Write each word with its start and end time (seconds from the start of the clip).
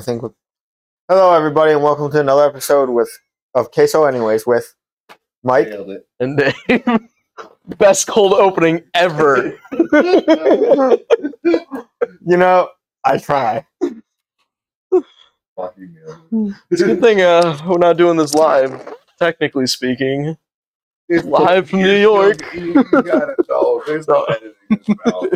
I 0.00 0.02
think. 0.02 0.22
Hello, 1.10 1.34
everybody, 1.34 1.72
and 1.72 1.82
welcome 1.82 2.10
to 2.10 2.20
another 2.20 2.46
episode 2.46 2.88
with 2.88 3.10
of 3.52 3.70
Queso. 3.70 4.04
Anyways, 4.04 4.46
with 4.46 4.74
Mike. 5.42 5.68
Nailed 5.68 5.90
it. 5.90 6.08
And 6.18 6.38
Dave. 6.38 7.00
Best 7.76 8.06
cold 8.06 8.32
opening 8.32 8.82
ever. 8.94 9.58
you 9.72 11.02
know, 12.24 12.70
I 13.04 13.18
try. 13.18 13.66
Fucking 15.54 15.94
nailed 15.94 16.54
It's 16.70 16.80
a 16.80 16.86
good 16.86 17.02
thing 17.02 17.20
uh, 17.20 17.60
we're 17.68 17.76
not 17.76 17.98
doing 17.98 18.16
this 18.16 18.32
live, 18.32 18.94
technically 19.18 19.66
speaking. 19.66 20.34
it. 21.10 21.26
Live 21.26 21.68
from 21.68 21.82
New 21.82 21.96
York. 21.96 22.40
You, 22.54 22.72
you 22.72 23.02
got 23.02 23.28
it. 23.28 23.46
No, 23.50 23.82
there's 23.86 24.08
no 24.08 24.24
editing 24.30 24.54
this 24.70 24.88
out. 25.06 25.28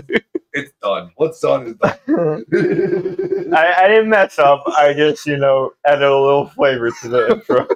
It's 0.56 0.72
done. 0.80 1.10
What's 1.16 1.40
done 1.40 1.66
is 1.66 1.74
done. 1.76 1.98
I, 3.54 3.74
I 3.84 3.88
didn't 3.88 4.08
mess 4.08 4.38
up. 4.38 4.62
I 4.68 4.94
just, 4.96 5.26
you 5.26 5.36
know, 5.36 5.72
added 5.84 6.04
a 6.04 6.16
little 6.16 6.48
flavor 6.50 6.90
to 7.02 7.08
the 7.08 7.32
intro. 7.32 7.66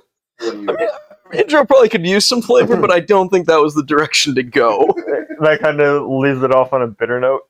Intro 1.34 1.67
probably 1.67 1.91
could 1.91 2.06
use 2.06 2.25
some 2.27 2.41
flavor, 2.41 2.77
but 2.79 2.91
I 2.91 3.01
don't 3.01 3.29
think 3.29 3.48
that 3.48 3.61
was 3.61 3.75
the 3.75 3.83
direction 3.84 4.34
to 4.37 4.43
go. 4.43 4.87
that 5.41 5.59
kind 5.61 5.79
of 5.80 6.06
leaves 6.09 6.43
it 6.43 6.55
off 6.55 6.73
on 6.73 6.80
a 6.80 6.87
bitter 6.87 7.20
note. 7.20 7.43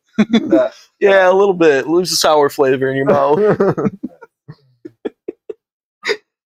Yeah, 0.99 1.31
a 1.31 1.33
little 1.33 1.55
bit. 1.55 1.87
Lose 1.87 2.11
the 2.11 2.17
sour 2.17 2.49
flavor 2.51 2.91
in 2.91 2.97
your 2.97 3.05
mouth. 3.07 3.39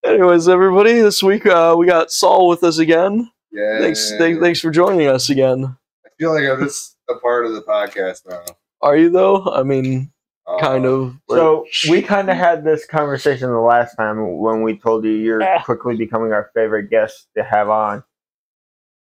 Anyways, 0.04 0.46
everybody, 0.48 0.94
this 1.00 1.22
week 1.22 1.46
uh, 1.46 1.74
we 1.78 1.86
got 1.86 2.10
Saul 2.10 2.48
with 2.48 2.62
us 2.64 2.76
again. 2.78 3.30
yeah. 3.52 3.78
Thanks, 3.80 4.10
th- 4.10 4.40
thanks 4.40 4.60
for 4.60 4.70
joining 4.70 5.06
us 5.06 5.30
again. 5.30 5.76
I 6.04 6.08
feel 6.18 6.34
like 6.34 6.44
I'm 6.44 6.60
just 6.66 6.96
a 7.08 7.14
part 7.14 7.46
of 7.46 7.52
the 7.54 7.62
podcast 7.62 8.22
now. 8.28 8.42
Are 8.82 8.96
you 8.96 9.10
though? 9.10 9.42
I 9.52 9.62
mean, 9.62 10.10
Uh, 10.46 10.58
kind 10.58 10.84
of. 10.86 11.14
so 11.30 11.64
we 11.88 12.02
kind 12.02 12.28
of 12.28 12.36
had 12.36 12.64
this 12.64 12.84
conversation 12.86 13.48
the 13.50 13.60
last 13.60 13.94
time 13.96 14.38
when 14.38 14.62
we 14.62 14.76
told 14.76 15.04
you 15.04 15.12
you're 15.12 15.42
Ah. 15.42 15.62
quickly 15.62 15.96
becoming 15.96 16.32
our 16.32 16.50
favorite 16.54 16.90
guest 16.90 17.28
to 17.36 17.44
have 17.44 17.68
on. 17.68 18.02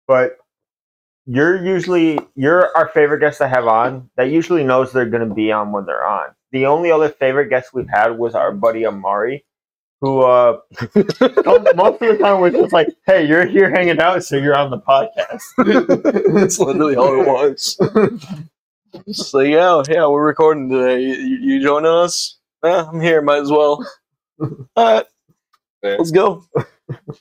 But 0.07 0.37
you're 1.27 1.63
usually 1.65 2.19
you're 2.35 2.77
our 2.77 2.89
favorite 2.89 3.21
guest 3.21 3.39
to 3.39 3.49
have 3.49 3.67
on. 3.67 4.11
That 4.17 4.31
usually 4.31 4.65
knows 4.65 4.93
they're 4.93 5.07
going 5.07 5.27
to 5.29 5.35
be 5.35 5.51
on 5.53 5.73
when 5.73 5.87
they're 5.87 6.05
on. 6.07 6.29
The 6.53 6.67
only 6.67 6.91
other 6.91 7.09
favorite 7.09 7.49
guest 7.49 7.73
we've 7.73 7.89
had 7.89 8.19
was 8.19 8.35
our 8.35 8.53
buddy 8.53 8.85
Amari, 8.85 9.45
who 10.01 10.21
uh 10.23 10.59
most 10.83 12.03
of 12.03 12.09
the 12.09 12.19
time 12.21 12.41
was 12.41 12.53
just 12.53 12.73
like, 12.73 12.89
"Hey, 13.07 13.25
you're 13.27 13.47
here 13.47 13.71
hanging 13.71 14.01
out, 14.01 14.25
so 14.25 14.37
you're 14.37 14.59
on 14.59 14.71
the 14.71 14.79
podcast." 14.79 15.43
That's 16.35 16.59
literally 16.59 16.97
all 16.97 17.21
it 17.21 17.27
was. 17.27 17.79
So 19.13 19.41
yeah, 19.41 19.83
yeah, 19.89 20.07
we're 20.07 20.27
recording 20.27 20.69
today. 20.69 21.01
You, 21.03 21.15
you 21.15 21.63
joining 21.63 21.91
us? 21.91 22.39
Yeah, 22.65 22.87
I'm 22.93 23.01
here. 23.01 23.23
Might 23.23 23.43
as 23.43 23.51
well. 23.51 23.87
All 24.41 24.59
right, 24.77 25.07
let's 25.83 26.11
go. 26.11 26.45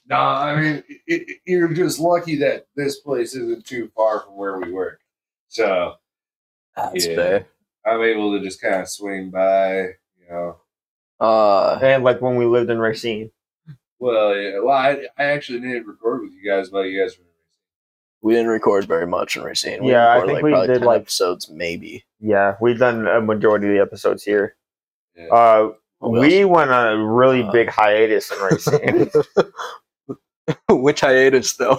No, 0.10 0.16
I 0.16 0.60
mean, 0.60 0.84
it, 0.88 1.30
it- 1.30 1.38
you're 1.46 1.68
just 1.74 2.00
lucky 2.00 2.36
that 2.38 2.68
this 2.76 3.00
place 3.00 3.36
isn't 3.36 3.66
too 3.66 3.92
far 3.96 4.22
from 4.22 4.36
where 4.36 4.58
we 4.60 4.72
work. 4.72 5.00
So 5.48 5.96
That's 6.76 7.06
Yeah. 7.06 7.16
fair. 7.16 7.48
I'm 7.86 8.02
able 8.02 8.38
to 8.38 8.44
just 8.44 8.62
kind 8.62 8.82
of 8.82 8.90
swing 8.90 9.30
by, 9.32 9.80
you 9.80 10.28
know. 10.30 10.58
Uh, 11.20 11.80
and 11.82 12.04
like 12.04 12.22
when 12.22 12.36
we 12.36 12.46
lived 12.46 12.70
in 12.70 12.80
Racine. 12.80 13.32
Well, 14.00 14.36
yeah, 14.36 14.60
well, 14.60 14.76
I, 14.76 15.08
I 15.18 15.24
actually 15.26 15.60
didn't 15.62 15.88
record 15.88 16.22
with 16.24 16.34
you 16.34 16.50
guys, 16.50 16.70
but 16.70 16.82
you 16.82 17.02
guys 17.02 17.18
were. 17.18 17.26
We 18.22 18.34
didn't 18.34 18.50
record 18.50 18.86
very 18.88 19.08
much 19.08 19.36
in 19.38 19.44
Racine. 19.44 19.84
We 19.84 19.92
Yeah, 19.92 20.08
I 20.10 20.16
recorded, 20.16 20.34
think 20.34 20.44
we 20.44 20.52
probably 20.52 20.68
did, 20.68 20.80
10 20.80 20.84
like- 20.88 21.02
episodes, 21.02 21.50
maybe. 21.50 22.06
Yeah, 22.20 22.56
we've 22.60 22.78
done 22.80 23.08
a 23.08 23.22
majority 23.22 23.68
of 23.68 23.74
the 23.74 23.82
episodes 23.82 24.24
here. 24.24 24.56
Yeah. 25.16 25.28
Uh, 25.34 25.72
we 26.02 26.46
went 26.46 26.72
on 26.72 26.94
a 27.00 27.06
really 27.06 27.44
Uh, 27.44 27.52
big 27.52 27.70
hiatus 27.70 28.32
in 28.32 28.40
Racine. 28.42 29.12
Which 30.70 31.02
hiatus 31.02 31.54
though? 31.54 31.78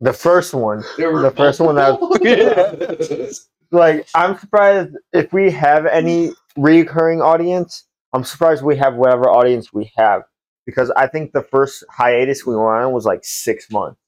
the 0.00 0.12
first 0.12 0.54
one, 0.54 0.78
the 0.96 1.32
first 1.36 1.60
one 1.60 1.74
that- 1.76 2.00
multiple- 2.00 3.28
like, 3.70 4.06
I'm 4.14 4.38
surprised 4.38 4.96
if 5.12 5.32
we 5.32 5.50
have 5.50 5.86
any 5.86 6.32
recurring 6.56 7.20
audience. 7.20 7.84
I'm 8.12 8.24
surprised 8.24 8.62
we 8.64 8.76
have 8.76 8.94
whatever 8.94 9.28
audience 9.28 9.72
we 9.72 9.92
have 9.96 10.22
because 10.66 10.90
I 10.92 11.06
think 11.08 11.32
the 11.32 11.42
first 11.42 11.84
hiatus 11.90 12.46
we 12.46 12.56
went 12.56 12.68
on 12.68 12.92
was 12.92 13.04
like 13.04 13.20
six 13.24 13.70
months, 13.70 14.00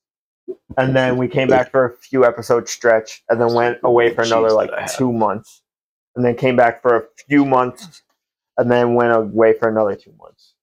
and 0.77 0.95
then 0.95 1.17
we 1.17 1.29
came 1.29 1.49
back 1.49 1.71
for 1.71 1.85
a 1.85 1.97
few 1.97 2.25
episode 2.25 2.69
stretch, 2.69 3.23
and 3.29 3.41
then 3.41 3.55
went 3.55 3.79
away 3.83 4.15
for 4.15 4.23
another 4.23 4.51
like 4.51 4.71
that 4.71 4.79
I 4.79 4.83
have. 4.83 4.97
two 4.97 5.13
months, 5.13 5.63
and 6.17 6.25
then 6.25 6.37
came 6.37 6.57
back 6.57 6.83
for 6.83 6.97
a 6.97 7.03
few 7.29 7.45
months, 7.45 8.03
and 8.57 8.71
then 8.71 8.95
went 8.95 9.13
away 9.15 9.53
for 9.53 9.69
another 9.69 9.97
two 9.97 10.13
months. 10.19 10.55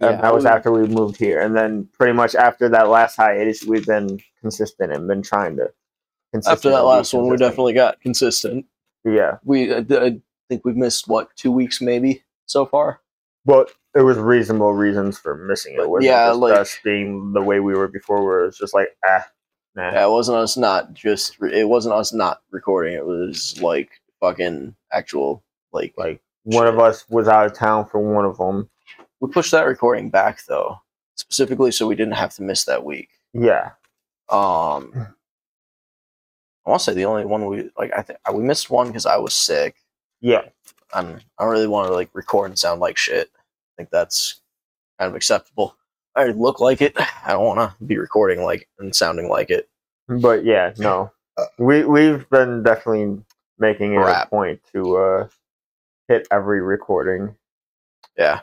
And 0.00 0.12
Yeah, 0.12 0.20
that 0.22 0.34
was 0.34 0.46
after 0.46 0.72
we 0.72 0.86
moved 0.86 1.16
here, 1.16 1.40
and 1.40 1.56
then 1.56 1.88
pretty 1.98 2.12
much 2.12 2.34
after 2.34 2.68
that 2.70 2.88
last 2.88 3.16
hiatus, 3.16 3.64
we've 3.64 3.86
been 3.86 4.20
consistent 4.40 4.92
and 4.92 5.06
been 5.06 5.22
trying 5.22 5.56
to. 5.56 5.70
After 6.46 6.70
that 6.70 6.84
last 6.84 7.12
one, 7.12 7.28
we 7.28 7.36
definitely 7.36 7.72
got 7.72 8.00
consistent. 8.00 8.64
yeah. 9.04 9.38
We, 9.44 9.74
I, 9.74 9.84
I 9.90 10.20
think 10.48 10.64
we've 10.64 10.76
missed 10.76 11.08
what 11.08 11.34
two 11.36 11.50
weeks 11.50 11.80
maybe 11.80 12.22
so 12.46 12.64
far. 12.66 13.00
But 13.44 13.72
it 13.94 14.02
was 14.02 14.18
reasonable 14.18 14.72
reasons 14.72 15.18
for 15.18 15.34
missing 15.34 15.74
it. 15.74 15.88
Wasn't 15.88 16.04
Yeah, 16.04 16.28
just 16.28 16.38
like- 16.40 16.58
us 16.58 16.78
being 16.84 17.32
the 17.32 17.42
way 17.42 17.60
we 17.60 17.74
were 17.74 17.88
before, 17.88 18.24
where 18.24 18.44
it's 18.44 18.58
just 18.58 18.74
like 18.74 18.96
ah, 19.04 19.26
nah. 19.74 19.90
Yeah, 19.92 20.06
it 20.06 20.10
wasn't 20.10 20.38
us 20.38 20.56
not 20.56 20.92
just. 20.94 21.36
It 21.42 21.68
wasn't 21.68 21.94
us 21.94 22.12
not 22.12 22.40
recording. 22.50 22.94
It 22.94 23.04
was 23.06 23.60
like 23.60 23.90
fucking 24.20 24.74
actual 24.92 25.42
like 25.72 25.94
Like 25.96 26.20
one 26.44 26.66
of 26.66 26.78
us 26.78 27.08
was 27.08 27.28
out 27.28 27.46
of 27.46 27.54
town 27.54 27.86
for 27.86 27.98
one 28.00 28.24
of 28.24 28.36
them. 28.38 28.68
we 29.20 29.30
pushed 29.30 29.50
that 29.52 29.66
recording 29.66 30.10
back 30.10 30.44
though, 30.46 30.80
specifically 31.16 31.70
so 31.72 31.86
we 31.86 31.94
didn't 31.96 32.14
have 32.14 32.34
to 32.34 32.42
miss 32.42 32.64
that 32.64 32.84
week. 32.84 33.08
Yeah, 33.32 33.70
Um, 34.28 34.92
I 36.66 36.70
want 36.70 36.80
to 36.80 36.84
say 36.84 36.94
the 36.94 37.04
only 37.06 37.24
one 37.24 37.46
we 37.46 37.70
like. 37.78 37.92
I 37.96 38.02
think 38.02 38.18
we 38.32 38.42
missed 38.42 38.70
one 38.70 38.88
because 38.88 39.06
I 39.06 39.16
was 39.16 39.34
sick. 39.34 39.76
yeah. 40.20 40.42
and 40.94 41.22
I 41.38 41.44
don't 41.44 41.52
really 41.52 41.66
want 41.68 41.88
to 41.88 41.94
like 41.94 42.10
record 42.14 42.50
and 42.50 42.58
sound 42.58 42.80
like 42.80 42.96
shit. 42.96 43.30
I 43.80 43.82
think 43.82 43.90
that's 43.90 44.42
kind 44.98 45.08
of 45.08 45.16
acceptable. 45.16 45.74
I 46.14 46.26
look 46.26 46.60
like 46.60 46.82
it. 46.82 46.92
I 47.24 47.32
don't 47.32 47.46
want 47.46 47.78
to 47.78 47.84
be 47.84 47.96
recording 47.96 48.42
like 48.42 48.68
and 48.78 48.94
sounding 48.94 49.30
like 49.30 49.48
it. 49.48 49.70
But 50.06 50.44
yeah, 50.44 50.74
no, 50.76 51.12
we 51.58 51.84
we've 51.84 52.28
been 52.28 52.62
definitely 52.62 53.22
making 53.58 53.94
it 53.94 54.02
a 54.02 54.26
point 54.28 54.60
to 54.74 54.96
uh 54.98 55.28
hit 56.08 56.28
every 56.30 56.60
recording. 56.60 57.36
Yeah, 58.18 58.40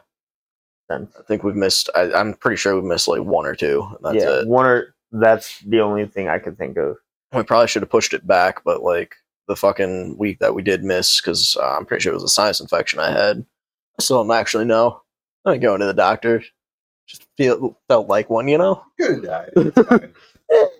Then 0.89 1.07
I 1.19 1.21
think 1.21 1.43
we've 1.43 1.55
missed. 1.55 1.91
I, 1.93 2.11
I'm 2.13 2.33
pretty 2.33 2.57
sure 2.57 2.73
we've 2.73 2.83
missed 2.83 3.07
like 3.07 3.21
one 3.21 3.45
or 3.45 3.53
two. 3.53 3.95
That's 4.01 4.15
yeah, 4.15 4.39
it. 4.39 4.47
one 4.47 4.65
or 4.65 4.95
that's 5.11 5.59
the 5.59 5.81
only 5.81 6.07
thing 6.07 6.29
I 6.29 6.39
could 6.39 6.57
think 6.57 6.77
of. 6.77 6.97
We 7.31 7.43
probably 7.43 7.67
should 7.67 7.83
have 7.83 7.91
pushed 7.91 8.15
it 8.15 8.25
back, 8.25 8.63
but 8.63 8.81
like 8.81 9.13
the 9.47 9.55
fucking 9.55 10.17
week 10.17 10.39
that 10.39 10.55
we 10.55 10.63
did 10.63 10.83
miss, 10.83 11.21
because 11.21 11.55
uh, 11.61 11.75
I'm 11.77 11.85
pretty 11.85 12.01
sure 12.01 12.11
it 12.11 12.15
was 12.15 12.23
a 12.23 12.27
sinus 12.27 12.59
infection 12.59 12.99
I 12.99 13.11
had. 13.11 13.45
I 13.99 14.03
still 14.03 14.23
don't 14.23 14.35
actually 14.35 14.65
know. 14.65 15.01
I 15.47 15.53
didn't 15.53 15.63
go 15.63 15.73
into 15.75 15.85
the 15.87 15.93
doctor. 15.93 16.43
Just 17.07 17.25
feel 17.37 17.77
felt 17.87 18.07
like 18.09 18.29
one, 18.29 18.47
you 18.47 18.57
know. 18.57 18.83
Good 18.97 19.23
diet. 19.23 19.53
It's 19.55 19.81
fine. 19.81 20.13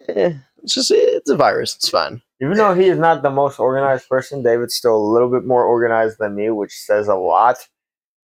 Eh, 0.10 0.34
it's 0.64 0.74
just 0.74 0.92
it's 0.92 1.30
a 1.30 1.36
virus. 1.36 1.76
It's 1.76 1.90
fine. 1.90 2.22
Even 2.42 2.56
though 2.58 2.74
he 2.74 2.86
is 2.86 2.98
not 3.00 3.22
the 3.22 3.30
most 3.30 3.60
organized 3.60 4.08
person, 4.08 4.44
David's 4.44 4.76
still 4.76 4.96
a 4.96 5.12
little 5.14 5.30
bit 5.30 5.46
more 5.46 5.66
organized 5.66 6.20
than 6.20 6.36
me, 6.36 6.50
which 6.52 6.72
says 6.74 7.08
a 7.10 7.16
lot. 7.16 7.58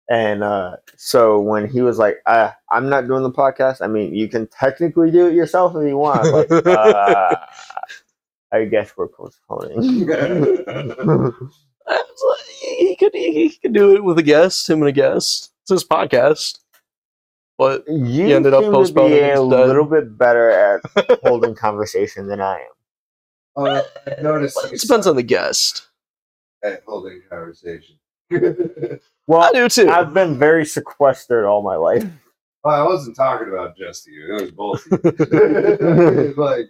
And 0.09 0.43
uh, 0.43 0.77
so 0.97 1.39
when 1.39 1.67
he 1.69 1.81
was 1.81 1.97
like, 1.97 2.17
uh, 2.25 2.51
"I'm 2.71 2.89
not 2.89 3.07
doing 3.07 3.23
the 3.23 3.31
podcast," 3.31 3.81
I 3.81 3.87
mean, 3.87 4.13
you 4.13 4.27
can 4.29 4.47
technically 4.47 5.11
do 5.11 5.27
it 5.27 5.33
yourself 5.33 5.75
if 5.75 5.87
you 5.87 5.97
want. 5.97 6.23
But, 6.49 6.67
uh, 6.67 7.35
I 8.51 8.65
guess 8.65 8.93
we're 8.97 9.07
postponing. 9.07 10.07
It's 11.85 12.23
like, 12.29 12.45
He 12.79 12.95
could 12.97 13.13
he 13.13 13.49
could 13.61 13.73
do 13.73 13.95
it 13.95 14.03
with 14.03 14.17
a 14.19 14.23
guest, 14.23 14.69
him 14.69 14.79
and 14.79 14.89
a 14.89 14.91
guest. 14.93 15.52
It's 15.63 15.69
his 15.71 15.83
podcast. 15.85 16.59
But 17.57 17.83
you 17.87 18.35
ended 18.35 18.53
up 18.53 18.63
seem 18.63 18.71
to 18.71 18.77
postponing 18.77 19.11
be 19.11 19.19
a 19.19 19.41
instead. 19.41 19.67
little 19.67 19.85
bit 19.85 20.17
better 20.17 20.49
at 20.49 20.81
holding 21.23 21.55
conversation 21.55 22.27
than 22.27 22.41
I 22.41 22.55
am. 22.55 22.67
Uh, 23.65 23.81
I 24.07 24.21
noticed 24.21 24.57
it 24.71 24.81
depends 24.81 25.05
on 25.07 25.15
the 25.15 25.23
guest. 25.23 25.87
at 26.63 26.81
holding 26.85 27.21
conversation. 27.29 27.97
Well, 29.25 29.39
I 29.41 29.51
do 29.53 29.69
too. 29.69 29.87
I've 29.89 30.13
been 30.13 30.37
very 30.37 30.65
sequestered 30.65 31.45
all 31.45 31.61
my 31.63 31.77
life. 31.77 32.03
well, 32.65 32.75
I 32.75 32.85
wasn't 32.85 33.15
talking 33.15 33.47
about 33.47 33.77
just 33.77 34.05
you. 34.05 34.35
It 34.35 34.41
was 34.41 34.51
both. 34.51 34.85
of 34.91 36.37
like 36.37 36.65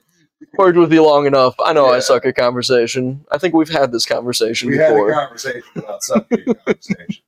Worked 0.60 0.78
with 0.78 0.94
you 0.94 1.04
long 1.04 1.26
enough. 1.26 1.56
I 1.66 1.74
know 1.74 1.88
I 1.88 1.98
suck 1.98 2.26
at 2.28 2.36
conversation. 2.36 3.26
I 3.32 3.40
think 3.40 3.56
we've 3.56 3.70
had 3.70 3.92
this 3.92 4.06
conversation 4.06 4.70
we 4.70 4.78
had 4.78 4.92
a 4.92 4.94
before. 4.94 5.14
conversation 5.14 5.64
about 5.78 6.04
something. 6.04 6.44
conversation. 6.46 7.24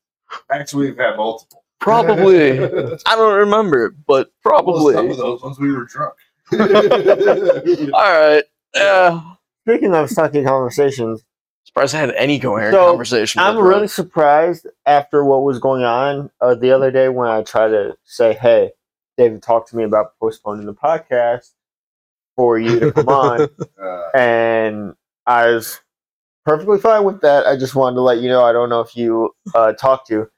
Actually, 0.51 0.87
we've 0.87 0.97
had 0.97 1.17
multiple. 1.17 1.63
Probably. 1.79 2.59
I 3.05 3.15
don't 3.15 3.37
remember, 3.37 3.89
but 4.07 4.31
Well, 4.43 4.53
probably. 4.53 4.93
some 4.95 5.11
of 5.11 5.17
those 5.17 5.41
ones 5.43 5.59
we 5.59 5.71
were 5.71 5.85
drunk. 5.85 6.15
All 6.51 7.89
right. 7.91 8.43
Yeah. 8.75 9.21
Speaking 9.67 9.93
of 9.95 10.09
sucking 10.09 10.45
conversations, 10.45 11.23
surprised 11.63 11.95
I 11.95 11.99
had 11.99 12.11
any 12.11 12.39
coherent 12.39 12.73
so, 12.75 12.85
conversation. 12.89 13.41
I'm 13.41 13.55
that 13.55 13.61
really 13.63 13.79
drunk. 13.79 13.91
surprised 13.91 14.67
after 14.85 15.23
what 15.25 15.43
was 15.43 15.59
going 15.59 15.83
on 15.83 16.29
uh, 16.41 16.55
the 16.55 16.71
other 16.71 16.91
day 16.91 17.09
when 17.09 17.27
I 17.29 17.41
tried 17.43 17.69
to 17.69 17.95
say, 18.03 18.33
"Hey, 18.33 18.71
David, 19.17 19.41
talk 19.41 19.67
to 19.69 19.75
me 19.75 19.83
about 19.83 20.17
postponing 20.19 20.65
the 20.67 20.73
podcast 20.75 21.51
for 22.35 22.59
you 22.59 22.79
to 22.79 22.91
come 22.91 23.07
on," 23.09 23.47
Uh, 23.81 24.03
and 24.15 24.93
I 25.25 25.47
was 25.47 25.79
perfectly 26.45 26.79
fine 26.79 27.03
with 27.03 27.21
that. 27.21 27.45
I 27.45 27.57
just 27.57 27.75
wanted 27.75 27.95
to 27.95 28.01
let 28.01 28.19
you 28.19 28.29
know. 28.29 28.43
I 28.43 28.53
don't 28.53 28.69
know 28.69 28.81
if 28.81 28.95
you 28.95 29.35
uh, 29.53 29.73
talked 29.73 30.07
to, 30.07 30.29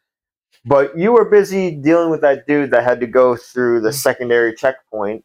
but 0.65 0.97
you 0.97 1.11
were 1.11 1.25
busy 1.25 1.71
dealing 1.71 2.09
with 2.09 2.21
that 2.21 2.47
dude 2.47 2.71
that 2.71 2.83
had 2.83 2.99
to 3.01 3.07
go 3.07 3.35
through 3.35 3.81
the 3.81 3.93
secondary 3.93 4.55
checkpoint 4.55 5.23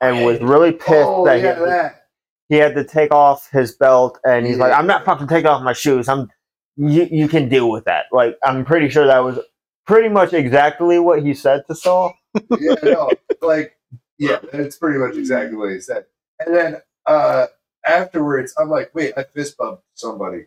and 0.00 0.24
was 0.24 0.40
really 0.40 0.72
pissed 0.72 0.90
oh, 0.92 1.24
that, 1.24 1.40
yeah, 1.40 1.54
he, 1.54 1.64
that. 1.64 2.06
he 2.48 2.56
had 2.56 2.74
to 2.74 2.84
take 2.84 3.12
off 3.12 3.48
his 3.50 3.72
belt 3.72 4.18
and 4.24 4.44
he's 4.44 4.58
like 4.58 4.72
i'm 4.72 4.88
not 4.88 5.04
fucking 5.04 5.28
taking 5.28 5.46
off 5.46 5.62
my 5.62 5.72
shoes 5.72 6.08
i'm 6.08 6.28
you, 6.76 7.08
you 7.10 7.28
can 7.28 7.48
deal 7.48 7.70
with 7.70 7.84
that 7.84 8.06
like 8.10 8.36
i'm 8.44 8.64
pretty 8.64 8.88
sure 8.88 9.06
that 9.06 9.20
was 9.20 9.38
pretty 9.86 10.08
much 10.08 10.32
exactly 10.32 10.98
what 10.98 11.22
he 11.22 11.32
said 11.32 11.62
to 11.68 11.74
saul 11.76 12.12
yeah, 12.60 12.74
no, 12.82 13.10
like, 13.42 13.76
yeah, 14.18 14.38
that's 14.52 14.76
pretty 14.76 14.98
much 14.98 15.16
exactly 15.16 15.56
what 15.56 15.70
he 15.70 15.80
said. 15.80 16.04
And 16.40 16.54
then 16.54 16.76
uh 17.06 17.46
afterwards, 17.86 18.54
I'm 18.58 18.70
like, 18.70 18.94
wait, 18.94 19.14
I 19.16 19.24
fist 19.24 19.56
bumped 19.56 19.82
somebody. 19.94 20.46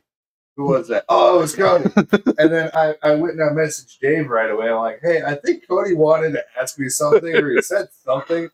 Who 0.56 0.66
was 0.70 0.88
that? 0.88 1.06
Oh, 1.08 1.38
it 1.38 1.42
was 1.42 1.56
Cody. 1.56 1.86
and 2.40 2.52
then 2.52 2.72
I, 2.74 2.96
I 3.04 3.16
went 3.16 3.40
and 3.40 3.44
I 3.44 3.54
messaged 3.54 4.00
Dave 4.00 4.28
right 4.30 4.50
away. 4.50 4.70
I'm 4.70 4.78
like, 4.78 5.00
hey, 5.04 5.22
I 5.24 5.36
think 5.36 5.68
Cody 5.68 5.94
wanted 5.94 6.32
to 6.34 6.44
ask 6.60 6.80
me 6.80 6.90
something 6.90 7.36
or 7.36 7.52
he 7.52 7.62
said 7.62 7.90
something. 8.04 8.50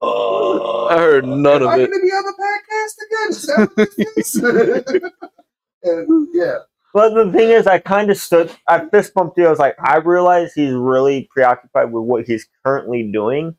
Oh, 0.00 0.88
I 0.90 0.96
heard 0.98 1.24
none 1.26 1.62
am 1.62 1.68
of 1.68 1.68
I 1.68 1.78
it. 1.78 1.86
going 1.90 2.00
to 2.00 2.06
be 2.06 2.12
on 2.12 2.24
the 2.24 2.34
podcast 2.42 3.06
again? 3.06 3.30
Is 3.30 3.42
that 3.46 3.70
what 3.76 3.96
this 4.16 4.36
is? 4.36 5.02
and 5.84 6.28
yeah, 6.34 6.58
but 6.92 7.14
the 7.14 7.30
thing 7.32 7.50
is 7.50 7.66
i 7.66 7.78
kind 7.78 8.10
of 8.10 8.16
stood 8.16 8.50
i 8.68 8.84
fist 8.88 9.14
bumped 9.14 9.38
you 9.38 9.46
i 9.46 9.50
was 9.50 9.58
like 9.58 9.76
i 9.82 9.96
realize 9.98 10.52
he's 10.52 10.72
really 10.72 11.28
preoccupied 11.32 11.92
with 11.92 12.04
what 12.04 12.26
he's 12.26 12.46
currently 12.64 13.10
doing 13.12 13.54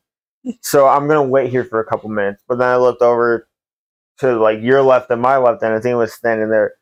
so 0.60 0.86
i'm 0.86 1.08
gonna 1.08 1.22
wait 1.22 1.50
here 1.50 1.64
for 1.64 1.80
a 1.80 1.84
couple 1.84 2.08
minutes 2.10 2.42
but 2.48 2.58
then 2.58 2.68
i 2.68 2.76
looked 2.76 3.02
over 3.02 3.48
to 4.22 4.38
like 4.40 4.60
your 4.62 4.82
left 4.82 5.10
and 5.10 5.22
my 5.22 5.36
left 5.36 5.62
and 5.62 5.72
i 5.74 5.80
think 5.80 5.92
it 5.92 5.96
was 5.96 6.12
standing 6.14 6.48
there 6.50 6.72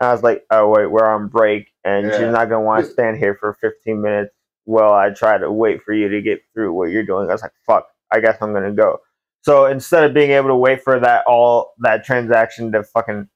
and 0.00 0.08
i 0.08 0.12
was 0.12 0.22
like 0.22 0.44
oh 0.50 0.68
wait 0.68 0.86
we're 0.86 1.06
on 1.06 1.28
break 1.28 1.68
and 1.84 2.06
Yeah. 2.06 2.12
she's 2.18 2.32
not 2.32 2.48
gonna 2.50 2.60
want 2.60 2.84
to 2.84 2.90
stand 2.92 3.16
here 3.16 3.34
for 3.34 3.54
15 3.60 4.00
minutes 4.02 4.30
while 4.64 4.92
i 4.92 5.10
try 5.10 5.38
to 5.38 5.50
wait 5.50 5.82
for 5.82 5.92
you 5.94 6.08
to 6.08 6.20
get 6.22 6.40
through 6.54 6.72
what 6.72 6.90
you're 6.90 7.04
doing 7.06 7.28
i 7.28 7.32
was 7.32 7.42
like 7.42 7.52
fuck 7.66 7.86
i 8.12 8.20
guess 8.20 8.36
i'm 8.42 8.52
gonna 8.52 8.72
go 8.72 8.98
so 9.42 9.66
instead 9.66 10.04
of 10.04 10.12
being 10.14 10.30
able 10.32 10.48
to 10.48 10.56
wait 10.56 10.82
for 10.82 11.00
that 11.00 11.24
all 11.26 11.72
that 11.80 12.04
transaction 12.04 12.70
to 12.72 12.82
fucking 12.84 13.28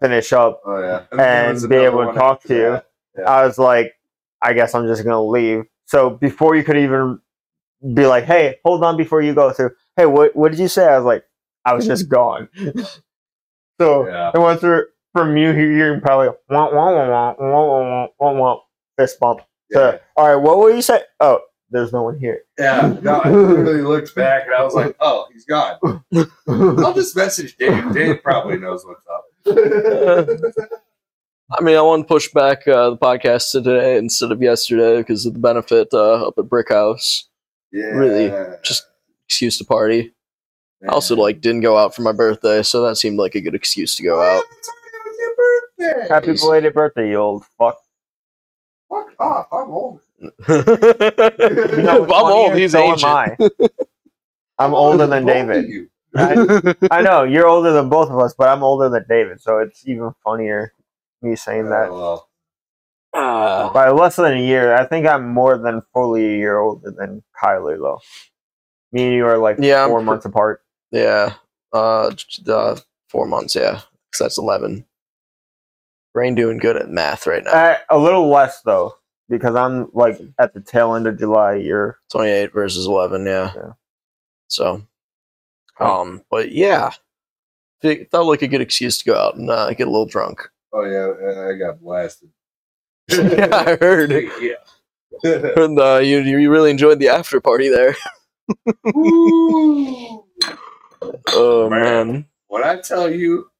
finish 0.00 0.32
up 0.32 0.60
oh 0.64 0.80
yeah, 0.80 1.02
And 1.20 1.54
was 1.54 1.66
be 1.66 1.76
able 1.76 2.06
to 2.06 2.12
talk 2.14 2.42
to 2.44 2.54
you. 2.54 2.80
that. 3.16 3.26
I 3.26 3.44
was 3.44 3.58
like, 3.58 3.92
I 4.40 4.52
guess 4.54 4.74
I'm 4.74 4.86
just 4.86 5.02
gonna 5.04 5.22
leave. 5.22 5.64
So 5.86 6.08
before 6.10 6.54
you 6.56 6.64
could 6.64 6.78
even 6.78 7.18
be 7.94 8.06
like, 8.06 8.24
hey, 8.24 8.56
hold 8.64 8.82
on 8.84 8.96
before 8.96 9.20
you 9.20 9.34
go 9.34 9.50
through. 9.52 9.72
Hey, 9.96 10.06
what 10.06 10.34
what 10.34 10.52
did 10.52 10.60
you 10.60 10.68
say? 10.68 10.86
I 10.86 10.96
was 10.96 11.04
like, 11.04 11.24
I 11.64 11.74
was 11.74 11.86
just 11.86 12.08
gone. 12.08 12.48
so 13.80 14.06
yeah. 14.06 14.30
it 14.34 14.38
was 14.38 14.60
from 15.12 15.36
you 15.36 15.52
hearing 15.52 16.00
probably 16.00 16.28
womp 16.50 16.72
womp 16.72 16.72
womp 16.72 17.38
womp 17.38 17.38
womp 17.38 18.08
womp 18.20 18.36
womp 18.36 18.60
fist 18.98 19.18
bump. 19.20 19.40
So, 19.72 19.98
all 20.16 20.28
right, 20.28 20.36
what 20.36 20.58
will 20.58 20.74
you 20.74 20.82
say? 20.82 21.02
Oh, 21.20 21.40
there's 21.70 21.92
no 21.92 22.02
one 22.02 22.18
here. 22.18 22.42
Yeah, 22.58 22.96
no, 23.02 23.20
I 23.20 23.30
literally 23.30 23.82
looked 23.82 24.14
back 24.14 24.46
and 24.46 24.54
I 24.54 24.64
was 24.64 24.74
like, 24.74 24.96
oh, 25.00 25.26
he's 25.32 25.44
gone. 25.44 25.78
I'll 26.48 26.94
just 26.94 27.14
message 27.14 27.56
Dave. 27.56 27.92
Dave 27.92 28.22
probably 28.22 28.58
knows 28.58 28.84
what's 28.84 29.04
up. 29.06 29.24
I 31.52 31.62
mean, 31.62 31.76
I 31.76 31.82
want 31.82 32.06
to 32.06 32.12
push 32.12 32.28
back 32.32 32.66
uh, 32.68 32.90
the 32.90 32.96
podcast 32.96 33.52
to 33.52 33.62
today 33.62 33.96
instead 33.96 34.30
of 34.30 34.40
yesterday 34.42 34.98
because 34.98 35.26
of 35.26 35.34
the 35.34 35.40
benefit 35.40 35.88
uh, 35.92 36.26
up 36.28 36.34
at 36.38 36.48
Brick 36.48 36.68
House. 36.70 37.28
Yeah. 37.72 37.86
Really, 37.86 38.56
just 38.62 38.86
excuse 39.26 39.58
to 39.58 39.64
party. 39.64 40.12
I 40.82 40.92
also 40.92 41.14
like 41.16 41.40
didn't 41.40 41.60
go 41.60 41.76
out 41.76 41.94
for 41.94 42.02
my 42.02 42.12
birthday, 42.12 42.62
so 42.62 42.82
that 42.86 42.96
seemed 42.96 43.18
like 43.18 43.34
a 43.34 43.40
good 43.40 43.54
excuse 43.54 43.94
to 43.96 44.02
go 44.02 44.20
out. 44.22 44.44
It's 44.58 44.70
birthday. 45.78 46.08
Happy 46.08 46.32
belated 46.34 46.74
birthday, 46.74 47.10
you 47.10 47.16
old 47.16 47.44
fuck. 47.58 47.78
Fuck 48.88 49.08
off! 49.20 49.46
I'm 49.52 49.70
old. 49.70 50.00
You 50.20 50.28
know 51.82 52.04
I'm 52.04 52.10
old. 52.12 52.54
He's 52.56 52.72
so 52.72 52.80
ancient. 52.80 53.10
Am 53.10 53.36
I. 53.38 53.68
I'm 54.58 54.74
older 54.74 55.06
than 55.06 55.24
Both 55.24 55.36
of 55.36 55.48
David. 55.48 55.68
you. 55.68 55.90
I, 56.16 56.74
I 56.90 57.02
know 57.02 57.22
you're 57.22 57.46
older 57.46 57.72
than 57.72 57.88
both 57.88 58.10
of 58.10 58.18
us, 58.18 58.34
but 58.36 58.48
I'm 58.48 58.62
older 58.62 58.88
than 58.88 59.04
David, 59.08 59.40
so 59.40 59.58
it's 59.58 59.86
even 59.86 60.12
funnier 60.24 60.72
me 61.22 61.36
saying 61.36 61.70
that. 61.70 61.88
Oh, 61.88 61.98
well. 61.98 62.28
Ah, 63.14 63.70
By 63.72 63.90
less 63.90 64.16
than 64.16 64.36
a 64.36 64.40
year, 64.40 64.74
I 64.74 64.86
think 64.86 65.06
I'm 65.06 65.28
more 65.28 65.56
than 65.58 65.82
fully 65.92 66.24
a 66.34 66.36
year 66.36 66.58
older 66.58 66.90
than 66.90 67.22
Kyler, 67.42 67.76
though. 67.78 68.00
Me 68.92 69.04
and 69.06 69.14
you 69.14 69.24
are 69.26 69.38
like 69.38 69.56
Yeah, 69.60 69.84
I'm 69.84 69.90
four 69.90 69.98
pre- 70.00 70.06
months 70.06 70.26
apart. 70.26 70.62
Yeah, 70.90 71.34
uh, 71.72 72.10
j- 72.12 72.42
uh, 72.52 72.76
four 73.08 73.26
months. 73.26 73.54
Yeah, 73.54 73.74
'cause 74.12 74.18
that's 74.20 74.38
eleven. 74.38 74.86
Brain 76.14 76.34
doing 76.34 76.58
good 76.58 76.76
at 76.76 76.88
math 76.90 77.26
right 77.26 77.44
now. 77.44 77.52
Uh, 77.52 77.78
a 77.90 77.98
little 77.98 78.28
less 78.28 78.62
though, 78.62 78.96
because 79.28 79.54
I'm 79.54 79.88
like 79.92 80.18
at 80.38 80.54
the 80.54 80.60
tail 80.60 80.94
end 80.94 81.06
of 81.06 81.18
July. 81.18 81.54
You're 81.54 81.98
Twenty-eight 82.10 82.52
versus 82.52 82.86
eleven. 82.86 83.26
Yeah. 83.26 83.52
Yeah. 83.54 83.72
So, 84.48 84.82
um, 85.78 86.24
but 86.30 86.50
yeah, 86.50 86.90
it 87.82 88.10
felt 88.10 88.26
like 88.26 88.42
a 88.42 88.48
good 88.48 88.60
excuse 88.60 88.98
to 88.98 89.04
go 89.04 89.16
out 89.16 89.36
and 89.36 89.48
uh, 89.48 89.70
get 89.74 89.86
a 89.86 89.90
little 89.90 90.06
drunk. 90.06 90.48
Oh 90.72 90.84
yeah, 90.84 91.50
I 91.50 91.54
got 91.56 91.80
blasted. 91.80 92.30
yeah, 93.08 93.48
I 93.52 93.76
heard. 93.80 94.10
yeah. 94.40 94.54
And 95.56 95.78
uh, 95.78 95.98
you 95.98 96.18
you 96.20 96.50
really 96.50 96.70
enjoyed 96.70 96.98
the 96.98 97.08
after 97.08 97.40
party 97.40 97.68
there. 97.68 97.94
Ooh. 101.04 101.20
Oh 101.28 101.70
Man. 101.70 102.12
man. 102.12 102.26
When 102.48 102.64
I 102.64 102.80
tell 102.80 103.10
you, 103.10 103.50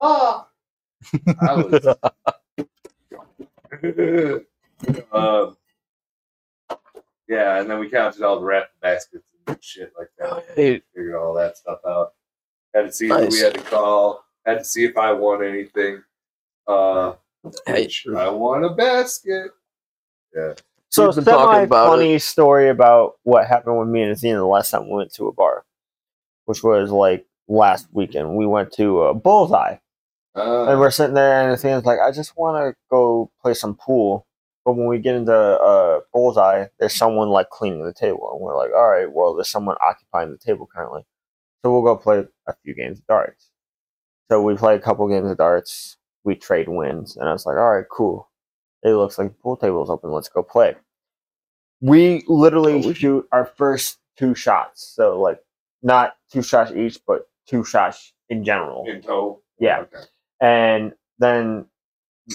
ah, 0.00 0.48
I 1.40 1.54
was. 1.54 1.86
um, 5.12 5.56
yeah, 7.28 7.60
and 7.60 7.70
then 7.70 7.78
we 7.78 7.90
counted 7.90 8.22
all 8.22 8.38
the 8.40 8.44
rat 8.46 8.70
baskets 8.80 9.24
and 9.46 9.62
shit 9.62 9.92
like 9.98 10.08
that. 10.18 10.44
Hey, 10.54 10.82
Figured 10.94 11.14
all 11.14 11.34
that 11.34 11.56
stuff 11.58 11.80
out. 11.86 12.14
Had 12.74 12.82
to 12.86 12.92
see 12.92 13.08
who 13.08 13.26
we 13.26 13.38
had 13.38 13.54
to 13.54 13.60
call. 13.62 14.24
Had 14.46 14.58
to 14.58 14.64
see 14.64 14.84
if 14.84 14.96
I 14.96 15.12
won 15.12 15.44
anything. 15.44 16.02
Uh, 16.66 17.14
Hey. 17.66 17.84
which 17.84 18.06
I 18.16 18.28
won 18.28 18.64
a 18.64 18.74
basket. 18.74 19.52
Yeah. 20.34 20.54
so 20.88 21.06
We've 21.06 21.14
been 21.16 21.24
semi 21.24 21.60
about 21.62 21.88
funny 21.88 22.18
story 22.18 22.68
about 22.68 23.14
what 23.22 23.46
happened 23.46 23.78
with 23.78 23.88
me 23.88 24.02
and 24.02 24.16
Zena 24.18 24.38
the 24.38 24.44
last 24.46 24.70
time 24.70 24.88
we 24.88 24.96
went 24.96 25.12
to 25.14 25.28
a 25.28 25.32
bar, 25.32 25.64
which 26.48 26.62
was 26.62 26.90
like 26.90 27.26
last 27.46 27.88
weekend. 27.92 28.34
We 28.34 28.46
went 28.46 28.72
to 28.72 29.02
a 29.02 29.14
Bullseye. 29.14 29.76
Uh, 30.34 30.64
and 30.70 30.80
we're 30.80 30.90
sitting 30.90 31.14
there, 31.14 31.42
and 31.42 31.52
Athena's 31.52 31.84
like, 31.84 31.98
I 32.00 32.10
just 32.10 32.38
want 32.38 32.56
to 32.56 32.74
go 32.90 33.30
play 33.42 33.52
some 33.52 33.74
pool. 33.74 34.26
But 34.64 34.72
when 34.72 34.86
we 34.86 34.98
get 34.98 35.14
into 35.14 35.34
uh, 35.34 36.00
Bullseye, 36.10 36.66
there's 36.78 36.94
someone 36.94 37.28
like 37.28 37.50
cleaning 37.50 37.84
the 37.84 37.92
table. 37.92 38.30
And 38.32 38.40
we're 38.40 38.56
like, 38.56 38.70
all 38.74 38.88
right, 38.88 39.12
well, 39.12 39.34
there's 39.34 39.50
someone 39.50 39.76
occupying 39.82 40.30
the 40.30 40.38
table 40.38 40.66
currently. 40.74 41.02
So 41.62 41.70
we'll 41.70 41.82
go 41.82 41.96
play 41.96 42.24
a 42.46 42.54
few 42.64 42.74
games 42.74 42.98
of 42.98 43.06
darts. 43.06 43.50
So 44.30 44.40
we 44.40 44.56
play 44.56 44.74
a 44.74 44.80
couple 44.80 45.06
games 45.06 45.30
of 45.30 45.36
darts. 45.36 45.98
We 46.24 46.34
trade 46.34 46.68
wins. 46.68 47.16
And 47.16 47.28
I 47.28 47.32
was 47.32 47.44
like, 47.44 47.58
all 47.58 47.74
right, 47.76 47.84
cool. 47.90 48.30
It 48.82 48.90
looks 48.90 49.18
like 49.18 49.28
the 49.28 49.34
pool 49.34 49.58
table's 49.58 49.90
open. 49.90 50.12
Let's 50.12 50.30
go 50.30 50.42
play. 50.42 50.76
We 51.82 52.24
literally 52.26 52.94
shoot 52.94 53.28
our 53.32 53.44
first 53.44 53.98
two 54.16 54.34
shots. 54.34 54.94
So, 54.96 55.20
like, 55.20 55.40
not 55.82 56.16
two 56.32 56.42
shots 56.42 56.72
each, 56.72 56.98
but 57.06 57.28
two 57.46 57.64
shots 57.64 58.12
in 58.28 58.44
general. 58.44 58.84
in 58.86 59.02
tow. 59.02 59.40
Yeah. 59.58 59.80
Okay. 59.80 60.04
And 60.40 60.92
then 61.18 61.66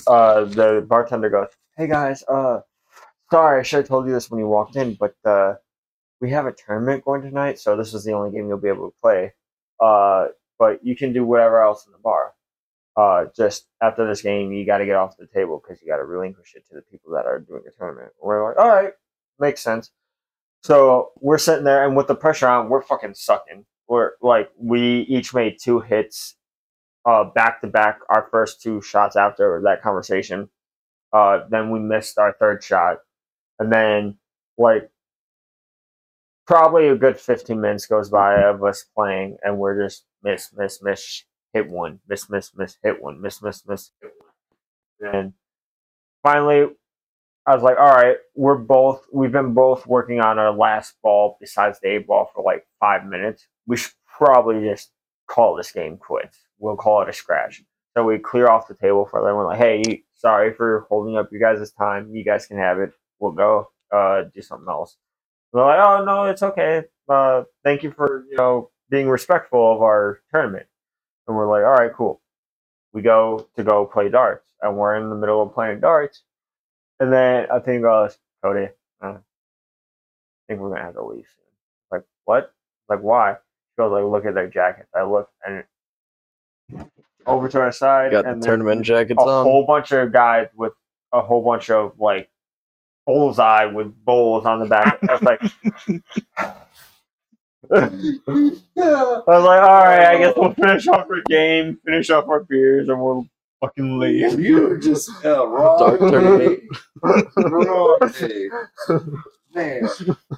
uh, 0.07 0.45
the 0.45 0.85
bartender 0.87 1.29
goes, 1.29 1.49
"Hey 1.77 1.87
guys, 1.87 2.23
uh, 2.23 2.61
sorry, 3.31 3.59
I 3.59 3.63
should 3.63 3.77
have 3.77 3.87
told 3.87 4.07
you 4.07 4.13
this 4.13 4.29
when 4.29 4.39
you 4.39 4.47
walked 4.47 4.75
in, 4.75 4.95
but 4.95 5.15
uh, 5.25 5.55
we 6.19 6.29
have 6.31 6.45
a 6.45 6.51
tournament 6.53 7.05
going 7.05 7.21
tonight, 7.21 7.59
so 7.59 7.75
this 7.77 7.93
is 7.93 8.03
the 8.03 8.13
only 8.13 8.31
game 8.31 8.47
you'll 8.47 8.57
be 8.57 8.67
able 8.67 8.89
to 8.89 8.95
play. 9.01 9.33
Uh, 9.79 10.27
but 10.59 10.83
you 10.85 10.95
can 10.95 11.13
do 11.13 11.25
whatever 11.25 11.61
else 11.61 11.85
in 11.85 11.91
the 11.91 11.97
bar. 11.99 12.33
Uh, 12.95 13.25
just 13.35 13.67
after 13.81 14.07
this 14.07 14.21
game, 14.21 14.53
you 14.53 14.65
got 14.65 14.77
to 14.77 14.85
get 14.85 14.95
off 14.95 15.17
the 15.17 15.25
table 15.27 15.61
because 15.61 15.81
you 15.81 15.87
got 15.87 15.97
to 15.97 16.05
relinquish 16.05 16.53
it 16.55 16.67
to 16.67 16.75
the 16.75 16.81
people 16.83 17.11
that 17.13 17.25
are 17.25 17.39
doing 17.39 17.61
the 17.65 17.71
tournament." 17.71 18.11
We're 18.21 18.47
like, 18.49 18.57
"All 18.57 18.69
right, 18.69 18.93
makes 19.39 19.61
sense." 19.61 19.91
So 20.63 21.11
we're 21.19 21.37
sitting 21.37 21.65
there, 21.65 21.85
and 21.85 21.95
with 21.95 22.07
the 22.07 22.15
pressure 22.15 22.47
on, 22.47 22.69
we're 22.69 22.81
fucking 22.81 23.15
sucking. 23.15 23.65
We're 23.89 24.11
like, 24.21 24.49
we 24.57 25.01
each 25.01 25.33
made 25.33 25.57
two 25.61 25.81
hits 25.81 26.35
uh, 27.05 27.25
back 27.25 27.59
to 27.61 27.67
back 27.67 27.99
our 28.09 28.29
first 28.31 28.61
two 28.61 28.81
shots 28.81 29.17
after 29.17 29.61
that 29.65 29.81
conversation. 29.81 30.49
Uh, 31.11 31.41
then 31.49 31.69
we 31.69 31.79
missed 31.79 32.17
our 32.17 32.33
third 32.39 32.63
shot, 32.63 32.99
and 33.59 33.71
then 33.71 34.17
like 34.57 34.89
probably 36.47 36.87
a 36.87 36.95
good 36.95 37.19
fifteen 37.19 37.59
minutes 37.59 37.85
goes 37.85 38.09
by 38.09 38.41
of 38.41 38.63
us 38.63 38.85
playing, 38.95 39.37
and 39.43 39.57
we're 39.57 39.83
just 39.83 40.05
miss, 40.23 40.49
miss, 40.57 40.81
miss, 40.81 41.23
hit 41.51 41.69
one, 41.69 41.99
miss, 42.07 42.29
miss, 42.29 42.55
miss, 42.55 42.77
hit 42.81 43.03
one, 43.03 43.21
miss, 43.21 43.41
miss, 43.43 43.67
miss, 43.67 43.91
hit 44.01 44.11
one. 44.17 45.13
And 45.13 45.33
finally, 46.23 46.69
I 47.45 47.53
was 47.53 47.63
like, 47.63 47.77
all 47.77 47.91
right, 47.91 48.17
we're 48.35 48.57
both, 48.57 49.05
we've 49.11 49.31
been 49.31 49.53
both 49.53 49.85
working 49.85 50.21
on 50.21 50.39
our 50.39 50.53
last 50.53 50.95
ball 51.03 51.37
besides 51.41 51.79
the 51.81 51.89
eight 51.95 52.07
ball 52.07 52.29
for 52.33 52.43
like 52.43 52.65
five 52.79 53.05
minutes. 53.05 53.47
We 53.67 53.77
should 53.77 53.91
probably 54.07 54.63
just 54.67 54.91
call 55.27 55.55
this 55.55 55.71
game 55.71 55.97
quits. 55.97 56.39
We'll 56.59 56.77
call 56.77 57.01
it 57.01 57.09
a 57.09 57.13
scratch. 57.13 57.61
So 57.95 58.03
we 58.05 58.17
clear 58.17 58.47
off 58.47 58.67
the 58.67 58.75
table 58.75 59.05
for 59.05 59.21
them. 59.21 59.35
We're 59.35 59.47
like, 59.47 59.57
hey, 59.57 60.03
sorry 60.15 60.53
for 60.53 60.85
holding 60.89 61.17
up 61.17 61.29
you 61.31 61.39
guys' 61.39 61.71
time. 61.71 62.15
You 62.15 62.23
guys 62.23 62.45
can 62.45 62.57
have 62.57 62.79
it. 62.79 62.93
We'll 63.19 63.33
go 63.33 63.69
uh, 63.91 64.23
do 64.33 64.41
something 64.41 64.67
else. 64.69 64.97
They're 65.53 65.63
like, 65.63 65.79
oh 65.79 66.03
no, 66.03 66.25
it's 66.25 66.41
okay. 66.41 66.83
Uh, 67.07 67.43
thank 67.63 67.83
you 67.83 67.91
for 67.91 68.25
you 68.29 68.37
know 68.37 68.71
being 68.89 69.07
respectful 69.07 69.73
of 69.75 69.81
our 69.81 70.21
tournament. 70.31 70.65
And 71.27 71.37
we're 71.37 71.49
like, 71.49 71.65
all 71.65 71.75
right, 71.75 71.93
cool. 71.93 72.21
We 72.93 73.01
go 73.01 73.47
to 73.55 73.63
go 73.63 73.85
play 73.85 74.09
darts, 74.09 74.47
and 74.61 74.77
we're 74.77 74.95
in 74.95 75.09
the 75.09 75.15
middle 75.15 75.41
of 75.43 75.53
playing 75.53 75.79
darts. 75.79 76.23
And 76.99 77.11
then 77.11 77.47
I 77.51 77.59
think 77.59 77.83
goes, 77.83 78.17
Cody, 78.43 78.67
uh, 79.01 79.07
I 79.07 79.17
think 80.47 80.59
we're 80.59 80.69
gonna 80.69 80.83
have 80.83 80.93
to 80.95 81.03
leave 81.03 81.25
soon. 81.35 81.45
Like 81.91 82.03
what? 82.25 82.53
Like 82.89 82.99
why? 82.99 83.33
She 83.33 83.77
goes 83.77 83.91
like, 83.91 84.03
look 84.03 84.25
at 84.25 84.35
their 84.35 84.47
jackets. 84.49 84.89
I 84.95 85.03
look 85.03 85.29
and 85.45 85.63
over 87.25 87.47
to 87.49 87.59
our 87.61 87.71
side, 87.71 88.11
Got 88.11 88.25
and 88.25 88.41
then 88.41 88.47
tournament 88.47 88.83
jackets 88.83 89.21
on. 89.21 89.27
a 89.27 89.31
on. 89.31 89.43
whole 89.45 89.65
bunch 89.65 89.91
of 89.91 90.11
guys 90.11 90.47
with 90.55 90.73
a 91.11 91.21
whole 91.21 91.43
bunch 91.43 91.69
of 91.69 91.99
like 91.99 92.29
bullseye 93.05 93.65
with 93.65 93.93
bowls 94.05 94.45
on 94.45 94.59
the 94.59 94.65
back. 94.65 94.99
I 95.09 95.13
was 95.13 95.21
like, 95.23 95.41
I 97.71 97.85
was 99.27 99.43
like, 99.45 99.61
all 99.61 99.83
right, 99.83 100.05
I 100.07 100.17
guess 100.17 100.33
we'll 100.35 100.53
finish 100.53 100.87
off 100.87 101.07
our 101.09 101.21
game, 101.27 101.79
finish 101.85 102.09
off 102.09 102.27
our 102.27 102.43
beers, 102.43 102.89
and 102.89 103.01
we'll 103.01 103.25
fucking 103.63 103.99
leave. 103.99 104.39
You 104.39 104.61
were 104.61 104.77
just 104.77 105.09
uh, 105.25 105.47
wrong. 105.47 105.79
Dark 105.79 105.99
tournament. 105.99 106.61
wrong 107.01 107.97
day. 108.19 108.49
Man. 109.55 109.87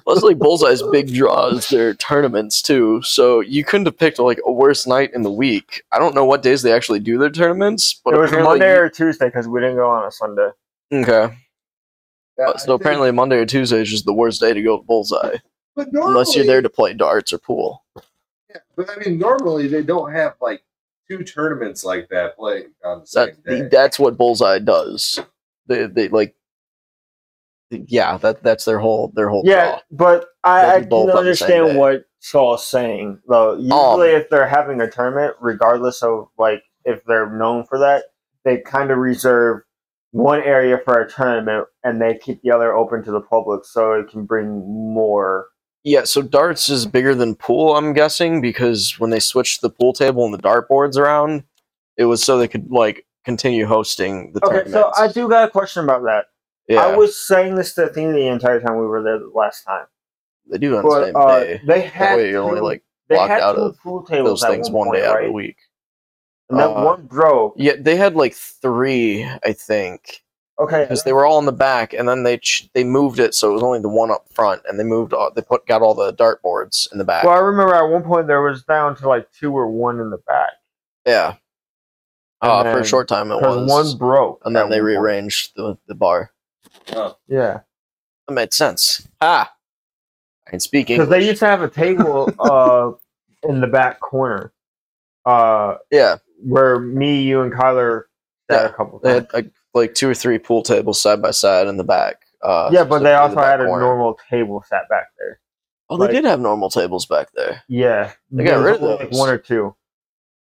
Plus, 0.04 0.22
like 0.22 0.38
Bullseye's 0.38 0.82
big 0.92 1.12
draws 1.14 1.68
their 1.70 1.94
tournaments 1.94 2.60
too, 2.60 3.00
so 3.02 3.40
you 3.40 3.64
couldn't 3.64 3.86
have 3.86 3.96
picked 3.98 4.18
like 4.18 4.38
a 4.44 4.52
worse 4.52 4.86
night 4.86 5.10
in 5.14 5.22
the 5.22 5.30
week. 5.30 5.82
I 5.90 5.98
don't 5.98 6.14
know 6.14 6.26
what 6.26 6.42
days 6.42 6.60
they 6.60 6.72
actually 6.72 7.00
do 7.00 7.16
their 7.16 7.30
tournaments, 7.30 7.98
but 8.04 8.12
it 8.12 8.18
was 8.18 8.30
apparently 8.30 8.58
Monday 8.58 8.74
or 8.76 8.90
Tuesday 8.90 9.26
because 9.26 9.48
we 9.48 9.60
didn't 9.60 9.76
go 9.76 9.88
on 9.88 10.04
a 10.06 10.10
Sunday. 10.12 10.50
okay. 10.92 11.34
Yeah, 12.38 12.44
Uh, 12.48 12.56
so 12.58 12.64
I 12.64 12.66
think- 12.66 12.80
apparently 12.82 13.10
Monday 13.12 13.36
or 13.38 13.46
Tuesday 13.46 13.80
is 13.80 13.88
just 13.90 14.04
the 14.04 14.12
worst 14.12 14.38
day 14.42 14.52
to 14.52 14.62
go 14.62 14.76
with 14.76 14.86
Bullseye, 14.86 15.36
but 15.74 15.90
normally, 15.94 16.10
unless 16.12 16.36
you're 16.36 16.44
there 16.44 16.60
to 16.60 16.68
play 16.68 16.92
darts 16.92 17.32
or 17.32 17.38
pool. 17.38 17.82
Yeah, 18.50 18.58
but 18.76 18.90
I 18.90 18.96
mean, 18.98 19.18
normally 19.18 19.66
they 19.66 19.82
don't 19.82 20.12
have 20.12 20.34
like 20.42 20.62
two 21.10 21.24
tournaments 21.24 21.84
like 21.84 22.08
that 22.10 22.36
playing 22.36 22.72
on 22.84 23.00
the 23.00 23.06
same 23.06 23.36
That 23.44 23.44
day. 23.44 23.68
that's 23.70 23.98
what 23.98 24.16
Bullseye 24.18 24.58
does. 24.60 25.20
They 25.68 25.86
they 25.86 26.08
like. 26.08 26.34
Yeah, 27.70 28.16
that 28.18 28.42
that's 28.42 28.64
their 28.64 28.78
whole 28.78 29.12
their 29.14 29.28
whole 29.28 29.42
Yeah, 29.44 29.70
draw. 29.72 29.80
but 29.90 30.26
I, 30.44 30.76
I 30.76 30.80
be 30.80 30.86
both 30.86 31.08
can 31.08 31.18
on 31.18 31.26
the 31.26 31.34
same 31.34 31.60
understand 31.62 31.66
day. 31.66 31.76
what 31.78 32.04
Saul's 32.20 32.66
saying 32.66 33.20
though. 33.28 33.52
Um, 33.54 33.60
Usually, 33.62 34.10
if 34.10 34.30
they're 34.30 34.48
having 34.48 34.80
a 34.80 34.90
tournament, 34.90 35.34
regardless 35.40 36.02
of 36.02 36.28
like 36.38 36.62
if 36.84 37.04
they're 37.06 37.30
known 37.30 37.64
for 37.66 37.78
that, 37.78 38.04
they 38.44 38.58
kind 38.60 38.90
of 38.92 38.98
reserve 38.98 39.62
one 40.12 40.42
area 40.42 40.78
for 40.84 41.00
a 41.00 41.10
tournament 41.10 41.66
and 41.84 42.00
they 42.00 42.16
keep 42.18 42.40
the 42.42 42.50
other 42.52 42.74
open 42.74 43.02
to 43.04 43.10
the 43.10 43.20
public 43.20 43.64
so 43.64 43.92
it 43.94 44.08
can 44.08 44.24
bring 44.26 44.48
more. 44.94 45.48
Yeah, 45.86 46.02
so 46.02 46.20
darts 46.20 46.68
is 46.68 46.84
bigger 46.84 47.14
than 47.14 47.36
pool, 47.36 47.76
I'm 47.76 47.92
guessing, 47.92 48.40
because 48.40 48.98
when 48.98 49.10
they 49.10 49.20
switched 49.20 49.60
the 49.60 49.70
pool 49.70 49.92
table 49.92 50.24
and 50.24 50.34
the 50.34 50.38
dart 50.38 50.68
boards 50.68 50.98
around, 50.98 51.44
it 51.96 52.06
was 52.06 52.24
so 52.24 52.38
they 52.38 52.48
could 52.48 52.68
like 52.72 53.06
continue 53.24 53.66
hosting 53.66 54.32
the 54.32 54.44
Okay, 54.44 54.68
so. 54.68 54.90
I 54.98 55.06
do 55.06 55.28
got 55.28 55.46
a 55.46 55.50
question 55.50 55.84
about 55.84 56.02
that. 56.02 56.26
yeah, 56.66 56.80
I 56.84 56.96
was 56.96 57.16
saying 57.16 57.54
this 57.54 57.72
to 57.74 57.84
Athena 57.84 58.14
the 58.14 58.26
entire 58.26 58.60
time 58.60 58.78
we 58.78 58.84
were 58.86 59.00
there 59.00 59.20
the 59.20 59.30
last 59.32 59.62
time, 59.62 59.86
they 60.50 60.58
do 60.58 60.76
on 60.76 60.84
the 60.84 61.04
same 61.06 61.14
uh, 61.16 61.38
day. 61.40 61.60
they 61.64 61.80
That 61.82 61.92
had 61.92 62.16
way 62.16 62.30
you're 62.30 62.42
only 62.42 62.60
like 62.60 62.82
blocked 63.08 63.30
out 63.30 63.54
of 63.54 63.78
pool 63.78 64.02
tables 64.02 64.40
those 64.40 64.50
things 64.50 64.68
one, 64.70 64.88
one 64.88 64.96
day 64.96 65.02
point, 65.02 65.08
out 65.10 65.14
right? 65.14 65.24
of 65.26 65.28
the 65.28 65.32
week. 65.34 65.56
and 66.50 66.58
that 66.58 66.68
Uh, 66.70 66.84
one 66.84 67.06
broke. 67.06 67.54
Yeah, 67.58 67.74
they 67.78 67.94
had 67.94 68.16
like 68.16 68.34
three, 68.34 69.22
I 69.44 69.52
think, 69.52 70.24
Okay, 70.58 70.82
because 70.84 71.02
they 71.04 71.12
were 71.12 71.26
all 71.26 71.38
in 71.38 71.44
the 71.44 71.52
back, 71.52 71.92
and 71.92 72.08
then 72.08 72.22
they 72.22 72.38
ch- 72.38 72.70
they 72.72 72.82
moved 72.82 73.18
it 73.18 73.34
so 73.34 73.50
it 73.50 73.52
was 73.52 73.62
only 73.62 73.80
the 73.80 73.90
one 73.90 74.10
up 74.10 74.26
front, 74.32 74.62
and 74.66 74.80
they 74.80 74.84
moved 74.84 75.12
all, 75.12 75.30
they 75.30 75.42
put 75.42 75.66
got 75.66 75.82
all 75.82 75.94
the 75.94 76.12
dart 76.12 76.40
boards 76.42 76.88
in 76.92 76.98
the 76.98 77.04
back. 77.04 77.24
Well, 77.24 77.34
I 77.34 77.40
remember 77.40 77.74
at 77.74 77.90
one 77.90 78.02
point 78.02 78.26
there 78.26 78.40
was 78.40 78.62
down 78.62 78.96
to 78.96 79.08
like 79.08 79.30
two 79.32 79.52
or 79.52 79.70
one 79.70 80.00
in 80.00 80.08
the 80.08 80.16
back. 80.18 80.52
Yeah, 81.06 81.34
And 82.40 82.50
uh, 82.66 82.72
for 82.72 82.80
a 82.80 82.84
short 82.86 83.06
time 83.06 83.30
it 83.30 83.40
was, 83.40 83.68
one 83.68 83.98
broke, 83.98 84.40
and 84.46 84.56
then 84.56 84.70
they 84.70 84.80
one 84.80 84.86
rearranged 84.86 85.52
the 85.56 85.76
the 85.88 85.94
bar. 85.94 86.32
Oh, 86.94 87.16
Yeah, 87.28 87.60
That 88.26 88.34
made 88.34 88.54
sense. 88.54 89.06
Ah, 89.20 89.52
I 90.46 90.50
can 90.50 90.60
speak 90.60 90.86
because 90.86 91.08
they 91.10 91.26
used 91.26 91.40
to 91.40 91.46
have 91.46 91.60
a 91.60 91.68
table 91.68 92.32
uh 92.40 92.92
in 93.46 93.60
the 93.60 93.66
back 93.66 94.00
corner, 94.00 94.52
uh, 95.26 95.74
yeah, 95.90 96.16
where 96.42 96.80
me, 96.80 97.20
you, 97.20 97.42
and 97.42 97.52
Kyler 97.52 98.04
sat 98.50 98.62
Yeah, 98.62 98.68
a 98.68 98.72
couple 98.72 98.98
they 99.00 99.10
times. 99.10 99.26
had 99.32 99.34
like, 99.34 99.52
like 99.76 99.94
two 99.94 100.08
or 100.10 100.14
three 100.14 100.38
pool 100.38 100.62
tables 100.62 101.00
side 101.00 101.22
by 101.22 101.30
side 101.30 101.68
in 101.68 101.76
the 101.76 101.84
back. 101.84 102.22
Uh, 102.42 102.70
yeah, 102.72 102.84
but 102.84 102.98
they 103.00 103.10
the 103.10 103.20
also 103.20 103.36
back 103.36 103.44
had 103.46 103.60
a 103.60 103.66
corner. 103.66 103.84
normal 103.84 104.18
table 104.28 104.64
sat 104.68 104.88
back 104.88 105.06
there. 105.18 105.40
Oh, 105.88 105.96
they 105.96 106.12
did 106.12 106.24
have 106.24 106.40
normal 106.40 106.68
tables 106.68 107.06
back 107.06 107.28
there. 107.34 107.62
Yeah, 107.68 108.10
They 108.32 108.42
got 108.44 108.56
rid 108.64 108.76
of 108.76 108.82
only, 108.82 108.96
like 109.04 109.12
one 109.12 109.28
or 109.30 109.38
two. 109.38 109.76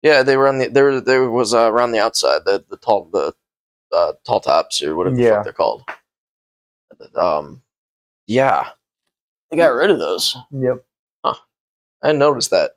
Yeah, 0.01 0.23
they 0.23 0.37
were 0.37 0.47
on 0.47 0.57
the 0.59 0.67
there. 0.69 1.01
There 1.01 1.29
was 1.29 1.53
uh, 1.53 1.69
around 1.71 1.91
the 1.91 1.99
outside 1.99 2.43
the 2.45 2.63
the 2.69 2.77
tall 2.77 3.09
the 3.11 3.33
uh, 3.91 4.13
tall 4.25 4.39
tops 4.39 4.81
or 4.81 4.95
whatever 4.95 5.15
the 5.15 5.21
Yeah. 5.23 5.35
fuck 5.35 5.43
they're 5.43 5.53
called. 5.53 5.83
Um, 7.15 7.61
yeah, 8.27 8.69
they 9.49 9.57
got 9.57 9.67
rid 9.73 9.89
of 9.89 9.99
those. 9.99 10.35
Yep. 10.51 10.83
Huh. 11.23 11.35
I 12.01 12.07
didn't 12.07 12.19
that. 12.49 12.71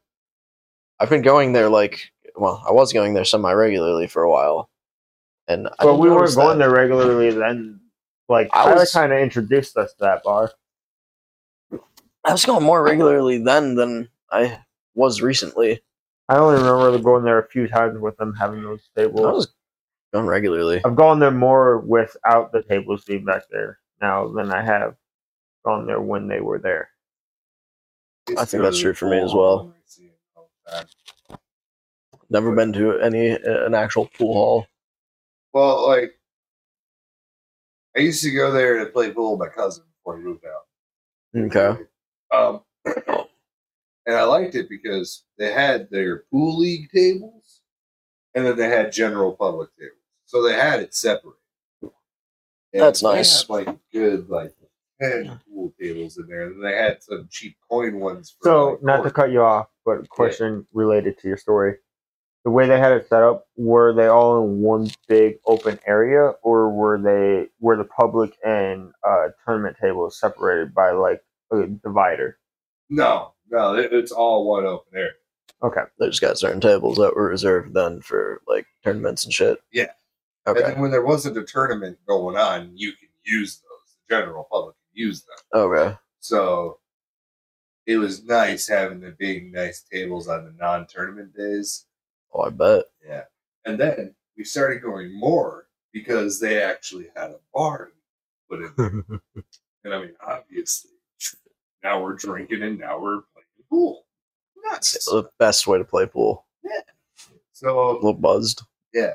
I've 0.98 1.10
been 1.10 1.22
going 1.22 1.52
there 1.52 1.68
like 1.68 2.10
well, 2.36 2.62
I 2.66 2.72
was 2.72 2.92
going 2.92 3.14
there 3.14 3.24
semi 3.24 3.52
regularly 3.52 4.06
for 4.06 4.22
a 4.22 4.30
while, 4.30 4.69
and 5.50 5.68
But 5.80 5.96
we 5.96 6.10
weren't 6.10 6.34
going 6.34 6.58
that. 6.58 6.66
there 6.66 6.74
regularly 6.74 7.30
then. 7.30 7.80
Like 8.28 8.48
I 8.52 8.64
Tyler 8.64 8.76
was- 8.80 8.92
kind 8.92 9.12
of 9.12 9.18
introduced 9.18 9.76
us 9.76 9.92
to 9.94 9.98
that 10.00 10.22
bar. 10.22 10.50
I 12.24 12.32
was 12.32 12.44
going 12.44 12.62
more 12.62 12.82
regularly 12.82 13.38
then 13.38 13.74
than 13.74 14.08
I 14.30 14.60
was 14.94 15.22
recently. 15.22 15.82
I 16.28 16.36
only 16.36 16.56
remember 16.62 16.96
going 16.98 17.24
there 17.24 17.38
a 17.38 17.48
few 17.48 17.66
times 17.66 17.98
with 17.98 18.16
them 18.18 18.34
having 18.34 18.62
those 18.62 18.88
tables. 18.96 19.26
I 19.26 19.32
was 19.32 19.48
going 20.12 20.26
regularly. 20.26 20.80
I've 20.84 20.94
gone 20.96 21.18
there 21.18 21.30
more 21.32 21.78
without 21.78 22.52
the 22.52 22.62
tables 22.62 23.04
being 23.04 23.24
back 23.24 23.44
there 23.50 23.78
now 24.00 24.28
than 24.28 24.52
I 24.52 24.62
have 24.62 24.94
gone 25.64 25.86
there 25.86 26.00
when 26.00 26.28
they 26.28 26.40
were 26.40 26.58
there. 26.58 26.90
I 28.38 28.44
think 28.44 28.62
that's 28.62 28.78
true 28.78 28.94
for 28.94 29.08
me 29.08 29.18
as 29.18 29.34
well. 29.34 29.74
Never 32.28 32.54
been 32.54 32.72
to 32.74 32.98
any 33.00 33.30
an 33.30 33.74
actual 33.74 34.06
pool 34.06 34.34
hall. 34.34 34.66
Well, 35.52 35.86
like 35.88 36.12
I 37.96 38.00
used 38.00 38.22
to 38.22 38.30
go 38.30 38.52
there 38.52 38.78
to 38.84 38.90
play 38.90 39.10
pool 39.10 39.36
with 39.36 39.48
my 39.48 39.52
cousin 39.54 39.84
before 39.98 40.18
he 40.18 40.24
moved 40.24 40.44
out. 40.46 40.66
Okay. 41.36 41.82
Um, 42.32 42.60
and 44.06 44.16
I 44.16 44.22
liked 44.24 44.54
it 44.54 44.68
because 44.68 45.24
they 45.38 45.52
had 45.52 45.88
their 45.90 46.24
pool 46.30 46.58
league 46.58 46.88
tables, 46.94 47.60
and 48.34 48.46
then 48.46 48.56
they 48.56 48.68
had 48.68 48.92
general 48.92 49.32
public 49.32 49.70
tables. 49.76 49.96
So 50.26 50.42
they 50.42 50.54
had 50.54 50.80
it 50.80 50.94
separate. 50.94 51.34
And 51.82 52.82
That's 52.82 53.00
they 53.00 53.08
nice. 53.08 53.40
had, 53.42 53.50
like 53.50 53.68
good 53.92 54.28
like 54.28 54.54
ten 55.00 55.40
pool 55.48 55.72
tables 55.80 56.18
in 56.18 56.28
there, 56.28 56.46
and 56.46 56.64
they 56.64 56.76
had 56.76 57.02
some 57.02 57.26
cheap 57.30 57.56
coin 57.68 57.98
ones. 57.98 58.36
For, 58.40 58.48
So, 58.48 58.68
like, 58.70 58.82
not 58.84 59.02
to 59.02 59.10
cut 59.10 59.32
you 59.32 59.42
off, 59.42 59.66
but 59.84 60.04
a 60.04 60.06
question 60.08 60.66
related 60.72 61.18
to 61.18 61.28
your 61.28 61.36
story. 61.36 61.76
The 62.44 62.50
way 62.50 62.66
they 62.66 62.78
had 62.78 62.92
it 62.92 63.08
set 63.08 63.22
up, 63.22 63.46
were 63.56 63.92
they 63.92 64.06
all 64.06 64.42
in 64.42 64.60
one 64.60 64.90
big 65.08 65.36
open 65.46 65.78
area, 65.86 66.32
or 66.42 66.70
were 66.70 66.98
they 66.98 67.48
were 67.60 67.76
the 67.76 67.84
public 67.84 68.36
and 68.44 68.92
uh, 69.06 69.28
tournament 69.44 69.76
tables 69.80 70.18
separated 70.18 70.74
by 70.74 70.92
like 70.92 71.22
a 71.52 71.66
divider? 71.66 72.38
No, 72.88 73.34
no, 73.50 73.74
it, 73.74 73.92
it's 73.92 74.12
all 74.12 74.48
one 74.48 74.64
open 74.64 74.92
area. 74.94 75.12
Okay, 75.62 75.82
They 75.98 76.06
just 76.06 76.22
got 76.22 76.38
certain 76.38 76.60
tables 76.60 76.96
that 76.96 77.14
were 77.14 77.28
reserved 77.28 77.74
then 77.74 78.00
for 78.00 78.40
like 78.48 78.66
tournaments 78.82 79.24
and 79.24 79.32
shit. 79.32 79.58
Yeah. 79.70 79.92
Okay. 80.46 80.62
And 80.62 80.72
then 80.72 80.80
when 80.80 80.90
there 80.90 81.04
wasn't 81.04 81.36
a 81.36 81.44
tournament 81.44 81.98
going 82.06 82.36
on, 82.36 82.72
you 82.74 82.92
can 82.92 83.08
use 83.24 83.56
those. 83.56 83.96
The 84.08 84.16
general 84.16 84.48
public 84.50 84.76
can 84.76 85.04
use 85.06 85.22
them. 85.22 85.62
Okay. 85.62 85.96
So 86.20 86.78
it 87.86 87.98
was 87.98 88.24
nice 88.24 88.68
having 88.68 89.00
the 89.00 89.14
big, 89.18 89.52
nice 89.52 89.82
tables 89.82 90.28
on 90.28 90.44
the 90.44 90.52
non-tournament 90.58 91.36
days. 91.36 91.84
Oh, 92.32 92.42
I 92.42 92.50
bet. 92.50 92.84
Yeah, 93.06 93.24
and 93.64 93.78
then 93.78 94.14
we 94.36 94.44
started 94.44 94.82
going 94.82 95.12
more 95.18 95.66
because 95.92 96.38
they 96.40 96.62
actually 96.62 97.08
had 97.16 97.30
a 97.30 97.40
bar 97.54 97.90
put 98.48 98.60
in 98.62 98.72
and 99.84 99.94
I 99.94 100.00
mean, 100.00 100.14
obviously, 100.24 100.90
now 101.82 102.02
we're 102.02 102.14
drinking 102.14 102.62
and 102.62 102.78
now 102.78 102.98
we're 103.00 103.22
playing 103.32 103.46
pool. 103.68 104.04
Nuts. 104.70 105.04
the 105.06 105.28
best 105.38 105.66
way 105.66 105.78
to 105.78 105.84
play 105.84 106.06
pool. 106.06 106.46
Yeah. 106.62 106.80
So 107.52 107.90
a 107.90 107.94
little 107.94 108.14
buzzed. 108.14 108.62
yeah, 108.94 109.14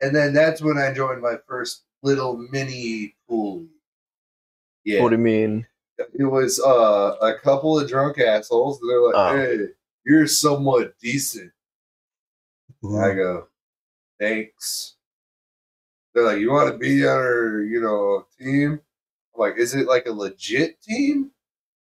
and 0.00 0.14
then 0.14 0.32
that's 0.32 0.62
when 0.62 0.78
I 0.78 0.92
joined 0.92 1.20
my 1.22 1.36
first 1.46 1.82
little 2.02 2.36
mini 2.50 3.14
pool. 3.28 3.66
Yeah, 4.84 5.02
What 5.02 5.10
do 5.10 5.16
you 5.16 5.22
mean? 5.22 5.66
it 5.98 6.24
was 6.24 6.60
uh, 6.60 7.16
a 7.20 7.38
couple 7.38 7.78
of 7.78 7.88
drunk 7.88 8.18
assholes. 8.18 8.80
They're 8.80 9.00
like, 9.00 9.14
Oh. 9.14 9.36
"Hey, 9.36 9.58
you're 10.04 10.26
somewhat 10.26 10.94
decent." 11.00 11.52
And 12.84 13.02
I 13.02 13.14
go, 13.14 13.48
"Thanks." 14.20 14.96
They're 16.14 16.24
like, 16.24 16.38
"You 16.38 16.50
want 16.52 16.70
to 16.70 16.78
be 16.78 17.06
on 17.06 17.16
our, 17.16 17.62
you 17.62 17.80
know, 17.80 18.26
team?" 18.38 18.80
I'm 19.34 19.40
like, 19.40 19.56
"Is 19.56 19.74
it 19.74 19.86
like 19.86 20.06
a 20.06 20.12
legit 20.12 20.80
team, 20.82 21.30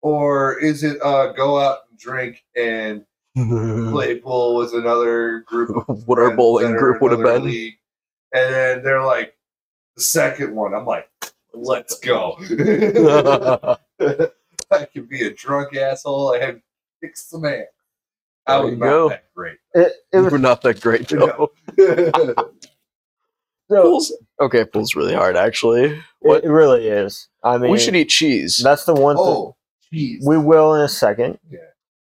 or 0.02 0.60
is 0.60 0.84
it 0.84 1.02
uh 1.02 1.32
go 1.34 1.60
out 1.60 1.80
and 1.90 2.00
drink 2.00 2.44
and 2.56 3.06
play 3.92 4.20
pool 4.20 4.56
with 4.56 4.74
another 4.74 5.40
group 5.40 5.90
of 5.90 6.08
what 6.08 6.20
our 6.20 6.36
bowling 6.36 6.76
group 6.76 7.02
would 7.02 7.12
have 7.12 7.24
been. 7.24 7.46
league?" 7.46 7.78
And 8.34 8.54
then 8.54 8.84
they're 8.84 9.04
like, 9.04 9.36
"The 9.96 10.04
second 10.04 10.56
one." 10.56 10.74
I'm 10.76 10.86
like, 10.86 11.10
"Let's 11.54 12.00
go." 12.00 12.38
I 14.72 14.86
could 14.86 15.10
be 15.10 15.26
a 15.26 15.34
drunk 15.34 15.76
asshole 15.76 16.34
I 16.34 16.38
and 16.38 16.62
kick 17.02 17.18
some 17.18 17.46
ass. 17.46 17.66
I 18.48 18.58
There 18.58 18.66
was 18.66 18.78
not 18.78 18.86
go. 18.86 19.10
that 19.10 19.24
great. 19.36 19.58
It, 19.74 19.94
it 20.12 20.18
was 20.20 20.32
We're 20.32 20.40
not 20.40 20.62
that 20.62 20.82
great 20.82 21.08
though. 21.10 21.52
so, 21.78 22.52
Pool's 23.70 24.14
okay. 24.40 24.66
Pool's 24.66 24.96
really 24.96 25.14
hard 25.14 25.38
actually. 25.38 26.02
What 26.20 26.44
it 26.44 26.50
really 26.50 26.88
is. 26.88 27.30
I 27.44 27.58
mean, 27.58 27.72
we 27.72 27.80
should 27.80 27.96
eat 27.96 28.10
cheese. 28.10 28.58
That's 28.58 28.86
the 28.86 28.94
one 28.94 29.16
thing 29.16 29.26
oh, 29.26 29.56
jeez. 29.94 30.20
we 30.26 30.38
will 30.38 30.76
in 30.76 30.82
a 30.82 30.90
second. 30.90 31.40
Yeah. 31.50 31.60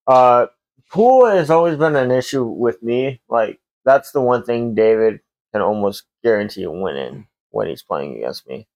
Uh, 0.07 0.47
pool 0.89 1.25
has 1.25 1.50
always 1.50 1.77
been 1.77 1.95
an 1.95 2.11
issue 2.11 2.43
with 2.43 2.81
me. 2.81 3.21
Like 3.29 3.59
that's 3.85 4.11
the 4.11 4.21
one 4.21 4.43
thing 4.43 4.75
David 4.75 5.19
can 5.53 5.61
almost 5.61 6.03
guarantee 6.23 6.65
winning 6.67 7.27
when 7.50 7.67
he's 7.67 7.83
playing 7.83 8.17
against 8.17 8.47
me. 8.47 8.67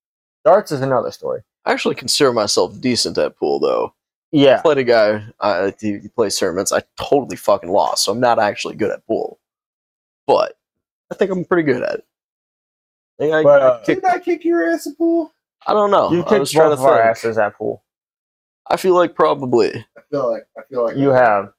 Darts 0.43 0.71
is 0.71 0.81
another 0.81 1.11
story. 1.11 1.41
I 1.65 1.71
actually 1.71 1.95
consider 1.95 2.31
myself 2.31 2.79
decent 2.79 3.17
at 3.17 3.37
pool 3.37 3.59
though. 3.59 3.93
Yeah, 4.31 4.61
played 4.61 4.79
a 4.79 4.83
guy. 4.83 5.25
Uh, 5.39 5.71
he, 5.79 5.99
he 5.99 6.07
plays 6.09 6.37
tournaments. 6.37 6.71
I 6.71 6.81
totally 6.99 7.37
fucking 7.37 7.69
lost, 7.69 8.03
so 8.05 8.11
I'm 8.11 8.19
not 8.19 8.39
actually 8.39 8.75
good 8.75 8.91
at 8.91 9.05
pool. 9.07 9.39
But 10.27 10.57
I 11.11 11.15
think 11.15 11.31
I'm 11.31 11.45
pretty 11.45 11.63
good 11.71 11.83
at 11.83 11.95
it. 11.95 12.05
I, 13.19 13.23
think 13.23 13.33
I, 13.33 13.43
But, 13.43 13.61
uh, 13.61 13.79
kick- 13.85 14.01
Did 14.01 14.05
I 14.05 14.19
kick 14.19 14.43
your 14.43 14.67
ass 14.69 14.87
at 14.87 14.97
pool? 14.97 15.31
I 15.67 15.73
don't 15.73 15.89
know. 15.91 16.11
you 16.11 16.21
I 16.21 16.29
kicked 16.29 16.39
was 16.39 16.51
trying 16.51 16.69
both 16.71 16.79
to 16.79 16.83
of 16.85 16.89
our 16.91 17.01
asses 17.01 17.37
at 17.37 17.55
pool. 17.55 17.83
I 18.67 18.77
feel 18.77 18.95
like 18.95 19.15
probably. 19.15 19.69
I 19.97 20.01
feel 20.11 20.31
like 20.31 20.47
I 20.57 20.61
feel 20.69 20.83
like 20.85 20.97
You 20.97 21.09
have. 21.09 21.53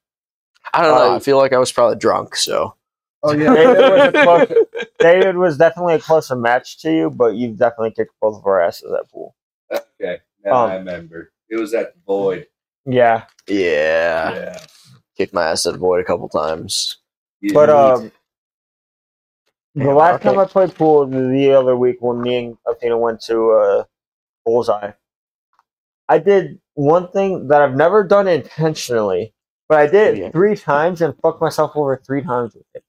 I 0.74 0.82
don't 0.82 0.94
know. 0.96 1.12
Uh, 1.12 1.16
I 1.16 1.18
feel 1.20 1.38
like 1.38 1.52
I 1.52 1.58
was 1.58 1.70
probably 1.72 1.96
drunk. 1.96 2.36
So 2.36 2.74
Oh 3.22 3.32
yeah. 3.32 3.54
David 3.54 3.78
was, 3.78 4.46
close, 4.46 4.86
David 4.98 5.36
was 5.36 5.56
definitely 5.56 5.94
a 5.94 5.98
closer 6.00 6.36
match 6.36 6.78
to 6.82 6.92
you, 6.92 7.10
but 7.10 7.34
you've 7.36 7.56
definitely 7.56 7.92
kicked 7.92 8.12
both 8.20 8.36
of 8.38 8.46
our 8.46 8.60
asses 8.60 8.92
at 8.92 9.10
pool. 9.10 9.34
okay. 9.72 10.18
Now 10.44 10.64
Um, 10.66 10.70
I 10.70 10.74
remember. 10.76 11.32
It 11.48 11.56
was 11.58 11.72
at 11.74 11.94
the 11.94 12.00
void. 12.06 12.46
Yeah, 12.86 13.24
yeah, 13.48 14.34
Yeah. 14.34 14.58
kicked 15.16 15.34
my 15.34 15.44
ass 15.50 15.66
at 15.66 15.76
void 15.76 16.00
a 16.00 16.04
couple 16.04 16.28
times. 16.28 16.98
Yeah. 17.40 17.52
but 17.54 17.68
um, 17.70 18.12
the 19.74 19.84
Yeah, 19.84 19.92
last 19.92 20.14
okay. 20.16 20.30
time 20.30 20.38
I 20.38 20.44
played 20.46 20.74
pool 20.74 21.06
the 21.06 21.52
other 21.52 21.76
week 21.76 21.96
when 22.00 22.20
me 22.22 22.36
and 22.36 22.58
Athena 22.66 22.96
went 22.96 23.20
to 23.22 23.50
uh, 23.52 23.84
Bullseye, 24.44 24.92
I 26.08 26.18
did 26.18 26.60
one 26.74 27.08
thing 27.10 27.48
that 27.48 27.60
I've 27.62 27.74
never 27.76 28.04
done 28.04 28.28
intentionally, 28.28 29.34
but 29.68 29.78
I 29.78 29.86
did 29.86 30.16
Yeah. 30.18 30.26
it 30.26 30.32
three 30.32 30.56
times 30.56 31.02
and 31.02 31.14
fucked 31.20 31.40
myself 31.40 31.72
over 31.74 31.96
three 32.06 32.22
times 32.22 32.54
with 32.54 32.64
it. 32.74 32.84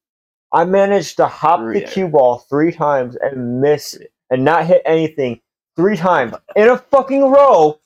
I 0.52 0.64
managed 0.64 1.16
to 1.18 1.26
hop 1.26 1.60
the 1.72 1.82
cue 1.82 2.08
ball 2.08 2.38
three 2.48 2.72
times 2.72 3.16
and 3.20 3.60
miss 3.60 3.94
it 3.94 4.12
and 4.30 4.44
not 4.44 4.64
hit 4.66 4.80
anything 4.86 5.40
three 5.76 5.96
times 5.96 6.34
in 6.56 6.68
a 6.68 6.78
fucking 6.78 7.22
row. 7.30 7.80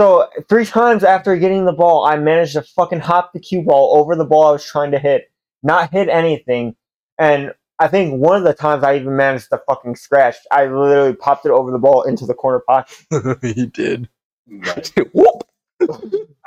So 0.00 0.30
three 0.48 0.64
times 0.64 1.04
after 1.04 1.36
getting 1.36 1.66
the 1.66 1.74
ball, 1.74 2.06
I 2.06 2.16
managed 2.16 2.54
to 2.54 2.62
fucking 2.62 3.00
hop 3.00 3.34
the 3.34 3.38
cue 3.38 3.60
ball 3.60 3.98
over 4.00 4.16
the 4.16 4.24
ball 4.24 4.46
I 4.46 4.52
was 4.52 4.64
trying 4.64 4.92
to 4.92 4.98
hit, 4.98 5.30
not 5.62 5.92
hit 5.92 6.08
anything, 6.08 6.74
and 7.18 7.52
I 7.78 7.88
think 7.88 8.14
one 8.14 8.38
of 8.38 8.44
the 8.44 8.54
times 8.54 8.82
I 8.82 8.96
even 8.96 9.14
managed 9.14 9.50
to 9.50 9.60
fucking 9.68 9.96
scratch. 9.96 10.36
I 10.50 10.64
literally 10.64 11.14
popped 11.14 11.44
it 11.44 11.50
over 11.50 11.70
the 11.70 11.78
ball 11.78 12.04
into 12.04 12.24
the 12.24 12.32
corner 12.32 12.60
pocket. 12.66 12.96
he 13.42 13.66
did. 13.66 14.08
Right. 14.48 14.90
Whoop. 15.12 15.42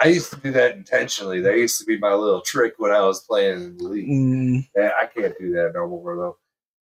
I 0.02 0.08
used 0.08 0.32
to 0.32 0.38
do 0.38 0.52
that 0.54 0.76
intentionally. 0.76 1.40
That 1.42 1.56
used 1.56 1.78
to 1.80 1.86
be 1.86 2.00
my 2.00 2.16
little 2.16 2.42
trick 2.42 2.74
when 2.78 2.90
I 2.90 3.02
was 3.02 3.20
playing 3.20 3.62
in 3.62 3.78
the 3.78 3.84
league. 3.84 4.08
Mm, 4.08 4.68
Yeah, 4.76 4.94
I 5.00 5.06
can't 5.06 5.38
do 5.40 5.52
that 5.54 5.74
no 5.76 5.88
more 5.88 6.16
though. 6.16 6.38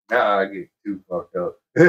Now 0.09 0.38
I 0.38 0.44
get 0.44 0.70
too 0.87 1.00
fucked 1.11 1.35
up. 1.35 1.60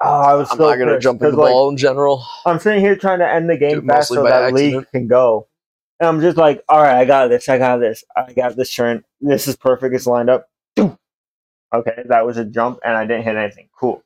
Oh, 0.00 0.20
I 0.20 0.34
was 0.34 0.50
I'm 0.50 0.58
so 0.58 0.68
not 0.68 0.78
gonna 0.78 0.98
jump 0.98 1.20
in 1.22 1.28
'cause, 1.28 1.34
the 1.36 1.40
like, 1.40 1.52
ball 1.52 1.70
in 1.70 1.76
general. 1.76 2.24
I'm 2.44 2.58
sitting 2.58 2.80
here 2.80 2.96
trying 2.96 3.20
to 3.20 3.28
end 3.28 3.48
the 3.48 3.56
game 3.56 3.78
it 3.78 3.84
fast 3.86 4.08
so 4.08 4.22
by 4.22 4.30
that 4.30 4.52
league 4.52 4.84
can 4.90 5.06
go. 5.06 5.48
And 6.00 6.08
I'm 6.08 6.20
just 6.20 6.36
like, 6.36 6.62
all 6.68 6.82
right, 6.82 6.96
I 6.96 7.04
got 7.04 7.28
this, 7.28 7.48
I 7.48 7.58
got 7.58 7.78
this, 7.78 8.04
I 8.16 8.32
got 8.32 8.56
this 8.56 8.74
turn. 8.74 9.04
This 9.20 9.48
is 9.48 9.56
perfect. 9.56 9.94
It's 9.94 10.06
lined 10.06 10.28
up. 10.28 10.48
Okay, 11.74 12.02
that 12.06 12.24
was 12.24 12.36
a 12.36 12.44
jump, 12.44 12.78
and 12.84 12.96
I 12.96 13.04
didn't 13.06 13.24
hit 13.24 13.36
anything. 13.36 13.68
Cool. 13.78 14.02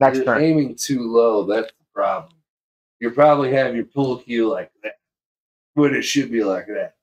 Next 0.00 0.16
You're 0.18 0.24
turn. 0.26 0.42
aiming 0.42 0.76
too 0.76 1.10
low. 1.12 1.44
That's 1.44 1.68
the 1.68 1.84
problem. 1.94 2.32
You 3.00 3.10
probably 3.10 3.52
have 3.52 3.74
your 3.74 3.84
pull 3.86 4.18
cue 4.18 4.48
like 4.48 4.70
that, 4.82 4.94
when 5.74 5.94
it 5.94 6.02
should 6.02 6.30
be 6.30 6.44
like 6.44 6.66
that. 6.68 6.94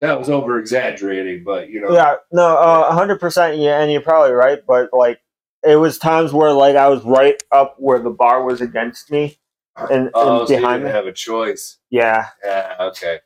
That 0.00 0.18
was 0.18 0.30
over 0.30 0.58
exaggerating, 0.58 1.44
but 1.44 1.68
you 1.68 1.80
know. 1.82 1.92
Yeah, 1.92 2.16
no, 2.32 2.56
uh, 2.56 2.90
hundred 2.92 3.20
percent. 3.20 3.58
Yeah, 3.58 3.80
and 3.82 3.92
you're 3.92 4.00
probably 4.00 4.32
right. 4.32 4.60
But 4.66 4.88
like, 4.94 5.20
it 5.64 5.76
was 5.76 5.98
times 5.98 6.32
where 6.32 6.52
like 6.52 6.76
I 6.76 6.88
was 6.88 7.02
right 7.04 7.40
up 7.52 7.76
where 7.78 7.98
the 7.98 8.10
bar 8.10 8.42
was 8.44 8.60
against 8.60 9.10
me, 9.10 9.38
and, 9.76 10.10
Oh, 10.14 10.40
and 10.40 10.48
so 10.48 10.54
you 10.54 10.60
behind 10.60 10.80
didn't 10.82 10.92
me. 10.92 10.96
have 10.96 11.06
a 11.06 11.12
choice. 11.12 11.78
Yeah, 11.90 12.28
Yeah. 12.44 12.76
Okay. 12.80 13.18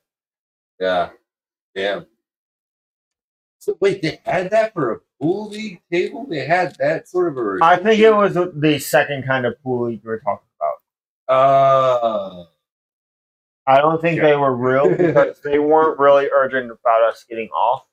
Yeah. 0.81 1.11
Damn. 1.75 2.07
So 3.59 3.77
wait, 3.81 4.03
they 4.03 4.21
had 4.25 4.51
that 4.51 4.75
for 4.75 4.93
a 4.93 4.99
pool 5.21 5.49
league 5.49 5.81
table. 5.91 6.27
They 6.29 6.45
had 6.45 6.77
that 6.81 7.09
sort 7.09 7.29
of 7.29 7.37
a. 7.39 7.59
I 7.65 7.77
think 7.77 7.99
it 8.01 8.11
was 8.15 8.35
the 8.35 8.79
second 8.79 9.25
kind 9.27 9.47
of 9.47 9.61
pool 9.63 9.89
league 9.89 10.01
you 10.03 10.11
were 10.11 10.21
talking 10.21 10.47
about. 10.59 11.35
Uh, 11.35 12.45
I 13.67 13.79
don't 13.79 14.01
think 14.03 14.19
Yeah. 14.19 14.25
they 14.31 14.37
were 14.37 14.55
real 14.55 14.91
because 14.97 15.41
they 15.41 15.59
weren't 15.59 15.99
really 15.99 16.29
urgent 16.31 16.71
about 16.71 17.03
us 17.05 17.25
getting 17.29 17.49
off. 17.49 17.87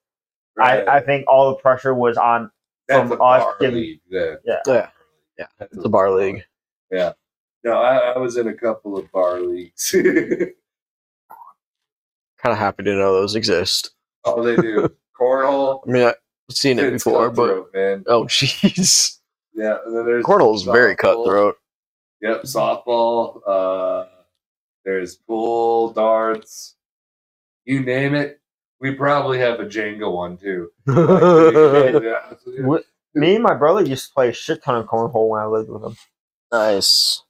right. 0.58 0.86
I, 0.88 0.98
I 0.98 1.00
think 1.02 1.26
all 1.30 1.50
the 1.52 1.56
pressure 1.56 1.94
was 1.94 2.18
on. 2.18 2.52
That's 2.92 3.10
from 3.10 3.20
a 3.20 3.24
us 3.24 3.44
bar 3.44 3.56
giving- 3.60 3.76
league. 3.76 4.02
Then. 4.10 4.38
Yeah. 4.46 4.60
Yeah. 4.68 4.90
Yeah. 5.40 5.46
That's 5.60 5.76
It's 5.76 5.86
a 5.86 5.90
bar 5.90 6.12
league. 6.12 6.44
Yeah. 6.92 7.14
No, 7.64 7.74
I, 7.82 8.14
I 8.14 8.18
was 8.18 8.38
in 8.38 8.48
a 8.48 8.54
couple 8.54 8.98
of 8.98 9.12
bar 9.12 9.40
leagues. 9.40 9.92
Kind 9.96 10.54
of 12.54 12.58
happy 12.58 12.84
to 12.84 12.96
know 12.96 13.14
those 13.14 13.36
exist. 13.36 13.92
oh, 14.26 14.44
they 14.44 14.56
do 14.56 14.90
cornhole. 15.20 15.82
I 15.88 15.92
mean, 15.92 16.04
I've 16.08 16.16
seen 16.50 16.80
it 16.80 16.94
It's 16.94 17.04
before, 17.04 17.30
but 17.30 17.48
cutthroat, 17.48 17.74
man. 17.74 18.04
oh 18.08 18.24
jeez, 18.26 19.18
Yeah, 19.54 19.78
and 19.86 19.96
then 19.96 20.06
there's 20.06 20.26
cornhole's 20.26 20.64
very 20.64 20.96
softball. 20.96 21.26
cutthroat. 21.26 21.56
Yep, 22.22 22.42
softball. 22.44 23.42
Uh, 23.48 24.06
there's 24.86 25.16
pool, 25.16 25.94
darts, 25.94 26.76
you 27.66 27.82
name 27.82 28.16
it. 28.16 28.41
We 28.82 28.96
probably 28.96 29.38
have 29.40 29.60
a 29.60 29.66
Jenga 29.66 30.12
one 30.12 30.38
too. 30.38 30.72
Yeah. 30.88 32.34
Wh- 32.68 33.16
Me 33.18 33.36
and 33.36 33.44
my 33.44 33.54
brother 33.54 33.84
used 33.84 34.08
to 34.08 34.14
play 34.14 34.30
a 34.30 34.34
shit 34.34 34.64
ton 34.64 34.76
of 34.82 34.88
cornhole 34.88 35.30
when 35.30 35.42
I 35.42 35.46
lived 35.46 35.70
with 35.70 35.84
him. 35.84 35.96
nice. 36.52 37.24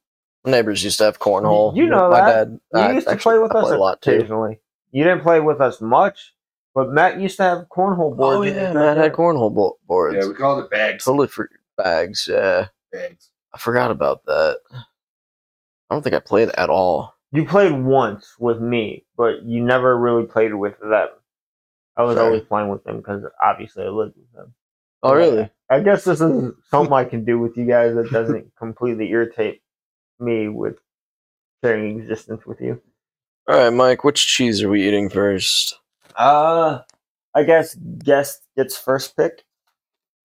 My 0.44 0.52
neighbors 0.52 0.84
used 0.84 0.98
to 0.98 1.04
have 1.04 1.20
cornhole. 1.20 1.76
You 1.76 1.86
know 1.88 2.10
my 2.10 2.22
that. 2.22 2.46
dad. 2.46 2.60
You 2.74 2.80
I 2.80 2.92
used 2.94 3.08
to 3.08 3.16
play 3.18 3.38
with 3.38 3.54
us 3.54 3.64
played 3.66 3.76
a 3.76 3.80
lot 3.80 4.02
too. 4.02 4.12
occasionally. 4.14 4.60
You 4.92 5.04
didn't 5.04 5.22
play 5.22 5.40
with 5.40 5.62
us 5.62 5.80
much, 5.82 6.34
but 6.74 6.90
Matt 6.90 7.20
used 7.20 7.38
to 7.38 7.44
have 7.44 7.66
cornhole 7.70 8.16
boards. 8.18 8.38
Oh 8.38 8.42
yeah, 8.42 8.68
his 8.68 8.74
Matt 8.76 8.98
had 8.98 9.14
cornhole 9.14 9.54
bo- 9.54 9.78
boards. 9.88 10.18
Yeah, 10.20 10.28
we 10.28 10.34
called 10.34 10.64
it 10.64 10.72
bags. 10.72 11.06
totally 11.06 11.28
for 11.28 11.48
bags. 11.78 12.28
Yeah, 12.32 12.68
bags. 12.92 13.30
I 13.54 13.60
forgot 13.60 13.92
about 13.92 14.26
that. 14.26 14.60
I 14.74 15.94
don't 15.96 16.02
think 16.02 16.16
I 16.16 16.20
played 16.20 16.50
at 16.50 16.70
all. 16.72 17.14
You 17.34 17.46
played 17.46 17.74
once 17.74 18.36
with 18.40 18.60
me, 18.60 19.06
but 19.18 19.44
you 19.44 19.64
never 19.64 19.96
really 19.98 20.26
played 20.26 20.56
with 20.56 20.80
them. 20.80 21.10
I 22.02 22.06
was 22.06 22.16
Sure. 22.18 22.26
always 22.26 22.44
playing 22.44 22.70
with 22.70 22.84
them 22.84 22.98
because 22.98 23.24
obviously 23.44 23.84
I 23.84 23.90
lived 23.90 24.16
with 24.18 24.32
them. 24.34 24.54
Oh 25.04 25.14
really? 25.14 25.50
I 25.70 25.80
guess 25.82 26.04
this 26.04 26.22
is 26.22 26.54
something 26.70 26.94
I 26.94 27.04
can 27.06 27.24
do 27.26 27.40
with 27.40 27.58
you 27.58 27.66
guys 27.66 27.96
that 27.96 28.12
doesn't 28.12 28.56
completely 28.58 29.10
irritate 29.12 29.62
me 30.20 30.48
with 30.48 30.78
sharing 31.64 32.00
existence 32.00 32.46
with 32.46 32.60
you. 32.62 32.82
All 33.48 33.56
right, 33.58 33.70
Mike. 33.74 34.04
Which 34.04 34.26
cheese 34.28 34.62
are 34.64 34.70
we 34.70 34.88
eating 34.88 35.10
first? 35.10 35.80
Uh, 36.16 36.80
I 37.34 37.44
guess 37.44 37.76
guest 37.76 38.44
gets 38.56 38.78
first 38.78 39.16
pick. 39.18 39.44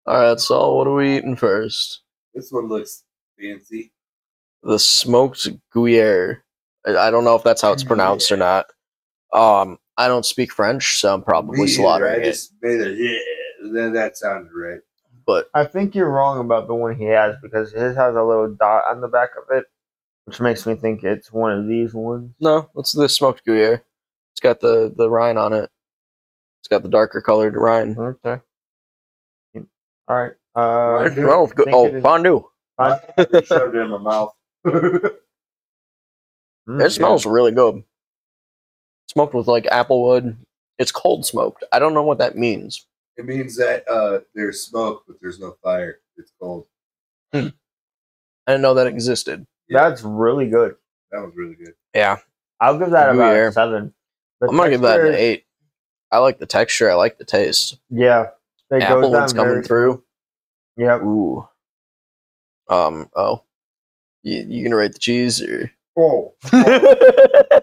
All 0.07 0.19
right, 0.21 0.39
Saul. 0.41 0.77
What 0.79 0.87
are 0.87 0.95
we 0.95 1.17
eating 1.17 1.37
first? 1.37 2.03
This 2.35 2.51
one 2.53 2.69
looks 2.69 3.05
fancy. 3.41 3.93
The 4.63 4.79
smoked 4.79 5.49
Gruyere. 5.73 6.45
I 6.87 6.97
I 6.97 7.11
don't 7.11 7.25
know 7.25 7.37
if 7.37 7.43
that's 7.45 7.63
how 7.63 7.73
it's 7.73 7.85
pronounced 7.85 8.31
or 8.33 8.37
not. 8.37 8.67
Um, 9.33 9.79
I 9.99 10.09
don't 10.09 10.27
speak 10.27 10.53
French, 10.53 10.99
so 11.01 11.15
I'm 11.15 11.23
probably 11.23 11.57
Me 11.59 11.65
either. 11.65 11.73
slaughtering 11.73 12.13
I 12.13 12.17
it. 12.17 12.25
just 12.25 12.53
made 12.63 12.81
a 12.81 12.91
yeah 12.91 13.19
then 13.73 13.93
that 13.95 14.17
sounded 14.17 14.51
right. 14.55 14.81
But 15.27 15.49
I 15.55 15.65
think 15.65 15.95
you're 15.95 16.11
wrong 16.11 16.39
about 16.39 16.67
the 16.69 16.75
one 16.75 16.95
he 16.97 17.05
has 17.07 17.35
because 17.43 17.73
his 17.73 17.97
has 17.97 18.15
a 18.15 18.23
little 18.23 18.49
dot 18.55 18.85
on 18.89 19.01
the 19.01 19.09
back 19.09 19.31
of 19.37 19.57
it, 19.57 19.65
which 20.25 20.41
makes 20.41 20.67
me 20.67 20.75
think 20.77 21.03
it's 21.03 21.33
one 21.33 21.53
of 21.53 21.67
these 21.67 21.95
ones. 21.95 22.31
no, 22.41 22.69
it's 22.77 22.93
the 22.93 23.09
smoked 23.09 23.45
Gruyere. 23.45 23.83
It's 24.33 24.41
got 24.41 24.61
the 24.61 24.93
the 24.97 25.09
rind 25.11 25.39
on 25.39 25.53
it. 25.53 25.71
It's 26.61 26.69
got 26.69 26.83
the 26.83 26.89
darker 26.91 27.21
colored 27.23 27.57
rind. 27.57 27.97
Okay. 27.99 28.41
All 30.09 30.17
right. 30.17 30.33
Uh, 30.55 31.09
Right. 31.09 31.19
Oh, 31.19 31.47
good. 31.49 31.65
think 31.65 31.77
oh 31.77 31.87
it 31.87 31.95
is- 31.97 32.03
fondue. 32.03 32.45
fine. 32.77 32.99
I 33.19 33.25
shoved 33.43 33.75
it 33.75 33.79
in 33.81 33.91
my 33.91 33.99
mouth. 33.99 34.35
Mm, 36.69 36.85
It 36.85 36.91
smells 36.91 37.25
really 37.27 37.53
good. 37.53 37.85
Smoked 39.17 39.33
with 39.33 39.49
like 39.49 39.65
applewood. 39.65 40.37
It's 40.79 40.93
cold 40.93 41.25
smoked. 41.25 41.65
I 41.73 41.79
don't 41.79 41.95
know 41.95 42.03
what 42.03 42.19
that 42.19 42.37
means. 42.37 42.87
It 43.17 43.25
means 43.25 43.57
that 43.57 43.89
uh, 43.89 44.21
there's 44.35 44.61
smoke, 44.61 45.05
but 45.09 45.17
there's 45.23 45.41
no 45.41 45.57
fire. 45.63 46.01
It's 46.19 46.33
cold. 46.39 46.67
I 47.33 47.51
didn't 48.47 48.61
know 48.61 48.75
that 48.75 48.87
existed. 48.87 49.47
That's 49.71 50.03
really 50.03 50.49
good. 50.51 50.77
That 51.13 51.23
was 51.23 51.33
really 51.35 51.55
good. 51.55 51.73
Yeah, 51.95 52.19
I'll 52.61 52.79
give 52.79 52.91
that 52.91 53.15
about 53.15 53.35
a 53.35 53.53
seven. 53.53 53.95
The 54.43 54.49
I'm 54.49 54.57
gonna 54.59 54.69
give 54.69 54.83
that 54.83 55.01
an 55.01 55.15
eight. 55.15 55.47
I 56.13 56.19
like 56.19 56.39
the 56.39 56.45
texture. 56.45 56.91
I 56.91 56.95
like 56.95 57.17
the 57.17 57.25
taste. 57.25 57.79
Yeah, 57.89 58.27
it 58.71 58.81
goes 58.81 58.83
Applewood's 58.83 59.33
coming 59.33 59.55
very- 59.55 59.65
through. 59.65 60.05
Yep. 60.77 61.03
Ooh. 61.05 61.49
Um. 62.69 63.09
Oh. 63.17 63.45
You, 64.23 64.45
you 64.47 64.63
gonna 64.63 64.77
rate 64.77 64.93
the 64.93 64.99
cheese 64.99 65.41
or? 65.41 65.71
Oh, 65.99 66.35
I 66.53 67.59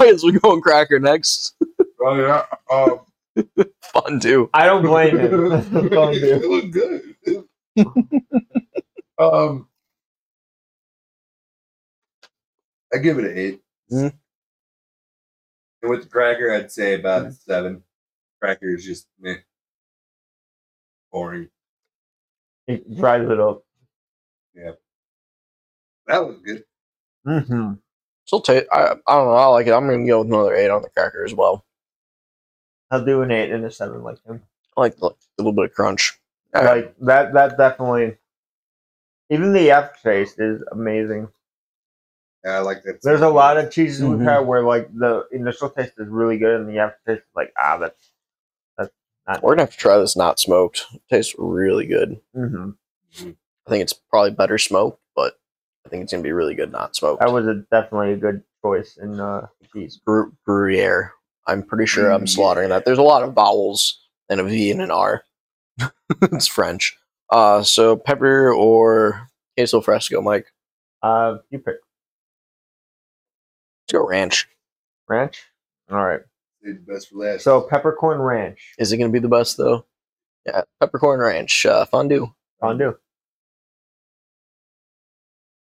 guess 0.00 0.22
we're 0.24 0.38
going 0.40 0.60
cracker 0.60 0.98
next. 0.98 1.54
oh 2.00 2.16
yeah. 2.16 2.44
Um, 2.70 3.00
Fondue. 3.92 4.48
I 4.54 4.66
don't 4.66 4.82
blame 4.82 5.18
him. 5.18 5.52
it 5.52 6.44
looked 6.44 6.72
good. 6.72 7.14
um, 9.18 9.68
I 12.92 12.98
give 12.98 13.18
it 13.18 13.24
an 13.24 13.38
8 13.38 13.60
Mhm. 13.92 14.12
And 15.82 15.90
with 15.90 16.02
the 16.04 16.08
cracker, 16.08 16.50
I'd 16.52 16.72
say 16.72 16.94
about 16.94 17.26
a 17.26 17.32
seven. 17.32 17.82
Cracker 18.40 18.74
is 18.74 18.84
just 18.84 19.06
meh. 19.20 19.36
boring. 21.12 21.48
It 22.66 22.96
dries 22.96 23.28
it 23.30 23.38
up. 23.38 23.62
Yeah, 24.54 24.72
that 26.06 26.26
was 26.26 26.40
good. 26.44 26.64
Mm-hmm. 27.26 27.72
Still 28.24 28.40
taste. 28.40 28.66
I, 28.72 28.94
I 29.06 29.16
don't 29.16 29.26
know. 29.26 29.32
I 29.34 29.46
like 29.46 29.66
it. 29.66 29.72
I'm 29.72 29.86
gonna 29.88 30.06
go 30.06 30.20
with 30.20 30.28
another 30.28 30.54
eight 30.54 30.68
on 30.70 30.82
the 30.82 30.88
cracker 30.90 31.24
as 31.24 31.34
well. 31.34 31.64
I'll 32.90 33.04
do 33.04 33.22
an 33.22 33.30
eight 33.30 33.50
and 33.50 33.64
a 33.64 33.70
seven 33.70 34.02
like 34.02 34.22
him. 34.24 34.42
I 34.76 34.80
like 34.80 34.96
the- 34.96 35.06
a 35.10 35.14
little 35.38 35.52
bit 35.52 35.66
of 35.66 35.74
crunch. 35.74 36.18
Like 36.54 36.94
that. 37.00 37.34
That 37.34 37.56
definitely. 37.58 38.16
Even 39.28 39.52
the 39.52 39.70
aftertaste 39.72 40.38
is 40.38 40.62
amazing. 40.72 41.28
Yeah, 42.44 42.52
I 42.52 42.58
like 42.60 42.82
that. 42.84 43.00
There's 43.02 43.20
a 43.22 43.28
lot 43.28 43.56
of 43.58 43.70
cheeses 43.72 44.00
Mhm. 44.02 44.10
we've 44.18 44.20
had 44.26 44.40
where 44.40 44.62
like 44.62 44.88
the 44.96 45.26
initial 45.32 45.68
taste 45.68 45.94
is 45.98 46.06
really 46.08 46.38
good 46.38 46.60
and 46.60 46.68
the 46.68 46.78
aftertaste 46.78 47.24
is 47.26 47.34
like 47.34 47.52
ah 47.58 47.76
that's 47.78 48.12
that's 48.78 48.92
not. 49.26 49.42
We're 49.42 49.52
gonna 49.52 49.62
have 49.62 49.72
to 49.72 49.76
try 49.78 49.98
this 49.98 50.16
not 50.16 50.38
smoked. 50.38 50.84
It 50.94 51.02
tastes 51.10 51.34
really 51.38 51.86
good. 51.86 52.20
hmm 52.34 52.70
I 53.20 53.70
think 53.70 53.82
it's 53.82 53.92
probably 53.94 54.30
better 54.30 54.58
smoked, 54.58 55.00
but 55.00 55.05
I 55.86 55.88
think 55.88 56.02
it's 56.02 56.12
gonna 56.12 56.22
be 56.24 56.32
really 56.32 56.54
good 56.56 56.72
not 56.72 56.96
smoked. 56.96 57.20
That 57.20 57.32
was 57.32 57.46
a, 57.46 57.62
definitely 57.70 58.12
a 58.12 58.16
good 58.16 58.42
choice 58.62 58.96
in 59.00 59.20
uh, 59.20 59.46
cheese. 59.72 60.00
Gru- 60.04 60.32
Gruyere. 60.44 61.12
I'm 61.46 61.62
pretty 61.62 61.86
sure 61.86 62.10
I'm 62.10 62.24
Mm, 62.24 62.28
slaughtering 62.28 62.70
that. 62.70 62.84
There's 62.84 62.98
a 62.98 63.02
lot 63.02 63.22
of 63.22 63.34
vowels 63.34 64.00
and 64.28 64.40
a 64.40 64.44
V 64.44 64.72
and 64.72 64.80
an 64.82 64.90
R. 64.90 65.22
it's 66.22 66.48
French. 66.48 66.96
Uh, 67.30 67.62
so 67.62 67.96
pepper 67.96 68.52
or 68.52 69.28
queso 69.56 69.80
fresco, 69.80 70.20
Mike. 70.20 70.46
Uh, 71.02 71.36
you 71.50 71.58
pick 71.60 71.76
Let's 73.88 73.92
go 73.92 74.06
ranch. 74.08 74.48
ranch. 75.08 75.44
All 75.90 76.04
right. 76.04 76.20
The 76.62 76.72
best 76.86 77.10
for 77.10 77.16
last. 77.18 77.44
So 77.44 77.60
peppercorn 77.60 78.18
ranch 78.20 78.74
Is 78.78 78.90
it 78.90 78.96
gonna 78.96 79.12
be 79.12 79.20
the 79.20 79.28
best 79.28 79.56
though? 79.56 79.86
Yeah, 80.46 80.62
peppercorn 80.80 81.20
ranch 81.20 81.64
uh, 81.64 81.84
fondue. 81.84 82.26
fondue. 82.60 82.96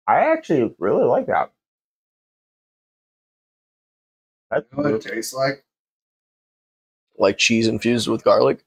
I 0.06 0.32
actually 0.32 0.74
really 0.78 1.04
like 1.04 1.26
that. 1.26 1.50
That's 4.50 4.66
you 4.70 4.82
know 4.82 4.90
what 4.90 5.06
it 5.06 5.10
tastes 5.14 5.32
like? 5.34 5.64
Like 7.18 7.38
cheese 7.38 7.66
infused 7.66 8.08
with 8.08 8.24
garlic. 8.24 8.64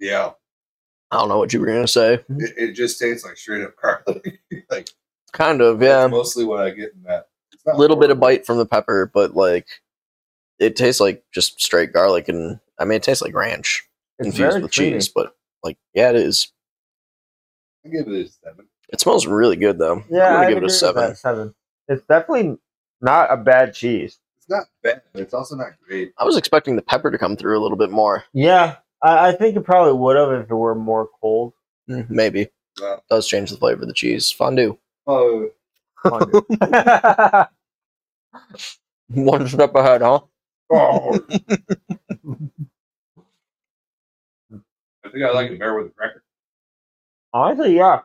Yeah, 0.00 0.32
I 1.10 1.16
don't 1.16 1.28
know 1.28 1.38
what 1.38 1.52
you 1.52 1.60
were 1.60 1.66
gonna 1.66 1.88
say. 1.88 2.18
Mm-hmm. 2.30 2.40
it, 2.40 2.54
it 2.56 2.72
just 2.74 2.98
tastes 2.98 3.24
like 3.24 3.36
straight 3.36 3.64
up 3.64 3.74
garlic. 3.80 4.40
like 4.70 4.88
Kind 5.32 5.60
of, 5.60 5.78
that's 5.78 5.88
yeah. 5.88 6.06
mostly 6.06 6.44
what 6.44 6.60
I 6.60 6.70
get 6.70 6.92
in 6.94 7.02
that. 7.04 7.28
A 7.66 7.70
not 7.70 7.78
little 7.78 7.96
bit 7.96 8.10
of 8.10 8.18
bite 8.20 8.46
from 8.46 8.58
the 8.58 8.66
pepper, 8.66 9.10
but 9.12 9.34
like 9.34 9.66
it 10.58 10.76
tastes 10.76 11.00
like 11.00 11.24
just 11.32 11.60
straight 11.60 11.92
garlic, 11.92 12.28
and 12.28 12.60
I 12.78 12.84
mean 12.84 12.96
it 12.96 13.02
tastes 13.02 13.22
like 13.22 13.34
ranch 13.34 13.86
it's 14.18 14.26
infused 14.28 14.62
with 14.62 14.72
creamy. 14.72 14.92
cheese. 14.92 15.08
But 15.08 15.34
like, 15.62 15.76
yeah, 15.94 16.10
it 16.10 16.16
is. 16.16 16.52
I 17.84 17.88
give 17.88 18.08
it 18.08 18.26
a 18.26 18.28
seven. 18.28 18.67
It 18.90 19.00
smells 19.00 19.26
really 19.26 19.56
good 19.56 19.78
though. 19.78 20.02
Yeah, 20.10 20.28
I'm 20.28 20.32
gonna 20.34 20.46
I'd 20.46 20.48
give 20.54 20.58
it 20.58 20.64
a 20.64 20.70
seven. 20.70 21.08
that, 21.08 21.18
Seven. 21.18 21.54
It's 21.88 22.02
definitely 22.06 22.58
not 23.00 23.32
a 23.32 23.36
bad 23.36 23.74
cheese. 23.74 24.18
It's 24.38 24.48
not 24.48 24.64
bad, 24.82 25.02
but 25.12 25.22
it's 25.22 25.34
also 25.34 25.56
not 25.56 25.72
great. 25.86 26.12
I 26.18 26.24
was 26.24 26.36
expecting 26.36 26.76
the 26.76 26.82
pepper 26.82 27.10
to 27.10 27.18
come 27.18 27.36
through 27.36 27.58
a 27.58 27.62
little 27.62 27.76
bit 27.78 27.90
more. 27.90 28.24
Yeah, 28.32 28.76
I, 29.02 29.28
I 29.28 29.32
think 29.32 29.56
it 29.56 29.62
probably 29.62 29.92
would 29.92 30.16
have 30.16 30.32
if 30.32 30.50
it 30.50 30.54
were 30.54 30.74
more 30.74 31.08
cold. 31.20 31.52
Mm, 31.88 32.08
Maybe 32.10 32.48
Well, 32.80 33.02
does 33.10 33.26
change 33.26 33.50
the 33.50 33.56
flavor 33.56 33.82
of 33.82 33.88
the 33.88 33.94
cheese. 33.94 34.30
Fondue. 34.30 34.78
oh, 35.06 35.48
Fondue. 36.02 36.46
One 39.08 39.48
step 39.48 39.74
ahead, 39.74 40.02
huh? 40.02 40.20
oh. 40.70 41.18
I 45.04 45.10
think 45.10 45.24
I 45.24 45.30
like 45.32 45.50
it 45.50 45.58
better 45.58 45.74
with 45.76 45.86
the 45.88 45.92
cracker. 45.94 46.22
Honestly, 47.32 47.76
yeah. 47.76 48.00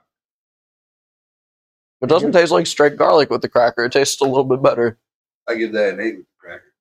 It 2.04 2.10
doesn't 2.10 2.34
taste 2.34 2.52
like 2.52 2.68
straight 2.68 2.98
garlic 2.98 3.30
with 3.30 3.42
the 3.42 3.48
cracker. 3.48 3.86
It 3.86 3.94
tastes 3.94 4.20
a 4.20 4.26
little 4.26 4.44
bit 4.44 4.62
better. 4.62 5.00
I 5.48 5.56
give 5.56 5.72
that 5.72 5.94
an 5.94 6.02
eight 6.02 6.18
with 6.18 6.26
the 6.26 6.38
cracker. 6.38 6.74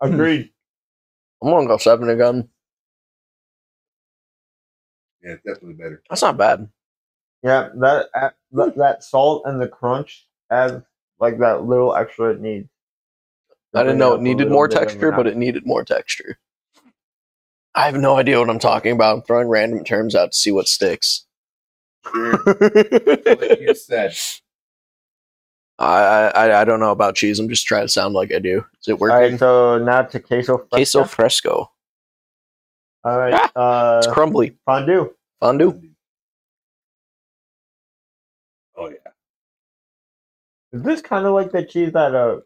Agreed. 0.00 0.50
I'm 1.42 1.50
gonna 1.50 1.66
go 1.66 1.76
seven 1.76 2.08
again. 2.08 2.48
Yeah, 5.22 5.32
it's 5.32 5.44
definitely 5.44 5.74
better. 5.74 6.02
That's 6.08 6.22
not 6.22 6.38
bad. 6.38 6.68
Yeah, 7.42 7.68
that 7.76 8.08
uh, 8.14 8.30
that, 8.52 8.76
that 8.76 9.04
salt 9.04 9.42
and 9.44 9.60
the 9.60 9.68
crunch 9.68 10.26
adds 10.50 10.82
like 11.18 11.38
that 11.38 11.64
little 11.64 11.94
extra 11.94 12.30
it 12.30 12.40
needs. 12.40 12.68
I 13.74 13.82
didn't 13.82 13.98
know 13.98 14.14
it 14.14 14.22
needed 14.22 14.50
more 14.50 14.66
texture, 14.66 15.12
but 15.12 15.26
it 15.26 15.36
needed 15.36 15.66
more 15.66 15.84
texture. 15.84 16.38
I 17.74 17.84
have 17.84 17.96
no 17.96 18.16
idea 18.16 18.38
what 18.38 18.50
I'm 18.50 18.58
talking 18.58 18.92
about. 18.92 19.16
I'm 19.16 19.22
throwing 19.22 19.48
random 19.48 19.84
terms 19.84 20.14
out 20.14 20.32
to 20.32 20.36
see 20.36 20.50
what 20.50 20.68
sticks. 20.68 21.26
Sure. 22.10 22.32
like 22.46 23.60
you 23.60 23.74
said, 23.74 24.16
I, 25.80 26.30
I 26.34 26.60
I 26.60 26.64
don't 26.64 26.78
know 26.80 26.90
about 26.92 27.14
cheese. 27.16 27.38
I'm 27.38 27.48
just 27.48 27.66
trying 27.66 27.84
to 27.84 27.88
sound 27.88 28.14
like 28.14 28.32
I 28.32 28.38
do. 28.38 28.64
Is 28.82 28.88
it 28.88 28.98
working? 28.98 29.14
All 29.14 29.20
right, 29.22 29.38
so 29.38 29.78
now 29.78 30.02
to 30.02 30.20
queso. 30.20 30.58
Fresco. 30.58 30.76
Queso 30.76 31.04
fresco. 31.04 31.72
All 33.02 33.18
right, 33.18 33.32
It's 33.32 33.52
uh, 33.56 34.02
crumbly. 34.12 34.58
fondue. 34.66 35.10
Fondue. 35.40 35.80
oh 38.76 38.88
yeah, 38.90 38.96
Is 40.72 40.82
this 40.82 41.00
kind 41.00 41.24
of 41.24 41.32
like 41.32 41.50
the 41.50 41.64
cheese 41.64 41.92
that 41.94 42.14
uh, 42.14 42.40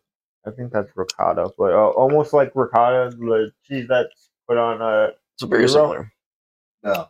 I 0.47 0.51
think 0.53 0.73
that's 0.73 0.91
ricotta, 0.95 1.51
but 1.59 1.73
uh, 1.73 1.89
almost 1.89 2.33
like 2.33 2.53
ricotta, 2.55 3.17
the 3.17 3.51
cheese 3.65 3.87
that's 3.89 4.31
put 4.49 4.59
on 4.59 4.81
a. 4.81 5.11
It's 5.35 5.43
very 5.43 5.67
Zero? 5.67 5.83
similar. 5.89 6.13
no, 6.85 7.09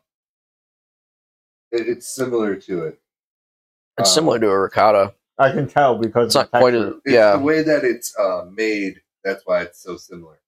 it, 1.72 1.86
it's 1.88 2.08
similar 2.14 2.56
to 2.56 2.84
it. 2.86 2.98
It's 3.98 4.08
Um, 4.10 4.14
similar 4.14 4.38
to 4.38 4.48
a 4.48 4.58
ricotta. 4.58 5.12
I 5.38 5.50
can 5.52 5.66
tell 5.68 5.96
because 5.98 6.26
It's 6.26 6.34
the 6.34 6.40
not 6.40 6.50
quite 6.50 6.70
texture. 6.72 6.88
a 6.88 6.96
It's 6.96 7.00
yeah. 7.06 7.32
the 7.36 7.38
way 7.42 7.62
that 7.62 7.84
it's 7.84 8.16
uh, 8.18 8.44
made. 8.52 9.00
That's 9.24 9.42
why 9.46 9.62
it's 9.62 9.82
so 9.82 9.96
similar. 9.96 10.38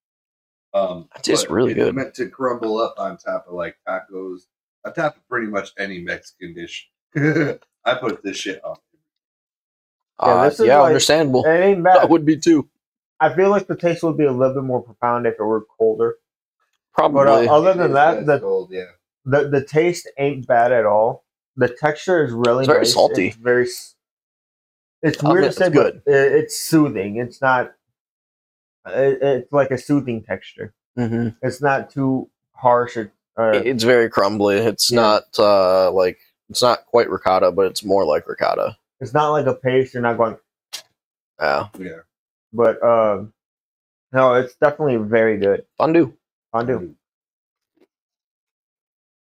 Um, 0.74 1.08
It 1.16 1.22
tastes 1.22 1.48
really 1.50 1.72
it's 1.72 1.78
good. 1.80 1.94
Meant 1.94 2.14
to 2.14 2.28
crumble 2.28 2.78
up 2.78 2.94
on 2.98 3.16
top 3.16 3.46
of 3.48 3.54
like 3.54 3.76
tacos, 3.88 4.42
on 4.84 4.92
top 4.94 5.16
of 5.16 5.28
pretty 5.28 5.46
much 5.48 5.70
any 5.78 6.00
Mexican 6.00 6.54
dish. 6.54 6.88
I 7.16 7.94
put 8.00 8.22
this 8.22 8.36
shit 8.36 8.62
on. 8.64 8.76
Yeah, 10.22 10.26
Uh, 10.28 10.44
this 10.48 10.60
is 10.60 10.66
yeah, 10.66 10.78
like- 10.80 10.88
understandable. 10.88 11.44
It 11.44 11.58
ain't 11.60 11.82
That 11.84 12.02
bad. 12.02 12.10
would 12.10 12.24
be 12.24 12.36
too. 12.38 12.68
I 13.18 13.34
feel 13.34 13.48
like 13.48 13.66
the 13.66 13.76
taste 13.76 14.02
would 14.02 14.18
be 14.18 14.24
a 14.24 14.32
little 14.32 14.54
bit 14.54 14.64
more 14.64 14.82
profound 14.82 15.26
if 15.26 15.34
it 15.40 15.42
were 15.42 15.64
colder. 15.78 16.16
Probably. 16.94 17.24
But 17.24 17.48
uh, 17.48 17.52
other 17.54 17.74
than 17.74 17.92
that, 17.94 18.26
the, 18.26 18.38
cold, 18.40 18.68
yeah. 18.70 18.84
the 19.24 19.48
the 19.48 19.64
taste 19.64 20.08
ain't 20.18 20.46
bad 20.46 20.70
at 20.72 20.84
all. 20.84 21.24
The 21.56 21.68
texture 21.68 22.22
is 22.24 22.32
really 22.32 22.60
It's 22.60 22.66
very 22.68 22.80
nice. 22.80 22.92
salty. 22.92 23.28
It's 23.28 23.36
very. 23.36 23.66
S- 25.04 25.14
It's 25.14 25.24
I'll 25.24 25.32
weird 25.32 25.44
to 25.44 25.52
say, 25.52 25.66
it's 25.66 25.74
but 25.76 25.96
it, 25.96 26.02
it's 26.06 26.58
soothing. 26.58 27.16
It's 27.16 27.40
not. 27.40 27.72
It, 28.86 29.18
it's 29.22 29.52
like 29.52 29.70
a 29.70 29.78
soothing 29.78 30.22
texture. 30.22 30.72
hmm 30.96 31.28
It's 31.42 31.60
not 31.60 31.90
too 31.90 32.30
harsh. 32.52 32.96
It's 32.96 33.10
Uh, 33.36 33.62
It's 33.64 33.84
very 33.84 34.08
crumbly. 34.08 34.56
It's 34.56 34.90
Yeah. 34.90 35.00
not 35.00 35.24
uh, 35.38 35.90
like 35.92 36.18
it's 36.48 36.62
not 36.62 36.86
quite 36.86 37.10
ricotta, 37.10 37.50
but 37.52 37.66
it's 37.66 37.84
more 37.84 38.04
like 38.04 38.28
ricotta. 38.28 38.76
it's 39.00 39.12
not 39.12 39.30
like 39.30 39.46
a 39.46 39.54
paste. 39.54 39.92
You're 39.94 40.02
not 40.02 40.16
going, 40.16 40.38
Yeah, 41.40 41.68
Yeah. 41.78 42.00
but 42.52 42.82
um, 42.82 43.32
no, 44.12 44.34
it's 44.34 44.54
definitely 44.54 44.96
very 44.96 45.36
good 45.38 45.66
fondue. 45.76 46.12
fondue. 46.52 46.94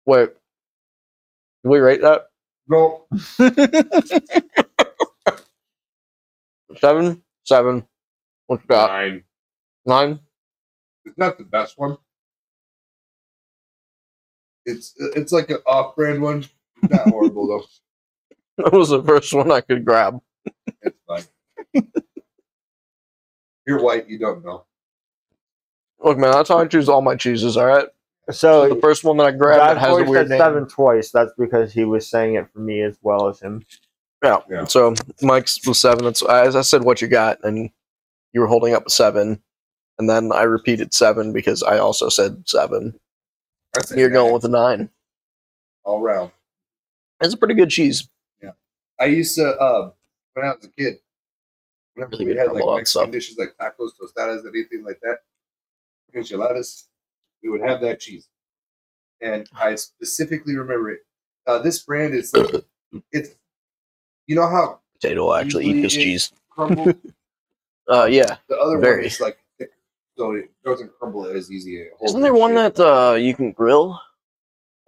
Wait, 0.06 0.30
did 1.64 1.70
we 1.70 1.80
rate 1.80 2.02
that? 2.02 2.30
No, 2.68 3.06
Seven, 6.78 7.24
seven. 7.44 7.86
What's 8.48 8.64
that? 8.68 8.90
nine. 8.90 9.24
Nine. 9.86 10.20
It's 11.06 11.18
not 11.18 11.38
the 11.38 11.44
best 11.44 11.78
one. 11.78 11.98
It's 14.66 14.94
it's 15.16 15.32
like 15.32 15.50
an 15.50 15.58
off-brand 15.66 16.22
one. 16.22 16.46
Not 16.90 17.02
horrible 17.10 17.48
though. 17.48 18.64
That 18.64 18.74
was 18.74 18.90
the 18.90 19.02
first 19.04 19.34
one 19.34 19.52
I 19.52 19.62
could 19.62 19.84
grab. 19.86 20.20
It's 20.82 20.98
fine. 21.08 21.24
You're 23.66 23.82
white. 23.82 24.08
You 24.10 24.20
don't 24.20 24.44
know. 24.44 24.66
Look, 26.04 26.18
man, 26.18 26.32
that's 26.32 26.50
how 26.50 26.60
I 26.60 26.66
choose 26.68 26.88
all 26.90 27.02
my 27.02 27.16
cheeses. 27.16 27.58
All 27.58 27.66
right. 27.66 27.88
So 28.32 28.70
The 28.70 28.80
first 28.82 29.04
one 29.04 29.18
that 29.18 29.28
I 29.28 29.32
grabbed 29.32 29.60
Bad 29.60 29.76
that 29.78 29.80
has 29.82 29.90
Boy 29.98 30.04
a 30.04 30.10
weird 30.10 30.28
said 30.28 30.30
name. 30.30 30.40
seven 30.40 30.68
twice. 30.68 31.12
That's 31.12 31.32
because 31.38 31.74
he 31.74 31.84
was 31.84 32.08
saying 32.08 32.36
it 32.36 32.48
for 32.54 32.60
me 32.60 32.82
as 32.82 32.98
well 33.02 33.28
as 33.28 33.40
him. 33.40 33.66
Yeah. 34.24 34.38
Yeah. 34.50 34.66
So 34.66 34.94
Mike's 35.22 35.66
was 35.66 35.80
seven. 35.80 36.04
That's 36.06 36.22
as 36.24 36.56
I 36.56 36.62
said, 36.62 36.84
what 36.84 37.02
you 37.02 37.08
got, 37.08 37.38
and 37.44 37.70
you 38.34 38.42
were 38.42 38.48
holding 38.48 38.74
up 38.74 38.86
a 38.88 38.90
seven, 38.90 39.42
and 39.98 40.10
then 40.10 40.32
I 40.32 40.44
repeated 40.44 40.94
seven 40.94 41.32
because 41.34 41.64
I 41.64 41.78
also 41.78 42.10
said 42.10 42.48
seven. 42.48 43.00
I 43.78 43.82
said 43.82 43.98
You're 43.98 44.10
going 44.10 44.34
with 44.34 44.44
a 44.46 44.50
nine. 44.50 44.90
all 45.84 46.02
round. 46.02 46.32
It's 47.22 47.34
a 47.34 47.38
pretty 47.38 47.54
good 47.54 47.70
cheese. 47.70 48.08
Yeah. 48.42 48.52
I 49.00 49.06
used 49.06 49.36
to 49.36 49.60
um 49.62 49.94
when 50.34 50.46
I 50.46 50.50
was 50.56 50.66
a 50.66 50.70
kid. 50.70 50.98
Whenever 51.96 52.12
Really 52.12 52.26
we 52.34 52.36
had 52.38 52.52
like 52.52 52.64
Mexican 52.78 53.12
dishes 53.12 53.38
like 53.38 53.56
tacos, 53.60 53.92
tostadas, 54.02 54.48
anything 54.48 54.84
like 54.86 55.00
that, 55.02 55.18
enchiladas, 56.14 56.88
we 57.44 57.50
would 57.50 57.62
have 57.62 57.82
that 57.82 58.00
cheese. 58.00 58.28
And 59.22 59.50
I 59.60 59.76
specifically 59.76 60.56
remember 60.56 60.92
it. 60.92 61.00
Uh, 61.46 61.60
this 61.60 61.80
brand 61.80 62.14
is 62.14 62.34
it's 63.12 63.36
you 64.30 64.36
know 64.36 64.48
how 64.48 64.80
Potato 64.94 65.24
will 65.26 65.34
actually 65.34 65.66
eat 65.66 65.82
this 65.82 65.94
cheese. 65.94 66.32
Uh, 67.92 68.06
yeah. 68.06 68.38
the 68.48 68.56
other 68.56 68.74
one 68.74 68.82
Very. 68.82 69.08
is 69.08 69.20
like 69.20 69.40
thick, 69.58 69.72
so 70.16 70.34
it 70.34 70.52
doesn't 70.64 70.92
crumble 71.00 71.26
as 71.26 71.52
easy. 71.52 71.88
Isn't 72.04 72.22
there 72.22 72.36
one 72.36 72.52
shape. 72.54 72.76
that 72.76 72.84
uh 72.86 73.16
you 73.16 73.34
can 73.34 73.52
grill? 73.52 74.00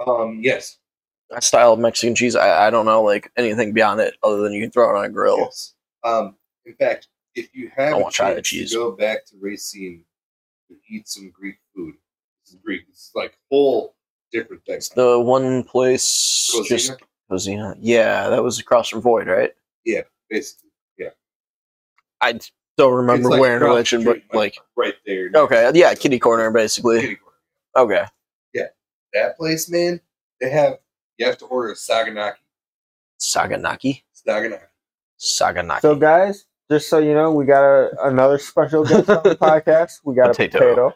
Um, 0.06 0.39
yes, 0.43 0.77
That 1.32 1.43
style 1.43 1.73
of 1.73 1.80
Mexican 1.80 2.13
cheese. 2.13 2.36
I, 2.36 2.67
I 2.67 2.69
don't 2.69 2.86
know 2.86 3.01
like 3.01 3.32
anything 3.38 3.73
beyond 3.73 4.01
it 4.01 4.13
other 4.23 4.41
than 4.43 4.54
you 4.54 4.62
can 4.62 4.69
throw 4.69 4.93
it 4.93 4.99
on 4.99 5.06
a 5.06 5.10
grill. 5.10 5.38
yes. 5.39 5.73
Um, 6.04 6.36
in 6.67 6.75
fact, 6.75 7.08
if 7.34 7.49
you 7.56 7.71
have 7.75 7.93
I 7.95 7.97
a 7.97 8.01
wanna 8.01 8.12
try 8.12 8.34
the 8.36 8.41
cheese. 8.43 8.71
go 8.71 8.91
back 8.91 9.25
to 9.27 9.36
Racine 9.39 10.04
to 10.69 10.75
eat 10.88 11.08
some 11.08 11.32
Greek 11.32 11.56
food. 11.75 11.95
This 12.45 12.54
is 12.54 12.60
Greek. 12.63 12.84
It's 12.89 13.12
like 13.15 13.36
whole 13.49 13.95
different 14.32 14.63
things. 14.65 14.89
The 14.89 15.19
one 15.19 15.63
place 15.63 16.51
just 16.67 16.93
Cosina, 17.32 17.62
Cosina. 17.63 17.76
Yeah, 17.80 18.30
that 18.30 18.44
was 18.44 18.60
across 18.60 18.89
from 18.89 19.02
Void, 19.02 19.28
right? 19.28 19.52
Yeah, 19.86 20.02
basically. 20.30 20.70
Yeah. 20.98 21.10
I 22.22 22.39
don't 22.78 22.94
remember 22.94 23.22
It's 23.28 23.32
like 23.32 23.41
where 23.41 23.52
in 23.58 23.63
across 23.63 23.89
the 23.89 23.98
relation, 23.98 24.04
but 24.30 24.38
like 24.38 24.58
right 24.76 24.96
there. 25.06 25.30
okay, 25.36 25.72
yeah, 25.74 25.94
kitty 25.96 26.20
corner 26.20 26.52
basically. 26.52 27.02
Kitty 27.02 27.15
corner. 27.15 27.38
Okay, 27.96 28.06
Yeah, 28.54 28.67
That 29.13 29.38
place, 29.38 29.70
man, 29.70 30.02
they 30.39 30.50
have 30.50 30.80
you 31.17 31.26
have 31.26 31.38
to 31.39 31.46
order 31.46 31.72
a 31.72 31.76
saganaki. 31.76 32.34
Saganaki. 33.22 34.02
Saganaki. 34.28 34.60
Saganaki. 35.20 35.82
So, 35.82 35.96
guys, 35.96 36.46
just 36.72 36.89
so 36.89 36.98
you 36.98 37.13
know, 37.13 37.32
we 37.32 37.46
got 37.46 37.63
a, 37.63 37.91
another 38.08 38.39
special 38.39 38.84
guest 38.84 39.10
on 39.10 39.22
the 39.24 39.36
podcast. 39.41 40.00
We 40.04 40.15
got 40.15 40.28
Potato. 40.28 40.58
a 40.58 40.62
potato. 40.62 40.94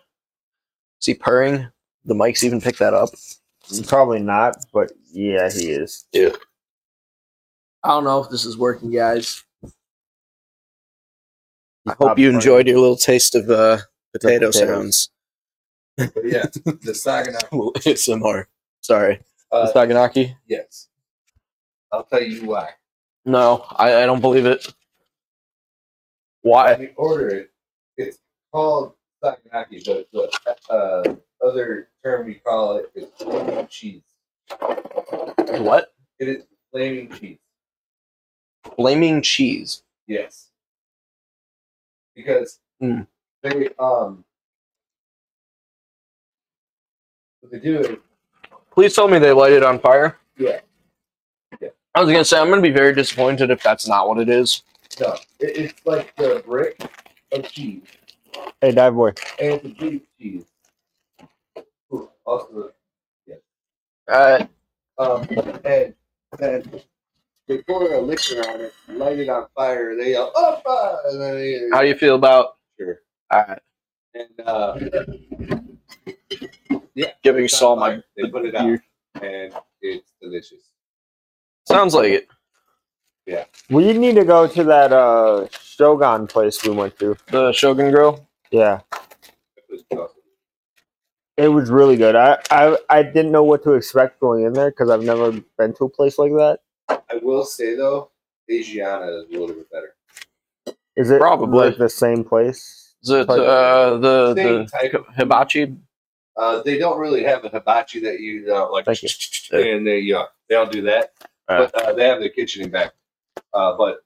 See 0.99 1.13
purring? 1.13 1.67
The 2.05 2.15
mics 2.15 2.43
even 2.43 2.59
pick 2.61 2.77
that 2.77 2.93
up. 2.93 3.09
Probably 3.87 4.19
not, 4.19 4.57
but 4.73 4.91
yeah, 5.11 5.49
he 5.51 5.71
is. 5.71 6.05
Yeah. 6.11 6.29
I 7.83 7.89
don't 7.89 8.03
know 8.03 8.23
if 8.23 8.29
this 8.29 8.45
is 8.45 8.57
working, 8.57 8.91
guys. 8.91 9.43
I 9.63 9.69
Stop 11.93 11.97
hope 11.97 12.19
you 12.19 12.25
purring. 12.27 12.35
enjoyed 12.35 12.67
your 12.67 12.79
little 12.79 12.95
taste 12.95 13.35
of 13.35 13.49
uh, 13.49 13.77
potato 14.13 14.51
sounds. 14.51 15.09
But 15.97 16.13
yeah, 16.23 16.45
the 16.65 16.91
saganaki. 16.93 17.73
ASMR. 17.77 18.45
Sorry. 18.81 19.21
Uh, 19.51 19.71
Saganaki? 19.73 20.35
yes. 20.47 20.89
I'll 21.91 22.03
tell 22.03 22.21
you 22.21 22.45
why. 22.45 22.71
No, 23.25 23.65
I, 23.71 24.03
I 24.03 24.05
don't 24.05 24.19
believe 24.21 24.45
it. 24.45 24.73
Why? 26.41 26.73
When 26.73 26.81
you 26.81 26.89
order 26.97 27.29
it, 27.29 27.51
it's 27.97 28.17
called 28.51 28.93
saganaki, 29.23 29.83
but 29.85 30.07
the 30.11 30.73
uh, 30.73 31.15
other 31.45 31.89
term 32.03 32.25
we 32.25 32.35
call 32.35 32.77
it 32.77 32.91
is 32.95 33.07
flaming 33.17 33.67
cheese. 33.67 34.01
What? 34.59 35.93
It 36.19 36.27
is 36.27 36.43
flaming 36.71 37.09
cheese. 37.11 37.37
Flaming 38.75 39.21
cheese. 39.21 39.83
Yes. 40.07 40.49
Because 42.15 42.59
Mm. 42.81 43.07
they 43.41 43.69
um 43.79 44.25
what 47.41 47.51
they 47.51 47.59
do 47.59 47.79
is 47.79 47.97
Please 48.71 48.93
tell 48.93 49.07
me 49.07 49.17
they 49.19 49.31
light 49.31 49.53
it 49.53 49.63
on 49.63 49.79
fire. 49.79 50.17
yeah, 50.37 50.59
I 51.93 52.01
was 52.01 52.11
gonna 52.11 52.25
say 52.25 52.37
I'm 52.39 52.49
gonna 52.49 52.61
be 52.61 52.71
very 52.71 52.93
disappointed 52.93 53.49
if 53.51 53.63
that's 53.63 53.87
not 53.87 54.09
what 54.09 54.17
it 54.19 54.27
is. 54.29 54.63
no. 54.99 55.13
It, 55.39 55.57
it's 55.57 55.85
like 55.85 56.13
the 56.17 56.43
brick 56.45 56.77
of 57.31 57.43
cheese. 57.49 57.83
Hey, 58.59 58.71
dive 58.73 58.95
boy. 58.95 59.09
And 59.39 59.53
it's 59.53 59.65
a 59.65 59.69
big 59.69 60.01
cheese. 60.19 60.43
Ooh, 62.27 62.31
also 62.31 62.71
Uh, 64.07 64.45
um 64.97 65.27
and 65.65 65.93
then 66.39 66.81
they 67.47 67.57
pour 67.63 67.91
a 67.93 67.99
liquor 67.99 68.39
on 68.49 68.61
it, 68.61 68.73
light 68.87 69.19
it 69.19 69.29
on 69.29 69.47
fire, 69.55 69.95
they 69.95 70.11
yell, 70.11 70.31
oh 70.35 70.61
fire 70.63 70.97
and 71.09 71.21
then 71.21 71.35
they 71.35 71.69
how 71.71 71.81
do 71.81 71.87
you 71.87 71.95
feel 71.95 72.15
about 72.15 72.57
sure. 72.79 72.99
All 73.31 73.45
right. 73.47 73.61
And 74.13 74.47
uh 74.47 74.77
yeah. 76.93 77.11
giving 77.23 77.45
it's 77.45 77.57
Saul 77.57 77.75
my? 77.77 77.89
fire. 77.91 78.03
they 78.17 78.29
put 78.29 78.45
it 78.45 78.55
out 78.55 78.79
and 79.21 79.53
it's 79.81 80.11
delicious. 80.21 80.71
Sounds 81.67 81.93
like 81.95 82.11
it. 82.11 82.27
Yeah. 83.25 83.45
We 83.71 83.93
need 83.93 84.15
to 84.15 84.23
go 84.23 84.45
to 84.47 84.63
that 84.65 84.93
uh, 84.93 85.47
Shogun 85.49 86.27
place 86.27 86.63
we 86.63 86.69
went 86.71 86.97
to. 86.99 87.17
The 87.31 87.51
Shogun 87.53 87.89
Grill. 87.91 88.27
Yeah, 88.51 88.81
It 88.91 88.94
was 88.94 88.94
awesome. 88.94 88.94
It 91.37 91.49
was 91.49 91.69
really 91.69 91.97
good. 91.97 92.15
I, 92.15 92.39
I, 92.51 92.77
I 92.89 93.03
didn't 93.03 93.31
know 93.31 93.43
what 93.43 93.63
to 93.63 93.73
expect 93.73 94.19
going 94.19 94.45
in 94.45 94.53
there 94.53 94.71
because 94.71 94.89
I've 94.89 95.03
never 95.03 95.31
been 95.57 95.73
to 95.75 95.85
a 95.85 95.89
place 95.89 96.17
like 96.17 96.31
that. 96.31 96.59
I 96.89 97.17
will 97.21 97.45
say 97.45 97.75
though, 97.75 98.11
Asiana 98.49 99.23
is 99.23 99.29
a 99.29 99.39
little 99.39 99.55
bit 99.55 99.71
better. 99.71 99.95
Is 100.95 101.11
it 101.11 101.19
Probably. 101.19 101.67
like 101.69 101.77
the 101.77 101.89
same 101.89 102.23
place? 102.23 102.93
Is 103.03 103.09
it 103.09 103.29
uh, 103.29 103.97
the 103.97 104.33
Same 104.35 104.63
the 104.63 104.65
type 104.65 104.93
of 104.93 105.05
hibachi? 105.15 105.75
Uh, 106.37 106.61
they 106.63 106.77
don't 106.77 106.99
really 106.99 107.23
have 107.23 107.43
a 107.45 107.49
hibachi 107.49 107.99
that 108.01 108.19
you 108.19 108.53
uh, 108.53 108.71
like, 108.71 108.85
Thank 108.85 109.03
you. 109.03 109.09
and 109.51 109.85
they 109.85 110.11
uh, 110.11 110.25
they 110.49 110.55
don't 110.55 110.71
do 110.71 110.81
that. 110.83 111.11
Uh. 111.47 111.67
But 111.73 111.75
uh, 111.75 111.93
they 111.93 112.07
have 112.07 112.21
the 112.21 112.29
kitchen 112.29 112.63
in 112.63 112.71
back. 112.71 112.93
Uh, 113.53 113.75
but 113.77 114.03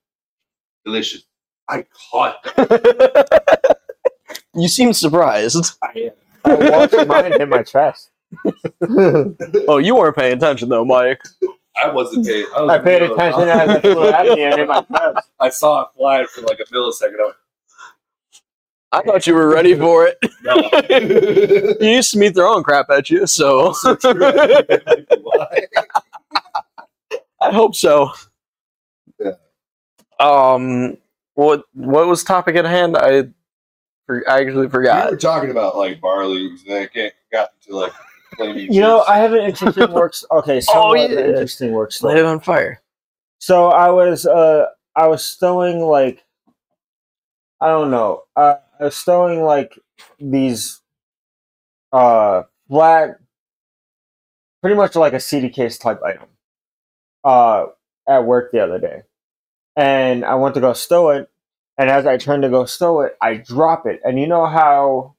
delicious. 0.84 1.24
I 1.70 1.86
caught. 2.12 2.36
you 4.56 4.68
seem 4.68 4.92
surprised. 4.94 5.78
I, 5.84 6.12
I 6.50 6.70
watched 6.70 7.08
mine 7.08 7.32
hit 7.34 7.50
my 7.50 7.64
chest. 7.64 8.12
Oh, 9.68 9.78
you 9.78 9.96
weren't 9.96 10.16
paying 10.16 10.38
attention 10.38 10.70
though, 10.70 10.86
Mike. 10.86 11.22
I 11.82 11.90
wasn't 11.92 12.26
paying. 12.26 12.46
I, 12.56 12.62
was 12.62 12.70
I 12.72 12.80
paid 12.80 13.02
the 13.02 13.08
middle 13.08 13.14
of- 13.14 13.20
attention 13.20 13.50
as 13.50 13.70
it 13.78 13.82
flew 13.82 14.08
at 14.10 14.26
me 14.26 14.44
and 14.44 14.56
hit 14.60 14.68
my 14.68 14.82
chest. 14.82 15.30
I 15.40 15.50
saw 15.50 15.82
it 15.84 15.88
fly 15.96 16.26
for 16.26 16.42
like 16.42 16.60
a 16.60 16.66
millisecond. 16.74 17.16
I 17.22 17.32
I 18.92 19.02
thought 19.04 19.28
you 19.28 19.36
were 19.36 19.48
ready 19.50 19.76
for 19.76 20.08
it. 20.08 20.18
no. 20.44 20.56
you 21.80 21.96
used 21.96 22.12
to 22.14 22.18
meet 22.18 22.30
me 22.30 22.34
throwing 22.34 22.64
crap 22.64 22.90
at 22.90 23.10
you, 23.10 23.28
so 23.28 23.72
So 23.74 23.94
I 27.42 27.52
hope 27.52 27.76
so. 27.76 28.12
Yeah. 29.20 29.32
Um, 30.20 30.98
what 31.36 31.64
what 31.74 32.08
was 32.08 32.24
topic 32.24 32.56
at 32.56 32.66
hand? 32.66 32.98
I 32.98 33.30
for, 34.10 34.28
I 34.30 34.42
actually 34.42 34.68
forgot. 34.70 34.96
We 34.96 35.02
forgot. 35.02 35.12
were 35.12 35.18
talking 35.18 35.50
about 35.52 35.78
like 35.78 36.02
bar 36.02 36.24
lubes, 36.24 36.62
and 36.64 36.72
then 36.72 36.82
it 36.84 36.94
get- 36.94 37.14
got 37.32 37.50
to 37.68 37.76
like 37.76 37.94
You 38.40 38.82
know. 38.82 39.04
I 39.08 39.18
have 39.20 39.34
an 39.34 39.42
interesting 39.44 39.92
works. 39.92 40.26
Okay, 40.32 40.62
so 40.62 40.72
Oh, 40.76 40.94
yeah. 40.96 41.04
interesting 41.10 41.72
work 41.72 41.92
Light 42.02 42.18
it 42.18 42.26
on 42.26 42.40
fire. 42.40 42.82
So 43.40 43.68
I 43.70 43.90
was 43.92 44.26
uh 44.26 44.66
I 44.96 45.08
was 45.08 45.24
stowing 45.24 45.80
like 45.82 46.24
I 47.62 47.68
don't 47.68 47.92
know. 47.92 48.24
Uh, 48.36 48.56
I 48.80 48.86
was 48.86 48.96
stowing 48.96 49.44
like 49.44 49.78
these 50.20 50.82
uh 51.92 52.44
flat 52.68 53.20
pretty 54.62 54.76
much 54.76 54.96
like 54.96 55.14
a 55.14 55.20
CD 55.20 55.50
case 55.50 55.78
type 55.78 56.02
item 56.04 56.28
uh, 57.24 57.66
at 58.08 58.26
work 58.26 58.52
the 58.52 58.60
other 58.60 58.80
day. 58.80 59.02
And 59.76 60.26
I 60.26 60.36
went 60.36 60.56
to 60.56 60.62
go 60.62 60.74
stow 60.74 61.10
it. 61.10 61.30
And 61.80 61.90
as 61.90 62.06
I 62.06 62.18
turn 62.18 62.42
to 62.42 62.50
go 62.50 62.66
stow 62.66 63.00
it, 63.02 63.16
I 63.22 63.36
drop 63.36 63.88
it. 63.88 64.02
And 64.04 64.20
you 64.20 64.28
know 64.28 64.46
how 64.46 65.16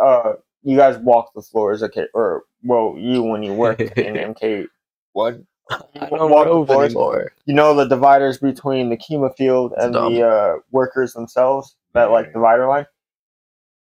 uh, 0.00 0.34
you 0.62 0.76
guys 0.76 0.96
walk 0.98 1.32
the 1.34 1.42
floors, 1.42 1.82
okay? 1.82 2.06
Or, 2.14 2.44
well, 2.62 2.94
you 2.96 3.20
when 3.24 3.42
you 3.42 3.52
work 3.52 3.80
in 3.80 4.14
MK, 4.14 4.68
what? 5.12 5.40
Walk 5.68 6.46
the 6.46 6.66
floors. 6.72 6.84
anymore. 6.92 7.32
You 7.46 7.54
know 7.54 7.74
the 7.74 7.86
dividers 7.86 8.38
between 8.38 8.90
the 8.90 8.96
Kiva 8.96 9.30
field 9.30 9.74
and 9.76 9.92
dumb. 9.92 10.14
the 10.14 10.22
uh, 10.22 10.54
workers 10.70 11.14
themselves, 11.14 11.74
that 11.94 12.12
like 12.12 12.32
divider 12.32 12.68
line. 12.68 12.86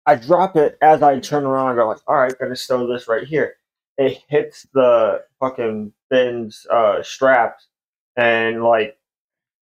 I 0.07 0.14
drop 0.14 0.57
it 0.57 0.79
as 0.83 1.03
I 1.03 1.18
turn 1.18 1.44
around. 1.44 1.72
I 1.72 1.77
go 1.77 1.88
like, 1.88 1.98
"All 2.07 2.16
right, 2.16 2.35
gonna 2.38 2.55
stow 2.55 2.87
this 2.87 3.09
right 3.09 3.27
here." 3.27 3.57
It 3.96 4.18
hits 4.29 4.66
the 4.74 5.24
fucking 5.40 5.92
bin's 6.11 6.66
uh, 6.70 7.03
straps, 7.03 7.66
and 8.14 8.62
like 8.62 8.98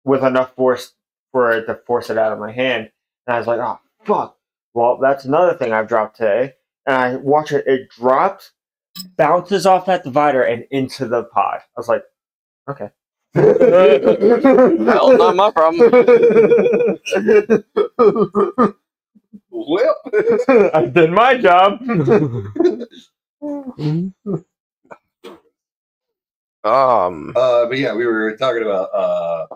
with 0.04 0.24
enough 0.24 0.56
force 0.56 0.95
for 1.36 1.52
it 1.52 1.66
to 1.66 1.76
force 1.86 2.10
it 2.10 2.18
out 2.18 2.32
of 2.32 2.40
my 2.40 2.50
hand. 2.50 2.90
And 3.28 3.36
I 3.36 3.38
was 3.40 3.46
like, 3.46 3.60
"Oh 3.60 3.78
fuck!" 4.06 4.38
Well, 4.74 4.98
that's 5.02 5.26
another 5.26 5.54
thing 5.54 5.74
I've 5.74 5.90
dropped 5.90 6.16
today. 6.16 6.54
And 6.88 6.96
I 6.96 7.16
watch 7.18 7.52
it. 7.52 7.68
It 7.68 7.90
drops, 7.90 8.54
bounces 9.18 9.66
off 9.66 9.86
that 9.88 10.06
divider 10.06 10.44
and 10.44 10.64
into 10.72 11.06
the 11.10 11.26
pod. 11.26 11.60
I 11.60 11.76
was 11.76 11.90
like, 11.90 12.04
"Okay." 12.70 12.90
Well, 13.36 15.18
not 15.18 15.36
my 15.36 15.52
problem. 15.52 15.92
Well, 19.52 19.96
I 20.74 20.86
did 20.86 21.12
my 21.12 21.38
job. 21.38 21.82
um, 26.64 27.34
uh, 27.36 27.66
but 27.66 27.78
yeah, 27.78 27.94
we 27.94 28.06
were 28.06 28.38
talking 28.38 28.62
about 28.64 28.90
uh, 28.94 29.48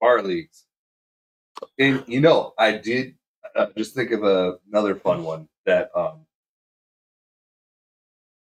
bar 0.00 0.22
leagues, 0.22 0.66
and 1.78 2.02
you 2.06 2.20
know, 2.20 2.54
I 2.58 2.72
did 2.78 3.14
uh, 3.56 3.66
just 3.76 3.94
think 3.94 4.10
of 4.12 4.22
a, 4.24 4.58
another 4.70 4.94
fun 4.94 5.22
one 5.24 5.48
that. 5.66 5.90
Um, 5.94 6.26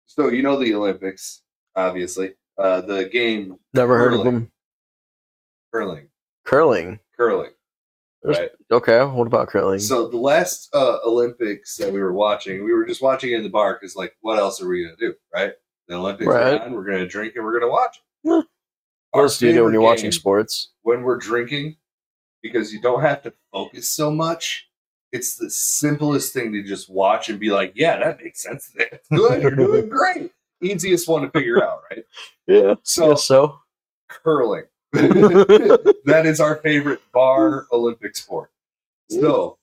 so 0.06 0.30
you 0.30 0.42
know 0.44 0.58
the 0.60 0.74
Olympics, 0.74 1.42
obviously. 1.76 2.34
Uh, 2.58 2.82
the 2.82 3.06
game 3.06 3.58
never 3.74 3.98
heard 3.98 4.14
of 4.14 4.24
them. 4.26 4.52
curling, 5.72 6.10
Curling. 6.46 7.00
curling. 7.16 7.52
Right. 8.22 8.50
Okay, 8.70 9.02
what 9.06 9.28
about 9.28 9.48
curling? 9.48 9.80
So 9.80 10.10
the 10.10 10.18
last 10.18 10.70
uh, 10.76 10.98
Olympics 11.06 11.78
that 11.78 11.92
we 11.94 12.02
were 12.02 12.12
watching, 12.12 12.66
we 12.66 12.74
were 12.74 12.86
just 12.86 13.02
watching 13.02 13.32
in 13.32 13.44
the 13.44 13.50
bar 13.50 13.76
because, 13.80 13.96
like, 13.96 14.14
what 14.20 14.38
else 14.40 14.62
are 14.62 14.68
we 14.68 14.84
gonna 14.84 14.98
do, 14.98 15.14
right? 15.34 15.54
The 15.88 15.96
Olympics 15.96 16.28
Right. 16.28 16.60
are 16.60 16.66
on. 16.66 16.74
We're 16.74 16.84
gonna 16.84 17.08
drink 17.08 17.36
and 17.38 17.46
we're 17.46 17.58
gonna 17.58 17.72
watch. 17.72 18.02
Yeah. 18.24 18.34
Our 18.34 18.42
what 19.12 19.22
else 19.24 19.38
do 19.40 19.48
you 19.48 19.54
do 19.54 19.64
when 19.64 19.72
you're 19.74 19.82
watching 19.82 20.12
sports? 20.12 20.72
When 20.82 21.02
we're 21.04 21.18
drinking, 21.18 21.78
because 22.42 22.74
you 22.74 22.82
don't 22.82 23.02
have 23.02 23.22
to 23.24 23.34
focus 23.52 23.90
so 23.90 24.12
much. 24.12 24.68
It's 25.12 25.36
the 25.38 25.50
simplest 25.50 26.34
thing 26.34 26.54
to 26.54 26.62
just 26.64 26.90
watch 26.90 27.30
and 27.30 27.40
be 27.40 27.50
like, 27.50 27.74
"Yeah, 27.76 27.98
that 28.00 28.22
makes 28.24 28.44
sense. 28.44 28.72
That's 28.76 29.08
good. 29.14 29.42
You're 29.42 29.52
doing 29.52 29.90
great." 30.00 30.32
Easiest 30.62 31.08
one 31.08 31.22
to 31.22 31.30
figure 31.32 31.64
out, 31.64 31.84
right? 31.90 32.04
Yeah. 32.48 32.76
So 32.84 33.16
so. 33.16 33.60
curling. 34.10 34.64
that 34.94 36.24
is 36.26 36.40
our 36.40 36.58
favorite 36.58 37.00
bar 37.14 37.68
Olympic 37.72 38.16
sport. 38.16 38.52
So 39.10 39.58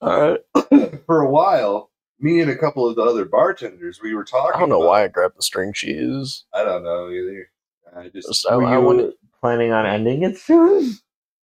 All 0.00 0.38
right. 0.54 1.00
for 1.06 1.20
a 1.20 1.30
while, 1.30 1.90
me 2.20 2.40
and 2.40 2.50
a 2.50 2.56
couple 2.56 2.88
of 2.88 2.96
the 2.96 3.02
other 3.02 3.24
bartenders, 3.24 4.00
we 4.02 4.14
were 4.14 4.24
talking. 4.24 4.52
I 4.54 4.60
don't 4.60 4.68
know 4.68 4.80
about- 4.80 4.88
why 4.88 5.04
I 5.04 5.08
grabbed 5.08 5.36
the 5.36 5.42
string 5.42 5.72
cheese. 5.72 6.44
I 6.54 6.64
don't 6.64 6.82
know 6.84 7.10
either. 7.10 7.50
I 7.96 8.08
just 8.08 8.32
so 8.34 8.64
I, 8.64 8.78
wanted- 8.78 9.14
planning 9.40 9.72
on 9.72 9.84
ending 9.86 10.22
it 10.22 10.38
soon? 10.38 10.94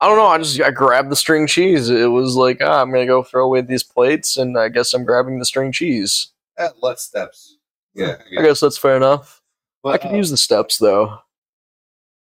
I 0.00 0.08
don't 0.08 0.16
know. 0.16 0.26
I 0.26 0.38
just 0.38 0.60
I 0.60 0.70
grabbed 0.70 1.10
the 1.10 1.16
string 1.16 1.46
cheese. 1.46 1.90
It 1.90 2.06
was 2.10 2.34
like, 2.36 2.58
ah, 2.62 2.80
I'm 2.80 2.90
gonna 2.90 3.06
go 3.06 3.22
throw 3.22 3.44
away 3.44 3.60
these 3.60 3.82
plates, 3.82 4.36
and 4.36 4.58
I 4.58 4.68
guess 4.68 4.94
I'm 4.94 5.04
grabbing 5.04 5.38
the 5.38 5.44
string 5.44 5.72
cheese. 5.72 6.28
at 6.58 6.82
less 6.82 7.02
steps. 7.02 7.58
Yeah, 7.94 8.16
I 8.38 8.42
guess 8.42 8.60
that's 8.60 8.78
fair 8.78 8.96
enough. 8.96 9.42
I 9.84 9.92
But, 9.92 10.00
could 10.02 10.12
uh, 10.12 10.16
use 10.16 10.30
the 10.30 10.36
steps 10.36 10.78
though. 10.78 11.18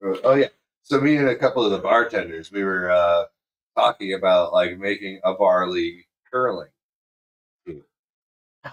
Oh 0.02 0.34
yeah. 0.34 0.48
So 0.82 1.00
me 1.00 1.16
and 1.16 1.28
a 1.28 1.36
couple 1.36 1.64
of 1.64 1.70
the 1.70 1.78
bartenders, 1.78 2.50
we 2.50 2.64
were 2.64 2.90
uh, 2.90 3.24
talking 3.76 4.14
about 4.14 4.52
like 4.52 4.78
making 4.78 5.20
a 5.24 5.34
bar 5.34 5.68
league 5.68 6.04
curling. 6.32 6.68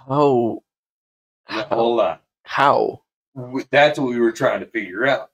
Oh, 0.09 0.63
Now, 1.49 1.63
hold 1.65 2.01
on. 2.01 2.19
how? 2.43 3.01
that's 3.71 3.99
what 3.99 4.09
we 4.09 4.19
were 4.19 4.31
trying 4.31 4.59
to 4.61 4.65
figure 4.65 5.05
out. 5.05 5.29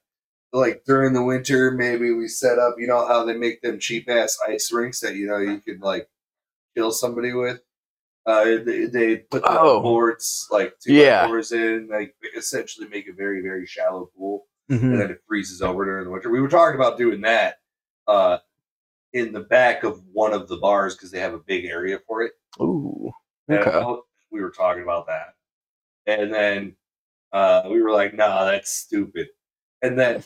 Like 0.54 0.84
during 0.86 1.14
the 1.14 1.24
winter, 1.24 1.72
maybe 1.72 2.12
we 2.12 2.28
set 2.28 2.60
up. 2.60 2.76
You 2.78 2.86
know 2.88 3.08
how 3.08 3.24
they 3.26 3.34
make 3.34 3.62
them 3.62 3.80
cheap 3.80 4.08
ass 4.08 4.38
ice 4.48 4.72
rinks 4.72 5.00
that 5.00 5.16
you 5.16 5.26
know 5.26 5.40
you 5.40 5.60
could 5.60 5.82
like 5.82 6.08
kill 6.76 6.92
somebody 6.92 7.34
with. 7.34 7.60
Uh, 8.26 8.44
they, 8.64 8.86
they 8.86 9.18
put 9.18 9.42
the 9.42 9.50
Oh. 9.60 9.82
boards 9.82 10.48
like 10.52 10.76
two 10.80 10.94
Yeah. 10.94 11.28
by 11.28 11.42
in, 11.52 11.88
like 11.92 12.16
essentially 12.38 12.88
make 12.88 13.08
a 13.10 13.14
very 13.14 13.42
very 13.42 13.66
shallow 13.66 14.12
pool, 14.16 14.46
Mhm. 14.70 14.82
and 14.84 15.00
then 15.02 15.12
it 15.12 15.22
freezes 15.28 15.62
over 15.62 15.84
during 15.86 16.06
the 16.06 16.12
winter. 16.12 16.30
We 16.30 16.40
were 16.40 16.48
talking 16.48 16.80
about 16.80 16.98
doing 16.98 17.22
that 17.22 17.58
uh, 18.08 18.38
in 19.14 19.34
the 19.34 19.40
back 19.42 19.84
of 19.84 20.02
one 20.14 20.34
of 20.34 20.48
the 20.48 20.58
bars 20.58 20.96
because 20.96 21.10
they 21.12 21.20
have 21.20 21.34
a 21.34 21.40
big 21.40 21.66
area 21.66 22.00
for 22.08 22.22
it. 22.22 22.34
Ooh. 22.62 23.12
Okay. 23.52 23.84
we 24.32 24.42
were 24.42 24.52
talking 24.52 24.84
about 24.84 25.06
that. 25.08 25.36
And 26.08 26.34
then 26.34 26.76
uh, 27.34 27.64
we 27.70 27.82
were 27.82 27.92
like, 27.92 28.14
nah, 28.14 28.46
that's 28.46 28.72
stupid. 28.72 29.28
And 29.84 30.00
then 30.00 30.24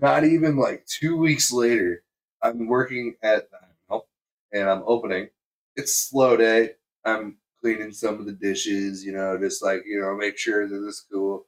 not 0.00 0.24
even 0.24 0.56
like 0.56 0.86
two 0.86 1.16
weeks 1.16 1.50
later, 1.50 2.04
I'm 2.42 2.68
working 2.68 3.16
at 3.22 3.48
nope, 3.90 4.08
and 4.52 4.68
I'm 4.68 4.82
opening. 4.86 5.30
It's 5.74 5.94
slow 5.94 6.36
day. 6.36 6.70
I'm 7.04 7.38
cleaning 7.60 7.92
some 7.92 8.20
of 8.20 8.26
the 8.26 8.32
dishes, 8.32 9.04
you 9.04 9.12
know, 9.12 9.38
just 9.38 9.62
like, 9.62 9.82
you 9.86 10.00
know, 10.00 10.14
make 10.16 10.38
sure 10.38 10.68
that 10.68 10.86
it's 10.86 11.06
cool. 11.10 11.46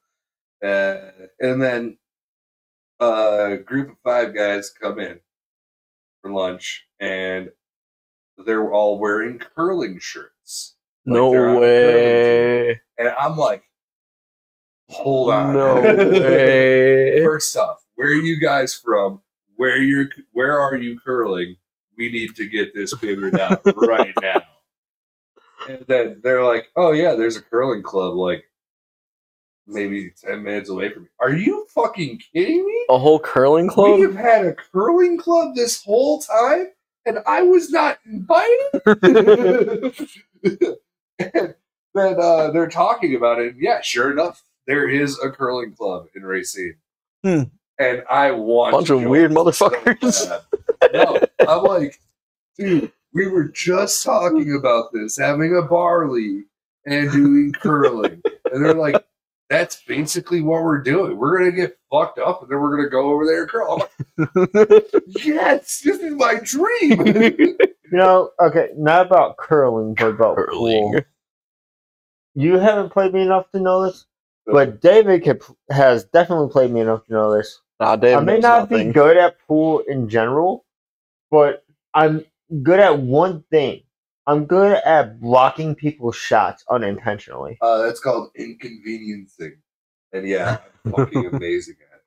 Uh, 0.62 1.10
and 1.40 1.60
then 1.60 1.98
a 3.00 3.58
group 3.64 3.90
of 3.90 3.96
five 4.04 4.34
guys 4.34 4.70
come 4.70 4.98
in 4.98 5.20
for 6.20 6.30
lunch 6.30 6.86
and 7.00 7.50
they're 8.46 8.72
all 8.72 8.98
wearing 8.98 9.38
curling 9.38 9.98
shirts. 10.00 10.76
Like 11.04 11.16
no 11.16 11.30
they're 11.32 11.48
on 11.48 11.56
a 11.56 11.60
curling 11.60 11.94
way. 11.94 12.80
And 12.98 13.08
I'm 13.08 13.36
like, 13.36 13.64
hold 14.92 15.30
on. 15.30 15.54
No 15.54 15.80
way. 16.10 17.22
First 17.24 17.56
off, 17.56 17.84
where 17.94 18.08
are 18.08 18.12
you 18.12 18.40
guys 18.40 18.74
from? 18.74 19.20
Where 19.56 19.78
you 19.78 20.08
where 20.32 20.60
are 20.60 20.76
you 20.76 20.98
curling? 21.00 21.56
We 21.96 22.10
need 22.10 22.34
to 22.36 22.48
get 22.48 22.74
this 22.74 22.92
figured 22.94 23.38
out 23.38 23.60
right 23.76 24.14
now. 24.20 24.42
And 25.68 25.84
then 25.86 26.20
they're 26.22 26.44
like, 26.44 26.68
Oh 26.76 26.92
yeah, 26.92 27.14
there's 27.14 27.36
a 27.36 27.42
curling 27.42 27.82
club 27.82 28.14
like 28.14 28.44
maybe 29.66 30.12
ten 30.20 30.42
minutes 30.42 30.68
away 30.68 30.92
from 30.92 31.04
me. 31.04 31.08
Are 31.20 31.32
you 31.32 31.66
fucking 31.74 32.20
kidding 32.32 32.64
me? 32.64 32.86
A 32.90 32.98
whole 32.98 33.20
curling 33.20 33.68
club? 33.68 33.96
We 33.96 34.02
have 34.02 34.16
had 34.16 34.46
a 34.46 34.54
curling 34.54 35.18
club 35.18 35.54
this 35.54 35.82
whole 35.82 36.20
time, 36.20 36.68
and 37.06 37.18
I 37.26 37.42
was 37.42 37.70
not 37.70 37.98
invited. 38.06 38.70
and 41.18 41.54
then 41.94 42.16
uh, 42.20 42.50
they're 42.50 42.68
talking 42.68 43.14
about 43.14 43.40
it. 43.40 43.54
Yeah, 43.58 43.80
sure 43.82 44.10
enough, 44.10 44.42
there 44.66 44.88
is 44.88 45.18
a 45.20 45.30
curling 45.30 45.74
club 45.74 46.06
in 46.14 46.22
Racine. 46.22 46.76
Hmm. 47.24 47.42
And 47.78 48.02
I 48.10 48.30
want 48.32 48.72
Bunch 48.72 48.90
of 48.90 49.02
weird 49.02 49.30
motherfuckers. 49.32 50.28
bad. 50.80 50.92
no, 50.92 51.20
I'm 51.48 51.62
like, 51.64 51.98
dude, 52.56 52.92
we 53.12 53.26
were 53.28 53.48
just 53.48 54.04
talking 54.04 54.54
about 54.54 54.92
this, 54.92 55.16
having 55.18 55.56
a 55.56 55.62
bar 55.62 56.08
league 56.10 56.44
and 56.86 57.10
doing 57.10 57.52
curling. 57.52 58.22
And 58.52 58.64
they're 58.64 58.74
like, 58.74 59.02
that's 59.48 59.82
basically 59.82 60.40
what 60.42 60.62
we're 60.62 60.82
doing. 60.82 61.16
We're 61.18 61.38
gonna 61.38 61.52
get 61.52 61.76
fucked 61.90 62.18
up 62.18 62.42
and 62.42 62.50
then 62.50 62.60
we're 62.60 62.76
gonna 62.76 62.88
go 62.90 63.10
over 63.12 63.26
there 63.26 63.42
and 63.42 63.50
curl. 63.50 63.88
I'm 64.18 64.26
like, 64.54 64.84
yes, 65.24 65.80
this 65.84 65.98
is 66.00 66.14
my 66.14 66.36
dream. 66.42 67.56
You 67.92 67.98
know, 67.98 68.30
okay, 68.40 68.68
not 68.74 69.04
about 69.04 69.36
curling, 69.36 69.92
but 69.92 70.06
about 70.06 70.36
Curling. 70.36 70.92
pool. 70.94 71.00
You 72.34 72.56
haven't 72.58 72.88
played 72.90 73.12
me 73.12 73.20
enough 73.20 73.50
to 73.50 73.60
know 73.60 73.84
this, 73.84 74.06
but 74.46 74.80
David 74.80 75.24
could, 75.24 75.42
has 75.70 76.04
definitely 76.04 76.50
played 76.50 76.70
me 76.70 76.80
enough 76.80 77.04
to 77.06 77.12
know 77.12 77.34
this. 77.36 77.60
Nah, 77.80 77.96
Dave 77.96 78.18
I 78.18 78.20
may 78.20 78.34
knows 78.34 78.42
not 78.42 78.68
be 78.68 78.84
good 78.92 79.16
at 79.16 79.36
pool 79.46 79.80
in 79.88 80.08
general, 80.08 80.64
but 81.30 81.64
I'm 81.94 82.24
good 82.62 82.80
at 82.80 82.98
one 82.98 83.44
thing. 83.50 83.82
I'm 84.26 84.44
good 84.46 84.80
at 84.84 85.20
blocking 85.20 85.74
people's 85.74 86.16
shots 86.16 86.64
unintentionally. 86.70 87.58
Uh, 87.60 87.78
that's 87.82 88.00
called 88.00 88.30
inconveniencing. 88.36 89.56
And 90.12 90.28
yeah, 90.28 90.58
I'm 90.86 90.92
fucking 90.92 91.26
amazing 91.26 91.76
at 91.92 91.98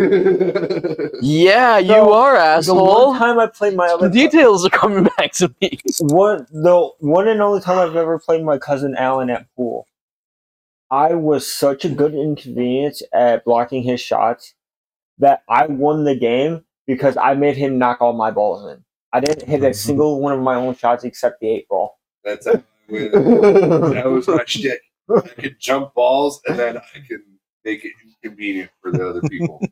it. 0.00 1.12
Yeah, 1.22 1.78
you 1.78 1.88
So, 1.88 2.12
are, 2.12 2.34
The 2.34 2.40
asshole. 2.40 3.10
one 3.10 3.18
time 3.18 3.38
I 3.38 3.46
played 3.46 3.74
my 3.76 3.88
The 3.88 3.94
other 3.94 4.10
details 4.10 4.66
are 4.66 4.70
coming 4.70 5.04
back 5.16 5.32
to 5.34 5.54
me. 5.62 5.78
one 6.00 6.46
the 6.50 6.90
one 6.98 7.28
and 7.28 7.40
only 7.40 7.60
time 7.60 7.78
I've 7.78 7.96
ever 7.96 8.18
played 8.18 8.44
my 8.44 8.58
cousin 8.58 8.94
Alan 8.96 9.30
at 9.30 9.46
pool. 9.56 9.86
I 10.92 11.14
was 11.14 11.50
such 11.50 11.86
a 11.86 11.88
good 11.88 12.12
inconvenience 12.12 13.02
at 13.14 13.46
blocking 13.46 13.82
his 13.82 13.98
shots 13.98 14.52
that 15.18 15.42
I 15.48 15.64
won 15.64 16.04
the 16.04 16.14
game 16.14 16.66
because 16.86 17.16
I 17.16 17.32
made 17.32 17.56
him 17.56 17.78
knock 17.78 18.02
all 18.02 18.12
my 18.12 18.30
balls 18.30 18.70
in. 18.70 18.84
I 19.10 19.20
didn't 19.20 19.48
hit 19.48 19.62
a 19.62 19.68
mm-hmm. 19.68 19.72
single 19.72 20.20
one 20.20 20.34
of 20.34 20.40
my 20.40 20.54
own 20.54 20.76
shots 20.76 21.04
except 21.04 21.40
the 21.40 21.48
eight 21.48 21.66
ball. 21.68 21.98
That's 22.22 22.44
how 22.44 22.56
I 22.56 22.62
win. 22.90 23.10
that 23.10 24.04
was 24.04 24.28
my 24.28 24.44
shtick. 24.46 24.82
I 25.08 25.20
could 25.20 25.58
jump 25.58 25.94
balls 25.94 26.42
and 26.46 26.58
then 26.58 26.76
I 26.76 26.98
can 27.08 27.22
make 27.64 27.86
it 27.86 27.92
inconvenient 28.22 28.70
for 28.82 28.92
the 28.92 29.08
other 29.08 29.22
people. 29.22 29.64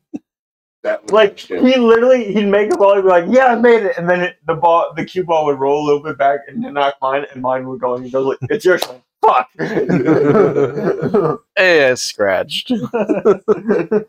That 0.83 1.03
was 1.03 1.11
Like 1.11 1.37
he 1.37 1.77
literally, 1.77 2.33
he'd 2.33 2.47
make 2.47 2.73
a 2.73 2.77
ball. 2.77 2.95
He'd 2.95 3.03
be 3.03 3.07
like, 3.07 3.25
"Yeah, 3.29 3.45
I 3.45 3.55
made 3.55 3.83
it," 3.83 3.99
and 3.99 4.09
then 4.09 4.21
it, 4.21 4.37
the 4.47 4.55
ball, 4.55 4.91
the 4.95 5.05
cue 5.05 5.23
ball 5.23 5.45
would 5.45 5.59
roll 5.59 5.83
a 5.83 5.85
little 5.85 6.01
bit 6.01 6.17
back 6.17 6.39
and 6.47 6.63
then 6.63 6.73
knock 6.73 6.95
mine, 7.03 7.27
and 7.31 7.39
mine 7.43 7.67
would 7.67 7.79
go. 7.79 7.93
And 7.93 8.03
he 8.03 8.09
goes 8.09 8.25
like, 8.25 8.39
"It's 8.49 8.65
your 8.65 8.79
I'm 8.81 8.89
like, 8.89 9.03
Fuck. 9.21 9.49
Hey, 11.55 11.91
I 11.91 11.93
scratched. 11.93 12.71
I 12.93 14.03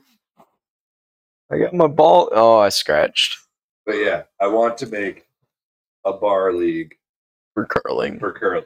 got 1.58 1.74
my 1.74 1.86
ball. 1.86 2.30
Oh, 2.32 2.58
I 2.58 2.70
scratched 2.70 3.36
But 3.84 3.96
yeah, 3.96 4.22
I 4.40 4.46
want 4.46 4.78
to 4.78 4.86
make 4.86 5.26
a 6.04 6.12
bar 6.12 6.52
league 6.52 6.94
for 7.54 7.66
curling. 7.66 8.18
for 8.18 8.32
curling. 8.32 8.64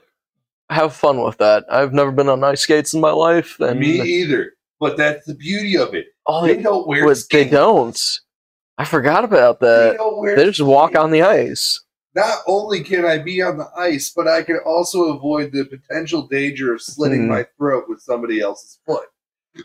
Have 0.71 0.95
fun 0.95 1.23
with 1.23 1.39
that. 1.39 1.65
I've 1.71 1.93
never 1.93 2.13
been 2.13 2.29
on 2.29 2.43
ice 2.45 2.61
skates 2.63 2.95
in 2.95 3.01
my 3.01 3.11
life. 3.11 3.59
And 3.61 3.81
Me 3.81 4.01
either. 4.01 4.53
But 4.79 4.97
that's 4.97 5.27
the 5.27 5.35
beauty 5.35 5.77
of 5.77 5.95
it. 5.95 6.07
oh, 6.27 6.47
They 6.47 6.63
don't 6.63 6.87
wear 6.87 7.03
but 7.05 7.09
they 7.11 7.15
skates. 7.15 7.51
don't. 7.51 8.21
I 8.79 8.85
forgot 8.85 9.25
about 9.25 9.59
They 9.59 9.67
that. 9.67 9.97
don't 9.97 10.19
wear 10.21 10.37
They 10.37 10.45
just 10.45 10.61
walk 10.63 10.91
skates. 10.91 11.01
on 11.03 11.11
the 11.11 11.23
ice. 11.23 11.81
Not 12.17 12.39
only 12.47 12.83
can 12.83 13.05
I 13.05 13.19
be 13.19 13.43
on 13.43 13.59
the 13.59 13.69
ice, 13.77 14.11
but 14.17 14.27
I 14.27 14.43
can 14.43 14.59
also 14.65 15.13
avoid 15.15 15.53
the 15.53 15.67
potential 15.67 16.27
danger 16.27 16.73
of 16.73 16.81
slitting 16.81 17.25
Hmm. 17.25 17.29
my 17.29 17.47
throat 17.59 17.85
with 17.89 18.01
somebody 18.01 18.41
else's 18.41 18.81
foot. 18.87 19.09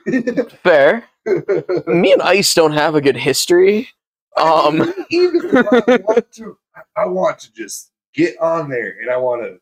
Fair. 0.62 1.06
Me 1.88 2.12
and 2.12 2.22
ice 2.22 2.54
don't 2.54 2.74
have 2.74 2.94
a 2.96 3.02
good 3.02 3.16
history. 3.16 3.88
Um, 4.38 4.94
even 5.10 5.42
if 5.46 5.56
I 5.56 5.98
want 6.04 6.32
to, 6.34 6.58
I 6.98 7.06
want 7.06 7.40
to 7.40 7.54
just 7.54 7.92
get 8.14 8.38
on 8.40 8.70
there 8.70 8.98
and 9.02 9.10
I 9.10 9.16
want 9.18 9.44
to 9.44 9.60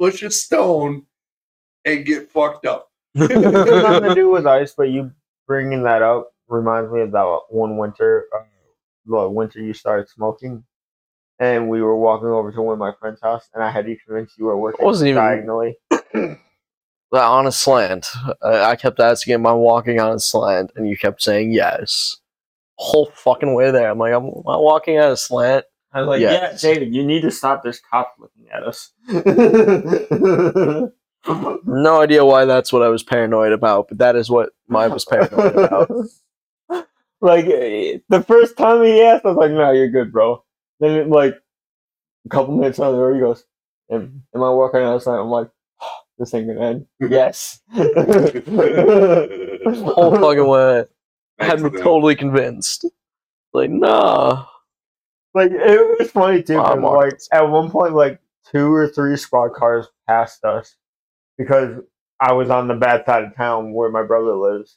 push 0.00 0.22
a 0.24 0.30
stone 0.30 1.06
and 1.84 2.04
get 2.04 2.30
fucked 2.32 2.66
up. 2.66 2.90
It 3.14 3.30
has 3.30 3.82
nothing 3.82 4.08
to 4.08 4.14
do 4.14 4.28
with 4.30 4.46
ice, 4.46 4.74
but 4.76 4.90
you 4.90 5.12
bringing 5.46 5.84
that 5.84 6.02
up 6.02 6.32
reminds 6.48 6.90
me 6.90 7.00
of 7.02 7.12
that 7.12 7.40
one 7.48 7.76
winter, 7.76 8.26
uh, 8.36 8.42
the 9.06 9.28
winter 9.28 9.60
you 9.60 9.72
started 9.72 10.08
smoking, 10.08 10.64
and 11.44 11.68
we 11.68 11.82
were 11.82 11.96
walking 11.96 12.28
over 12.28 12.50
to 12.52 12.62
one 12.62 12.72
of 12.74 12.78
my 12.78 12.92
friend's 13.00 13.20
house, 13.20 13.48
and 13.54 13.62
I 13.62 13.70
had 13.70 13.88
you 13.88 13.96
convinced 14.04 14.38
you 14.38 14.46
were 14.46 14.58
working 14.58 14.84
Wasn't 14.84 15.08
even- 15.08 15.22
diagonally. 15.22 15.76
on 17.12 17.46
a 17.46 17.52
slant. 17.52 18.08
I, 18.42 18.70
I 18.70 18.76
kept 18.76 18.98
asking, 19.00 19.34
"Am 19.34 19.46
I 19.46 19.52
walking 19.52 20.00
on 20.00 20.12
a 20.12 20.18
slant?" 20.18 20.72
And 20.76 20.88
you 20.88 20.96
kept 20.96 21.22
saying 21.22 21.52
yes. 21.52 22.16
Whole 22.76 23.10
fucking 23.14 23.54
way 23.54 23.70
there. 23.70 23.90
I'm 23.90 23.98
like, 23.98 24.12
I'm, 24.12 24.24
am 24.24 24.42
walking 24.44 24.98
on 24.98 25.12
a 25.12 25.16
slant. 25.16 25.64
I 25.92 26.00
was 26.00 26.08
like, 26.08 26.20
Yes. 26.20 26.62
"Yeah, 26.62 26.74
David, 26.74 26.92
you 26.94 27.04
need 27.04 27.22
to 27.22 27.30
stop 27.30 27.62
this 27.62 27.80
cop 27.88 28.16
looking 28.18 28.48
at 28.50 28.64
us." 28.64 28.92
No 31.66 32.02
idea 32.02 32.22
why 32.22 32.44
that's 32.44 32.70
what 32.70 32.82
I 32.82 32.88
was 32.88 33.02
paranoid 33.02 33.52
about, 33.52 33.88
but 33.88 33.96
that 33.96 34.14
is 34.14 34.28
what 34.28 34.50
I 34.70 34.88
was 34.88 35.06
paranoid 35.06 35.56
about. 35.56 35.90
like 37.22 37.46
eh, 37.46 37.98
the 38.10 38.22
first 38.22 38.58
time 38.58 38.84
he 38.84 39.00
asked, 39.00 39.24
I 39.24 39.28
was 39.28 39.38
like, 39.38 39.50
"No, 39.52 39.72
you're 39.72 39.88
good, 39.88 40.12
bro." 40.12 40.43
Then 40.80 41.10
like 41.10 41.34
a 42.26 42.28
couple 42.28 42.56
minutes 42.56 42.78
on 42.78 42.92
the 42.92 42.98
door, 42.98 43.14
he 43.14 43.20
goes, 43.20 43.44
"Am, 43.90 44.22
am 44.34 44.42
I 44.42 44.50
walking 44.50 44.80
outside?" 44.82 45.18
I'm 45.18 45.28
like, 45.28 45.48
"This 46.18 46.34
ain't 46.34 46.46
gonna 46.48 46.60
end." 46.66 46.86
yes. 47.00 47.60
Whole 47.74 47.86
fucking 50.16 50.46
way. 50.46 50.84
had 51.38 51.60
me 51.60 51.70
Thanks, 51.70 51.74
man. 51.74 51.82
totally 51.82 52.16
convinced. 52.16 52.86
Like, 53.52 53.70
nah. 53.70 54.46
like 55.34 55.50
it 55.52 55.98
was 55.98 56.10
funny 56.10 56.42
too. 56.42 56.56
'cause, 56.56 56.70
I'm 56.72 56.82
like 56.82 57.18
at 57.32 57.48
one 57.48 57.70
point, 57.70 57.94
like 57.94 58.20
two 58.52 58.72
or 58.72 58.88
three 58.88 59.16
squad 59.16 59.50
cars 59.54 59.86
passed 60.08 60.44
us 60.44 60.76
because 61.38 61.80
I 62.20 62.32
was 62.32 62.50
on 62.50 62.68
the 62.68 62.74
bad 62.74 63.04
side 63.06 63.24
of 63.24 63.36
town 63.36 63.72
where 63.72 63.90
my 63.90 64.02
brother 64.02 64.34
lives, 64.34 64.76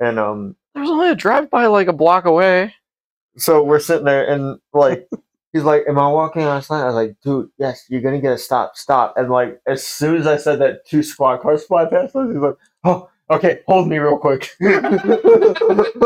and 0.00 0.18
um, 0.18 0.56
There 0.74 0.82
was 0.82 0.90
only 0.90 1.10
a 1.10 1.14
drive 1.14 1.50
by 1.50 1.66
like 1.66 1.88
a 1.88 1.92
block 1.92 2.24
away. 2.24 2.74
so 3.36 3.62
we're 3.62 3.78
sitting 3.80 4.04
there 4.06 4.26
and 4.30 4.58
like 4.72 5.08
he's 5.52 5.64
like, 5.64 5.84
"Am 5.88 5.98
I 5.98 6.08
walking 6.08 6.42
on 6.42 6.56
a 6.58 6.62
slant?" 6.62 6.84
I 6.84 6.86
was 6.86 6.94
like, 6.94 7.16
"Dude, 7.22 7.50
yes, 7.58 7.84
you're 7.88 8.00
gonna 8.02 8.20
get 8.20 8.32
a 8.32 8.38
stop, 8.38 8.76
stop." 8.76 9.14
And 9.16 9.30
like 9.30 9.60
as 9.66 9.84
soon 9.86 10.16
as 10.16 10.26
I 10.26 10.36
said 10.36 10.58
that, 10.60 10.86
two 10.86 11.02
squad 11.02 11.38
cars 11.38 11.64
fly 11.64 11.84
past 11.86 12.16
us. 12.16 12.28
He's 12.28 12.36
like, 12.42 12.56
"Oh, 12.84 13.08
okay, 13.30 13.60
hold 13.66 13.88
me 13.88 13.98
real 13.98 14.18
quick." 14.18 14.50
Did 14.60 14.82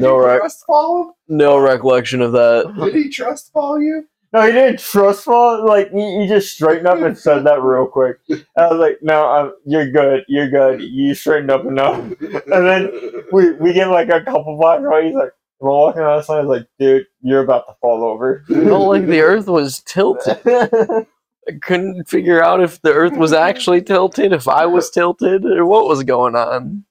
No, 0.00 0.16
you 0.16 0.24
right. 0.24 0.38
trust 0.40 0.64
fall? 0.66 1.16
No 1.28 1.58
recollection 1.58 2.22
of 2.22 2.32
that. 2.32 2.72
Did 2.78 2.94
he 2.94 3.08
trust 3.10 3.52
fall 3.52 3.80
you? 3.80 4.06
no, 4.34 4.42
he 4.42 4.52
didn't 4.52 4.78
trust 4.78 5.24
fall. 5.24 5.64
Like 5.66 5.90
he, 5.90 6.20
he 6.20 6.26
just 6.28 6.52
straightened 6.54 6.86
up 6.86 6.98
and 7.00 7.16
said 7.16 7.44
that 7.44 7.62
real 7.62 7.86
quick. 7.86 8.18
And 8.28 8.44
I 8.58 8.66
was 8.68 8.78
like, 8.78 8.98
"No, 9.02 9.26
um, 9.26 9.54
you're 9.64 9.90
good, 9.90 10.24
you're 10.28 10.50
good. 10.50 10.82
You 10.82 11.14
straightened 11.14 11.50
up 11.50 11.64
enough." 11.64 11.98
And 12.20 12.66
then 12.66 12.90
We 13.32 13.52
we 13.52 13.72
get 13.72 13.88
like 13.88 14.10
a 14.10 14.20
couple 14.22 14.56
blocks 14.58 14.84
away. 14.84 15.06
He's 15.06 15.14
like, 15.14 15.32
"Am 15.60 15.66
I 15.68 15.70
walking 15.70 16.02
on 16.02 16.18
a 16.18 16.22
slant?" 16.22 16.40
I 16.44 16.46
was 16.46 16.58
like, 16.60 16.68
"Dude, 16.78 17.06
you're 17.22 17.42
about 17.42 17.66
to 17.68 17.74
fall 17.80 18.04
over." 18.04 18.44
No, 18.48 18.82
like 18.82 19.06
the 19.06 19.20
earth 19.20 19.46
was 19.46 19.80
tilted. 19.80 20.38
I 20.46 21.52
couldn't 21.62 22.08
figure 22.08 22.42
out 22.42 22.60
if 22.62 22.80
the 22.82 22.92
earth 22.92 23.16
was 23.16 23.32
actually 23.32 23.80
tilted, 23.82 24.32
if 24.32 24.46
I 24.48 24.66
was 24.66 24.90
tilted, 24.90 25.44
or 25.46 25.64
what 25.64 25.86
was 25.88 26.02
going 26.04 26.34
on. 26.36 26.84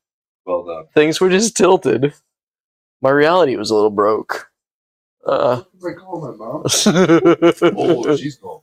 well 0.45 0.65
done. 0.65 0.86
Things 0.95 1.22
were 1.22 1.30
just 1.30 1.55
tilted. 1.55 2.13
My 3.01 3.11
reality 3.11 3.55
was 3.55 3.70
a 3.70 3.76
little 3.76 3.91
broke. 3.91 4.49
Uh, 5.26 5.61
What 5.80 5.91
I 5.91 5.93
call 5.93 6.22
my 6.22 6.32
mom? 6.36 6.63
Oh, 7.78 8.15
she's 8.18 8.38
gone. 8.38 8.61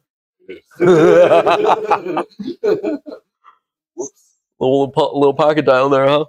Whoops. 3.94 4.40
po- 4.58 5.12
little 5.18 5.34
pocket 5.34 5.64
dial 5.66 5.88
there, 5.88 6.06
huh? 6.08 6.24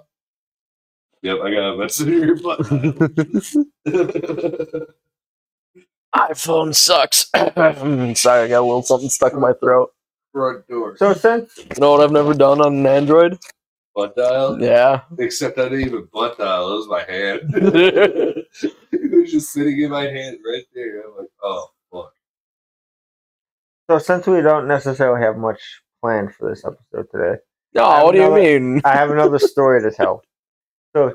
Yep, 1.26 1.38
I 1.42 1.50
got 1.50 1.72
a 1.72 1.76
message 1.76 2.06
in 2.06 2.22
your 2.22 2.36
butt. 2.40 2.60
iPhone 6.14 6.72
sucks. 6.72 7.28
Sorry, 7.34 8.44
I 8.44 8.48
got 8.48 8.60
a 8.60 8.60
little 8.60 8.82
something 8.82 9.08
stuck 9.08 9.32
in 9.32 9.40
my 9.40 9.52
throat. 9.54 9.90
Front 10.32 10.68
door. 10.68 10.96
so 10.98 11.14
since 11.14 11.58
You 11.58 11.80
know 11.80 11.90
what 11.90 12.00
I've 12.02 12.12
never 12.12 12.32
done 12.32 12.60
on 12.60 12.76
an 12.76 12.86
Android? 12.86 13.38
Butt 13.96 14.14
dial? 14.14 14.62
Yeah. 14.62 15.00
Except 15.18 15.58
I 15.58 15.64
didn't 15.64 15.80
even 15.86 16.08
butt 16.12 16.38
dial. 16.38 16.72
It 16.72 16.76
was 16.76 16.86
my 16.88 17.02
hand. 17.10 17.40
it 18.92 19.12
was 19.20 19.32
just 19.32 19.52
sitting 19.52 19.80
in 19.80 19.90
my 19.90 20.04
hand 20.04 20.38
right 20.48 20.64
there. 20.76 21.00
I'm 21.08 21.16
like, 21.18 21.28
oh, 21.42 21.66
fuck. 21.92 22.12
so 23.90 23.98
since 23.98 24.28
we 24.28 24.42
don't 24.42 24.68
necessarily 24.68 25.20
have 25.24 25.38
much 25.38 25.82
planned 26.00 26.32
for 26.36 26.50
this 26.50 26.64
episode 26.64 27.08
today, 27.10 27.40
No, 27.74 28.04
what 28.04 28.12
do 28.12 28.18
you 28.18 28.26
another- 28.26 28.40
mean? 28.60 28.80
I 28.84 28.92
have 28.92 29.10
another 29.10 29.40
story 29.40 29.82
to 29.82 29.90
tell. 29.90 30.22
So 30.96 31.12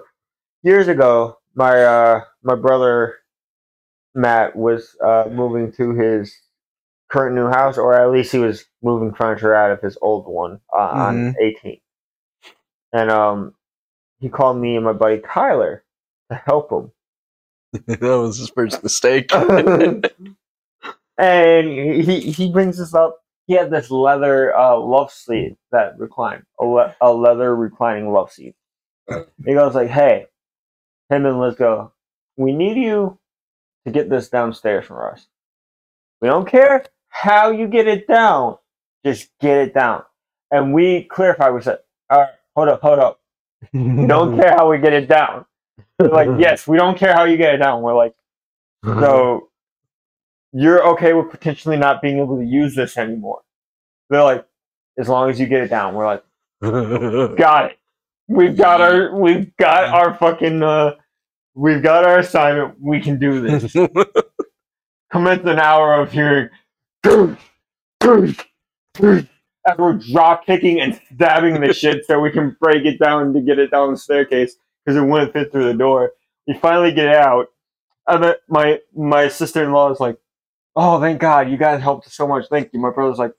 years 0.62 0.88
ago, 0.88 1.40
my 1.56 1.84
uh, 1.84 2.22
my 2.44 2.54
brother 2.54 3.16
Matt 4.14 4.56
was 4.56 4.96
uh, 5.04 5.24
moving 5.32 5.72
to 5.74 5.96
his 5.96 6.36
current 7.10 7.36
new 7.36 7.48
house, 7.48 7.80
or 7.80 7.96
at 8.00 8.12
least 8.12 8.32
he 8.32 8.38
was 8.38 8.66
moving 8.84 9.12
furniture 9.12 9.56
out 9.56 9.72
of 9.72 9.82
his 9.82 9.98
old 10.00 10.28
one 10.28 10.60
uh, 10.72 10.78
on 10.78 11.36
18th. 11.42 11.82
And 12.94 13.10
um, 13.10 13.56
he 14.20 14.30
called 14.30 14.58
me 14.58 14.76
and 14.76 14.86
my 14.86 14.94
buddy 14.94 15.20
Tyler 15.20 15.84
to 16.30 16.36
help 16.38 16.72
him. 16.72 16.92
that 17.88 18.02
was 18.02 18.38
his 18.38 18.52
first 18.52 18.84
mistake. 18.84 19.34
and 21.18 21.68
he 21.68 22.20
he 22.32 22.52
brings 22.52 22.78
this 22.78 22.94
up. 22.94 23.18
He 23.48 23.56
had 23.56 23.72
this 23.72 23.90
leather 23.90 24.56
uh, 24.56 24.78
love 24.78 25.12
seat 25.12 25.58
that 25.72 25.98
reclined, 25.98 26.44
a, 26.60 26.66
le- 26.66 26.96
a 27.02 27.12
leather 27.12 27.56
reclining 27.56 28.14
love 28.14 28.32
seat. 28.32 28.54
He 29.46 29.54
goes 29.54 29.76
like, 29.76 29.90
"Hey, 29.90 30.28
him 31.10 31.26
and 31.26 31.40
Liz 31.40 31.56
go. 31.56 31.92
We 32.38 32.54
need 32.54 32.78
you 32.78 33.20
to 33.86 33.92
get 33.92 34.10
this 34.10 34.30
downstairs 34.30 34.86
for 34.86 35.12
us. 35.12 35.28
We 36.22 36.28
don't 36.30 36.48
care 36.48 36.86
how 37.10 37.52
you 37.52 37.68
get 37.68 37.88
it 37.88 38.08
down, 38.08 38.58
just 39.06 39.30
get 39.40 39.58
it 39.58 39.74
down." 39.74 40.04
And 40.52 40.74
we 40.74 41.04
clarify. 41.04 41.50
We 41.50 41.62
said, 41.62 41.80
"All 42.10 42.20
right, 42.20 42.30
hold 42.56 42.70
up, 42.70 42.82
hold 42.82 43.00
up. 43.00 43.22
We 43.74 44.06
don't 44.08 44.38
care 44.42 44.52
how 44.52 44.70
we 44.70 44.78
get 44.80 44.94
it 44.94 45.08
down." 45.08 45.46
They're 46.00 46.10
like, 46.10 46.30
"Yes, 46.40 46.68
we 46.68 46.78
don't 46.78 46.98
care 46.98 47.14
how 47.14 47.26
you 47.26 47.38
get 47.38 47.56
it 47.56 47.58
down." 47.58 47.82
We're 47.82 47.96
like. 47.96 48.16
So 48.84 49.50
you're 50.54 50.88
okay 50.94 51.14
with 51.14 51.30
potentially 51.30 51.78
not 51.78 52.02
being 52.02 52.18
able 52.20 52.38
to 52.38 52.46
use 52.46 52.76
this 52.76 52.98
anymore. 52.98 53.42
They're 54.10 54.24
like, 54.24 54.46
as 54.98 55.08
long 55.08 55.30
as 55.30 55.40
you 55.40 55.46
get 55.46 55.62
it 55.62 55.70
down. 55.70 55.96
We're 55.96 56.06
like, 56.06 56.24
got 57.38 57.72
it. 57.72 57.80
We've 58.32 58.56
got 58.56 58.80
our 58.80 59.14
we've 59.20 59.56
got 59.58 59.86
our 59.86 60.16
fucking 60.16 60.64
uh 60.64 60.96
we've 61.54 61.84
got 61.84 62.06
our 62.06 62.20
assignment. 62.20 62.80
We 62.80 63.02
can 63.02 63.20
do 63.20 63.42
this. 63.42 63.74
Commence 65.12 65.46
an 65.46 65.60
hour 65.60 65.96
of 65.96 66.12
hearing 66.14 66.50
as 69.68 69.78
we're 69.78 69.94
drop 69.94 70.46
kicking 70.46 70.80
and 70.80 71.00
stabbing 71.14 71.60
the 71.60 71.74
shit 71.74 72.06
so 72.06 72.20
we 72.22 72.32
can 72.32 72.56
break 72.62 72.86
it 72.86 73.00
down 73.00 73.34
to 73.34 73.42
get 73.42 73.60
it 73.60 73.72
down 73.72 73.92
the 73.92 73.98
staircase 73.98 74.56
because 74.86 74.98
it 74.98 75.06
wouldn't 75.06 75.34
fit 75.34 75.52
through 75.52 75.66
the 75.66 75.74
door. 75.74 76.14
We 76.48 76.54
finally 76.56 76.94
get 76.94 77.10
out. 77.10 77.48
And 78.08 78.36
my 78.48 78.80
my 78.96 79.28
sister 79.28 79.64
in 79.64 79.74
law 79.74 79.92
is 79.92 80.00
like, 80.00 80.18
"Oh, 80.76 81.00
thank 81.02 81.20
God, 81.20 81.50
you 81.52 81.58
guys 81.58 81.82
helped 81.82 82.10
so 82.10 82.28
much. 82.28 82.46
Thank 82.50 82.74
you." 82.74 82.80
My 82.80 82.92
brother's 82.92 83.20
like, 83.20 83.34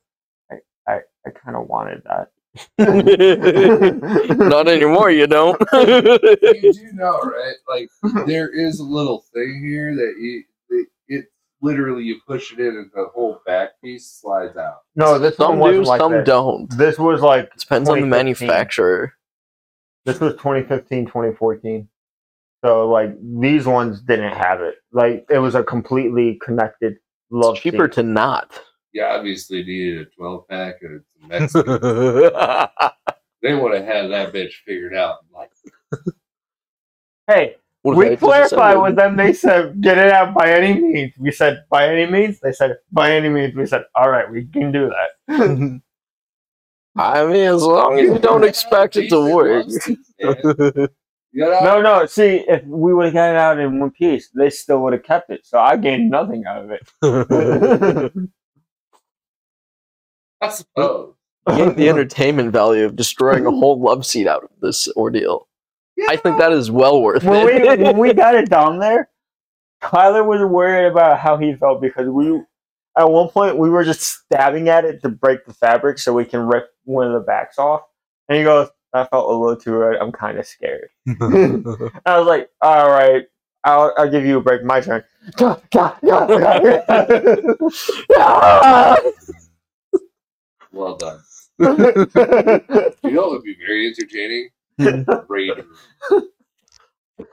"I 0.51 0.57
I, 0.87 1.01
I 1.27 1.31
kind 1.31 1.57
of 1.57 1.69
wanted 1.69 2.03
that." 2.05 2.31
Not 2.79 4.69
anymore, 4.69 5.11
you 5.11 5.27
don't. 5.27 5.61
you 5.73 6.73
do 6.73 6.91
know, 6.95 7.19
right? 7.21 7.55
Like 7.69 7.91
there 8.27 8.49
is 8.49 8.81
a 8.81 8.85
little 8.85 9.25
thing 9.35 9.63
here 9.67 9.95
that 9.95 10.15
you 10.19 10.45
it, 10.71 10.89
it 11.09 11.27
literally 11.63 12.05
you 12.05 12.21
push 12.27 12.53
it 12.53 12.61
in 12.61 12.69
and 12.77 12.91
the 12.95 13.07
whole 13.15 13.41
back 13.47 13.81
piece 13.83 14.07
slides 14.21 14.57
out. 14.57 14.81
no, 14.97 15.19
this 15.19 15.39
one 15.39 15.59
some 15.59 15.59
wasn't 15.59 15.85
do, 15.85 15.85
like 15.85 16.01
some 16.01 16.13
this. 16.13 16.25
don't. 16.25 16.71
This 16.77 16.99
was 16.99 17.23
like 17.23 17.47
it 17.47 17.61
Depends 17.61 17.89
on 17.89 18.01
the 18.01 18.07
manufacturer. 18.07 19.15
This 20.05 20.21
was 20.21 20.35
2015, 20.35 21.07
2014. 21.07 21.89
So 22.65 22.89
like 22.91 23.17
these 23.41 23.67
ones 23.67 24.01
didn't 24.03 24.35
have 24.35 24.61
it. 24.61 24.77
Like 24.93 25.27
it 25.31 25.39
was 25.39 25.55
a 25.55 25.65
completely 25.65 26.39
connected 26.45 26.97
love 27.31 27.57
It's 27.57 27.63
cheaper 27.63 27.87
seat. 27.87 27.95
to 27.95 28.03
not. 28.03 28.61
You 28.93 29.05
obviously 29.05 29.65
needed 29.65 30.03
a 30.03 30.05
twelve 30.07 30.47
pack 30.49 30.77
and 30.83 31.03
some 31.21 31.29
Mexican. 31.29 31.81
they 33.43 33.55
would 33.55 33.75
have 33.75 33.85
had 33.85 34.11
that 34.11 34.33
bitch 34.33 34.53
figured 34.67 34.95
out. 34.95 35.19
Like 35.33 35.51
Hey, 37.27 37.57
What 37.83 37.97
we 37.97 38.17
clarified 38.17 38.81
with 38.81 38.97
them. 38.97 39.17
They 39.17 39.33
said 39.33 39.81
get 39.81 39.99
it 39.99 40.11
out 40.11 40.35
by 40.35 40.53
any 40.53 40.79
means. 40.81 41.13
We 41.19 41.33
said 41.33 41.65
by 41.71 41.89
any 41.89 42.11
means. 42.11 42.41
They 42.41 42.53
said 42.53 42.77
by 42.91 43.13
any 43.13 43.29
means. 43.29 43.55
We 43.55 43.67
said 43.67 43.85
all 43.95 44.11
right, 44.11 44.31
we 44.31 44.45
can 44.47 44.73
do 44.73 44.91
that. 44.91 45.81
I 46.97 47.25
mean, 47.25 47.37
as 47.37 47.63
long 47.63 47.99
as 47.99 48.03
you 48.03 48.19
don't 48.19 48.45
expect 48.45 48.97
it 48.97 49.09
to 49.09 49.35
work. 49.35 49.67
You 51.35 51.47
no, 51.47 51.81
no. 51.81 52.05
See, 52.05 52.45
if 52.47 52.63
we 52.65 52.93
would 52.93 53.07
have 53.07 53.15
got 53.15 53.31
it 53.31 53.37
out 53.37 53.59
in 53.59 53.81
one 53.81 53.91
piece, 53.91 54.29
they 54.35 54.51
still 54.51 54.83
would 54.83 54.93
have 54.93 55.03
kept 55.03 55.31
it. 55.31 55.47
So 55.47 55.59
I 55.59 55.79
gained 55.79 56.11
nothing 56.11 56.45
out 56.45 56.65
of 56.65 56.71
it. 56.71 58.13
I 60.43 60.49
suppose. 60.51 61.15
Gain 61.49 61.75
the 61.75 61.89
entertainment 61.89 62.53
value 62.53 62.85
of 62.85 62.95
destroying 62.97 63.47
a 63.47 63.51
whole 63.59 63.81
love 63.81 64.05
seat 64.07 64.27
out 64.27 64.45
of 64.45 64.51
this 64.61 64.89
ordeal. 64.97 65.49
I 66.09 66.17
think 66.17 66.39
that 66.39 66.53
is 66.53 66.71
well 66.71 67.01
worth 67.03 67.25
when 67.25 67.47
we 67.47 67.53
it. 67.53 67.81
when 67.81 67.99
we 67.99 68.13
got 68.15 68.35
it 68.35 68.49
down 68.49 68.79
there, 68.79 69.11
Tyler 69.83 70.25
was 70.25 70.41
worried 70.43 70.89
about 70.91 71.19
how 71.19 71.37
he 71.37 71.55
felt 71.55 71.81
because 71.81 72.09
we 72.09 72.41
at 72.99 73.11
one 73.11 73.29
point 73.29 73.59
we 73.59 73.71
were 73.71 73.85
just 73.85 74.03
stabbing 74.03 74.69
at 74.69 74.85
it 74.85 75.03
to 75.03 75.09
break 75.09 75.45
the 75.45 75.53
fabric 75.55 75.99
so 75.99 76.13
we 76.13 76.25
can 76.25 76.41
rip 76.47 76.71
one 76.85 77.07
of 77.07 77.13
the 77.13 77.21
backs 77.21 77.59
off. 77.59 77.83
And 78.29 78.39
he 78.39 78.45
goes, 78.45 78.69
"I 78.95 79.05
felt 79.05 79.31
a 79.31 79.37
little 79.37 79.57
too 79.57 79.75
right. 79.75 79.99
I'm 80.01 80.13
kind 80.13 80.39
of 80.39 80.47
scared." 80.47 80.89
I 81.09 82.19
was 82.19 82.27
like, 82.27 82.49
"All 82.63 82.89
right, 82.89 83.25
I'll 83.65 83.93
I'll 83.97 84.11
give 84.11 84.25
you 84.25 84.39
a 84.39 84.41
break. 84.41 84.65
My 84.65 84.81
turn." 84.81 85.05
Well 90.73 90.97
done. 90.97 91.21
You 91.59 93.11
know 93.11 93.23
what 93.23 93.31
would 93.33 93.43
be 93.43 93.57
very 93.65 93.87
entertaining? 93.89 94.49
Raider. 95.29 95.65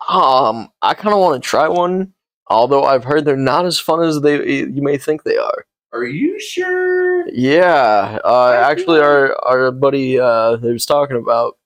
um, 0.08 0.70
I 0.82 0.94
kind 0.94 1.14
of 1.14 1.20
want 1.22 1.42
to 1.42 1.48
try 1.48 1.68
one, 1.68 2.14
although 2.48 2.84
I've 2.84 3.04
heard 3.04 3.26
they're 3.26 3.38
not 3.38 3.66
as 3.66 3.80
fun 3.80 4.04
as 4.04 4.22
they 4.22 4.64
you 4.66 4.82
may 4.82 4.98
think 4.98 5.24
they 5.24 5.38
are. 5.38 5.66
Are 5.94 6.06
you 6.06 6.40
sure? 6.40 7.28
Yeah, 7.30 8.20
uh, 8.24 8.62
actually, 8.70 9.00
our 9.00 9.36
our 9.46 9.72
buddy 9.72 10.20
uh, 10.20 10.58
he 10.58 10.72
was 10.72 10.86
talking 10.86 11.18
about 11.18 11.58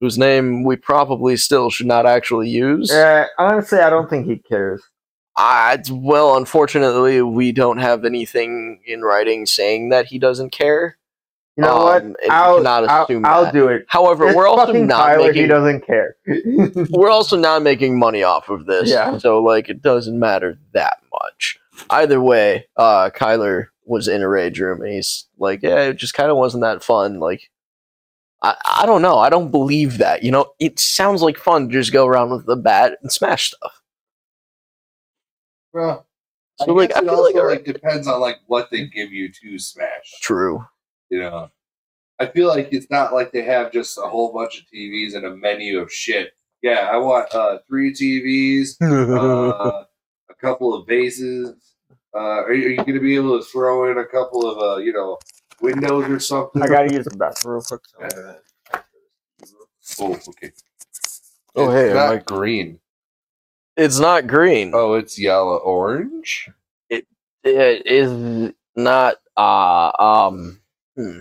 whose 0.00 0.18
name 0.18 0.64
we 0.64 0.76
probably 0.76 1.36
still 1.36 1.70
should 1.70 1.86
not 1.86 2.06
actually 2.06 2.48
use. 2.48 2.90
yeah, 2.92 3.26
honestly, 3.38 3.78
I 3.78 3.90
don't 3.90 4.08
think 4.10 4.26
he 4.26 4.36
cares. 4.36 4.82
I, 5.36 5.78
well, 5.90 6.36
unfortunately, 6.36 7.20
we 7.22 7.50
don't 7.50 7.78
have 7.78 8.04
anything 8.04 8.80
in 8.86 9.02
writing 9.02 9.46
saying 9.46 9.88
that 9.88 10.06
he 10.06 10.18
doesn't 10.18 10.50
care. 10.50 10.96
You 11.56 11.62
know 11.62 11.76
Um, 11.88 12.08
what? 12.10 12.30
I'll, 12.32 12.56
cannot 12.56 12.88
I'll, 12.88 13.26
I'll 13.26 13.52
do 13.52 13.68
it. 13.68 13.84
However, 13.88 14.26
It's 14.26 14.36
we're 14.36 14.48
also 14.48 14.72
not 14.72 14.96
Tyler. 15.06 15.32
He 15.32 15.42
making 15.42 15.48
doesn't 15.48 15.86
care. 15.86 16.16
we're 16.90 17.10
also 17.10 17.36
not 17.36 17.62
making 17.62 17.96
money 17.98 18.22
off 18.24 18.48
of 18.48 18.66
this. 18.66 18.90
Yeah. 18.90 19.18
So 19.18 19.40
like 19.40 19.68
it 19.68 19.80
doesn't 19.80 20.18
matter 20.18 20.58
that 20.72 20.98
much. 21.22 21.58
Either 21.90 22.20
way, 22.20 22.66
uh 22.76 23.10
Kyler 23.10 23.66
was 23.84 24.08
in 24.08 24.22
a 24.22 24.28
rage 24.28 24.58
room 24.58 24.80
and 24.82 24.92
he's 24.92 25.26
like, 25.38 25.62
Yeah, 25.62 25.82
it 25.82 25.96
just 25.96 26.14
kinda 26.14 26.34
wasn't 26.34 26.62
that 26.62 26.82
fun. 26.82 27.20
Like 27.20 27.50
I, 28.42 28.56
I 28.80 28.84
don't 28.86 29.00
know. 29.02 29.18
I 29.18 29.30
don't 29.30 29.50
believe 29.52 29.98
that. 29.98 30.24
You 30.24 30.32
know, 30.32 30.52
it 30.58 30.80
sounds 30.80 31.22
like 31.22 31.36
fun 31.38 31.68
to 31.68 31.72
just 31.72 31.92
go 31.92 32.06
around 32.06 32.30
with 32.30 32.46
the 32.46 32.56
bat 32.56 32.98
and 33.00 33.12
smash 33.12 33.52
stuff. 33.52 33.80
Well, 35.72 36.06
So, 36.58 36.66
I 36.68 36.72
like, 36.72 36.88
guess 36.90 36.98
I 36.98 37.00
it 37.00 37.04
feel 37.04 37.14
also 37.14 37.32
like- 37.48 37.58
like 37.58 37.64
depends 37.64 38.06
on 38.08 38.20
like 38.20 38.38
what 38.46 38.70
they 38.70 38.86
give 38.86 39.12
you 39.12 39.30
to 39.30 39.58
smash. 39.58 40.12
True. 40.20 40.66
You 41.14 41.20
know, 41.20 41.48
I 42.18 42.26
feel 42.26 42.48
like 42.48 42.70
it's 42.72 42.90
not 42.90 43.12
like 43.14 43.30
they 43.30 43.42
have 43.42 43.70
just 43.70 43.96
a 43.98 44.08
whole 44.08 44.32
bunch 44.32 44.58
of 44.58 44.64
TVs 44.66 45.14
and 45.14 45.24
a 45.24 45.36
menu 45.36 45.78
of 45.78 45.92
shit. 45.92 46.32
Yeah, 46.60 46.88
I 46.92 46.96
want 46.96 47.32
uh, 47.32 47.58
three 47.68 47.92
TVs, 47.92 48.70
uh, 48.82 49.84
a 50.28 50.34
couple 50.40 50.74
of 50.74 50.88
vases. 50.88 51.54
Uh, 52.12 52.18
are 52.42 52.52
you, 52.52 52.66
are 52.66 52.70
you 52.70 52.76
going 52.78 52.94
to 52.94 53.00
be 53.00 53.14
able 53.14 53.38
to 53.38 53.44
throw 53.44 53.92
in 53.92 53.98
a 53.98 54.04
couple 54.04 54.44
of 54.50 54.58
uh, 54.58 54.76
you 54.80 54.92
know 54.92 55.18
windows 55.60 56.08
or 56.10 56.18
something? 56.18 56.62
I 56.62 56.66
gotta 56.66 56.92
use 56.92 57.04
the 57.04 57.16
bathroom 57.16 57.62
real 57.70 57.78
quick. 58.00 58.10
Oh, 60.00 60.18
okay. 60.28 60.50
Oh, 61.54 61.70
It's 61.70 61.74
hey, 61.74 61.90
am 61.90 61.94
not 61.96 62.12
I- 62.14 62.18
green. 62.18 62.80
it's 63.76 63.98
not 64.00 64.26
green. 64.26 64.72
Oh, 64.74 64.94
it's 64.94 65.18
yellow 65.18 65.58
orange. 65.58 66.48
It 66.90 67.06
It 67.44 67.86
is 67.86 68.52
not 68.74 69.16
uh 69.36 69.92
um 69.98 70.60
hmm. 70.96 71.20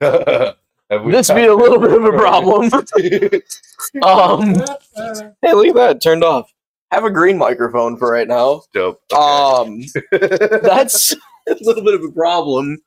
This 1.10 1.30
be 1.30 1.46
a 1.46 1.54
little 1.54 1.78
bit 1.78 1.92
of 1.92 2.04
a 2.04 2.12
problem. 2.12 2.70
um 4.02 4.54
Hey, 5.42 5.54
look 5.54 5.68
at 5.68 5.74
that, 5.74 6.00
turned 6.02 6.22
off. 6.22 6.52
Have 6.90 7.04
a 7.04 7.10
green 7.10 7.38
microphone 7.38 7.96
for 7.96 8.10
right 8.12 8.28
now. 8.28 8.62
Dope. 8.74 9.00
Um, 9.14 9.80
that's 10.10 11.14
a 11.48 11.56
little 11.62 11.82
bit 11.82 11.94
of 11.94 12.04
a 12.04 12.12
problem. 12.12 12.78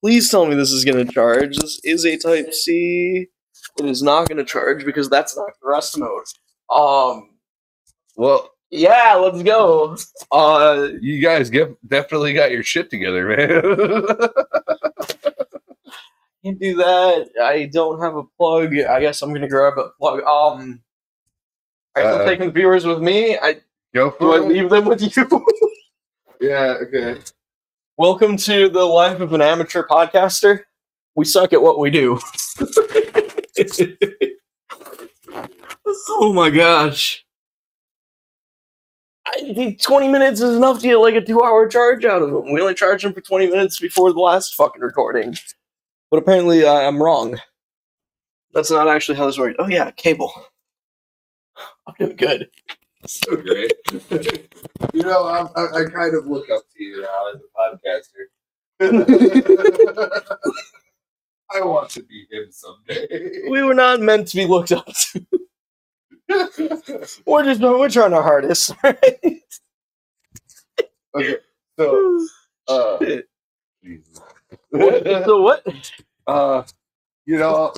Please 0.00 0.30
tell 0.30 0.46
me 0.46 0.54
this 0.54 0.70
is 0.70 0.84
going 0.84 1.04
to 1.04 1.12
charge. 1.12 1.58
This 1.58 1.80
is 1.82 2.06
a 2.06 2.16
Type 2.16 2.54
C. 2.54 3.26
It 3.80 3.84
is 3.84 4.00
not 4.00 4.28
going 4.28 4.38
to 4.38 4.44
charge 4.44 4.84
because 4.84 5.10
that's 5.10 5.36
not 5.36 5.50
rest 5.60 5.98
mode. 5.98 6.24
Um, 6.72 7.30
well, 8.16 8.48
yeah, 8.70 9.14
let's 9.14 9.42
go. 9.42 9.96
Uh, 10.30 10.90
you 11.00 11.20
guys 11.20 11.50
get 11.50 11.70
definitely 11.88 12.34
got 12.34 12.52
your 12.52 12.62
shit 12.62 12.90
together, 12.90 13.26
man. 13.26 13.62
Can't 16.44 16.58
do 16.60 16.76
that. 16.76 17.28
I 17.42 17.66
don't 17.66 18.00
have 18.00 18.16
a 18.16 18.24
plug. 18.38 18.76
I 18.78 19.00
guess 19.00 19.22
I'm 19.22 19.30
going 19.30 19.42
to 19.42 19.48
grab 19.48 19.78
a 19.78 19.90
plug. 19.98 20.22
Um, 20.22 20.80
you 21.96 22.02
Uh, 22.02 22.24
taking 22.24 22.52
viewers 22.52 22.84
with 22.86 23.00
me? 23.00 23.36
I 23.38 23.60
Go 23.94 24.10
do 24.10 24.16
for 24.18 24.34
I 24.34 24.36
it. 24.38 24.48
leave 24.48 24.70
them 24.70 24.84
with 24.84 25.02
you? 25.02 25.10
Yeah. 26.40 26.76
Okay. 26.82 27.18
Welcome 27.96 28.36
to 28.36 28.68
the 28.68 28.84
life 28.84 29.18
of 29.20 29.32
an 29.32 29.42
amateur 29.42 29.82
podcaster. 29.84 30.60
We 31.16 31.24
suck 31.24 31.52
at 31.52 31.60
what 31.60 31.80
we 31.80 31.90
do. 31.90 32.20
oh 36.08 36.32
my 36.32 36.50
gosh. 36.50 37.24
I 39.26 39.52
think 39.52 39.82
20 39.82 40.08
minutes 40.08 40.40
is 40.40 40.56
enough 40.56 40.76
to 40.80 40.86
get 40.86 40.96
like 40.98 41.14
a 41.16 41.20
two 41.20 41.42
hour 41.42 41.66
charge 41.68 42.04
out 42.04 42.22
of 42.22 42.30
them. 42.30 42.52
We 42.52 42.60
only 42.60 42.74
charged 42.74 43.04
them 43.04 43.12
for 43.12 43.20
20 43.20 43.48
minutes 43.50 43.80
before 43.80 44.12
the 44.12 44.20
last 44.20 44.54
fucking 44.54 44.80
recording. 44.80 45.34
But 46.10 46.18
apparently 46.18 46.64
uh, 46.64 46.74
I'm 46.74 47.02
wrong. 47.02 47.38
That's 48.54 48.70
not 48.70 48.88
actually 48.88 49.18
how 49.18 49.26
this 49.26 49.38
works. 49.38 49.56
Oh, 49.58 49.68
yeah, 49.68 49.90
cable. 49.92 50.32
I'm 51.86 51.94
doing 51.98 52.16
good. 52.16 52.48
So 53.06 53.36
great. 53.36 53.72
you 54.92 55.02
know, 55.02 55.26
I'm, 55.28 55.48
I, 55.54 55.80
I 55.80 55.84
kind 55.90 56.14
of 56.14 56.26
look 56.26 56.50
up 56.50 56.62
to 56.76 56.82
you 56.82 57.02
now 57.02 57.32
as 57.34 57.40
a 57.40 57.48
podcaster. 57.78 58.26
I 61.50 61.60
want 61.62 61.90
to 61.90 62.02
be 62.02 62.26
him 62.30 62.46
someday. 62.50 63.48
We 63.50 63.62
were 63.62 63.74
not 63.74 64.00
meant 64.00 64.28
to 64.28 64.36
be 64.36 64.46
looked 64.46 64.72
up 64.72 64.86
to. 64.86 65.26
We're 67.26 67.44
just 67.44 67.60
we're 67.62 67.88
trying 67.88 68.12
our 68.12 68.22
hardest. 68.22 68.74
Right? 68.84 69.40
okay. 71.14 71.36
So, 71.78 72.26
uh, 72.68 72.98
Shit. 72.98 73.28
Jesus. 74.74 75.24
so 75.24 75.42
what? 75.42 75.66
uh, 76.26 76.62
you 77.26 77.38
know, 77.38 77.72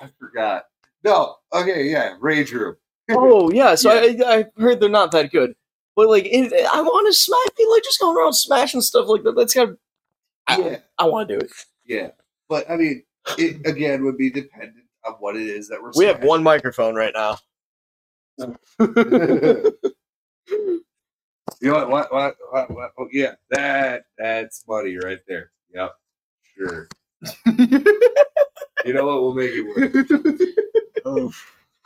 I 0.00 0.08
forgot. 0.18 0.64
No. 1.04 1.36
Okay. 1.52 1.88
Yeah. 1.90 2.16
Rage 2.20 2.52
room. 2.52 2.76
Oh 3.10 3.50
yeah, 3.50 3.74
so 3.74 3.90
I 3.90 4.16
I 4.24 4.46
heard 4.56 4.80
they're 4.80 4.88
not 4.88 5.10
that 5.10 5.32
good, 5.32 5.54
but 5.96 6.08
like 6.08 6.24
it, 6.24 6.52
I 6.72 6.80
want 6.80 7.06
to 7.08 7.12
smash, 7.12 7.48
like 7.70 7.82
just 7.82 8.00
going 8.00 8.16
around 8.16 8.32
smashing 8.32 8.80
stuff 8.80 9.08
like 9.08 9.22
that. 9.24 9.34
That's 9.36 9.52
kind 9.52 9.70
of 9.70 9.78
I, 10.46 10.58
Yeah. 10.58 10.76
I 10.98 11.04
want 11.06 11.28
to 11.28 11.38
do 11.38 11.44
it. 11.44 11.52
Yeah. 11.84 12.10
but 12.48 12.70
I 12.70 12.76
mean, 12.76 13.02
it 13.36 13.66
again 13.66 14.04
would 14.04 14.16
be 14.16 14.30
dependent 14.30 14.86
on 15.04 15.14
what 15.14 15.36
it 15.36 15.42
is 15.42 15.68
that 15.68 15.82
we're. 15.82 15.90
We 15.96 16.06
have 16.06 16.22
one 16.22 16.42
microphone 16.42 16.94
right 16.94 17.12
now. 17.12 17.38
You 21.60 21.70
know 21.70 21.86
what? 21.86 21.90
What? 21.90 22.12
What? 22.12 22.36
what, 22.50 22.70
what 22.70 22.92
oh, 22.98 23.08
yeah, 23.12 23.34
that 23.50 24.04
that's 24.18 24.64
money 24.66 24.96
right 24.96 25.20
there. 25.28 25.52
Yep, 25.74 25.92
sure. 26.56 26.88
you 28.84 28.92
know 28.94 29.06
what? 29.06 29.22
We'll 29.22 29.34
make 29.34 29.50
it 29.52 29.62
work. 31.04 31.32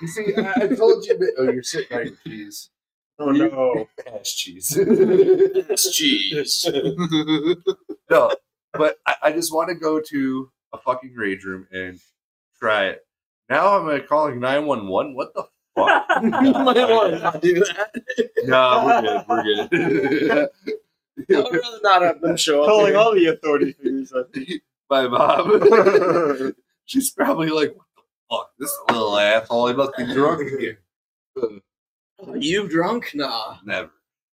You 0.01 0.09
see, 0.09 0.35
I, 0.37 0.53
I 0.65 0.67
told 0.75 1.07
you. 1.07 1.19
but- 1.19 1.29
Oh, 1.39 1.51
you're 1.51 1.63
sitting 1.63 1.97
on 1.97 2.07
your 2.07 2.17
cheese. 2.27 2.71
Oh 3.19 3.31
no. 3.31 3.87
Ass 4.19 4.35
cheese. 4.35 4.77
It's 4.79 5.91
cheese. 5.97 6.67
no, 8.11 8.35
but 8.75 8.99
I, 9.07 9.15
I 9.23 9.33
just 9.33 9.55
want 9.55 9.71
to 9.71 9.75
go 9.75 10.01
to 10.01 10.51
a 10.75 10.79
fucking 10.79 11.15
rage 11.15 11.45
room 11.45 11.67
and 11.73 11.99
try 12.59 12.87
it. 12.89 13.07
Now 13.49 13.79
I'm 13.79 13.89
uh, 13.89 14.01
calling 14.07 14.39
nine 14.41 14.67
one 14.67 14.87
one. 14.89 15.15
What 15.15 15.33
the 15.35 15.45
fuck? 15.75 16.05
you 16.23 16.53
might 16.53 16.91
want 16.91 17.15
to 17.15 17.19
not 17.21 17.41
do 17.41 17.55
that. 17.55 17.95
no, 18.45 19.25
we're 19.29 19.43
good. 19.43 19.69
We're 19.73 20.49
I'd 21.31 21.35
rather 21.37 21.79
not 21.83 22.03
have 22.03 22.21
them 22.21 22.37
show 22.37 22.63
up. 22.63 22.69
Calling 22.69 22.87
here. 22.93 22.97
all 22.99 23.15
the 23.15 23.27
authority 23.27 23.73
figures. 23.73 24.13
I 24.13 24.23
think. 24.33 24.49
good. 24.49 24.61
My 24.91 25.09
mom. 25.09 26.55
She's 26.85 27.11
probably 27.11 27.49
like, 27.49 27.75
"What 27.75 27.87
the 27.97 28.03
fuck? 28.37 28.51
This 28.59 28.79
little 28.91 29.19
asshole. 29.19 29.69
He 29.69 29.75
must 29.75 29.97
be 29.97 30.05
drunk 30.13 30.53
again." 30.53 30.77
Are 32.27 32.37
you 32.37 32.69
drunk? 32.69 33.11
Nah, 33.15 33.57
Never. 33.65 33.91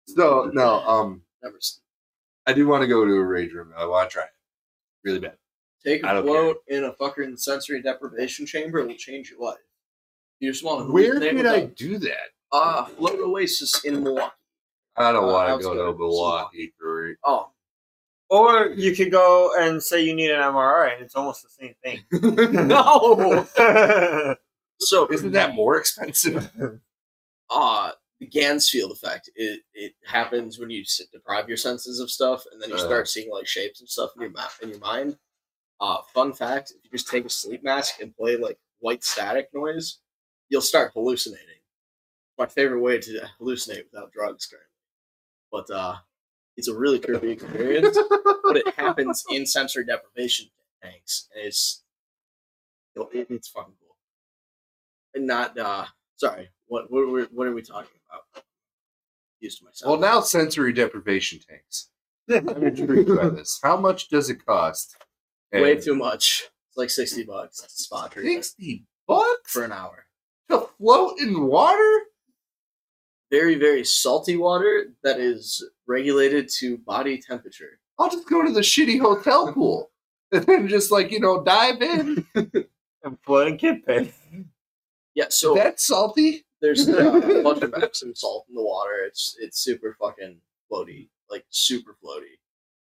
So 0.08 0.50
no, 0.54 0.80
um, 0.88 1.22
never. 1.42 1.58
s- 1.58 1.80
I 2.46 2.54
do 2.54 2.68
want 2.68 2.82
to 2.82 2.88
go 2.88 3.06
to 3.06 3.12
a 3.14 3.24
rage 3.24 3.52
room. 3.54 3.74
I 3.78 3.86
want 3.86 4.10
to 4.10 4.14
try 4.14 4.24
it 4.24 4.30
really 5.04 5.20
bad. 5.20 5.38
Take 5.86 6.04
I 6.06 6.12
a 6.12 6.14
don't 6.16 6.26
float 6.26 6.58
in 6.68 6.84
a 6.86 6.94
fucking 6.94 7.38
sensory 7.38 7.82
deprivation 7.82 8.46
chamber. 8.46 8.80
It 8.80 8.88
will 8.88 8.96
change 8.96 9.30
your 9.32 9.40
life. 9.40 9.58
You 10.40 10.52
just 10.52 10.64
want 10.64 10.88
to 10.88 10.92
Where 10.94 11.20
could 11.20 11.46
I 11.46 11.66
do 11.66 11.98
that? 12.00 12.30
Uh, 12.52 12.86
Float 12.86 13.20
Oasis 13.20 13.84
in 13.86 14.04
Milwaukee. 14.04 14.32
I 14.96 15.12
don't 15.12 15.24
Uh, 15.24 15.28
want 15.34 15.62
to 15.62 15.64
go 15.64 15.74
to 15.92 15.98
Milwaukee 15.98 16.72
for. 16.80 17.16
Oh, 17.24 17.50
Or 18.30 18.68
you 18.76 18.96
could 18.96 19.12
go 19.12 19.52
and 19.58 19.82
say 19.82 20.02
you 20.04 20.14
need 20.16 20.32
an 20.32 20.40
MRI, 20.40 20.94
and 20.94 21.04
it's 21.04 21.16
almost 21.16 21.44
the 21.44 21.50
same 21.50 21.76
thing. 21.84 22.04
no. 22.68 23.48
So 24.80 25.08
Isn't 25.12 25.32
that 25.34 25.54
more 25.56 25.78
expensive? 25.78 26.52
uh 27.50 27.92
the 28.20 28.28
Ganzfeld 28.28 28.92
effect. 28.92 29.30
It 29.36 29.62
it 29.74 29.94
happens 30.06 30.58
when 30.60 30.70
you 30.70 30.84
deprive 31.12 31.48
your 31.48 31.58
senses 31.58 32.00
of 32.00 32.10
stuff, 32.12 32.46
and 32.52 32.62
then 32.62 32.70
you 32.70 32.76
Uh. 32.76 32.80
start 32.86 33.08
seeing 33.10 33.30
like 33.32 33.48
shapes 33.48 33.80
and 33.82 33.90
stuff 33.90 34.12
in 34.16 34.22
your 34.22 34.32
map 34.32 34.52
in 34.62 34.70
your 34.70 34.80
mind. 34.80 35.18
Uh, 35.80 35.98
fun 36.14 36.32
fact: 36.34 36.72
if 36.72 36.84
you 36.86 36.92
just 36.92 37.10
take 37.10 37.26
a 37.26 37.30
sleep 37.30 37.64
mask 37.64 38.00
and 38.02 38.16
play 38.16 38.38
like 38.38 38.58
white 38.80 39.04
static 39.04 39.50
noise, 39.54 40.00
you'll 40.50 40.62
start 40.62 40.94
hallucinating. 40.94 41.48
My 42.38 42.46
favorite 42.48 42.80
way 42.82 43.00
to 43.00 43.30
hallucinate 43.40 43.86
without 43.92 44.12
drugs, 44.12 44.46
currently. 44.48 44.68
But 45.54 45.70
uh, 45.70 45.96
it's 46.58 46.68
a 46.68 46.74
really 46.76 47.00
creepy 47.00 47.30
experience. 47.32 47.98
but 48.44 48.58
it 48.58 48.74
happens 48.76 49.24
in 49.30 49.46
sensory 49.46 49.86
deprivation 49.86 50.48
tanks, 50.82 51.30
and 51.36 51.46
it's 51.46 51.84
it- 53.14 53.28
it's 53.30 53.48
fucking 53.50 53.74
cool. 53.80 53.96
And 55.14 55.28
not 55.28 55.58
uh, 55.58 55.86
sorry, 56.18 56.50
what 56.66 56.92
what 56.92 57.08
what, 57.10 57.32
what 57.34 57.48
are 57.48 57.54
we 57.54 57.62
talking 57.62 58.00
about? 58.10 58.44
Used 59.40 59.60
to 59.60 59.66
myself. 59.66 59.92
well, 59.92 60.00
now 60.00 60.22
sensory 60.22 60.74
deprivation 60.74 61.40
tanks. 61.48 61.90
I'm 62.30 62.64
intrigued 62.64 63.16
by 63.16 63.30
this. 63.30 63.60
How 63.62 63.78
much 63.78 64.10
does 64.10 64.30
it 64.30 64.44
cost? 64.46 64.96
way 65.54 65.74
And 65.74 65.84
too 65.84 65.96
much. 65.96 66.50
It's 66.70 66.78
like 66.78 66.90
sixty 66.90 67.24
bucks. 67.24 67.64
Spot 67.68 68.10
treatment 68.12 68.44
Sixty 68.46 68.86
bucks 69.08 69.52
for 69.52 69.64
an 69.64 69.72
hour. 69.72 70.08
to 70.50 70.68
float 70.80 71.20
in 71.20 71.46
water. 71.46 72.02
Very 73.34 73.56
very 73.56 73.84
salty 73.84 74.38
water 74.38 74.94
that 75.02 75.20
is 75.20 75.68
regulated 75.88 76.48
to 76.60 76.78
body 76.78 77.18
temperature. 77.18 77.80
I'll 77.98 78.12
just 78.12 78.30
go 78.30 78.46
to 78.46 78.52
the 78.52 78.60
shitty 78.60 79.00
hotel 79.00 79.52
pool 79.56 79.90
and 80.32 80.46
then 80.46 80.68
just 80.68 80.92
like 80.92 81.10
you 81.10 81.20
know 81.20 81.44
dive 81.44 81.82
in. 81.82 82.28
and 82.36 83.18
floating 83.26 83.58
kid 83.58 83.84
pit. 83.88 84.14
Yeah, 85.16 85.30
so 85.30 85.56
That's 85.56 85.84
salty. 85.84 86.46
there's 86.62 86.88
uh, 86.88 87.22
a 87.22 87.44
bunch 87.44 87.64
of 87.64 87.74
Epsom 87.74 88.14
salt 88.14 88.46
in 88.50 88.54
the 88.54 88.62
water. 88.62 89.04
It's 89.04 89.36
it's 89.40 89.58
super 89.58 89.98
fucking 90.00 90.38
floaty, 90.72 91.10
like 91.32 91.44
super 91.50 91.98
floaty. 92.06 92.38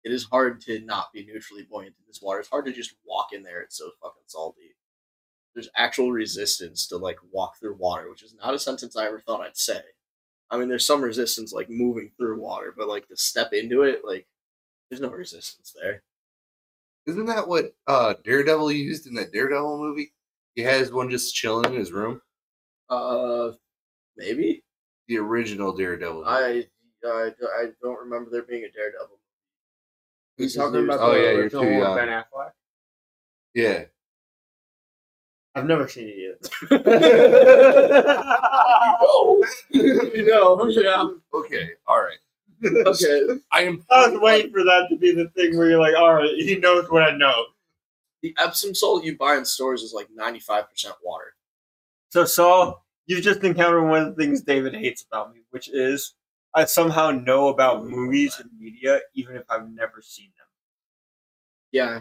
It 0.04 0.12
is 0.12 0.22
hard 0.22 0.60
to 0.62 0.78
not 0.84 1.12
be 1.12 1.26
neutrally 1.26 1.64
buoyant 1.68 1.96
in 1.98 2.04
this 2.06 2.22
water. 2.22 2.38
It's 2.38 2.48
hard 2.48 2.66
to 2.66 2.72
just 2.72 2.94
walk 3.04 3.32
in 3.32 3.42
there. 3.42 3.60
It's 3.62 3.76
so 3.76 3.90
fucking 4.00 4.22
salty. 4.26 4.76
There's 5.54 5.68
actual 5.76 6.12
resistance 6.12 6.86
to 6.86 6.96
like 6.96 7.18
walk 7.32 7.58
through 7.58 7.74
water, 7.74 8.08
which 8.08 8.22
is 8.22 8.36
not 8.40 8.54
a 8.54 8.58
sentence 8.60 8.96
I 8.96 9.06
ever 9.08 9.18
thought 9.18 9.40
I'd 9.40 9.56
say. 9.56 9.80
I 10.50 10.56
mean, 10.56 10.68
there's 10.68 10.86
some 10.86 11.02
resistance 11.02 11.52
like 11.52 11.68
moving 11.70 12.10
through 12.16 12.40
water, 12.40 12.74
but 12.76 12.88
like 12.88 13.06
to 13.08 13.16
step 13.16 13.52
into 13.52 13.82
it, 13.82 14.02
like 14.04 14.26
there's 14.90 15.00
no 15.00 15.10
resistance 15.10 15.74
there. 15.80 16.02
Isn't 17.06 17.26
that 17.26 17.48
what 17.48 17.74
uh, 17.86 18.14
Daredevil 18.24 18.72
used 18.72 19.06
in 19.06 19.14
that 19.14 19.32
Daredevil 19.32 19.78
movie? 19.78 20.12
He 20.54 20.62
has 20.62 20.92
one 20.92 21.10
just 21.10 21.34
chilling 21.34 21.72
in 21.72 21.78
his 21.78 21.92
room. 21.92 22.20
Uh, 22.90 23.52
maybe 24.16 24.62
The 25.06 25.18
original 25.18 25.72
Daredevil. 25.74 26.24
I 26.26 26.66
I, 27.04 27.30
I 27.42 27.66
don't 27.82 27.98
remember 28.00 28.30
there 28.30 28.42
being 28.42 28.64
a 28.64 28.70
Daredevil. 28.70 29.18
He's 30.36 30.54
talking 30.54 30.84
about 30.84 31.00
Oh, 31.00 31.12
the 31.12 31.18
yeah, 31.18 31.30
you're 31.32 31.40
original 31.42 31.62
too 31.64 31.70
young. 31.70 31.96
Ben 31.96 32.08
Affleck. 32.08 32.52
yeah. 33.54 33.84
I've 35.58 35.66
never 35.66 35.88
seen 35.88 36.08
it 36.08 36.48
you 39.70 40.26
know, 40.26 40.66
yeah. 40.68 41.04
Okay. 41.34 41.70
All 41.86 42.00
right. 42.00 42.18
Okay. 42.64 43.22
I 43.52 43.62
am. 43.62 43.84
I 43.90 44.08
was 44.08 44.20
waiting 44.20 44.52
for 44.52 44.64
that 44.64 44.86
to 44.90 44.96
be 44.96 45.12
the 45.12 45.28
thing 45.30 45.56
where 45.56 45.68
you're 45.68 45.80
like, 45.80 45.96
all 45.96 46.14
right, 46.14 46.34
he 46.36 46.56
knows 46.56 46.90
what 46.90 47.02
I 47.02 47.16
know. 47.16 47.44
The 48.22 48.34
Epsom 48.38 48.74
salt 48.74 49.04
you 49.04 49.16
buy 49.16 49.36
in 49.36 49.44
stores 49.44 49.82
is 49.82 49.92
like 49.92 50.08
95% 50.18 50.64
water. 51.04 51.34
So, 52.10 52.24
Saul, 52.24 52.84
you've 53.06 53.22
just 53.22 53.44
encountered 53.44 53.88
one 53.88 54.02
of 54.02 54.16
the 54.16 54.22
things 54.22 54.42
David 54.42 54.74
hates 54.74 55.04
about 55.10 55.32
me, 55.32 55.40
which 55.50 55.68
is 55.68 56.14
I 56.54 56.64
somehow 56.64 57.10
know 57.10 57.48
about 57.48 57.86
movies 57.86 58.40
and 58.40 58.50
media, 58.58 59.00
even 59.14 59.36
if 59.36 59.44
I've 59.48 59.70
never 59.70 60.02
seen 60.02 60.30
them. 60.36 60.46
Yeah. 61.70 62.00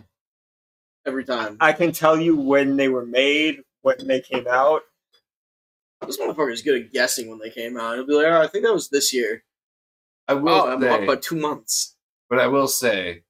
Every 1.07 1.23
time. 1.23 1.57
I 1.61 1.71
can 1.73 1.91
tell 1.93 2.19
you 2.19 2.35
when 2.35 2.75
they 2.75 2.89
were 2.89 3.05
made, 3.05 3.63
when 3.81 3.95
they 4.05 4.19
came 4.21 4.45
out. 4.47 4.81
This 6.05 6.17
motherfucker 6.19 6.51
is 6.51 6.61
good 6.61 6.79
at 6.83 6.91
guessing 6.91 7.29
when 7.29 7.39
they 7.39 7.49
came 7.49 7.77
out. 7.77 7.95
He'll 7.95 8.05
be 8.05 8.13
like, 8.13 8.25
oh, 8.27 8.41
I 8.41 8.47
think 8.47 8.65
that 8.65 8.73
was 8.73 8.89
this 8.89 9.13
year. 9.13 9.43
I 10.27 10.33
will 10.33 10.49
Oh, 10.49 10.67
I'm 10.69 10.83
off 10.83 10.99
say, 10.99 11.05
by 11.07 11.15
two 11.15 11.37
months. 11.37 11.95
but 12.29 12.39
I 12.39 12.47
will 12.47 12.67
say, 12.67 13.23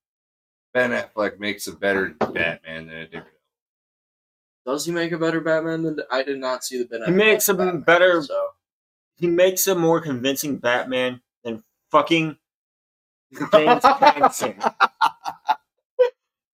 Ben 0.73 0.89
Affleck 0.91 1.39
makes 1.39 1.67
a 1.67 1.71
better 1.71 2.15
Batman 2.19 2.87
than 2.87 2.95
a 2.95 3.07
Daredevil. 3.07 3.29
Does 4.65 4.85
he 4.85 4.91
make 4.91 5.11
a 5.13 5.17
better 5.17 5.39
Batman 5.39 5.83
than 5.83 5.99
I 6.11 6.23
did 6.23 6.39
not 6.39 6.63
see 6.65 6.79
the 6.79 6.85
Ben 6.85 7.03
He 7.05 7.11
makes 7.11 7.47
a 7.47 7.53
Batman, 7.53 7.81
better- 7.81 8.21
So 8.23 8.49
He 9.15 9.27
makes 9.27 9.65
a 9.67 9.75
more 9.75 10.01
convincing 10.01 10.57
Batman 10.57 11.21
than 11.43 11.63
fucking 11.91 12.37
James 13.53 13.83
Hansen. 13.85 14.55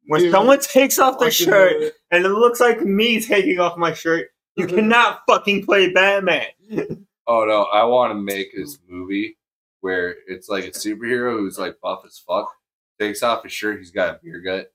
When 0.08 0.22
Dude, 0.22 0.32
someone 0.32 0.60
takes 0.60 1.00
off 1.00 1.20
their 1.20 1.32
shirt 1.32 1.94
and 2.12 2.26
it 2.26 2.30
looks 2.30 2.60
like 2.60 2.82
me 2.82 3.22
taking 3.22 3.60
off 3.60 3.78
my 3.78 3.94
shirt, 3.94 4.30
you 4.56 4.68
Mhm. 4.68 4.76
cannot 4.76 5.22
fucking 5.30 5.66
play 5.66 5.92
Batman. 5.92 6.48
Oh 7.26 7.46
no, 7.46 7.64
I 7.64 7.86
want 7.86 8.12
to 8.12 8.16
make 8.16 8.52
his 8.52 8.80
movie 8.86 9.38
where 9.80 10.14
it's 10.28 10.50
like 10.50 10.66
a 10.66 10.72
superhero 10.72 11.38
who's 11.38 11.58
like 11.58 11.80
buff 11.82 12.04
as 12.06 12.18
fuck, 12.20 12.52
takes 13.00 13.24
off 13.24 13.44
his 13.44 13.54
shirt, 13.54 13.78
he's 13.80 13.92
got 13.92 14.16
a 14.16 14.20
beer 14.22 14.42
gut. 14.42 14.74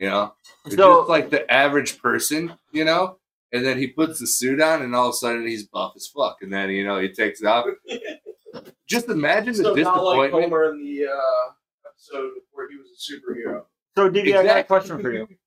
You 0.00 0.08
know, 0.08 0.34
It's 0.64 0.74
So- 0.74 0.98
just 1.02 1.08
like 1.08 1.30
the 1.30 1.48
average 1.52 2.02
person, 2.02 2.58
you 2.72 2.84
know, 2.84 3.18
and 3.52 3.64
then 3.64 3.78
he 3.78 3.86
puts 3.86 4.18
the 4.18 4.26
suit 4.26 4.60
on, 4.60 4.82
and 4.82 4.94
all 4.96 5.08
of 5.10 5.14
a 5.14 5.16
sudden 5.16 5.46
he's 5.46 5.62
buff 5.66 5.92
as 5.94 6.08
fuck, 6.08 6.38
and 6.42 6.52
then 6.52 6.70
you 6.70 6.84
know 6.84 6.98
he 7.00 7.08
takes 7.08 7.40
it 7.40 7.46
off. 7.46 7.66
Just 8.88 9.08
imagine 9.08 9.52
the 9.56 9.62
So 9.62 9.74
not 9.74 10.02
like 10.04 10.30
disappointment. 10.32 10.42
Homer 10.44 10.70
in 10.72 10.78
the 10.84 11.06
uh, 11.06 11.50
episode 11.98 12.30
where 12.52 12.68
he 12.70 12.76
was 12.76 12.86
a 12.90 13.12
superhero. 13.12 13.62
So, 13.96 14.08
Didi, 14.08 14.36
I 14.36 14.44
got 14.44 14.58
a 14.58 14.64
question 14.64 15.00
for 15.00 15.12
you. 15.12 15.28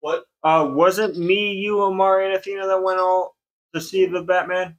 What? 0.00 0.24
Uh, 0.44 0.70
wasn't 0.72 1.16
me, 1.18 1.54
you, 1.54 1.82
Amari, 1.82 2.26
and 2.26 2.34
Athena 2.36 2.66
that 2.68 2.80
went 2.80 3.00
all 3.00 3.34
to 3.74 3.80
see 3.80 4.06
the 4.06 4.22
Batman? 4.22 4.76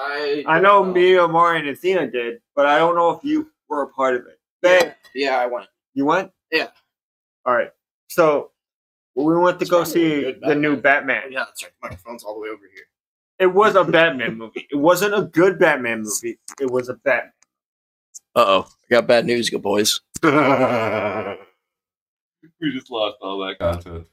I 0.00 0.44
I 0.46 0.60
know 0.60 0.82
me, 0.84 1.18
Amari, 1.18 1.58
and 1.58 1.68
Athena 1.68 2.10
did, 2.10 2.40
but 2.54 2.64
I 2.64 2.78
don't 2.78 2.94
know 2.94 3.10
if 3.10 3.22
you 3.24 3.50
were 3.68 3.82
a 3.82 3.88
part 3.88 4.14
of 4.14 4.22
it. 4.28 4.38
Ben, 4.62 4.94
Yeah, 5.14 5.32
yeah, 5.32 5.36
I 5.38 5.46
went. 5.46 5.66
you 5.92 6.06
went? 6.06 6.30
Yeah. 6.50 6.68
All 7.44 7.54
right. 7.54 7.70
So 8.08 8.52
we 9.14 9.36
went 9.36 9.58
to 9.58 9.64
It's 9.64 9.70
go 9.70 9.84
see 9.84 10.32
the 10.40 10.54
new 10.54 10.76
Batman. 10.76 10.82
Batman. 11.18 11.32
Yeah, 11.32 11.44
that's 11.46 11.62
right. 11.64 11.72
The 11.82 11.88
microphone's 11.88 12.24
all 12.24 12.34
the 12.34 12.40
way 12.40 12.48
over 12.48 12.62
here. 12.72 12.84
It 13.40 13.52
was 13.52 13.74
a 13.74 13.84
Batman 13.84 14.38
movie. 14.38 14.68
It 14.70 14.76
wasn't 14.76 15.14
a 15.14 15.22
good 15.22 15.58
Batman 15.58 16.02
movie. 16.02 16.38
It 16.60 16.70
was 16.70 16.88
a 16.88 16.94
Batman. 16.94 17.32
Uh 18.34 18.44
oh. 18.46 18.60
I 18.90 18.94
got 18.94 19.06
bad 19.06 19.26
news, 19.26 19.50
you 19.52 19.58
boys. 19.58 20.00
we 20.22 20.30
just 22.72 22.90
lost 22.90 23.16
all 23.20 23.38
that 23.46 23.58
content. 23.58 24.06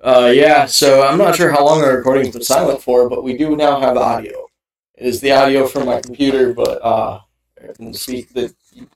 Uh, 0.00 0.30
yeah, 0.34 0.66
so 0.66 1.06
I'm 1.06 1.16
not 1.18 1.34
sure 1.36 1.50
how 1.50 1.64
long 1.64 1.82
our 1.82 1.96
recording's 1.96 2.30
been 2.34 2.42
silent 2.42 2.82
for, 2.82 3.08
but 3.08 3.24
we 3.24 3.36
do 3.36 3.56
now 3.56 3.80
have 3.80 3.96
audio. 3.96 4.46
It 4.94 5.06
is 5.06 5.20
the 5.20 5.32
audio 5.32 5.66
from 5.66 5.86
my 5.86 6.00
computer, 6.00 6.52
but 6.52 6.82
uh, 6.84 7.20
I 7.62 7.72
can 7.72 7.94
speak 7.94 8.32
the 8.34 8.54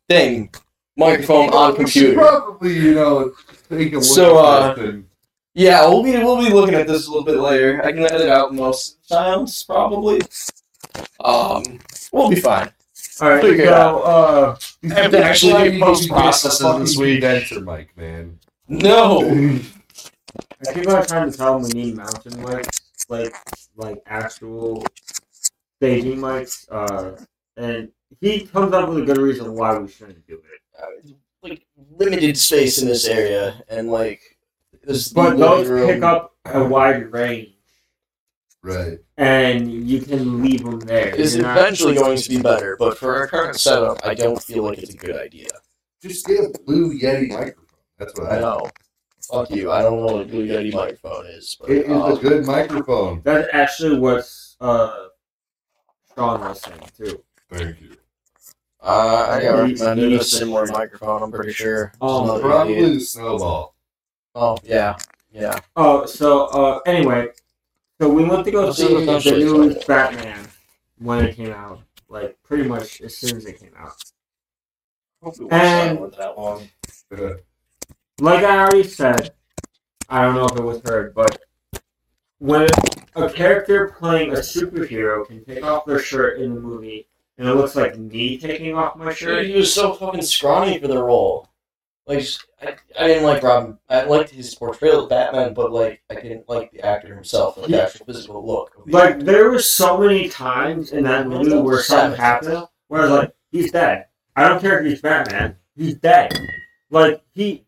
thing, 0.08 0.50
microphone 0.96 1.48
on 1.50 1.74
computer. 1.76 2.14
Probably, 2.14 2.74
you 2.74 2.94
know, 2.94 3.32
take 3.70 3.92
a 3.92 3.96
look 3.96 4.04
So, 4.04 4.38
uh, 4.38 4.74
and- 4.78 5.06
Yeah, 5.54 5.86
we'll 5.88 6.02
be 6.02 6.12
we'll 6.12 6.36
be 6.44 6.50
looking 6.52 6.74
at 6.74 6.86
this 6.86 7.06
a 7.06 7.10
little 7.10 7.24
bit 7.24 7.38
later. 7.38 7.82
I 7.84 7.92
can 7.92 8.04
edit 8.04 8.28
out 8.28 8.54
most 8.54 9.06
sounds 9.08 9.64
probably. 9.64 10.20
Um, 11.24 11.80
we'll 12.12 12.28
be 12.30 12.36
fine. 12.40 12.70
All 13.20 13.28
right, 13.28 13.42
Figure 13.42 13.64
it 13.64 13.68
so 13.68 14.00
uh, 14.00 14.58
I 14.84 14.94
have 14.94 15.10
to 15.10 15.22
actually 15.22 15.52
Why 15.52 15.68
do 15.68 15.74
you 15.76 15.84
post-processing 15.84 16.80
this 16.80 16.94
fucking 16.94 17.06
week. 17.06 17.20
Condenser 17.20 17.60
mic, 17.60 17.96
man. 17.96 18.38
No. 18.68 19.20
I 20.68 20.72
keep 20.72 20.88
on 20.88 21.06
trying 21.06 21.30
to 21.30 21.36
tell 21.36 21.56
him 21.56 21.62
we 21.64 21.68
need 21.70 21.96
mountain 21.96 22.32
mics, 22.34 22.80
like 23.08 23.34
like 23.76 23.98
actual 24.06 24.86
staging 25.32 26.18
mics. 26.18 26.66
Uh, 26.70 27.22
and 27.56 27.90
he 28.20 28.46
comes 28.46 28.72
up 28.72 28.88
with 28.88 28.98
a 28.98 29.02
good 29.02 29.18
reason 29.18 29.54
why 29.54 29.76
we 29.76 29.88
shouldn't 29.88 30.26
do 30.26 30.34
it. 30.34 30.82
Uh, 30.82 31.12
like 31.42 31.66
limited 31.98 32.38
space 32.38 32.80
in 32.80 32.88
this 32.88 33.06
area, 33.06 33.62
and 33.68 33.90
like 33.90 34.20
this. 34.84 35.12
But 35.12 35.36
living 35.36 35.40
those 35.40 35.68
room- 35.68 35.88
pick 35.88 36.02
up 36.02 36.36
a 36.46 36.64
wide 36.64 37.12
range, 37.12 37.54
Right. 38.62 38.98
and 39.16 39.72
you 39.88 40.02
can 40.02 40.42
leave 40.42 40.64
them 40.64 40.80
there. 40.80 41.14
is 41.14 41.34
You're 41.34 41.44
not- 41.46 41.56
eventually 41.58 41.94
going 41.94 42.18
to 42.18 42.28
be 42.28 42.40
better, 42.42 42.76
but 42.78 42.98
for 42.98 43.16
our 43.16 43.26
current 43.26 43.58
setup, 43.58 43.98
I 44.04 44.14
don't 44.14 44.42
feel 44.42 44.64
like 44.64 44.78
it's 44.78 44.92
a 44.92 44.96
good 44.96 45.16
idea. 45.16 45.48
Just 46.02 46.26
get 46.26 46.40
a 46.44 46.58
blue 46.66 46.92
Yeti 46.98 47.28
microphone. 47.30 47.64
That's 47.98 48.18
what 48.18 48.30
I 48.32 48.36
I 48.36 48.40
know. 48.40 48.70
Fuck 49.30 49.50
you. 49.50 49.70
I 49.70 49.82
don't 49.82 50.04
know 50.04 50.12
what 50.14 50.22
a 50.22 50.24
Blue 50.24 50.46
Yeti 50.46 50.72
microphone 50.74 51.26
is, 51.26 51.56
but 51.60 51.70
It 51.70 51.86
is 51.86 51.92
uh, 51.92 52.16
a 52.16 52.18
good 52.20 52.46
microphone. 52.46 53.20
That's 53.24 53.48
actually 53.52 53.98
what 53.98 54.24
uh, 54.60 55.06
Sean 56.14 56.40
was 56.40 56.60
saying 56.60 56.80
too. 56.96 57.22
Thank 57.52 57.80
you. 57.80 57.96
uh, 58.82 59.26
I 59.30 59.42
got 59.42 59.66
He- 59.66 59.72
recommended 59.74 60.10
he- 60.10 60.16
a 60.16 60.22
similar 60.24 60.66
microphone. 60.66 61.22
I'm 61.22 61.30
pretty 61.30 61.52
sure. 61.52 61.92
Oh, 62.00 62.24
Another 62.24 62.40
Probably 62.42 62.74
idiot. 62.76 62.94
the 62.94 63.00
snowball. 63.00 63.74
Oh 64.34 64.56
yeah, 64.64 64.96
yeah. 65.32 65.58
Oh, 65.76 66.06
so 66.06 66.46
uh, 66.46 66.80
anyway, 66.86 67.28
so 68.00 68.08
we 68.08 68.24
went 68.24 68.46
to 68.46 68.50
go 68.50 68.72
see 68.72 69.04
the 69.04 69.36
new. 69.36 69.74
Batman 69.86 70.48
when 70.98 71.24
it 71.24 71.36
came 71.36 71.52
out, 71.52 71.82
like 72.08 72.36
pretty 72.42 72.66
much 72.66 73.02
as 73.02 73.16
soon 73.16 73.36
as 73.36 73.44
it 73.44 73.60
came 73.60 73.72
out. 73.76 74.02
And- 75.50 76.00
won't 76.00 76.16
that 76.16 76.38
long. 76.38 76.68
Like 78.20 78.44
I 78.44 78.60
already 78.60 78.84
said, 78.84 79.32
I 80.08 80.22
don't 80.22 80.34
know 80.34 80.46
if 80.46 80.56
it 80.56 80.62
was 80.62 80.80
heard, 80.84 81.14
but 81.14 81.42
when 82.38 82.68
a 83.14 83.28
character 83.28 83.94
playing 83.98 84.32
a 84.32 84.36
superhero 84.36 85.26
can 85.26 85.44
take 85.44 85.62
off 85.62 85.84
their 85.84 85.98
shirt 85.98 86.40
in 86.40 86.54
the 86.54 86.60
movie, 86.60 87.06
and 87.36 87.46
it 87.46 87.54
looks 87.54 87.76
like 87.76 87.98
me 87.98 88.38
taking 88.38 88.74
off 88.74 88.96
my 88.96 89.08
Dude, 89.08 89.16
shirt, 89.16 89.46
he 89.46 89.56
was 89.56 89.72
so 89.72 89.92
fucking 89.92 90.22
scrawny 90.22 90.78
for 90.78 90.88
the 90.88 91.02
role. 91.02 91.49
Like, 92.10 92.26
I, 92.60 92.76
I 92.98 93.06
didn't 93.06 93.24
like 93.24 93.42
Robin. 93.42 93.78
I 93.88 94.02
liked 94.02 94.30
his 94.30 94.54
portrayal 94.54 95.04
of 95.04 95.10
Batman, 95.10 95.54
but 95.54 95.72
like, 95.72 96.02
I 96.10 96.14
didn't 96.14 96.48
like 96.48 96.72
the 96.72 96.84
actor 96.84 97.14
himself, 97.14 97.56
like 97.56 97.68
the 97.68 97.82
actual 97.82 98.06
physical 98.06 98.44
look. 98.44 98.84
the 98.84 98.92
like 98.92 99.14
actor. 99.14 99.24
there 99.24 99.50
were 99.50 99.60
so 99.60 99.98
many 99.98 100.28
times 100.28 100.92
in 100.92 101.04
that 101.04 101.28
movie 101.28 101.56
where 101.56 101.82
something 101.82 102.20
happened 102.20 102.66
where 102.88 103.02
I 103.02 103.04
was 103.04 103.12
like, 103.12 103.34
he's 103.52 103.70
dead. 103.70 104.06
I 104.34 104.48
don't 104.48 104.60
care 104.60 104.80
if 104.80 104.86
he's 104.86 105.00
Batman, 105.00 105.56
he's 105.76 105.94
dead. 105.94 106.32
Like 106.90 107.22
he, 107.32 107.64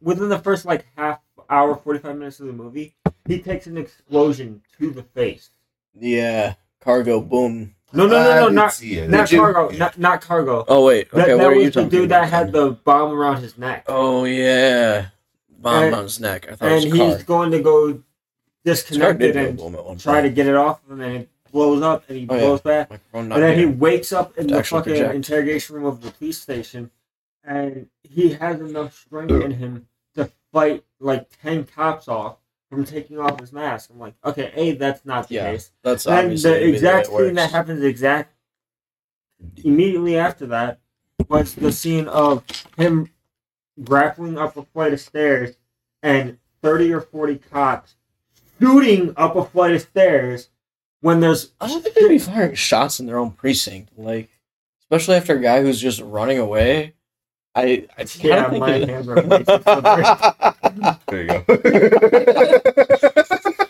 within 0.00 0.30
the 0.30 0.38
first 0.38 0.64
like 0.64 0.86
half 0.96 1.20
hour, 1.50 1.76
forty 1.76 1.98
five 1.98 2.16
minutes 2.16 2.40
of 2.40 2.46
the 2.46 2.52
movie, 2.52 2.96
he 3.26 3.40
takes 3.40 3.66
an 3.66 3.76
explosion 3.76 4.62
to 4.78 4.90
the 4.90 5.02
face. 5.02 5.50
Yeah, 5.94 6.54
cargo 6.80 7.20
boom. 7.20 7.74
No, 7.92 8.06
no, 8.06 8.22
no, 8.22 8.34
no, 8.34 8.48
not 8.48 8.54
not 8.54 8.78
Did 8.80 9.32
you- 9.32 9.38
cargo, 9.40 9.68
not 9.76 9.98
not 9.98 10.20
cargo. 10.20 10.64
Oh 10.68 10.84
wait, 10.84 11.08
okay, 11.12 11.28
that 11.28 11.36
what 11.38 11.46
are 11.46 11.54
was 11.54 11.58
you 11.64 11.70
the 11.70 11.72
talking 11.72 11.88
dude 11.88 12.04
about? 12.04 12.20
that 12.22 12.28
had 12.30 12.52
the 12.52 12.70
bomb 12.72 13.12
around 13.12 13.38
his 13.38 13.56
neck, 13.56 13.84
Oh 13.88 14.24
yeah, 14.24 15.06
bomb 15.58 15.84
And- 15.84 15.94
on 15.94 16.02
his 16.04 16.20
neck. 16.20 16.46
I 16.50 16.54
thought 16.56 16.68
and 16.72 16.84
it 16.84 16.90
was 16.92 17.00
a 17.00 17.04
he's 17.04 17.14
car. 17.16 17.22
going 17.24 17.50
to 17.52 17.60
go 17.62 17.86
His 17.88 18.02
disconnect 18.64 19.22
it 19.22 19.36
and 19.36 19.56
boom 19.56 19.74
at 19.74 19.98
try 20.00 20.20
to 20.20 20.28
get 20.28 20.46
it 20.46 20.54
off, 20.54 20.82
of 20.84 20.90
him, 20.90 21.00
and 21.00 21.00
then 21.00 21.20
it 21.22 21.28
blows 21.50 21.80
up, 21.82 22.04
and 22.08 22.18
he 22.18 22.26
Oh, 22.28 22.34
yeah. 22.34 22.40
blows 22.40 22.60
back. 22.60 22.90
And 23.14 23.32
then 23.32 23.58
he 23.58 23.64
wakes 23.64 24.12
up 24.12 24.36
in 24.36 24.48
To 24.48 24.56
the 24.56 24.64
fucking 24.64 24.92
project. 24.92 25.14
interrogation 25.14 25.76
room 25.76 25.86
of 25.86 26.02
the 26.02 26.10
police 26.10 26.38
station, 26.38 26.90
and 27.42 27.88
he 28.02 28.34
has 28.34 28.60
enough 28.60 28.94
strength 28.98 29.30
in 29.32 29.52
him 29.52 29.88
to 30.14 30.30
fight 30.52 30.84
like 31.00 31.26
ten 31.42 31.64
cops 31.64 32.06
off 32.06 32.36
from 32.70 32.84
taking 32.84 33.18
off 33.18 33.40
his 33.40 33.52
mask. 33.52 33.90
I'm 33.92 33.98
like, 33.98 34.14
okay, 34.24 34.52
a 34.54 34.72
that's 34.72 35.04
not 35.04 35.28
the 35.28 35.34
Yeah, 35.36 35.50
case. 35.52 35.70
That's 35.82 36.06
And 36.06 36.18
obviously 36.18 36.50
the 36.50 36.68
exact 36.68 37.06
scene 37.06 37.34
that 37.34 37.50
happens 37.50 37.82
exact 37.82 38.34
immediately 39.64 40.16
after 40.18 40.46
that 40.46 40.80
was 41.28 41.54
the 41.54 41.72
scene 41.72 42.06
of 42.08 42.44
him 42.76 43.08
grappling 43.82 44.38
up 44.38 44.56
a 44.56 44.62
flight 44.64 44.92
of 44.92 45.00
stairs 45.00 45.56
and 46.02 46.38
thirty 46.62 46.92
or 46.92 47.00
forty 47.00 47.36
cops 47.36 47.94
shooting 48.60 49.12
up 49.16 49.36
a 49.36 49.44
flight 49.44 49.74
of 49.74 49.80
stairs 49.82 50.48
when 51.00 51.20
there's 51.20 51.52
I 51.60 51.68
don't 51.68 51.82
think 51.82 51.94
they'd 51.94 52.08
be 52.08 52.18
firing 52.18 52.54
shots 52.54 53.00
in 53.00 53.06
their 53.06 53.18
own 53.18 53.30
precinct, 53.30 53.90
like 53.96 54.28
especially 54.80 55.16
after 55.16 55.36
a 55.36 55.40
guy 55.40 55.62
who's 55.62 55.80
just 55.80 56.00
running 56.00 56.38
away. 56.38 56.94
I, 57.54 57.86
I 57.96 58.06
Yeah, 58.20 58.48
my 58.58 58.72
hands 58.72 59.08
are 59.08 59.14
way 59.16 59.38
too 59.38 59.44
slippery. 59.44 60.04
There 61.08 61.22
you 61.22 61.28
go. 61.28 61.44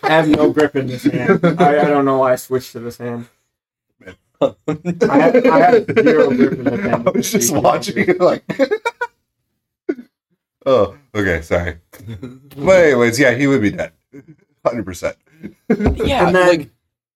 I 0.03 0.11
have 0.11 0.29
no 0.29 0.53
grip 0.53 0.77
in 0.77 0.87
this 0.87 1.05
hand. 1.05 1.41
I, 1.45 1.81
I 1.81 1.85
don't 1.85 2.05
know 2.05 2.19
why 2.19 2.33
I 2.33 2.37
switched 2.37 2.73
to 2.73 2.81
this 2.81 2.99
hand. 2.99 3.27
I 4.41 4.41
have, 4.41 4.57
I 5.47 5.59
have 5.59 5.87
zero 6.03 6.29
grip 6.31 6.53
in 6.53 6.65
this 6.65 6.81
hand. 6.85 7.09
I 7.09 7.11
was 7.11 7.33
just 7.33 7.53
watching 7.55 7.99
it 7.99 8.21
like. 8.21 8.45
oh, 10.67 10.97
okay, 11.15 11.43
sorry. 11.43 11.79
But 12.57 12.85
anyways, 12.85 13.19
yeah, 13.19 13.35
he 13.35 13.47
would 13.47 13.63
be 13.63 13.71
dead, 13.71 13.93
hundred 14.65 14.85
percent. 14.85 15.17
yeah, 15.69 16.27
And 16.27 16.37
then- 16.37 16.49
like 16.49 16.71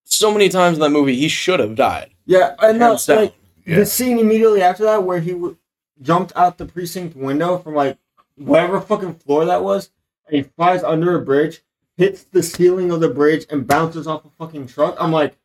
so 0.05 0.33
many 0.33 0.49
times 0.49 0.77
in 0.77 0.81
that 0.83 0.91
movie, 0.91 1.17
he 1.17 1.29
should 1.29 1.61
have 1.61 1.75
died. 1.75 2.11
Yeah, 2.27 2.55
and 2.61 2.79
no, 2.79 2.89
Hands 2.91 3.07
down. 3.07 3.17
like 3.17 3.35
Yeah. 3.67 3.77
the 3.79 3.87
scene 3.87 4.19
immediately 4.19 4.63
after 4.63 4.85
that 4.85 5.03
where 5.05 5.21
he 5.21 5.33
w- 5.33 5.57
jumped 6.03 6.33
out 6.37 6.59
the 6.59 6.67
precinct 6.67 7.17
window 7.17 7.59
from 7.59 7.75
like 7.75 7.97
whatever 8.37 8.81
fucking 8.81 9.15
floor 9.15 9.45
that 9.45 9.63
was, 9.63 9.91
and 10.27 10.37
he 10.37 10.43
flies 10.43 10.83
under 10.83 11.17
a 11.17 11.23
bridge, 11.23 11.63
hits 11.97 12.25
the 12.25 12.43
ceiling 12.43 12.91
of 12.91 13.01
the 13.01 13.09
bridge, 13.09 13.47
and 13.51 13.67
bounces 13.67 14.07
off 14.07 14.25
a 14.25 14.31
fucking 14.39 14.67
truck. 14.67 14.97
I'm 14.99 15.13
like, 15.13 15.37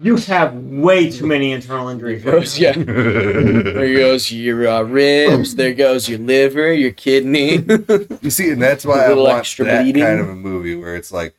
you 0.00 0.16
have 0.16 0.54
way 0.56 1.08
too 1.10 1.26
many 1.26 1.52
internal 1.52 1.88
injuries. 1.88 2.24
There 2.24 2.32
goes, 2.32 2.58
yeah. 2.58 2.72
There 2.76 3.94
goes 3.96 4.30
your 4.32 4.66
uh, 4.68 4.82
ribs. 4.82 5.54
There 5.54 5.72
goes 5.72 6.08
your 6.08 6.18
liver, 6.18 6.72
your 6.72 6.90
kidney. 6.90 7.58
You 8.20 8.30
see, 8.30 8.50
and 8.50 8.60
that's 8.60 8.84
why 8.84 9.04
I 9.04 9.08
little 9.08 9.24
want 9.24 9.46
that 9.58 9.82
bleeding. 9.82 10.02
kind 10.02 10.20
of 10.20 10.28
a 10.28 10.34
movie 10.34 10.74
where 10.74 10.96
it's 10.96 11.12
like 11.12 11.34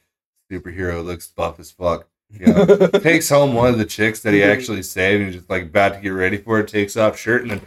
superhero 0.52 1.04
looks 1.04 1.28
buff 1.28 1.60
as 1.60 1.72
fuck. 1.72 2.08
You 2.40 2.48
know, 2.48 2.88
takes 3.00 3.30
home 3.30 3.54
one 3.54 3.70
of 3.70 3.78
the 3.78 3.86
chicks 3.86 4.20
that 4.22 4.34
he 4.34 4.44
actually 4.44 4.84
saved 4.84 5.24
and 5.24 5.34
just 5.34 5.50
like 5.50 5.64
about 5.64 5.94
to 5.96 6.00
get 6.02 6.10
ready 6.10 6.38
for 6.38 6.60
it, 6.60 6.68
takes 6.68 6.98
off 6.98 7.18
shirt 7.18 7.44
and 7.44 7.52
then 7.52 7.62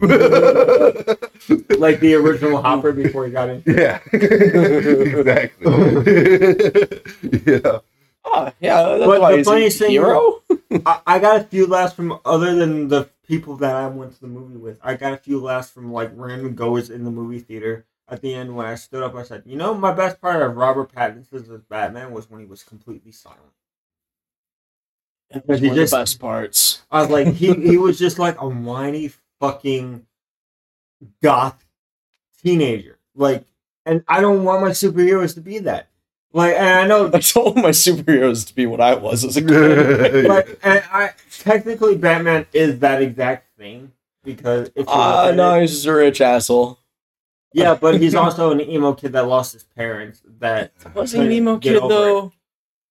like 1.78 2.00
the 2.00 2.14
original 2.14 2.60
Hopper 2.60 2.92
before 2.92 3.24
he 3.26 3.32
got 3.32 3.48
in. 3.48 3.62
Yeah. 3.66 4.00
exactly. 4.12 5.66
yeah. 7.46 7.78
oh, 8.24 8.52
yeah, 8.60 8.82
that's 8.82 9.06
But 9.06 9.20
why 9.20 9.30
the 9.32 9.36
he's 9.38 9.46
funniest 9.46 9.78
thing- 9.78 9.90
hero. 9.90 10.42
I, 10.86 11.00
I 11.06 11.18
got 11.18 11.40
a 11.40 11.44
few 11.44 11.66
laughs 11.66 11.92
from 11.92 12.18
other 12.24 12.54
than 12.54 12.88
the 12.88 13.08
people 13.26 13.56
that 13.56 13.74
I 13.76 13.86
went 13.88 14.14
to 14.14 14.20
the 14.20 14.26
movie 14.26 14.56
with. 14.56 14.78
I 14.82 14.94
got 14.94 15.12
a 15.12 15.16
few 15.18 15.40
laughs 15.40 15.70
from 15.70 15.92
like 15.92 16.10
random 16.14 16.54
goers 16.54 16.90
in 16.90 17.04
the 17.04 17.10
movie 17.10 17.38
theater. 17.40 17.84
At 18.08 18.20
the 18.20 18.34
end, 18.34 18.54
when 18.56 18.66
I 18.66 18.74
stood 18.74 19.02
up, 19.02 19.14
I 19.14 19.22
said, 19.22 19.44
"You 19.46 19.56
know, 19.56 19.72
my 19.74 19.92
best 19.92 20.20
part 20.20 20.42
of 20.42 20.56
Robert 20.56 20.92
Pattinson's 20.92 21.48
Batman 21.68 22.10
was 22.12 22.28
when 22.30 22.40
he 22.40 22.46
was 22.46 22.62
completely 22.62 23.12
silent." 23.12 23.40
He 25.32 25.40
one 25.40 25.56
of 25.58 25.74
just- 25.74 25.92
the 25.92 25.98
best 25.98 26.20
parts. 26.20 26.82
I 26.90 27.00
was 27.02 27.10
like, 27.10 27.28
he 27.28 27.52
he 27.54 27.76
was 27.76 27.98
just 27.98 28.18
like 28.18 28.40
a 28.40 28.48
whiny 28.48 29.10
fucking 29.40 30.06
goth 31.22 31.64
teenager. 32.42 32.98
Like, 33.14 33.44
and 33.86 34.04
I 34.08 34.20
don't 34.20 34.44
want 34.44 34.62
my 34.62 34.70
superheroes 34.70 35.34
to 35.34 35.40
be 35.40 35.58
that. 35.60 35.88
Like, 36.32 36.54
and 36.56 36.66
I 36.66 36.86
know 36.86 37.06
I 37.14 37.18
told 37.20 37.56
my 37.56 37.70
superheroes 37.70 38.46
to 38.48 38.54
be 38.54 38.66
what 38.66 38.80
I 38.80 38.94
was 38.94 39.24
as 39.24 39.36
a 39.36 39.42
kid. 39.42 40.26
But 40.28 40.48
and 40.62 40.82
I 40.92 41.10
technically 41.38 41.96
Batman 41.96 42.46
is 42.52 42.78
that 42.80 43.02
exact 43.02 43.56
thing 43.58 43.92
because 44.24 44.70
if 44.74 44.86
Ah, 44.88 45.26
look 45.26 45.36
no, 45.36 45.54
it- 45.56 45.62
he's 45.62 45.72
just 45.72 45.86
a 45.86 45.92
rich 45.94 46.20
asshole. 46.20 46.78
yeah, 47.52 47.74
but 47.74 48.00
he's 48.00 48.14
also 48.14 48.50
an 48.50 48.60
emo 48.60 48.92
kid 48.94 49.12
that 49.12 49.26
lost 49.28 49.52
his 49.52 49.64
parents. 49.64 50.22
That 50.38 50.72
Was 50.94 51.12
he 51.12 51.20
an 51.20 51.30
emo 51.32 51.58
kid 51.58 51.82
though? 51.82 52.32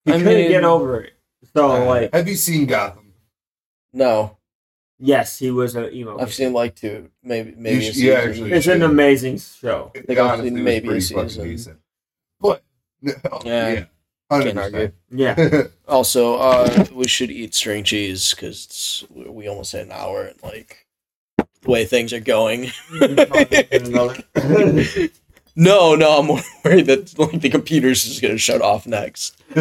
he 0.06 0.14
I 0.14 0.18
couldn't 0.18 0.34
mean- 0.34 0.50
get 0.52 0.64
over 0.64 1.02
it. 1.02 1.14
So 1.56 1.86
like, 1.86 2.14
Have 2.14 2.28
you 2.28 2.36
seen 2.36 2.66
Gotham? 2.66 3.14
No. 3.94 4.38
Yes, 5.00 5.40
he 5.40 5.50
was 5.52 5.76
an 5.76 5.92
emo. 5.94 6.20
I've 6.20 6.28
kid. 6.28 6.34
seen 6.36 6.54
like 6.54 6.76
two, 6.76 7.10
maybe 7.24 7.54
maybe. 7.58 7.82
should- 7.86 7.96
a 7.98 8.00
yeah, 8.06 8.14
actually- 8.20 8.52
It's 8.52 8.68
an 8.68 8.84
amazing 8.84 9.40
show. 9.40 9.92
It 9.96 10.06
think 10.06 10.20
I've 10.20 10.26
honestly 10.28 10.50
seen 10.50 10.54
was 10.56 10.64
maybe 10.64 10.88
a 10.88 10.92
pretty 10.92 11.14
fucking 11.14 11.30
season. 11.30 11.44
decent. 11.50 11.80
But 12.40 12.64
no, 13.02 13.14
Yeah. 13.44 13.70
yeah, 13.74 13.86
Can't 14.44 14.58
argue. 14.58 14.92
Yeah. 15.10 15.64
Also, 15.88 16.36
uh, 16.38 16.86
we 16.94 17.06
should 17.08 17.32
eat 17.32 17.54
string 17.54 17.84
cheese 17.84 18.34
because 18.34 19.04
we 19.14 19.50
almost 19.50 19.74
hit 19.74 19.88
an 19.88 19.92
hour 19.92 20.24
and 20.24 20.42
like 20.42 20.86
the 21.38 21.70
way 21.70 21.84
things 21.84 22.14
are 22.14 22.22
going. 22.22 22.72
no, 25.56 25.96
no, 25.96 26.20
I'm 26.20 26.26
more 26.28 26.40
worried 26.66 26.86
that 26.88 27.18
like 27.20 27.42
the 27.42 27.50
computer's 27.50 28.04
just 28.04 28.22
gonna 28.22 28.38
shut 28.38 28.62
off 28.62 28.86
next. 28.88 29.36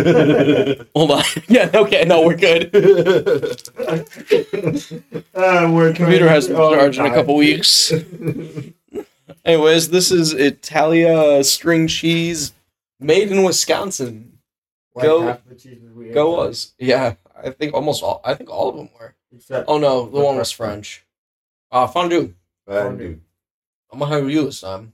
Hold 0.94 1.10
on. 1.10 1.22
Yeah. 1.48 1.68
Okay. 1.74 2.04
No, 2.04 2.22
we're 2.24 2.36
good. 2.36 2.74
uh, 5.34 5.70
we're 5.72 5.92
Computer 5.92 6.28
has 6.28 6.46
to 6.46 6.56
Oh, 6.56 6.74
charge 6.74 6.98
in 6.98 7.06
a 7.06 7.10
couple 7.10 7.34
weeks. 7.36 7.92
Anyways, 9.44 9.88
this 9.90 10.10
is 10.12 10.32
Italia 10.32 11.42
string 11.44 11.88
cheese 11.88 12.52
made 13.00 13.30
in 13.32 13.42
Wisconsin. 13.42 14.38
Like 14.94 15.04
Go- 15.06 15.22
half 15.22 15.44
the 15.48 15.54
cheeses 15.54 15.92
we 15.94 16.08
ate 16.08 16.14
Go 16.14 16.36
was. 16.36 16.72
Yeah, 16.78 17.14
I 17.36 17.50
think 17.50 17.74
almost 17.74 18.02
all. 18.02 18.20
I 18.24 18.34
think 18.34 18.50
all 18.50 18.68
of 18.70 18.76
them 18.76 18.90
were. 18.98 19.14
Except 19.34 19.64
Oh 19.68 19.78
no, 19.78 20.06
the 20.08 20.18
one 20.20 20.36
was 20.36 20.50
French. 20.50 20.98
French. 20.98 21.04
Uh, 21.72 21.86
fondue. 21.86 22.34
Fondue. 22.66 23.20
I'm 23.92 23.98
gonna 24.00 24.14
have 24.14 24.28
you 24.30 24.44
this 24.44 24.60
time. 24.60 24.92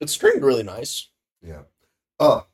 It's 0.00 0.12
stringed 0.12 0.42
really 0.44 0.62
nice. 0.62 1.08
Yeah. 1.42 1.62
Oh, 2.18 2.46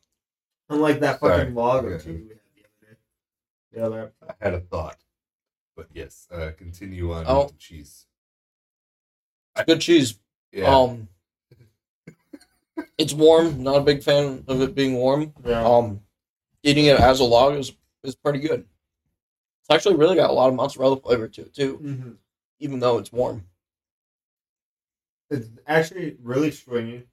unlike 0.69 1.01
that 1.01 1.21
Sorry. 1.21 1.39
fucking 1.41 1.55
log 1.55 1.85
of 1.87 1.93
Okay. 1.93 2.05
cheese 2.05 2.23
we 2.23 2.29
had 2.29 2.39
the 2.55 2.63
other 2.65 2.93
day. 2.93 2.97
The 3.73 3.85
other 3.85 4.01
episode. 4.21 4.37
I 4.41 4.45
had 4.45 4.55
a 4.55 4.61
thought, 4.61 4.99
but 5.77 5.89
yes, 5.93 6.29
uh, 6.31 6.51
continue 6.57 7.13
on 7.13 7.25
Oh. 7.27 7.43
with 7.45 7.53
the 7.53 7.59
cheese. 7.59 8.07
It's 9.57 9.65
good 9.67 9.81
cheese. 9.81 10.19
Yeah. 10.53 10.75
Um, 10.75 11.09
it's 12.99 13.13
warm. 13.13 13.63
Not 13.63 13.77
a 13.77 13.83
big 13.83 14.03
fan 14.03 14.45
of 14.49 14.61
it 14.61 14.75
being 14.75 14.95
warm. 14.95 15.35
Yeah. 15.45 15.65
Um, 15.65 16.03
eating 16.63 16.87
it 16.87 16.99
as 17.01 17.21
a 17.21 17.25
log 17.25 17.55
is 17.57 17.73
is 18.03 18.15
pretty 18.17 18.41
good. 18.41 18.69
It's 19.61 19.71
actually 19.71 19.95
really 19.97 20.17
got 20.17 20.31
a 20.31 20.33
lot 20.33 20.49
of 20.49 20.55
mozzarella 20.57 20.97
flavor 21.01 21.29
to 21.29 21.43
it 21.43 21.55
too, 21.55 21.79
Mhm. 21.79 22.17
even 22.59 22.81
though 22.81 22.99
it's 22.99 23.13
warm. 23.13 23.47
It's 25.31 25.49
actually 25.67 26.17
really 26.21 26.51
stringy, 26.51 27.07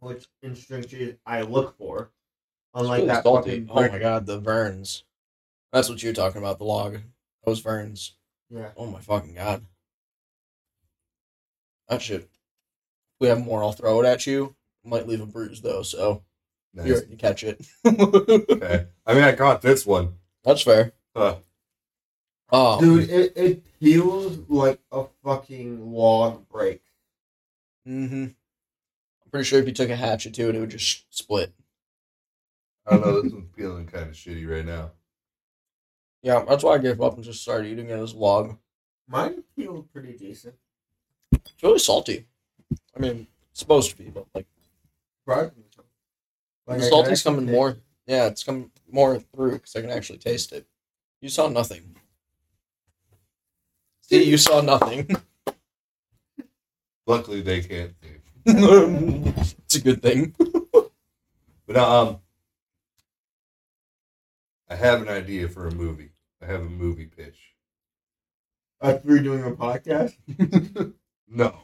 which 0.00 0.26
in 0.42 0.54
cheese 0.54 1.14
I 1.26 1.42
look 1.42 1.76
for. 1.78 2.10
Unlike 2.74 3.06
that 3.06 3.22
salty. 3.24 3.66
fucking 3.66 3.68
Oh 3.70 3.88
my 3.92 3.98
god, 3.98 4.26
the 4.26 4.38
Verns. 4.38 5.04
That's 5.72 5.88
what 5.88 6.02
you're 6.02 6.12
talking 6.12 6.40
about. 6.40 6.58
The 6.58 6.64
log. 6.64 6.98
Those 7.44 7.60
Verns. 7.60 8.12
Yeah. 8.50 8.70
Oh 8.76 8.86
my 8.86 9.00
fucking 9.00 9.34
god. 9.34 9.64
That 11.88 12.02
shit. 12.02 12.22
If 12.22 12.28
we 13.20 13.28
have 13.28 13.40
more, 13.44 13.62
I'll 13.62 13.72
throw 13.72 14.00
it 14.02 14.06
at 14.06 14.26
you. 14.26 14.54
Might 14.84 15.06
leave 15.08 15.20
a 15.20 15.26
bruise 15.26 15.60
though, 15.60 15.82
so 15.82 16.22
Nice. 16.72 16.86
you 16.86 17.00
you 17.10 17.16
catch 17.16 17.44
it. 17.44 17.60
Okay. 17.86 18.86
I 19.06 19.14
mean, 19.14 19.24
I 19.24 19.32
caught 19.34 19.62
this 19.62 19.84
one. 19.84 20.14
That's 20.44 20.62
fair. 20.62 20.92
Uh, 21.14 21.36
Oh, 22.52 22.80
Dude, 22.80 23.08
it, 23.10 23.32
it 23.36 23.80
peels 23.80 24.38
like 24.48 24.80
a 24.90 25.04
fucking 25.22 25.92
log 25.92 26.48
break. 26.48 26.82
hmm 27.86 28.24
I'm 28.24 28.34
pretty 29.30 29.44
sure 29.44 29.58
if 29.60 29.66
you 29.66 29.72
took 29.72 29.90
a 29.90 29.96
hatchet 29.96 30.34
to 30.34 30.48
it, 30.48 30.54
it 30.54 30.60
would 30.60 30.70
just 30.70 31.04
split. 31.16 31.52
I 32.86 32.92
don't 32.92 33.00
know. 33.02 33.22
This 33.22 33.32
one's 33.32 33.54
feeling 33.56 33.86
kind 33.86 34.08
of 34.08 34.14
shitty 34.14 34.48
right 34.48 34.64
now. 34.64 34.92
Yeah, 36.22 36.44
that's 36.46 36.62
why 36.64 36.74
I 36.74 36.78
gave 36.78 37.00
up 37.00 37.14
and 37.14 37.24
just 37.24 37.42
started 37.42 37.68
eating 37.68 37.88
it 37.88 37.98
as 37.98 38.14
log. 38.14 38.56
Mine 39.08 39.42
feels 39.56 39.86
pretty 39.92 40.12
decent. 40.12 40.54
It's 41.32 41.62
really 41.62 41.78
salty. 41.78 42.26
I 42.96 43.00
mean, 43.00 43.26
it's 43.50 43.60
supposed 43.60 43.90
to 43.90 43.96
be, 43.96 44.10
but 44.10 44.26
like 44.34 44.46
Surprisingly 45.24 45.64
so. 45.74 45.82
Like, 46.66 46.78
the 46.78 46.84
I 46.84 46.88
can 46.88 46.90
salty's 46.90 47.22
coming 47.22 47.46
more. 47.46 47.70
it. 47.70 47.80
Yeah, 48.06 48.26
it's 48.26 48.44
coming 48.44 48.70
more 48.90 49.18
through 49.18 49.52
because 49.52 49.74
I 49.76 49.80
can 49.80 49.90
actually 49.90 50.18
taste 50.18 50.52
it. 50.52 50.66
You 51.20 51.28
saw 51.28 51.48
nothing. 51.48 51.96
See, 54.00 54.24
you 54.24 54.36
saw 54.38 54.60
nothing. 54.60 55.08
Luckily, 57.06 57.40
they 57.42 57.60
can't 57.60 57.94
see. 58.02 58.19
it's 58.46 59.76
a 59.76 59.80
good 59.80 60.02
thing. 60.02 60.34
But 61.66 61.76
um, 61.76 62.18
I 64.68 64.74
have 64.74 65.02
an 65.02 65.08
idea 65.08 65.46
for 65.48 65.68
a 65.68 65.70
movie. 65.72 66.10
I 66.42 66.46
have 66.46 66.62
a 66.62 66.68
movie 66.68 67.06
pitch. 67.06 67.38
After 68.82 69.06
we're 69.06 69.22
doing 69.22 69.44
a 69.44 69.52
podcast? 69.52 70.14
No. 71.28 71.54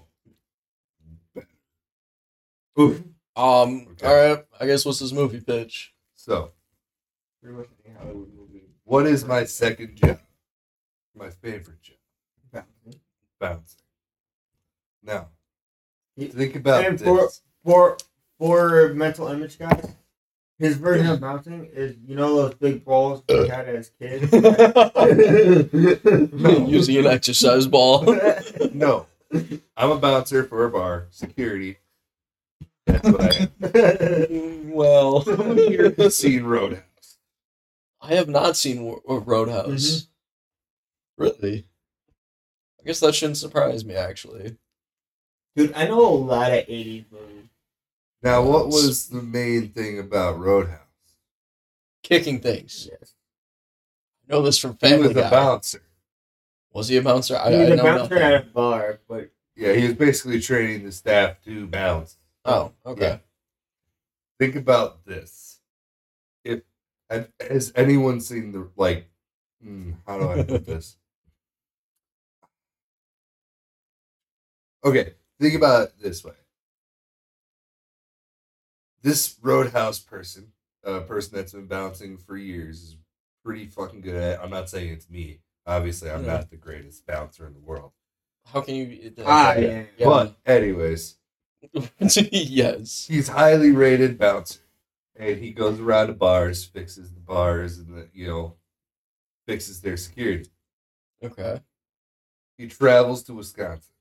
Oof. 2.78 3.02
Um. 3.34 3.88
Okay. 3.92 4.06
All 4.06 4.14
right. 4.14 4.44
I 4.60 4.66
guess 4.66 4.84
what's 4.86 5.00
this 5.00 5.10
movie 5.12 5.40
pitch? 5.40 5.92
So, 6.14 6.52
Pretty 7.42 7.56
much 7.58 7.66
any 7.84 7.94
Hollywood 7.96 8.32
movie. 8.32 8.66
what 8.84 9.06
is 9.08 9.24
my 9.24 9.42
second 9.44 9.96
job? 9.96 10.20
My 11.16 11.30
favorite 11.30 11.82
job? 11.82 11.96
Bouncing. 12.52 13.00
Bouncing. 13.40 13.80
Now, 15.02 15.28
He- 15.30 15.35
think 16.18 16.56
about 16.56 16.84
and 16.84 16.98
this. 16.98 17.06
for- 17.06 17.30
For 17.64 17.96
for 18.38 18.92
mental 18.94 19.28
image 19.28 19.58
guys, 19.58 19.94
his 20.58 20.76
version 20.76 21.06
of 21.08 21.20
bouncing 21.20 21.66
is 21.72 21.96
you 22.06 22.14
know 22.16 22.36
those 22.36 22.54
big 22.54 22.84
balls 22.84 23.22
we 23.28 23.48
had 23.48 23.68
as 23.68 23.90
kids. 23.98 24.30
Using 26.70 26.96
an 26.98 27.06
exercise 27.06 27.66
ball. 27.66 28.04
no, 28.72 29.06
I'm 29.76 29.90
a 29.90 29.98
bouncer 29.98 30.44
for 30.44 30.64
a 30.64 30.70
bar, 30.70 31.06
security. 31.10 31.78
That's 32.86 33.08
what 33.08 33.22
I 33.22 33.48
am. 33.64 34.70
well, 34.72 35.22
Someone 35.22 35.56
here 35.58 35.92
has 35.98 36.16
seen 36.16 36.44
Roadhouse. 36.44 36.82
I 38.00 38.14
have 38.14 38.28
not 38.28 38.56
seen 38.56 38.84
Wo- 38.84 39.02
uh, 39.08 39.18
Roadhouse. 39.20 40.06
Really? 41.18 41.66
I 42.80 42.84
guess 42.86 43.00
that 43.00 43.14
shouldn't 43.16 43.38
surprise 43.38 43.84
me, 43.84 43.94
actually. 43.94 44.56
Dude, 45.56 45.72
I 45.74 45.86
know 45.88 46.06
a 46.06 46.08
lot 46.14 46.52
of 46.52 46.66
'80s 46.66 47.04
movies. 47.10 47.48
Now, 48.22 48.42
what 48.42 48.66
was 48.68 49.08
the 49.08 49.22
main 49.22 49.70
thing 49.70 49.98
about 49.98 50.38
Roadhouse? 50.38 50.80
Kicking 52.02 52.40
things. 52.40 52.88
Yes. 52.90 53.14
I 54.28 54.32
know 54.34 54.42
this 54.42 54.58
from 54.58 54.76
Family 54.76 54.96
He 54.96 55.02
Family 55.04 55.14
was 55.14 55.16
a 55.16 55.20
Guy. 55.22 55.30
bouncer. 55.30 55.82
Was 56.72 56.88
he 56.88 56.96
a 56.98 57.02
bouncer? 57.02 57.36
I, 57.36 57.50
He 57.50 57.56
I 57.56 57.60
was 57.60 57.68
a 57.70 57.76
know 57.76 57.82
bouncer 57.84 58.14
nothing. 58.16 58.34
at 58.34 58.42
a 58.42 58.46
bar, 58.46 59.00
but 59.08 59.30
Yeah, 59.54 59.72
he 59.72 59.84
was 59.86 59.94
basically 59.94 60.40
training 60.40 60.84
the 60.84 60.92
staff 60.92 61.40
to 61.44 61.66
bounce. 61.66 62.16
Oh, 62.44 62.72
okay. 62.84 63.02
Yeah. 63.08 63.18
Think 64.38 64.56
about 64.56 65.04
this. 65.06 65.60
If 66.44 66.62
have- 67.08 67.30
has 67.40 67.72
anyone 67.74 68.20
seen 68.20 68.52
the 68.52 68.68
like? 68.76 69.08
hmm, 69.62 69.92
how 70.06 70.18
do 70.18 70.28
I 70.28 70.42
put 70.42 70.66
this? 70.66 70.96
Okay, 74.84 75.14
think 75.40 75.54
about 75.54 75.88
it 75.88 75.92
this 76.00 76.24
way. 76.24 76.32
This 79.02 79.36
Roadhouse 79.40 79.98
person, 79.98 80.52
a 80.84 81.00
person 81.00 81.36
that's 81.36 81.52
been 81.52 81.66
bouncing 81.66 82.16
for 82.16 82.36
years, 82.36 82.82
is 82.82 82.96
pretty 83.44 83.66
fucking 83.66 84.00
good 84.00 84.16
at. 84.16 84.34
It. 84.34 84.40
I'm 84.42 84.50
not 84.50 84.68
saying 84.68 84.92
it's 84.92 85.08
me. 85.08 85.40
Obviously, 85.66 86.10
I'm 86.10 86.24
Yeah. 86.24 86.32
not 86.34 86.50
the 86.50 86.56
greatest 86.56 87.06
bouncer 87.06 87.46
in 87.46 87.52
the 87.54 87.60
world. 87.60 87.92
How 88.46 88.60
can 88.60 88.74
you? 88.76 89.12
ah, 89.24 89.54
yeah. 89.54 89.84
Yeah. 89.98 90.06
But 90.06 90.36
anyways, 90.46 91.16
yes. 92.30 93.06
he's 93.08 93.28
highly 93.28 93.72
rated 93.72 94.18
bouncer, 94.18 94.60
and 95.16 95.38
he 95.40 95.50
goes 95.52 95.80
around 95.80 96.08
to 96.08 96.12
bars, 96.14 96.64
fixes 96.64 97.12
the 97.12 97.20
bars, 97.20 97.78
and 97.78 97.96
the, 97.96 98.08
you 98.12 98.26
know, 98.28 98.54
fixes 99.46 99.80
their 99.80 99.96
security. 99.96 100.48
Okay. 101.22 101.60
He 102.58 102.68
travels 102.68 103.22
to 103.24 103.34
Wisconsin. 103.34 103.92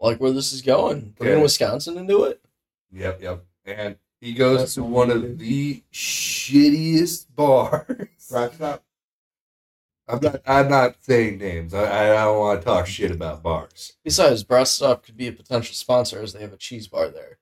Like 0.00 0.18
where 0.20 0.32
this 0.32 0.52
is 0.52 0.62
going? 0.62 1.14
We're 1.18 1.28
Yeah. 1.30 1.36
in 1.36 1.42
Wisconsin 1.42 1.96
and 1.98 2.08
do 2.08 2.24
it. 2.24 2.40
Yep, 2.92 3.22
yep. 3.22 3.44
And 3.64 3.96
he 4.20 4.32
goes 4.34 4.58
That's 4.60 4.74
to 4.74 4.82
what 4.82 5.08
one 5.08 5.10
of 5.10 5.38
the 5.38 5.82
shittiest 5.92 7.26
bars. 7.34 7.86
Rock 8.30 8.54
stop. 8.54 8.82
I'm 10.08 10.20
not. 10.20 10.42
I'm 10.46 10.68
not 10.68 10.96
saying 11.02 11.38
names. 11.38 11.74
I, 11.74 12.12
I 12.12 12.24
don't 12.24 12.38
want 12.38 12.60
to 12.60 12.64
talk 12.64 12.86
shit 12.86 13.10
about 13.10 13.42
bars. 13.42 13.94
Besides, 14.04 14.44
Breast 14.44 14.76
Stop 14.76 15.04
could 15.04 15.16
be 15.16 15.26
a 15.26 15.32
potential 15.32 15.74
sponsor 15.74 16.22
as 16.22 16.32
they 16.32 16.40
have 16.42 16.52
a 16.52 16.56
cheese 16.56 16.86
bar 16.86 17.08
there. 17.08 17.38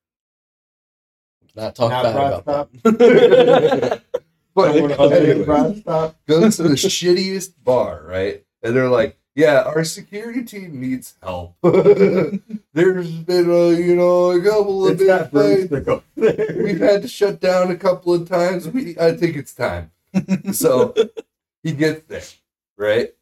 Not 1.55 1.75
talk 1.77 1.91
Not 1.91 2.03
bad 2.05 2.15
Breast 2.15 2.41
about 2.41 2.73
that. 2.99 4.03
But 4.55 4.73
Someone 4.73 4.93
other 4.93 5.09
than 5.21 5.27
anyways, 5.31 5.47
Rock 5.49 5.77
stop. 5.79 6.17
goes 6.29 6.57
to 6.59 6.63
the 6.63 6.71
shittiest 6.71 7.55
bar, 7.65 8.03
right? 8.07 8.45
And 8.63 8.75
they're 8.75 8.89
like, 8.89 9.19
"Yeah, 9.35 9.63
our 9.63 9.85
security 9.85 10.45
team 10.45 10.81
needs 10.81 11.15
help. 11.23 11.57
There's 11.63 13.11
been 13.11 13.51
a 13.51 13.71
you 13.73 13.97
know 13.97 14.31
a 14.33 14.43
couple 14.43 14.87
of 14.89 14.99
big 14.99 15.07
got 15.07 15.33
fights. 15.33 15.67
broomstick 15.67 15.89
over 15.89 16.03
there. 16.17 16.63
We've 16.63 16.79
had 16.79 17.03
to 17.03 17.09
shut 17.09 17.41
down 17.41 17.71
a 17.71 17.77
couple 17.77 18.15
of 18.15 18.29
times. 18.29 18.69
We 18.69 18.97
I 18.99 19.13
think 19.17 19.37
it's 19.37 19.55
time." 19.55 19.91
So 20.53 20.95
he 21.65 21.73
gets 21.73 22.03
there, 22.07 22.23
right? 22.77 23.15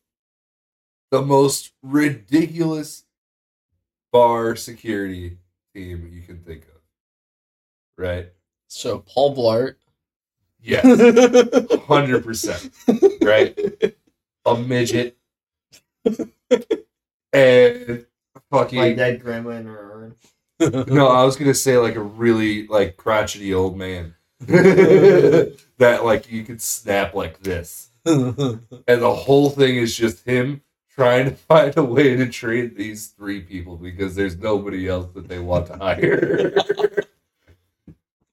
The 1.11 1.23
most 1.23 1.73
ridiculous 1.83 3.05
bar 4.13 4.57
security 4.57 5.39
team 5.75 6.11
you 6.13 6.21
can 6.23 6.39
think 6.41 6.65
of, 6.65 6.81
right? 7.97 8.29
So 8.69 8.99
Paul 8.99 9.35
Blart. 9.35 9.77
Yes, 10.65 10.85
hundred 11.87 12.25
percent, 12.25 12.71
right? 13.23 13.59
A 14.47 14.57
midget 14.57 15.17
and 17.33 18.07
fucking 18.51 18.79
My 18.79 18.93
dead 18.93 19.23
grandma 19.23 19.51
in 19.51 19.67
her 19.67 20.15
urn. 20.61 20.85
no, 20.89 21.09
I 21.09 21.25
was 21.25 21.37
gonna 21.37 21.55
say 21.55 21.79
like 21.79 21.97
a 21.97 22.03
really 22.03 22.67
like 22.67 22.97
crotchety 22.97 23.53
old 23.53 23.77
man 23.77 24.15
that 24.41 26.01
like 26.05 26.31
you 26.31 26.45
could 26.45 26.61
snap 26.61 27.15
like 27.15 27.41
this, 27.41 27.91
and 28.05 28.61
the 28.87 29.15
whole 29.15 29.51
thing 29.51 29.77
is 29.77 29.97
just 29.97 30.25
him 30.25 30.63
trying 30.95 31.25
to 31.25 31.35
find 31.35 31.77
a 31.77 31.83
way 31.83 32.17
to 32.17 32.29
train 32.29 32.75
these 32.77 33.09
three 33.09 33.41
people 33.41 33.77
because 33.77 34.15
there's 34.15 34.37
nobody 34.37 34.89
else 34.89 35.09
that 35.15 35.27
they 35.29 35.39
want 35.39 35.67
to 35.67 35.77
hire. 35.77 36.55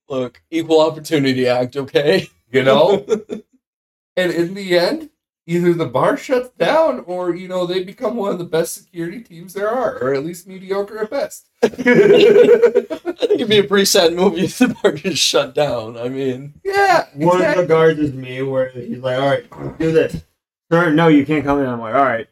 Look, 0.09 0.41
equal 0.51 0.82
opportunity 0.82 1.47
act, 1.47 1.78
okay? 1.78 2.28
you 2.51 2.63
know, 2.63 3.05
and 4.17 4.32
in 4.32 4.53
the 4.53 4.78
end. 4.78 5.09
Either 5.50 5.74
the 5.74 5.88
bar 5.88 6.16
shuts 6.16 6.50
down, 6.60 7.04
or 7.08 7.34
you 7.36 7.47
know 7.47 7.66
they 7.66 7.84
become 7.84 8.16
one 8.16 8.32
of 8.32 8.38
the 8.38 8.43
best 8.43 8.76
security 8.76 9.20
teams 9.20 9.56
there 9.56 9.68
are, 9.68 9.97
or 9.97 10.14
at 10.14 10.24
least 10.24 10.45
mediocre 10.45 11.00
at 11.00 11.10
best. 11.10 11.47
I 11.64 11.70
think 11.70 13.32
it'd 13.32 13.50
be 13.50 13.58
a 13.58 13.64
pretty 13.64 13.86
sad 13.86 14.14
movie 14.14 14.41
if 14.41 14.60
the 14.60 14.68
bar 14.68 14.91
just 14.91 15.18
shut 15.18 15.56
down. 15.56 15.97
I 15.97 16.08
mean, 16.08 16.54
yeah, 16.64 17.08
One 17.16 17.43
of 17.43 17.58
the 17.58 17.66
guards 17.66 18.00
is 18.00 18.14
me, 18.14 18.43
where 18.43 18.70
he's 18.70 19.00
like, 19.00 19.20
"All 19.20 19.28
right, 19.28 19.80
do 19.80 19.91
this." 19.91 20.24
Sir, 20.72 20.91
no, 20.91 21.08
you 21.08 21.26
can't 21.26 21.43
come 21.43 21.60
in. 21.60 21.66
I'm 21.66 21.80
like, 21.80 21.95
"All 21.95 22.06
right." 22.06 22.28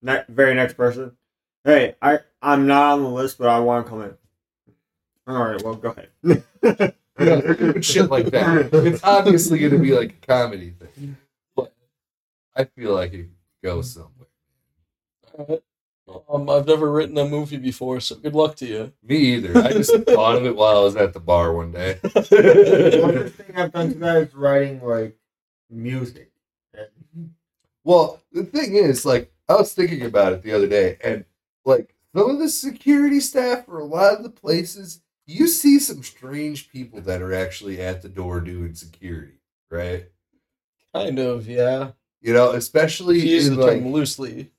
Ne- 0.00 0.24
very 0.30 0.54
next 0.54 0.72
person. 0.74 1.12
Hey, 1.64 1.96
I 2.00 2.20
I'm 2.40 2.66
not 2.66 2.94
on 2.94 3.02
the 3.02 3.10
list, 3.10 3.36
but 3.36 3.48
I 3.48 3.60
want 3.60 3.84
to 3.84 3.90
come 3.90 4.00
in. 4.00 4.14
All 5.26 5.44
right, 5.44 5.62
well, 5.62 5.74
go 5.74 5.90
ahead. 5.90 6.08
You 7.18 7.26
know, 7.26 7.40
they're 7.42 7.54
doing 7.54 7.82
shit 7.82 8.10
like 8.10 8.26
that. 8.30 8.70
It's 8.72 9.04
obviously 9.04 9.58
going 9.58 9.72
to 9.72 9.78
be 9.78 9.92
like 9.92 10.16
a 10.22 10.26
comedy 10.26 10.70
thing, 10.70 11.18
but 11.20 11.21
I 12.54 12.64
feel 12.64 12.94
like 12.94 13.12
it 13.14 13.28
goes 13.62 13.92
somewhere. 13.92 14.28
alright. 15.38 15.62
um, 16.28 16.50
I've 16.50 16.66
never 16.66 16.90
written 16.90 17.16
a 17.18 17.24
movie 17.24 17.56
before, 17.56 18.00
so 18.00 18.16
good 18.16 18.34
luck 18.34 18.56
to 18.56 18.66
you. 18.66 18.92
Me 19.02 19.16
either. 19.16 19.56
I 19.58 19.72
just 19.72 19.94
thought 20.06 20.36
of 20.36 20.44
it 20.44 20.56
while 20.56 20.78
I 20.78 20.80
was 20.82 20.96
at 20.96 21.12
the 21.12 21.20
bar 21.20 21.54
one 21.54 21.72
day. 21.72 21.98
One 22.02 23.30
thing 23.30 23.56
I've 23.56 23.72
done 23.72 23.92
to 23.92 23.98
that 24.00 24.16
is 24.16 24.34
writing 24.34 24.82
like 24.82 25.16
music. 25.70 26.30
Well, 27.84 28.20
the 28.32 28.44
thing 28.44 28.74
is, 28.76 29.04
like, 29.04 29.32
I 29.48 29.54
was 29.56 29.74
thinking 29.74 30.02
about 30.02 30.32
it 30.32 30.42
the 30.42 30.52
other 30.52 30.68
day, 30.68 30.98
and 31.02 31.24
like 31.64 31.94
some 32.14 32.30
of 32.30 32.38
the 32.38 32.48
security 32.48 33.20
staff 33.20 33.64
for 33.66 33.80
a 33.80 33.84
lot 33.84 34.14
of 34.14 34.22
the 34.22 34.30
places, 34.30 35.00
you 35.26 35.48
see 35.48 35.78
some 35.78 36.02
strange 36.02 36.70
people 36.70 37.00
that 37.00 37.22
are 37.22 37.32
actually 37.34 37.80
at 37.80 38.02
the 38.02 38.08
door 38.08 38.40
doing 38.40 38.74
security, 38.74 39.40
right? 39.70 40.06
Kind 40.94 41.18
of, 41.18 41.48
yeah. 41.48 41.92
You 42.22 42.32
know, 42.32 42.52
especially 42.52 43.20
use 43.20 43.48
in 43.48 43.56
the 43.56 43.62
like 43.62 43.80
term 43.80 43.92
loosely. 43.92 44.52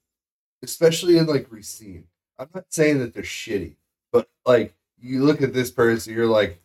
especially 0.62 1.18
in 1.18 1.28
like 1.28 1.48
Racine. 1.50 2.06
I'm 2.38 2.50
not 2.54 2.66
saying 2.70 3.00
that 3.00 3.14
they're 3.14 3.24
shitty, 3.24 3.76
but 4.12 4.28
like 4.46 4.74
you 5.00 5.24
look 5.24 5.42
at 5.42 5.54
this 5.54 5.72
person, 5.72 6.14
you're 6.14 6.28
like, 6.28 6.62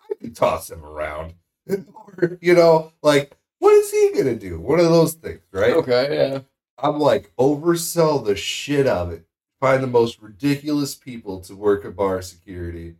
I 0.00 0.14
could 0.14 0.34
toss 0.34 0.70
him 0.70 0.84
around, 0.84 1.34
or 1.68 2.38
you 2.40 2.54
know, 2.54 2.92
like 3.02 3.36
what 3.58 3.72
is 3.74 3.90
he 3.90 4.12
gonna 4.14 4.34
do? 4.36 4.58
One 4.58 4.80
of 4.80 4.86
those 4.86 5.14
things, 5.14 5.40
right? 5.52 5.74
Okay, 5.74 6.16
yeah. 6.16 6.40
I'm 6.78 6.98
like 6.98 7.32
oversell 7.38 8.24
the 8.24 8.36
shit 8.36 8.86
of 8.86 9.12
it. 9.12 9.24
Find 9.60 9.82
the 9.82 9.88
most 9.88 10.20
ridiculous 10.20 10.94
people 10.94 11.40
to 11.40 11.54
work 11.56 11.84
a 11.84 11.90
bar 11.90 12.22
security, 12.22 12.94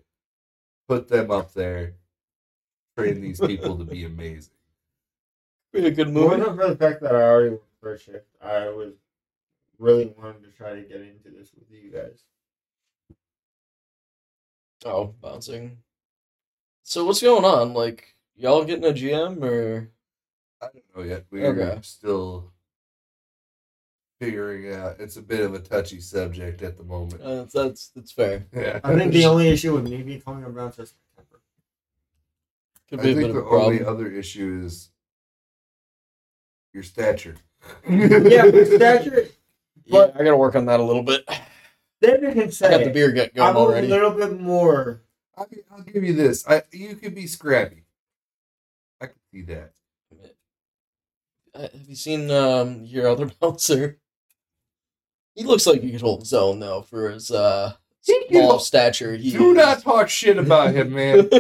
put 0.89 1.09
them 1.09 1.31
up 1.31 1.53
there, 1.55 1.95
train 2.97 3.21
these 3.21 3.41
people 3.41 3.77
to 3.79 3.85
be 3.85 4.05
amazing. 4.13 4.53
Be 5.77 5.87
a 5.87 5.91
good 5.91 6.09
More 6.09 6.31
movie. 6.31 6.43
than 6.43 6.57
for 6.57 6.69
the 6.69 6.77
fact 6.77 7.03
that 7.03 7.15
I 7.15 7.21
already 7.23 7.51
worked 7.51 7.65
first 7.83 8.07
shift, 8.07 8.25
I 8.43 8.69
was 8.71 8.95
really 9.79 10.15
wanting 10.19 10.43
to 10.43 10.49
try 10.49 10.75
to 10.75 10.81
get 10.81 11.03
into 11.03 11.29
this 11.31 11.51
with 11.55 11.71
you 11.71 11.91
guys. 11.91 12.25
Oh, 14.87 15.15
bouncing. 15.21 15.79
So 16.83 17.05
what's 17.05 17.21
going 17.21 17.45
on? 17.45 17.75
Like, 17.75 18.15
y'all 18.37 18.65
getting 18.65 18.85
a 18.85 18.93
GM 18.95 19.43
or? 19.43 19.91
I 20.63 20.69
don't 20.73 20.85
know 20.97 21.03
yet. 21.03 21.27
We're 21.31 21.47
Okay. 21.49 21.79
still 21.83 22.53
figuring 24.19 24.73
out. 24.73 24.97
It's 24.99 25.17
a 25.19 25.23
bit 25.23 25.41
of 25.41 25.53
a 25.53 25.59
touchy 25.59 26.01
subject 26.01 26.63
at 26.63 26.79
the 26.79 26.85
moment. 26.85 27.21
Uh, 27.21 27.45
that's 27.53 27.89
that's 27.89 28.13
fair. 28.13 28.47
Yeah. 28.55 28.81
I 28.83 28.95
think 28.95 29.13
the 29.13 29.27
only 29.27 29.49
issue 29.49 29.75
with 29.75 29.89
me 29.89 30.03
becoming 30.03 30.45
a 30.45 30.49
bouncer 30.49 30.83
is 30.85 30.95
temper. 31.15 31.41
Could 32.89 33.01
I 33.01 33.03
be 33.03 33.11
a 33.11 33.15
think 33.15 33.27
bit 33.27 33.33
the 33.35 33.41
of 33.41 33.47
a 33.47 33.49
problem. 33.49 33.73
only 33.73 33.85
other 33.85 34.11
issue 34.11 34.63
is 34.65 34.91
your 36.77 36.85
stature. 36.85 37.35
yeah, 37.89 38.43
but 38.51 38.67
stature. 38.67 39.29
yeah, 39.87 40.11
I 40.15 40.19
gotta 40.23 40.37
work 40.37 40.55
on 40.55 40.67
that 40.67 40.79
a 40.79 40.83
little 40.83 41.03
bit. 41.03 41.25
I 41.27 41.41
David 42.03 42.35
can 42.35 42.53
say 42.53 42.71
got 42.71 42.85
the 42.85 42.91
beer 42.91 43.11
gut 43.11 43.35
going 43.35 43.49
I'm 43.49 43.57
already. 43.57 43.87
a 43.87 43.91
little 43.91 44.11
bit 44.11 44.39
more. 44.39 45.01
I'll, 45.37 45.49
I'll 45.73 45.81
give 45.83 46.05
you 46.05 46.13
this. 46.13 46.47
I 46.47 46.63
you 46.71 46.95
could 46.95 47.15
be 47.15 47.27
scrappy. 47.27 47.85
I 49.01 49.07
can 49.07 49.17
see 49.33 49.43
that. 49.43 49.73
Uh, 51.55 51.63
Have 51.63 51.89
you 51.89 51.97
seen 51.97 52.31
um 52.31 52.85
your 52.85 53.09
other 53.09 53.27
bouncer? 53.41 53.99
He 55.35 55.45
looks 55.45 55.67
like 55.67 55.81
he 55.83 55.93
could 55.93 56.03
hold 56.03 56.21
his 56.21 56.35
own 56.35 56.61
though 56.61 56.83
for 56.83 57.11
his 57.11 57.31
uh 57.31 57.73
He 58.03 58.27
small 58.31 58.59
stature. 58.59 59.15
He 59.17 59.31
Do 59.33 59.55
not 59.55 59.83
talk 59.83 60.11
shit 60.11 60.37
about 60.39 60.75
him, 60.75 60.93
man. 60.93 61.31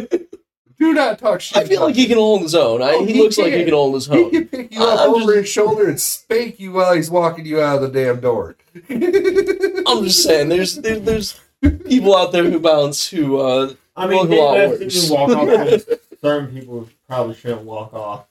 Do 0.78 0.92
not 0.92 1.18
talk 1.18 1.40
shit. 1.40 1.56
I 1.56 1.64
feel 1.64 1.78
about 1.78 1.86
like 1.86 1.94
he 1.96 2.06
can 2.06 2.18
hold 2.18 2.42
his 2.42 2.54
own. 2.54 2.82
I, 2.82 2.90
Oh, 2.92 3.04
he, 3.04 3.14
he 3.14 3.22
looks 3.22 3.38
like 3.38 3.46
he 3.46 3.52
can. 3.60 3.64
can 3.66 3.74
hold 3.74 3.94
his 3.94 4.08
own. 4.10 4.24
He 4.24 4.30
can 4.30 4.48
pick 4.48 4.74
you 4.74 4.82
I- 4.82 4.92
up 4.94 5.00
I'm 5.00 5.10
over 5.10 5.20
just- 5.32 5.36
his 5.36 5.48
shoulder 5.48 5.88
and 5.88 6.00
spank 6.00 6.60
you 6.60 6.72
while 6.72 6.92
he's 6.94 7.10
walking 7.10 7.46
you 7.46 7.60
out 7.62 7.82
of 7.82 7.92
the 7.92 8.04
damn 8.04 8.20
door. 8.20 8.56
I'm 8.90 10.04
just 10.04 10.22
saying, 10.22 10.48
there's 10.50 10.76
there, 10.76 10.98
there's 10.98 11.40
people 11.62 12.14
out 12.16 12.32
there 12.32 12.44
who 12.44 12.60
bounce 12.60 13.08
who 13.08 13.38
uh 13.38 13.72
I 13.96 14.06
mean, 14.06 14.20
Look 14.20 14.30
a 14.30 14.34
lot 14.34 14.56
worse. 14.80 15.10
walk 15.10 15.30
off. 15.30 15.80
Certain 16.20 16.52
people 16.54 16.88
probably 17.08 17.34
shouldn't 17.34 17.62
walk 17.62 17.94
off. 17.94 18.26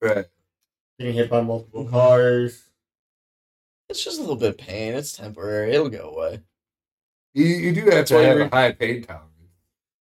right. 0.00 0.24
Getting 0.98 1.14
hit 1.14 1.28
by 1.28 1.40
multiple 1.42 1.84
cars. 1.86 2.62
it's 3.90 4.02
just 4.04 4.18
a 4.18 4.20
little 4.22 4.36
bit 4.36 4.50
of 4.50 4.58
pain. 4.58 4.94
It's 4.94 5.12
temporary. 5.12 5.72
It'll 5.72 5.88
go 5.90 6.10
away. 6.10 6.40
You, 7.34 7.44
you 7.46 7.72
do 7.72 7.90
have 7.90 8.06
to 8.06 8.14
why 8.14 8.22
have 8.22 8.36
you're- 8.38 8.48
a 8.50 8.54
high 8.54 8.72
pain 8.72 9.02
tolerance. 9.02 9.30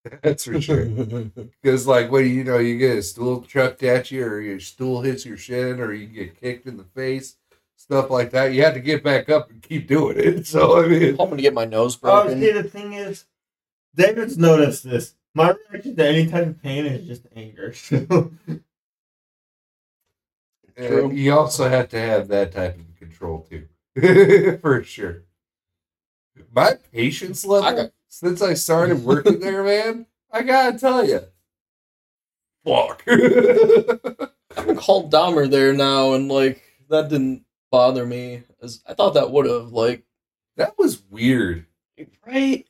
That's 0.22 0.46
for 0.46 0.60
sure. 0.62 0.86
Because, 1.62 1.88
like, 1.88 2.12
when 2.12 2.30
you 2.30 2.44
know 2.44 2.58
you 2.58 2.78
get 2.78 2.98
a 2.98 3.04
stool 3.04 3.42
chucked 3.42 3.84
at 3.84 4.12
you, 4.12 4.26
or 4.26 4.42
your 4.42 4.60
stool 4.60 5.02
hits 5.02 5.26
your 5.26 5.38
shin, 5.38 5.80
or 5.80 5.94
you 5.94 6.08
get 6.08 6.40
kicked 6.40 6.68
in 6.68 6.76
the 6.78 6.84
face, 6.84 7.38
stuff 7.78 8.10
like 8.10 8.32
that, 8.32 8.54
you 8.54 8.64
have 8.64 8.74
to 8.74 8.80
get 8.82 9.04
back 9.04 9.30
up 9.30 9.50
and 9.50 9.62
keep 9.62 9.88
doing 9.88 10.18
it. 10.20 10.46
So, 10.54 10.84
I 10.84 10.88
mean, 10.88 11.16
hoping 11.16 11.38
to 11.38 11.42
get 11.42 11.54
my 11.54 11.66
nose 11.66 11.98
Oh, 12.04 12.24
broken. 12.24 12.42
see, 12.42 12.52
the 12.52 12.64
thing 12.64 12.94
is, 12.94 13.26
David's 13.96 14.38
noticed 14.38 14.84
this. 14.84 15.16
My 15.36 15.54
reaction 15.72 15.96
to 15.96 16.06
any 16.08 16.28
type 16.28 16.48
of 16.48 16.62
pain 16.62 16.86
is 16.86 17.08
just 17.08 17.26
anger. 17.36 17.74
So, 17.74 18.32
True. 20.78 21.12
you 21.12 21.32
also 21.34 21.70
have 21.70 21.88
to 21.90 22.00
have 22.00 22.28
that 22.30 22.52
type 22.52 22.78
of 22.80 22.96
control 22.98 23.48
too, 23.50 23.68
for 24.62 24.84
sure. 24.84 25.24
My 26.54 26.74
patience 26.92 27.46
level 27.46 27.68
I 27.68 27.76
got- 27.76 27.92
since 28.14 28.44
I 28.44 28.54
started 28.54 29.04
working 29.04 29.40
there, 29.40 29.64
man, 29.64 30.06
I 30.32 30.44
gotta 30.44 30.78
tell 30.78 31.04
you, 31.04 31.22
fuck. 32.64 33.04
I've 34.56 34.68
been 34.68 34.76
called 34.78 35.12
Dahmer 35.12 35.50
there 35.50 35.74
now, 35.74 36.14
and 36.14 36.30
like 36.30 36.62
that 36.90 37.10
didn't 37.10 37.44
bother 37.72 38.06
me 38.06 38.44
as 38.62 38.84
I 38.86 38.94
thought 38.94 39.16
that 39.16 39.32
would 39.32 39.48
have. 39.48 39.74
Like, 39.74 40.04
that 40.58 40.78
was 40.78 41.02
weird. 41.10 41.66
right? 42.26 42.68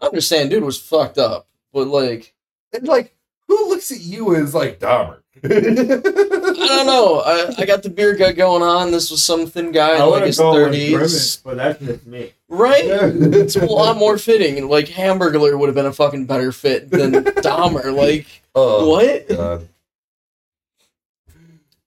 I 0.00 0.06
understand, 0.06 0.48
dude 0.48 0.64
was 0.64 0.80
fucked 0.80 1.18
up, 1.18 1.46
but 1.74 1.86
like, 1.86 2.34
And 2.72 2.88
like, 2.88 3.14
who 3.48 3.68
looks 3.68 3.90
at 3.92 4.00
you 4.00 4.34
as 4.34 4.54
like 4.54 4.80
Dahmer? 4.80 5.19
I 5.42 5.48
don't 5.48 6.86
know. 6.86 7.20
I, 7.24 7.54
I 7.58 7.64
got 7.64 7.82
the 7.82 7.88
beer 7.88 8.14
gut 8.16 8.36
going 8.36 8.62
on. 8.62 8.90
This 8.90 9.10
was 9.10 9.24
some 9.24 9.46
thin 9.46 9.72
guy 9.72 9.90
I 9.90 9.94
in 9.96 10.00
like 10.02 10.10
would 10.10 10.22
his 10.24 10.38
have 10.38 10.44
gone 10.44 10.54
with 10.54 10.72
Grimace, 10.72 10.90
thirties, 10.90 11.36
but 11.38 11.56
that's 11.56 11.78
just 11.84 12.06
me. 12.06 12.32
right? 12.48 12.84
It's 12.84 13.56
a 13.56 13.64
lot 13.64 13.96
more 13.96 14.18
fitting, 14.18 14.68
like 14.68 14.86
Hamburglar 14.86 15.58
would 15.58 15.66
have 15.68 15.74
been 15.74 15.86
a 15.86 15.92
fucking 15.92 16.26
better 16.26 16.52
fit 16.52 16.90
than 16.90 17.12
Dahmer. 17.12 17.94
Like, 17.94 18.26
Oh, 18.54 18.88
what? 18.90 19.28
God. 19.28 19.68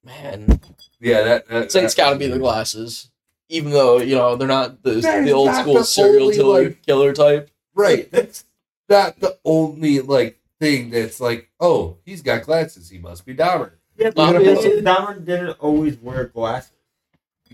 Man, 0.04 0.60
Yeah, 1.00 1.22
that. 1.24 1.48
that 1.50 1.72
so 1.72 1.80
it's 1.80 1.96
that- 1.96 2.02
got 2.02 2.10
to 2.14 2.20
be 2.20 2.28
the 2.28 2.40
glasses, 2.40 3.10
even 3.50 3.72
though 3.72 4.00
you 4.00 4.16
know 4.16 4.36
they're 4.36 4.48
not 4.48 4.82
the, 4.84 4.96
the 4.96 5.32
old 5.32 5.48
not 5.48 5.62
school 5.62 5.74
the 5.76 5.84
serial 5.84 6.24
only, 6.24 6.36
killer 6.36 6.64
like- 6.64 6.86
killer 6.86 7.14
type. 7.14 7.50
Right. 7.76 8.10
That's 8.12 8.46
not 8.90 9.20
the 9.20 9.38
only 9.46 10.00
like 10.02 10.40
thing 10.64 10.90
that's 10.90 11.20
like, 11.20 11.50
oh, 11.60 11.98
he's 12.06 12.22
got 12.22 12.44
glasses. 12.44 12.90
He 12.90 12.98
must 12.98 13.26
be 13.26 13.36
Dahmer. 13.36 13.74
Yeah, 13.98 14.12
but 14.16 14.40
because 14.40 14.64
Dahmer 14.66 15.24
didn't 15.24 15.58
always 15.60 15.98
wear 15.98 16.26
glasses. 16.26 16.72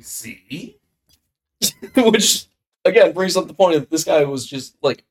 See? 0.02 0.78
Which 1.96 2.46
again 2.86 3.12
brings 3.12 3.36
up 3.36 3.48
the 3.48 3.54
point 3.54 3.78
that 3.78 3.90
this 3.90 4.06
guy 4.06 4.24
was 4.24 4.46
just 4.46 4.78
like 4.82 5.04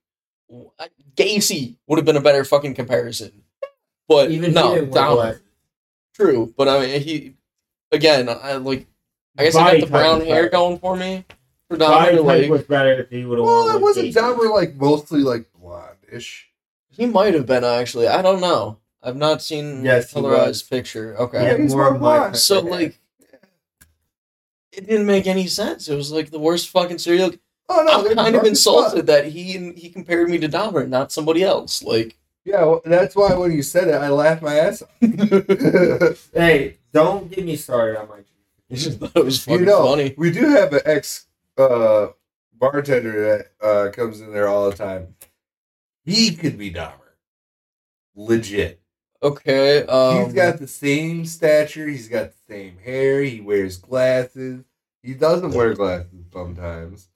Gacy 1.15 1.77
would 1.87 1.99
have 1.99 2.07
been 2.07 2.17
a 2.17 2.23
better 2.23 2.43
fucking 2.45 2.75
comparison. 2.75 3.43
But 4.09 4.31
Even 4.31 4.55
no, 4.55 4.75
didn't 4.75 4.91
wear 4.91 5.03
Dahmer. 5.03 5.41
True, 6.15 6.55
but 6.57 6.69
I 6.69 6.81
mean 6.81 7.01
he 7.03 7.35
again. 7.93 8.29
I 8.29 8.55
like. 8.55 8.87
I 9.37 9.45
guess 9.45 9.57
I 9.57 9.79
got 9.79 9.87
the 9.87 9.93
brown 9.93 10.21
hair 10.23 10.45
better. 10.45 10.49
going 10.49 10.79
for 10.79 10.97
me. 10.97 11.25
For 11.69 11.77
Body 11.77 12.17
Dahmer, 12.17 12.25
like 12.25 12.51
was 12.51 12.63
better 12.63 12.93
if 12.95 13.11
he 13.11 13.27
would 13.27 13.39
have 13.39 13.47
Well, 13.47 13.77
it 13.77 13.83
wasn't 13.83 14.09
Gacy. 14.09 14.15
Dahmer 14.15 14.51
like 14.51 14.75
mostly 14.77 15.21
like 15.21 15.47
blondish. 15.53 16.45
He 16.99 17.07
might 17.07 17.33
have 17.35 17.47
been 17.47 17.65
actually. 17.65 18.09
I 18.09 18.21
don't 18.21 18.41
know. 18.43 18.79
I've 19.03 19.17
not 19.17 19.41
seen 19.41 19.85
Yes, 19.85 20.13
colorized 20.13 20.47
was. 20.49 20.63
picture. 20.63 21.13
Yeah, 21.17 21.25
Okay, 21.25 21.63
he's 21.63 21.73
more 21.75 21.99
more 21.99 22.27
of 22.27 22.31
my 22.33 22.37
so 22.37 22.61
like. 22.61 22.99
It 24.73 24.87
didn't 24.87 25.07
make 25.07 25.27
any 25.27 25.47
sense. 25.47 25.89
It 25.89 25.97
was 25.97 26.13
like 26.13 26.31
the 26.31 26.39
worst 26.39 26.69
fucking 26.69 26.99
cereal. 26.99 27.33
Oh 27.69 27.83
no, 27.83 28.09
I'm 28.11 28.15
kind 28.17 28.35
of 28.37 28.45
insulted 28.45 28.99
fuck. 28.99 29.07
that 29.07 29.27
he 29.27 29.73
he 29.77 29.89
compared 29.89 30.29
me 30.31 30.39
to 30.39 30.49
Dahmer, 30.49 30.89
not 30.89 31.11
somebody 31.13 31.43
else. 31.43 31.83
Like, 31.83 32.17
Yeah, 32.45 32.65
well, 32.65 32.81
that's 32.85 33.17
why 33.17 33.35
when 33.35 33.53
you 33.53 33.63
said 33.63 33.89
it, 33.89 33.95
I 33.95 34.09
laughed 34.09 34.43
my 34.43 34.55
ass 34.57 34.83
off. 34.83 34.91
Hey, 36.35 36.79
don't 36.93 37.31
get 37.31 37.45
me 37.45 37.57
started 37.57 37.99
on 38.01 38.09
my. 38.09 38.17
I 38.71 38.75
just 38.75 38.99
thought 39.01 39.13
it 39.17 39.25
was 39.25 39.43
fucking 39.45 39.61
you 39.61 39.67
know, 39.67 39.85
funny. 39.87 40.15
we 40.19 40.31
do 40.31 40.47
have 40.49 40.73
an 40.75 40.81
ex 40.85 41.27
uh, 41.57 42.09
bartender 42.55 43.47
that 43.61 43.67
uh, 43.67 43.91
comes 43.91 44.21
in 44.21 44.33
there 44.33 44.49
all 44.49 44.69
the 44.71 44.77
time. 44.77 45.15
He 46.09 46.35
could 46.35 46.57
be 46.57 46.73
Dahmer. 46.73 46.95
Legit. 48.17 48.81
Okay, 49.23 49.83
um, 49.83 50.25
he's 50.25 50.33
got 50.33 50.59
the 50.59 50.67
same 50.67 51.27
stature. 51.27 51.87
He's 51.87 52.09
got 52.09 52.31
the 52.31 52.55
same 52.55 52.79
hair. 52.79 53.23
He 53.23 53.41
wears 53.43 53.77
glasses. 53.77 54.65
He 55.03 55.13
doesn't 55.13 55.53
wear 55.53 55.75
glasses 55.75 56.25
sometimes, 56.33 57.09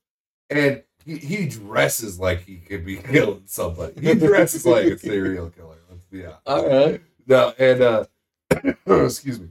and 0.50 0.82
he, 1.06 1.16
he 1.16 1.48
dresses 1.48 2.18
like 2.20 2.44
he 2.44 2.56
could 2.56 2.84
be 2.84 2.96
killing 3.12 3.44
somebody. 3.46 3.98
He 3.98 4.14
dresses 4.14 4.66
like 4.66 4.84
a 4.84 4.98
serial 4.98 5.48
killer. 5.50 5.78
Let's 5.88 6.04
be 6.06 6.26
honest. 6.26 6.40
all 6.44 6.68
right. 6.68 7.00
No, 7.26 7.54
and 7.58 7.82
uh, 7.82 8.04
excuse 9.04 9.40
me. 9.40 9.48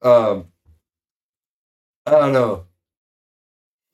Um, 0.00 0.46
I 2.06 2.12
don't 2.12 2.32
know. 2.32 2.64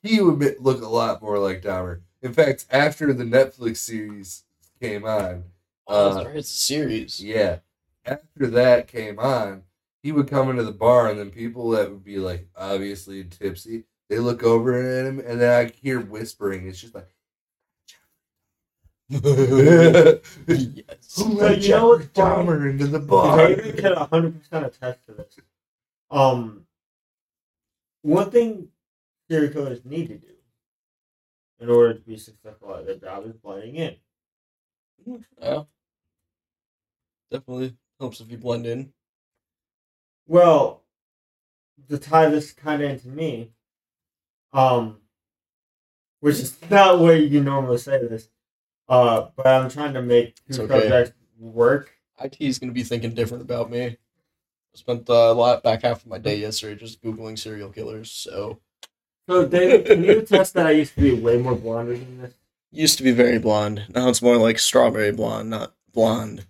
He 0.03 0.21
would 0.21 0.57
look 0.61 0.83
a 0.83 0.89
lot 0.89 1.21
more 1.21 1.39
like 1.39 1.63
Dahmer. 1.63 2.03
In 2.23 2.33
fact, 2.33 2.67
after 2.71 3.13
the 3.13 3.25
Netflix 3.25 3.79
series 3.79 4.45
came 4.81 5.05
on, 5.05 5.45
Oh, 5.87 6.11
Uh, 6.11 6.15
that's 6.15 6.27
right, 6.27 6.37
it's 6.37 6.51
a 6.51 6.55
series. 6.55 7.23
yeah, 7.23 7.59
after 8.07 8.47
that 8.49 8.89
came 8.89 9.19
on, 9.19 9.65
he 10.03 10.13
would 10.13 10.29
come 10.29 10.49
into 10.51 10.65
the 10.65 10.73
bar, 10.73 11.09
and 11.11 11.19
then 11.19 11.31
people 11.31 11.71
that 11.71 11.91
would 11.91 12.05
be 12.05 12.19
like 12.19 12.49
obviously 12.57 13.25
tipsy, 13.25 13.85
they 14.09 14.19
look 14.19 14.43
over 14.43 14.75
at 14.75 15.07
him, 15.07 15.19
and 15.21 15.41
then 15.41 15.67
I 15.67 15.71
hear 15.81 16.01
whispering. 16.01 16.67
It's 16.69 16.81
just 16.81 16.95
like, 16.95 17.09
yes. 19.09 19.23
who 19.23 20.21
So 21.01 21.27
let 21.29 21.63
you 21.63 21.71
know 21.71 21.89
what's 21.89 22.07
Jeffrey 22.07 22.23
Dahmer 22.23 22.71
into 22.71 22.87
the 22.87 22.99
bar? 23.01 23.37
David 23.49 23.77
can 23.79 23.95
100 23.95 24.39
percent 24.41 24.67
attest 24.67 25.05
to 25.07 25.13
this. 25.13 25.39
Um, 26.11 26.67
one 28.03 28.31
thing 28.31 28.69
serial 29.31 29.53
killers 29.53 29.85
need 29.85 30.09
to 30.09 30.17
do 30.19 30.27
in 31.61 31.69
order 31.71 31.95
to 31.95 32.01
be 32.01 32.17
successful 32.17 32.75
at 32.75 32.87
their 32.87 32.97
job 32.97 33.27
is 33.27 33.33
blending 33.35 33.77
in. 33.77 33.97
Yeah. 35.41 35.63
Definitely 37.31 37.77
helps 38.01 38.21
if 38.21 38.31
you 38.31 38.39
blend 38.39 38.67
in. 38.67 38.93
Well, 40.27 40.83
to 41.89 41.99
tie 41.99 42.29
this 42.29 42.53
kind 42.53 42.83
of 42.83 42.91
into 42.91 43.09
me, 43.09 43.51
um, 44.53 44.99
which 46.21 46.37
is 46.37 46.57
not 46.71 47.01
where 47.01 47.17
you 47.17 47.43
normally 47.43 47.79
say 47.79 47.99
this, 47.99 48.29
uh, 48.89 49.29
but 49.37 49.47
I'm 49.47 49.71
trying 49.71 49.95
to 49.95 50.03
make 50.03 50.37
two 50.37 50.43
It's 50.49 50.59
okay. 50.61 50.81
subjects 50.81 51.13
work. 51.39 51.91
IT 52.23 52.37
is 52.41 52.59
going 52.59 52.71
to 52.71 52.75
be 52.75 52.85
thinking 52.85 53.13
different 53.15 53.43
about 53.43 53.71
me. 53.71 53.85
I 53.87 53.97
spent 54.75 55.09
uh, 55.11 55.13
a 55.13 55.33
lot 55.35 55.63
back 55.63 55.83
half 55.83 56.03
of 56.03 56.07
my 56.07 56.19
day 56.19 56.39
yesterday 56.39 56.79
just 56.79 57.03
googling 57.03 57.39
serial 57.39 57.71
killers. 57.71 58.11
So 58.11 58.61
So, 59.29 59.47
David, 59.47 59.87
can 59.87 60.05
you 60.05 60.19
attest 60.21 60.55
that 60.55 60.67
I 60.67 60.73
used 60.73 60.95
to 60.95 61.01
be 61.01 61.13
way 61.15 61.39
more 61.39 61.55
blonder 61.55 61.97
than 61.97 62.21
this? 62.23 62.35
Used 62.75 62.99
to 62.99 63.05
be 63.05 63.13
very 63.13 63.39
blonde. 63.39 63.85
Now 63.95 64.09
it's 64.09 64.23
more 64.23 64.37
like 64.37 64.59
strawberry 64.59 65.13
blonde, 65.13 65.51
not 65.51 65.75
blonde, 65.93 66.47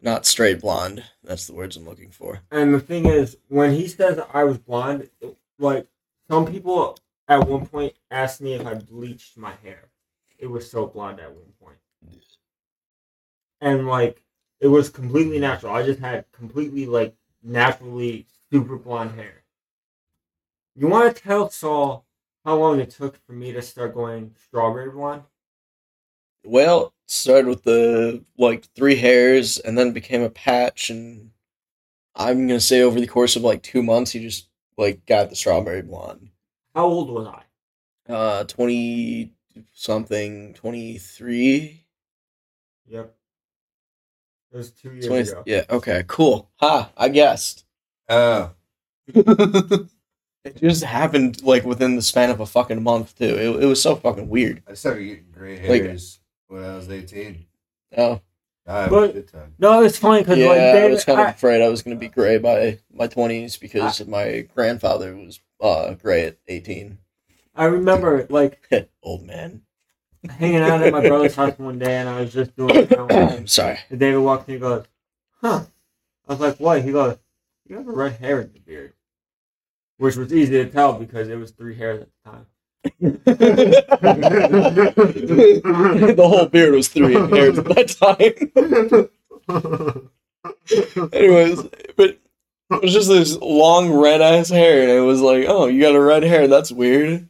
not 0.00 0.26
straight 0.26 0.60
blonde. 0.60 1.04
That's 1.22 1.46
the 1.46 1.54
words 1.54 1.76
I'm 1.76 1.84
looking 1.84 2.10
for. 2.10 2.40
And 2.50 2.74
the 2.74 2.80
thing 2.80 3.06
is, 3.06 3.36
when 3.48 3.72
he 3.72 3.86
says 3.86 4.20
I 4.32 4.44
was 4.44 4.58
blonde, 4.58 5.10
like 5.58 5.86
some 6.28 6.46
people 6.46 6.98
at 7.28 7.46
one 7.46 7.66
point 7.66 7.94
asked 8.10 8.40
me 8.40 8.54
if 8.54 8.66
I 8.66 8.74
bleached 8.74 9.36
my 9.36 9.52
hair. 9.62 9.90
It 10.38 10.46
was 10.46 10.68
so 10.68 10.86
blonde 10.86 11.20
at 11.20 11.32
one 11.32 11.52
point, 11.60 11.76
and 13.60 13.86
like 13.86 14.24
it 14.60 14.68
was 14.68 14.88
completely 14.88 15.38
natural. 15.38 15.72
I 15.72 15.84
just 15.84 16.00
had 16.00 16.24
completely 16.32 16.86
like 16.86 17.14
naturally 17.42 18.26
super 18.50 18.76
blonde 18.76 19.12
hair. 19.12 19.44
You 20.74 20.88
want 20.88 21.14
to 21.14 21.22
tell 21.22 21.48
Saul 21.48 22.06
how 22.44 22.56
long 22.56 22.80
it 22.80 22.90
took 22.90 23.24
for 23.24 23.32
me 23.32 23.52
to 23.52 23.62
start 23.62 23.94
going 23.94 24.34
strawberry 24.42 24.90
blonde? 24.90 25.22
Well, 26.44 26.92
started 27.06 27.46
with 27.46 27.62
the 27.62 28.24
like 28.38 28.64
three 28.74 28.96
hairs 28.96 29.58
and 29.58 29.76
then 29.76 29.92
became 29.92 30.22
a 30.22 30.30
patch 30.30 30.90
and 30.90 31.30
I'm 32.16 32.46
gonna 32.46 32.60
say 32.60 32.82
over 32.82 32.98
the 33.00 33.06
course 33.06 33.36
of 33.36 33.42
like 33.42 33.62
two 33.62 33.82
months 33.82 34.12
he 34.12 34.20
just 34.20 34.48
like 34.78 35.04
got 35.06 35.30
the 35.30 35.36
strawberry 35.36 35.82
blonde. 35.82 36.30
How 36.74 36.84
old 36.86 37.10
was 37.10 37.26
I? 37.28 38.12
Uh 38.12 38.44
twenty 38.44 39.32
something, 39.72 40.54
twenty 40.54 40.98
three? 40.98 41.84
Yep. 42.88 43.14
It 44.52 44.56
was 44.56 44.70
two 44.70 44.92
years 44.92 45.06
20, 45.06 45.28
ago. 45.30 45.42
yeah, 45.46 45.64
okay, 45.70 46.04
cool. 46.06 46.50
Ha, 46.56 46.90
I 46.96 47.08
guessed. 47.08 47.64
Oh, 48.10 48.50
it 49.06 49.86
just 50.56 50.84
happened 50.84 51.42
like 51.42 51.64
within 51.64 51.96
the 51.96 52.02
span 52.02 52.30
of 52.30 52.40
a 52.40 52.46
fucking 52.46 52.82
month 52.82 53.16
too. 53.16 53.24
It, 53.24 53.62
it 53.62 53.66
was 53.66 53.80
so 53.80 53.96
fucking 53.96 54.28
weird. 54.28 54.62
I 54.68 54.74
started 54.74 55.04
getting 55.04 55.24
gray 55.32 55.68
Like- 55.68 55.82
hairs 55.82 56.18
when 56.52 56.64
I 56.64 56.76
was 56.76 56.88
18. 56.90 57.46
Oh, 57.96 58.20
I 58.66 58.82
have 58.82 58.90
But- 58.90 59.10
a 59.10 59.12
shit 59.14 59.28
ton. 59.32 59.54
No, 59.58 59.82
it's 59.82 59.98
funny 59.98 60.20
because 60.20 60.38
yeah, 60.38 60.46
like 60.48 60.60
I 60.60 60.88
was 60.88 61.04
kind 61.04 61.20
of 61.20 61.26
I- 61.26 61.30
afraid 61.30 61.62
I 61.62 61.68
was 61.68 61.82
gonna 61.82 61.96
be 61.96 62.08
gray 62.08 62.38
by 62.38 62.78
my 62.92 63.06
twenties 63.06 63.56
because 63.56 64.06
my 64.06 64.42
grandfather 64.54 65.16
was 65.16 65.40
uh 65.60 65.94
gray 65.94 66.26
at 66.26 66.36
eighteen. 66.48 66.98
I 67.54 67.64
remember 67.64 68.26
like 68.30 68.68
Old 69.02 69.24
man. 69.24 69.62
hanging 70.38 70.60
out 70.62 70.80
at 70.82 70.92
my 70.92 71.00
brother's 71.06 71.34
house 71.34 71.58
one 71.58 71.78
day, 71.80 71.96
and 71.96 72.08
I 72.08 72.20
was 72.20 72.32
just 72.32 72.54
doing. 72.56 72.74
You 72.88 72.96
I'm 73.10 73.46
sorry. 73.48 73.78
and 73.90 73.98
David 73.98 74.18
walked 74.20 74.48
in 74.48 74.54
and 74.54 74.62
goes, 74.62 74.84
"Huh." 75.40 75.64
I 76.28 76.32
was 76.32 76.40
like, 76.40 76.58
"What?" 76.58 76.82
He 76.84 76.92
goes, 76.92 77.18
"You 77.66 77.76
have 77.78 77.88
a 77.88 77.92
red 77.92 78.12
hair 78.20 78.40
in 78.42 78.52
the 78.52 78.60
beard," 78.60 78.92
which 79.98 80.14
was 80.16 80.32
easy 80.32 80.52
to 80.64 80.70
tell 80.70 80.92
because 80.94 81.28
it 81.28 81.34
was 81.36 81.50
three 81.50 81.74
hairs 81.76 82.02
at 82.02 82.08
the 82.24 82.30
time. 82.30 82.46
the 86.14 86.16
whole 86.18 86.46
beard 86.46 86.74
was 86.74 86.88
three 86.88 87.14
hairs 87.14 87.58
at 87.58 87.64
that 87.66 87.88
time. 87.88 89.08
Anyways, 91.12 91.62
but 91.96 92.18
it 92.70 92.82
was 92.82 92.92
just 92.92 93.08
this 93.08 93.36
long 93.38 93.92
red 93.92 94.20
ass 94.20 94.48
hair, 94.48 94.82
and 94.82 94.90
it 94.90 95.00
was 95.00 95.20
like, 95.20 95.44
oh, 95.48 95.66
you 95.66 95.80
got 95.82 95.94
a 95.94 96.00
red 96.00 96.22
hair. 96.22 96.48
That's 96.48 96.72
weird. 96.72 97.28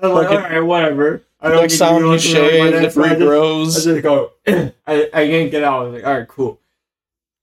I 0.00 0.08
was 0.08 0.24
like, 0.24 0.30
"All 0.30 0.38
right, 0.38 0.60
whatever." 0.60 1.22
I 1.40 1.48
don't 1.50 1.60
Next 1.60 1.74
need 1.74 1.78
to 1.78 1.84
time 1.84 2.00
go 2.02 2.12
you 2.12 2.18
through 2.18 2.32
my 2.32 2.38
shave, 2.48 2.72
neck, 2.74 2.84
it 2.84 2.92
so 2.92 3.02
I 3.02 3.08
just- 3.08 3.20
regrows. 3.20 3.66
I 3.66 3.92
just 3.92 4.02
go. 4.02 4.30
I 4.86 5.10
I 5.12 5.26
can't 5.26 5.50
get 5.50 5.64
out. 5.64 5.80
I 5.80 5.82
was 5.84 5.94
like, 5.94 6.06
"All 6.06 6.18
right, 6.18 6.28
cool." 6.28 6.60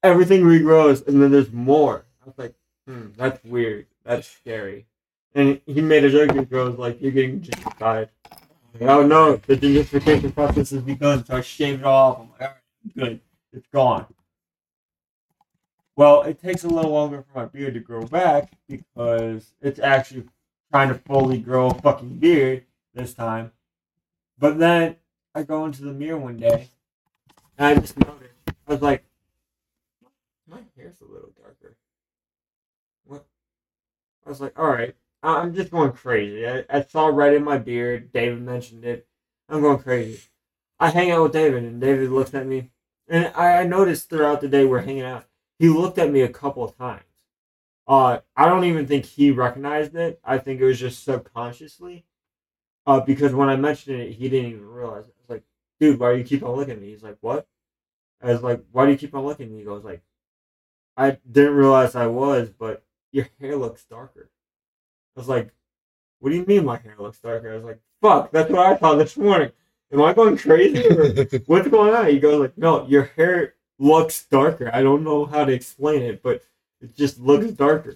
Everything 0.03 0.41
regrows, 0.41 1.07
and 1.07 1.21
then 1.21 1.31
there's 1.31 1.51
more. 1.51 2.05
I 2.23 2.25
was 2.25 2.37
like, 2.37 2.53
"Hmm, 2.87 3.07
that's 3.17 3.43
weird. 3.43 3.85
That's 4.03 4.27
scary." 4.27 4.85
And 5.33 5.61
he 5.65 5.81
made 5.81 6.03
a 6.03 6.09
joke. 6.09 6.35
He 6.35 6.45
goes, 6.45 6.77
"Like 6.77 7.01
you're 7.01 7.11
getting 7.11 7.41
gentrified." 7.41 8.09
Like, 8.73 8.89
oh 8.89 9.05
no, 9.05 9.35
the 9.35 9.57
gentrification 9.57 10.33
process 10.33 10.69
has 10.71 10.81
begun, 10.81 11.25
so 11.25 11.37
I 11.37 11.41
shaved 11.41 11.81
it 11.81 11.85
off. 11.85 12.19
I'm 12.19 12.29
like, 12.31 12.41
all 12.41 12.47
right, 12.47 12.95
good, 12.95 13.21
it's 13.53 13.67
gone. 13.67 14.05
Well, 15.95 16.23
it 16.23 16.41
takes 16.41 16.63
a 16.63 16.69
little 16.69 16.91
longer 16.91 17.21
for 17.21 17.39
my 17.39 17.45
beard 17.45 17.73
to 17.73 17.79
grow 17.79 18.03
back 18.03 18.51
because 18.67 19.53
it's 19.61 19.79
actually 19.79 20.23
trying 20.71 20.87
to 20.87 20.95
fully 20.95 21.37
grow 21.37 21.67
a 21.69 21.73
fucking 21.73 22.17
beard 22.17 22.63
this 22.93 23.13
time. 23.13 23.51
But 24.39 24.57
then 24.57 24.95
I 25.35 25.43
go 25.43 25.65
into 25.65 25.83
the 25.83 25.93
mirror 25.93 26.17
one 26.17 26.37
day 26.37 26.69
and 27.57 27.67
I 27.67 27.79
just 27.79 27.97
noticed, 27.99 28.33
I 28.47 28.71
was 28.71 28.81
like, 28.81 29.03
my 30.47 30.59
hair's 30.77 31.01
a 31.01 31.05
little 31.05 31.31
darker. 31.37 31.75
What? 33.05 33.25
I 34.25 34.29
was 34.29 34.41
like, 34.41 34.57
all 34.57 34.69
right, 34.69 34.95
I'm 35.23 35.53
just 35.53 35.71
going 35.71 35.91
crazy. 35.91 36.47
I, 36.47 36.65
I 36.69 36.83
saw 36.83 37.07
red 37.07 37.33
in 37.33 37.43
my 37.43 37.57
beard. 37.57 38.11
David 38.11 38.41
mentioned 38.41 38.85
it. 38.85 39.07
I'm 39.49 39.61
going 39.61 39.79
crazy. 39.79 40.21
I 40.79 40.89
hang 40.89 41.11
out 41.11 41.23
with 41.23 41.33
David, 41.33 41.63
and 41.63 41.79
David 41.79 42.09
looks 42.09 42.33
at 42.33 42.47
me, 42.47 42.71
and 43.07 43.31
I, 43.35 43.59
I 43.59 43.63
noticed 43.65 44.09
throughout 44.09 44.41
the 44.41 44.47
day 44.47 44.65
we're 44.65 44.81
hanging 44.81 45.03
out. 45.03 45.25
He 45.59 45.69
looked 45.69 45.99
at 45.99 46.11
me 46.11 46.21
a 46.21 46.29
couple 46.29 46.63
of 46.63 46.75
times, 46.75 47.03
Uh, 47.87 48.19
I 48.35 48.47
don't 48.47 48.63
even 48.65 48.87
think 48.87 49.05
he 49.05 49.29
recognized 49.31 49.95
it. 49.95 50.19
I 50.23 50.39
think 50.39 50.59
it 50.59 50.65
was 50.65 50.79
just 50.79 51.03
subconsciously. 51.03 52.05
Uh, 52.87 52.99
because 52.99 53.33
when 53.35 53.49
I 53.49 53.57
mentioned 53.57 54.01
it, 54.01 54.13
he 54.13 54.29
didn't 54.29 54.51
even 54.51 54.67
realize 54.67 55.05
it. 55.05 55.13
I 55.19 55.21
was 55.21 55.29
like, 55.29 55.43
dude, 55.79 55.99
why 55.99 56.13
do 56.13 56.17
you 56.17 56.23
keep 56.23 56.43
on 56.43 56.55
looking 56.55 56.73
at 56.75 56.81
me? 56.81 56.89
He's 56.89 57.03
like, 57.03 57.17
what? 57.21 57.47
I 58.23 58.31
was 58.33 58.41
like, 58.41 58.63
why 58.71 58.85
do 58.85 58.91
you 58.91 58.97
keep 58.97 59.13
on 59.13 59.23
looking 59.23 59.47
at 59.47 59.51
me? 59.51 59.59
He 59.59 59.65
goes 59.65 59.83
like, 59.83 60.01
I 60.97 61.19
didn't 61.29 61.55
realize 61.55 61.95
I 61.95 62.07
was, 62.07 62.49
but 62.49 62.83
your 63.11 63.27
hair 63.39 63.55
looks 63.55 63.83
darker. 63.83 64.30
I 65.15 65.19
was 65.19 65.29
like, 65.29 65.51
what 66.19 66.29
do 66.29 66.35
you 66.35 66.45
mean 66.45 66.65
my 66.65 66.77
hair 66.77 66.95
looks 66.97 67.19
darker? 67.19 67.51
I 67.51 67.55
was 67.55 67.63
like, 67.63 67.79
fuck, 68.01 68.31
that's 68.31 68.49
what 68.49 68.65
I 68.65 68.75
thought 68.75 68.97
this 68.97 69.17
morning. 69.17 69.51
Am 69.91 70.01
I 70.01 70.13
going 70.13 70.37
crazy 70.37 70.87
or 70.87 71.25
what's 71.47 71.67
going 71.67 71.93
on? 71.93 72.07
He 72.07 72.19
goes 72.19 72.39
like, 72.39 72.57
no, 72.57 72.87
your 72.87 73.05
hair 73.17 73.55
looks 73.77 74.25
darker. 74.25 74.69
I 74.73 74.81
don't 74.81 75.03
know 75.03 75.25
how 75.25 75.43
to 75.43 75.51
explain 75.51 76.01
it, 76.03 76.23
but 76.23 76.43
it 76.79 76.95
just 76.95 77.19
looks 77.19 77.51
darker. 77.51 77.95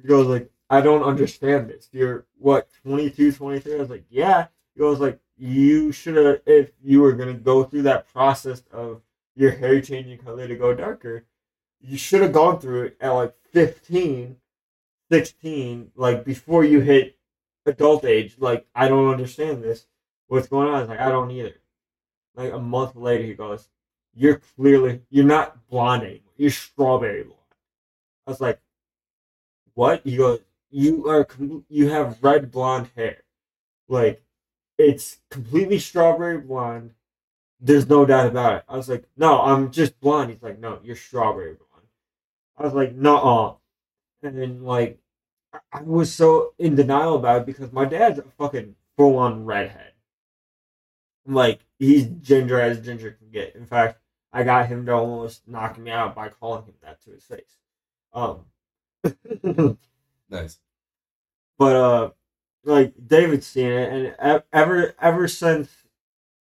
He 0.00 0.06
goes 0.06 0.26
like, 0.26 0.50
I 0.68 0.80
don't 0.80 1.02
understand 1.02 1.70
this. 1.70 1.88
You're 1.92 2.26
what, 2.36 2.68
22, 2.82 3.32
23? 3.32 3.74
I 3.74 3.78
was 3.78 3.90
like, 3.90 4.04
yeah. 4.10 4.48
He 4.74 4.80
goes 4.80 5.00
like, 5.00 5.18
you 5.38 5.92
should 5.92 6.16
have, 6.16 6.40
if 6.46 6.70
you 6.82 7.00
were 7.00 7.12
going 7.12 7.34
to 7.34 7.42
go 7.42 7.64
through 7.64 7.82
that 7.82 8.12
process 8.12 8.62
of 8.72 9.00
your 9.34 9.52
hair 9.52 9.80
changing 9.80 10.18
color 10.18 10.46
to 10.46 10.56
go 10.56 10.74
darker, 10.74 11.24
you 11.80 11.96
should 11.96 12.20
have 12.20 12.32
gone 12.32 12.58
through 12.58 12.82
it 12.82 12.96
at 13.00 13.10
like 13.10 13.34
15, 13.52 14.36
16, 15.10 15.92
like 15.96 16.24
before 16.24 16.64
you 16.64 16.80
hit 16.80 17.18
adult 17.68 18.04
age. 18.04 18.36
Like, 18.38 18.66
I 18.74 18.88
don't 18.88 19.10
understand 19.10 19.62
this. 19.62 19.86
What's 20.26 20.48
going 20.48 20.68
on? 20.68 20.88
Like, 20.88 20.98
I 20.98 21.10
don't 21.10 21.30
either. 21.30 21.54
Like 22.34 22.52
a 22.52 22.58
month 22.58 22.96
later, 22.96 23.24
he 23.24 23.34
goes, 23.34 23.68
You're 24.14 24.40
clearly, 24.56 25.02
you're 25.10 25.24
not 25.24 25.68
blonde 25.68 26.02
anymore. 26.02 26.32
You're 26.36 26.50
strawberry 26.50 27.22
blonde. 27.22 27.38
I 28.26 28.30
was 28.30 28.40
like, 28.40 28.60
What? 29.74 30.02
He 30.04 30.16
goes, 30.16 30.40
You 30.70 31.08
are, 31.08 31.26
you 31.68 31.88
have 31.90 32.22
red 32.22 32.50
blonde 32.50 32.90
hair. 32.96 33.22
Like, 33.88 34.22
it's 34.76 35.18
completely 35.30 35.78
strawberry 35.78 36.38
blonde. 36.38 36.92
There's 37.60 37.88
no 37.88 38.06
doubt 38.06 38.28
about 38.28 38.56
it. 38.56 38.64
I 38.68 38.76
was 38.76 38.88
like, 38.88 39.04
No, 39.16 39.40
I'm 39.40 39.70
just 39.70 39.98
blonde. 40.00 40.30
He's 40.30 40.42
like, 40.42 40.58
No, 40.58 40.78
you're 40.82 40.96
strawberry 40.96 41.54
blonde. 41.54 41.88
I 42.56 42.64
was 42.64 42.74
like, 42.74 42.94
Nuh-uh. 42.94 43.54
And 44.22 44.36
then, 44.38 44.62
like, 44.62 44.98
I- 45.72 45.82
was 45.82 46.14
so 46.14 46.54
in 46.58 46.74
denial 46.76 47.16
about 47.16 47.42
it 47.42 47.46
because 47.46 47.72
my 47.72 47.84
dad's 47.84 48.18
a 48.18 48.22
fucking 48.22 48.76
full 48.96 49.18
on 49.18 49.44
redhead. 49.44 49.94
Like, 51.26 51.60
he's 51.78 52.06
ginger 52.06 52.60
as 52.60 52.80
ginger 52.80 53.12
can 53.12 53.30
get. 53.30 53.54
In 53.54 53.66
fact, 53.66 54.00
I 54.32 54.44
got 54.44 54.68
him 54.68 54.86
to 54.86 54.92
almost 54.92 55.46
knock 55.46 55.78
me 55.78 55.90
out 55.90 56.14
by 56.14 56.28
calling 56.28 56.64
him 56.64 56.74
that 56.82 57.00
to 57.02 57.10
his 57.10 57.24
face. 57.24 57.58
Um, 58.12 58.46
Nice. 60.30 60.60
but 61.58 61.76
uh, 61.76 62.10
like 62.64 62.94
David's 63.06 63.46
seen 63.46 63.70
it, 63.70 64.16
and 64.20 64.42
ever 64.52 64.94
ever 65.00 65.28
since 65.28 65.70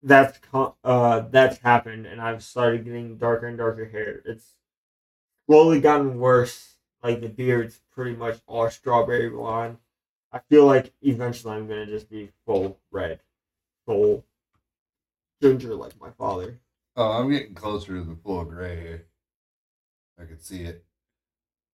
that's 0.02 0.38
co- 0.38 0.76
uh 0.84 1.20
that's 1.30 1.58
happened, 1.58 2.06
and 2.06 2.20
I've 2.20 2.44
started 2.44 2.84
getting 2.84 3.18
darker 3.18 3.46
and 3.46 3.58
darker 3.58 3.86
hair. 3.86 4.22
It's 4.24 4.54
slowly 5.46 5.80
gotten 5.80 6.18
worse. 6.20 6.75
Like 7.02 7.20
the 7.20 7.28
beard's 7.28 7.80
pretty 7.94 8.16
much 8.16 8.40
all 8.46 8.70
strawberry 8.70 9.30
blonde. 9.30 9.78
I 10.32 10.40
feel 10.50 10.66
like 10.66 10.92
eventually 11.02 11.54
I'm 11.54 11.68
gonna 11.68 11.86
just 11.86 12.10
be 12.10 12.30
full 12.44 12.78
red, 12.90 13.20
full 13.86 14.24
ginger 15.40 15.74
like 15.74 16.00
my 16.00 16.10
father. 16.10 16.58
Oh, 16.96 17.12
I'm 17.12 17.30
getting 17.30 17.54
closer 17.54 17.96
to 17.96 18.02
the 18.02 18.16
full 18.16 18.44
gray 18.44 18.80
here. 18.80 19.06
I 20.20 20.24
can 20.24 20.40
see 20.40 20.62
it. 20.62 20.84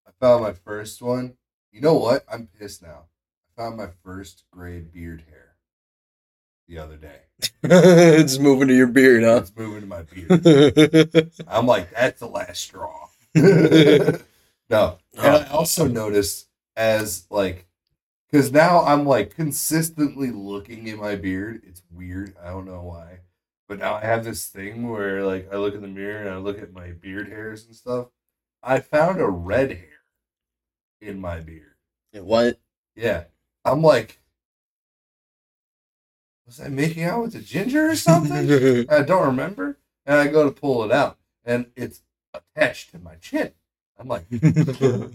I 0.07 0.11
found 0.21 0.43
my 0.43 0.53
first 0.53 1.01
one. 1.01 1.35
You 1.71 1.81
know 1.81 1.95
what? 1.95 2.25
I'm 2.31 2.49
pissed 2.59 2.83
now. 2.83 3.05
I 3.49 3.63
found 3.63 3.77
my 3.77 3.89
first 4.05 4.45
gray 4.51 4.81
beard 4.81 5.25
hair 5.31 5.55
the 6.69 6.79
other 6.79 6.97
day. 6.97 7.21
it's 7.63 8.39
moving 8.39 8.69
to 8.69 8.75
your 8.75 8.87
beard, 8.87 9.23
huh? 9.23 9.43
It's 9.43 9.53
moving 9.57 9.83
to 9.83 9.87
my 9.87 10.03
beard. 10.03 11.31
I'm 11.49 11.67
like, 11.67 11.91
that's 11.93 12.21
the 12.21 12.27
last 12.27 12.61
straw. 12.61 13.09
no. 14.73 14.99
And 15.17 15.37
I 15.37 15.47
also 15.49 15.87
noticed 15.87 16.49
as 16.77 17.27
like 17.31 17.67
because 18.31 18.51
now 18.51 18.85
I'm 18.85 19.05
like 19.05 19.35
consistently 19.35 20.31
looking 20.31 20.89
at 20.89 20.99
my 20.99 21.15
beard. 21.17 21.63
It's 21.67 21.83
weird. 21.91 22.35
I 22.43 22.49
don't 22.49 22.67
know 22.67 22.83
why. 22.83 23.21
But 23.69 23.79
now 23.79 23.95
I 23.95 24.01
have 24.01 24.25
this 24.25 24.47
thing 24.47 24.89
where 24.89 25.25
like 25.25 25.53
I 25.53 25.57
look 25.57 25.75
in 25.75 25.83
the 25.83 25.89
mirror 25.89 26.21
and 26.21 26.31
I 26.31 26.39
look 26.39 26.61
at 26.61 26.73
my 26.73 26.93
beard 26.93 27.29
hairs 27.29 27.67
and 27.67 27.77
stuff. 27.77 28.09
I 28.63 28.81
found 28.81 29.21
a 29.21 29.29
red 29.29 29.71
hair 29.73 29.89
in 31.01 31.21
my 31.21 31.41
beard. 31.41 31.75
what? 32.13 32.59
Yeah. 32.97 33.25
I'm 33.65 33.83
like 33.83 34.19
was 36.47 36.61
I 36.61 36.69
making 36.69 37.05
out 37.05 37.23
with 37.23 37.35
a 37.35 37.41
ginger 37.41 37.91
or 37.91 37.97
something? 37.97 38.87
I 38.91 39.03
don't 39.03 39.27
remember. 39.27 39.79
And 40.05 40.19
I 40.19 40.27
go 40.27 40.45
to 40.45 40.51
pull 40.51 40.83
it 40.83 40.91
out, 40.91 41.17
and 41.45 41.67
it's 41.77 42.03
attached 42.35 42.91
to 42.91 42.99
my 42.99 43.15
chin. 43.15 43.53
I'm 44.03 44.09
like, 44.09 44.27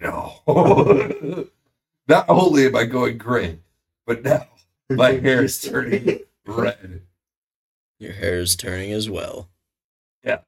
no. 0.00 0.32
Not 2.08 2.26
only 2.28 2.66
am 2.66 2.76
I 2.76 2.84
going 2.84 3.18
gray, 3.18 3.58
but 4.06 4.22
now 4.22 4.46
my 4.88 5.12
hair 5.20 5.42
is 5.42 5.60
turning 5.60 6.20
red. 6.46 7.02
your 7.98 8.12
hair 8.12 8.38
is 8.38 8.54
turning 8.54 8.92
as 8.92 9.10
well. 9.10 9.48
Yeah. 10.22 10.38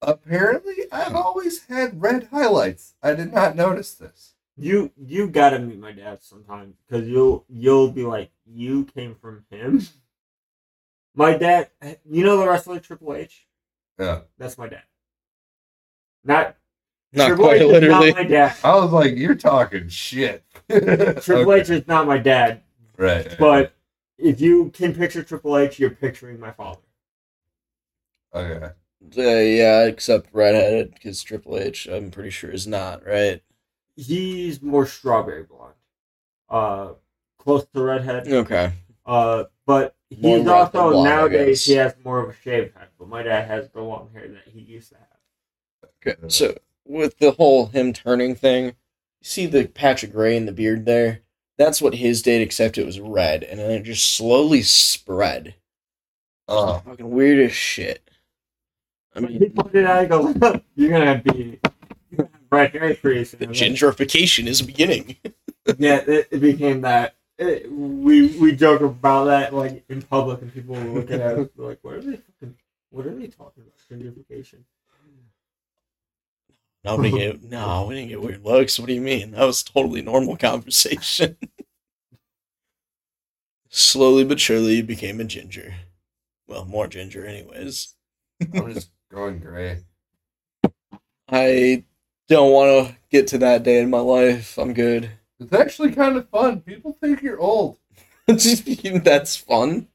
Apparently, 0.00 0.76
I've 0.92 1.16
always 1.16 1.64
had 1.64 2.00
red 2.00 2.28
highlights. 2.30 2.94
I 3.02 3.14
did 3.14 3.32
not 3.32 3.56
notice 3.56 3.94
this. 3.94 4.34
You 4.56 4.92
you 4.96 5.26
gotta 5.26 5.58
meet 5.58 5.80
my 5.80 5.90
dad 5.90 6.22
sometime 6.22 6.74
because 6.86 7.08
you'll 7.08 7.44
you'll 7.48 7.90
be 7.90 8.04
like 8.04 8.30
you 8.46 8.84
came 8.84 9.16
from 9.16 9.44
him. 9.50 9.82
My 11.16 11.36
dad, 11.36 11.70
you 12.08 12.22
know 12.22 12.36
the 12.36 12.46
wrestler 12.46 12.78
Triple 12.78 13.14
H. 13.14 13.48
Yeah. 13.98 14.20
That's 14.38 14.56
my 14.56 14.68
dad. 14.68 14.84
Not 16.24 16.56
Not 17.12 17.28
Triple 17.28 17.44
quite 17.44 17.56
H 17.56 17.62
is 17.62 17.72
literally. 17.72 18.08
Not 18.08 18.16
my 18.16 18.24
dad. 18.24 18.56
I 18.64 18.76
was 18.76 18.92
like, 18.92 19.16
you're 19.16 19.34
talking 19.34 19.88
shit. 19.88 20.44
Triple 20.70 21.52
H 21.52 21.70
is 21.70 21.86
not 21.86 22.06
my 22.06 22.18
dad. 22.18 22.62
Right. 22.96 23.34
But 23.38 23.74
if 24.18 24.40
you 24.40 24.70
can 24.70 24.94
picture 24.94 25.22
Triple 25.22 25.56
H, 25.56 25.78
you're 25.78 25.90
picturing 25.90 26.38
my 26.38 26.52
father. 26.52 26.80
Okay. 28.34 28.70
Uh, 29.18 29.20
yeah, 29.20 29.84
except 29.84 30.28
redheaded 30.32 30.94
because 30.94 31.22
Triple 31.22 31.58
H, 31.58 31.86
I'm 31.86 32.10
pretty 32.10 32.30
sure 32.30 32.50
is 32.50 32.66
not 32.66 33.04
right. 33.04 33.42
He's 33.96 34.62
more 34.62 34.86
strawberry 34.86 35.42
blonde, 35.42 35.74
uh, 36.48 36.92
close 37.38 37.66
to 37.74 37.82
redhead. 37.82 38.28
Okay. 38.28 38.72
Uh, 39.04 39.44
but 39.66 39.96
he's 40.08 40.24
red 40.24 40.40
than 40.40 40.48
also 40.48 40.90
blonde, 40.92 41.04
nowadays 41.04 41.64
he 41.64 41.74
has 41.74 41.94
more 42.04 42.20
of 42.20 42.30
a 42.30 42.32
shaved 42.32 42.74
head. 42.76 42.88
But 42.98 43.08
my 43.08 43.22
dad 43.22 43.48
has 43.48 43.68
the 43.70 43.82
long 43.82 44.10
hair 44.14 44.28
that 44.28 44.46
he 44.46 44.60
used 44.60 44.90
to 44.90 44.96
have. 44.96 45.11
Okay. 46.06 46.16
So 46.28 46.56
with 46.84 47.18
the 47.18 47.32
whole 47.32 47.66
him 47.66 47.92
turning 47.92 48.34
thing, 48.34 48.66
you 48.66 48.72
see 49.22 49.46
the 49.46 49.66
patch 49.66 50.02
of 50.02 50.12
gray 50.12 50.36
in 50.36 50.46
the 50.46 50.52
beard 50.52 50.84
there? 50.84 51.20
That's 51.58 51.80
what 51.82 51.94
his 51.94 52.22
did, 52.22 52.40
except 52.42 52.78
it 52.78 52.86
was 52.86 52.98
red, 52.98 53.44
and 53.44 53.60
then 53.60 53.70
it 53.70 53.82
just 53.84 54.16
slowly 54.16 54.62
spread. 54.62 55.54
Oh. 56.48 56.82
Fucking 56.84 57.10
weird 57.10 57.38
as 57.38 57.52
shit. 57.52 58.10
I 59.14 59.20
When 59.20 59.32
he 59.32 59.38
mean, 59.38 59.52
pointed 59.52 59.84
out, 59.84 60.02
he 60.02 60.08
goes, 60.08 60.34
"You're 60.74 60.90
gonna 60.90 61.22
be 61.22 61.60
you're 62.10 62.16
gonna 62.16 62.30
have 62.32 62.40
red 62.50 62.72
hair 62.72 62.94
pretty 62.94 63.24
soon." 63.24 63.40
the 63.40 63.46
I'm 63.46 63.52
gentrification 63.52 64.46
is 64.46 64.62
beginning. 64.62 65.16
yeah, 65.78 65.98
it, 66.06 66.28
it 66.30 66.40
became 66.40 66.80
that. 66.80 67.14
It, 67.38 67.70
we 67.70 68.38
we 68.38 68.52
joke 68.56 68.80
about 68.80 69.26
that 69.26 69.54
like 69.54 69.84
in 69.88 70.02
public, 70.02 70.40
and 70.42 70.52
people 70.52 70.74
will 70.74 70.94
look 70.94 71.10
at 71.10 71.20
us 71.20 71.48
like, 71.56 71.78
"What 71.82 71.94
are 71.94 72.00
they? 72.00 72.16
Fucking, 72.16 72.56
what 72.90 73.06
are 73.06 73.14
they 73.14 73.26
talking 73.28 73.64
about? 73.64 73.78
Gentrification." 73.90 74.64
Nobody 76.84 77.10
get 77.10 77.42
no, 77.44 77.86
we 77.88 77.94
didn't 77.94 78.08
get 78.10 78.22
weird 78.22 78.44
looks. 78.44 78.78
What 78.78 78.88
do 78.88 78.94
you 78.94 79.00
mean? 79.00 79.32
That 79.32 79.44
was 79.44 79.62
totally 79.62 80.02
normal 80.02 80.36
conversation. 80.36 81.36
Slowly 83.68 84.24
but 84.24 84.40
surely, 84.40 84.76
you 84.76 84.82
became 84.82 85.20
a 85.20 85.24
ginger. 85.24 85.74
Well, 86.46 86.64
more 86.66 86.86
ginger, 86.86 87.24
anyways. 87.24 87.94
I'm 88.54 88.74
just 88.74 88.90
going 89.10 89.38
gray. 89.38 89.78
I 91.30 91.84
don't 92.28 92.52
want 92.52 92.88
to 92.88 92.96
get 93.10 93.26
to 93.28 93.38
that 93.38 93.62
day 93.62 93.80
in 93.80 93.88
my 93.88 94.00
life. 94.00 94.58
I'm 94.58 94.74
good. 94.74 95.10
It's 95.40 95.52
actually 95.52 95.92
kind 95.92 96.16
of 96.16 96.28
fun. 96.28 96.60
People 96.60 96.98
think 97.00 97.22
you're 97.22 97.40
old. 97.40 97.78
That's 98.26 99.36
fun. 99.36 99.88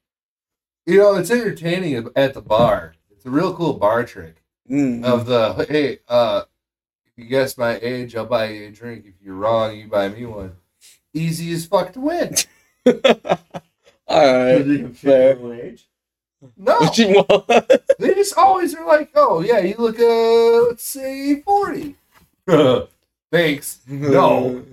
You 0.86 0.98
know, 0.98 1.14
it's 1.16 1.30
entertaining 1.30 2.08
at 2.16 2.34
the 2.34 2.42
bar. 2.42 2.94
It's 3.10 3.26
a 3.26 3.30
real 3.30 3.54
cool 3.54 3.74
bar 3.74 4.04
trick 4.04 4.42
Mm. 4.70 5.02
of 5.02 5.24
the 5.24 5.64
hey, 5.66 6.00
uh, 6.08 6.42
you 7.18 7.24
guess 7.24 7.58
my 7.58 7.78
age, 7.82 8.14
I'll 8.16 8.26
buy 8.26 8.50
you 8.50 8.68
a 8.68 8.70
drink. 8.70 9.04
If 9.06 9.14
you're 9.22 9.34
wrong, 9.34 9.76
you 9.76 9.88
buy 9.88 10.08
me 10.08 10.24
one. 10.26 10.56
Easy 11.12 11.52
as 11.52 11.66
fuck 11.66 11.92
to 11.94 12.00
win. 12.00 12.34
All 12.86 12.94
right. 14.08 14.58
Did 14.58 14.66
you 14.68 14.94
fair. 14.94 15.34
middle 15.34 15.52
age? 15.52 15.88
No, 16.56 16.78
Well, 16.80 17.44
they 17.98 18.14
just 18.14 18.38
always 18.38 18.72
are 18.74 18.86
like, 18.86 19.10
oh 19.16 19.40
yeah, 19.40 19.58
you 19.58 19.74
look 19.76 19.98
uh, 19.98 20.68
let's 20.68 20.84
say 20.84 21.42
forty. 21.42 21.96
Thanks. 23.32 23.80
No. 23.86 24.64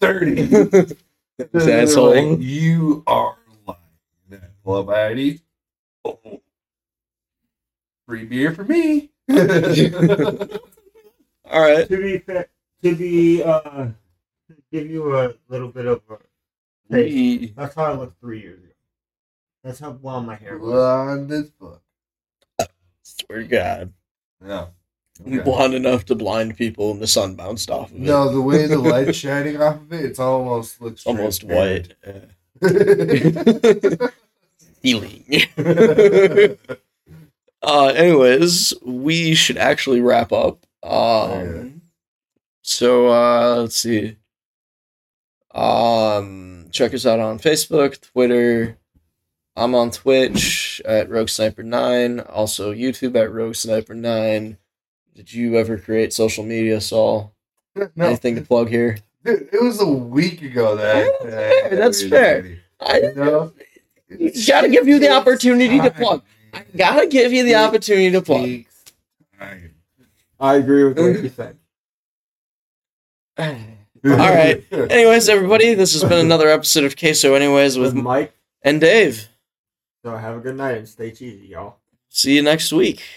30. 0.00 0.42
This 0.42 1.68
asshole. 1.68 2.30
Like, 2.30 2.40
you 2.40 3.02
are 3.06 3.36
lying. 3.66 4.42
Pull 4.64 4.76
up 4.76 4.86
my 4.86 5.08
ID. 5.08 5.40
Oh. 6.04 6.40
Free 8.06 8.24
beer 8.24 8.54
for 8.54 8.64
me. 8.64 9.10
All 11.50 11.60
right. 11.60 11.88
To 11.88 11.96
be 11.96 12.18
fair, 12.18 12.48
to 12.82 12.94
be 12.96 13.42
uh, 13.42 13.60
to 13.60 13.94
give 14.72 14.90
you 14.90 15.16
a 15.18 15.34
little 15.48 15.68
bit 15.68 15.86
of 15.86 16.02
a 16.10 16.18
taste, 16.92 17.54
that's 17.56 17.74
how 17.74 17.84
I 17.84 17.92
looked 17.94 18.20
three 18.20 18.40
years 18.40 18.58
ago. 18.58 18.72
That's 19.64 19.78
how 19.80 19.92
blonde 19.92 20.26
my 20.26 20.36
hair 20.36 20.58
was. 20.58 20.70
Blonde 20.70 21.30
as 21.32 21.50
fuck. 21.60 21.82
Swear 23.02 23.40
to 23.40 23.44
God. 23.44 23.92
Yeah. 24.46 24.66
Blonde 25.42 25.74
enough 25.74 26.04
to 26.06 26.14
blind 26.14 26.56
people 26.56 26.92
and 26.92 27.02
the 27.02 27.06
sun 27.08 27.34
bounced 27.34 27.70
off 27.70 27.90
of 27.90 27.96
it. 27.96 28.00
No, 28.02 28.30
the 28.30 28.40
way 28.40 28.66
the 28.66 28.78
light's 28.78 29.18
shining 29.24 29.60
off 29.60 29.76
of 29.76 29.92
it, 29.92 30.04
it's 30.04 30.20
almost 30.20 30.80
looks 30.80 31.00
It's 31.00 31.06
almost 31.06 31.40
transparent. 31.40 31.94
white. 32.62 34.10
Healing. 34.82 35.24
uh, 37.62 37.86
anyways, 37.86 38.74
we 38.84 39.34
should 39.34 39.56
actually 39.58 40.00
wrap 40.00 40.30
up. 40.32 40.64
Um, 40.82 40.90
Yeah. 40.92 41.64
So 42.62 43.08
uh, 43.08 43.56
let's 43.62 43.76
see. 43.76 44.16
Um, 45.54 46.66
check 46.70 46.92
us 46.94 47.06
out 47.06 47.20
on 47.20 47.38
Facebook, 47.38 48.00
Twitter. 48.00 48.76
I'm 49.56 49.74
on 49.74 49.90
Twitch 49.90 50.80
at 50.84 51.08
Rogue 51.10 51.28
Sniper 51.30 51.62
Nine. 51.62 52.20
Also 52.20 52.72
YouTube 52.72 53.16
at 53.16 53.32
Rogue 53.32 53.54
Sniper 53.56 53.94
Nine. 53.94 54.58
Did 55.14 55.32
you 55.32 55.56
ever 55.56 55.78
create 55.78 56.12
social 56.12 56.44
media, 56.44 56.80
Saul? 56.80 57.32
no, 57.74 57.88
Anything 58.06 58.36
to 58.36 58.42
plug 58.42 58.68
here? 58.68 58.98
dude, 59.24 59.48
it 59.52 59.62
was 59.62 59.80
a 59.80 59.86
week 59.88 60.42
ago 60.42 60.76
that. 60.76 61.10
Yeah, 61.24 61.30
that- 61.30 61.70
that's 61.76 62.02
that 62.02 62.10
fair. 62.10 62.58
I 62.80 62.98
You 63.00 63.14
know? 63.14 63.52
gotta 64.46 64.68
give 64.68 64.86
you 64.86 64.98
the 65.00 65.10
opportunity 65.10 65.80
to 65.80 65.90
plug. 65.90 66.22
I 66.54 66.62
gotta 66.76 67.06
give 67.08 67.32
you 67.32 67.42
the 67.44 67.56
opportunity 67.56 68.10
to 68.12 68.22
plug. 68.22 68.64
I 70.40 70.56
agree 70.56 70.84
with 70.84 70.98
what 70.98 71.22
you 71.22 71.28
said. 71.28 71.56
All 73.38 74.16
right. 74.16 74.64
Anyways, 74.72 75.28
everybody, 75.28 75.74
this 75.74 75.92
has 75.92 76.02
been 76.08 76.24
another 76.24 76.48
episode 76.48 76.84
of 76.84 76.96
Queso. 76.96 77.34
Anyways, 77.34 77.76
With 77.78 77.94
with 77.94 78.02
Mike. 78.04 78.32
and 78.62 78.80
Dave. 78.80 79.28
So 80.04 80.16
have 80.16 80.36
a 80.36 80.40
good 80.40 80.56
night 80.56 80.78
and 80.78 80.88
stay 80.88 81.10
cheesy, 81.10 81.48
y'all. 81.48 81.76
See 82.08 82.36
you 82.36 82.42
next 82.42 82.72
week. 82.72 83.02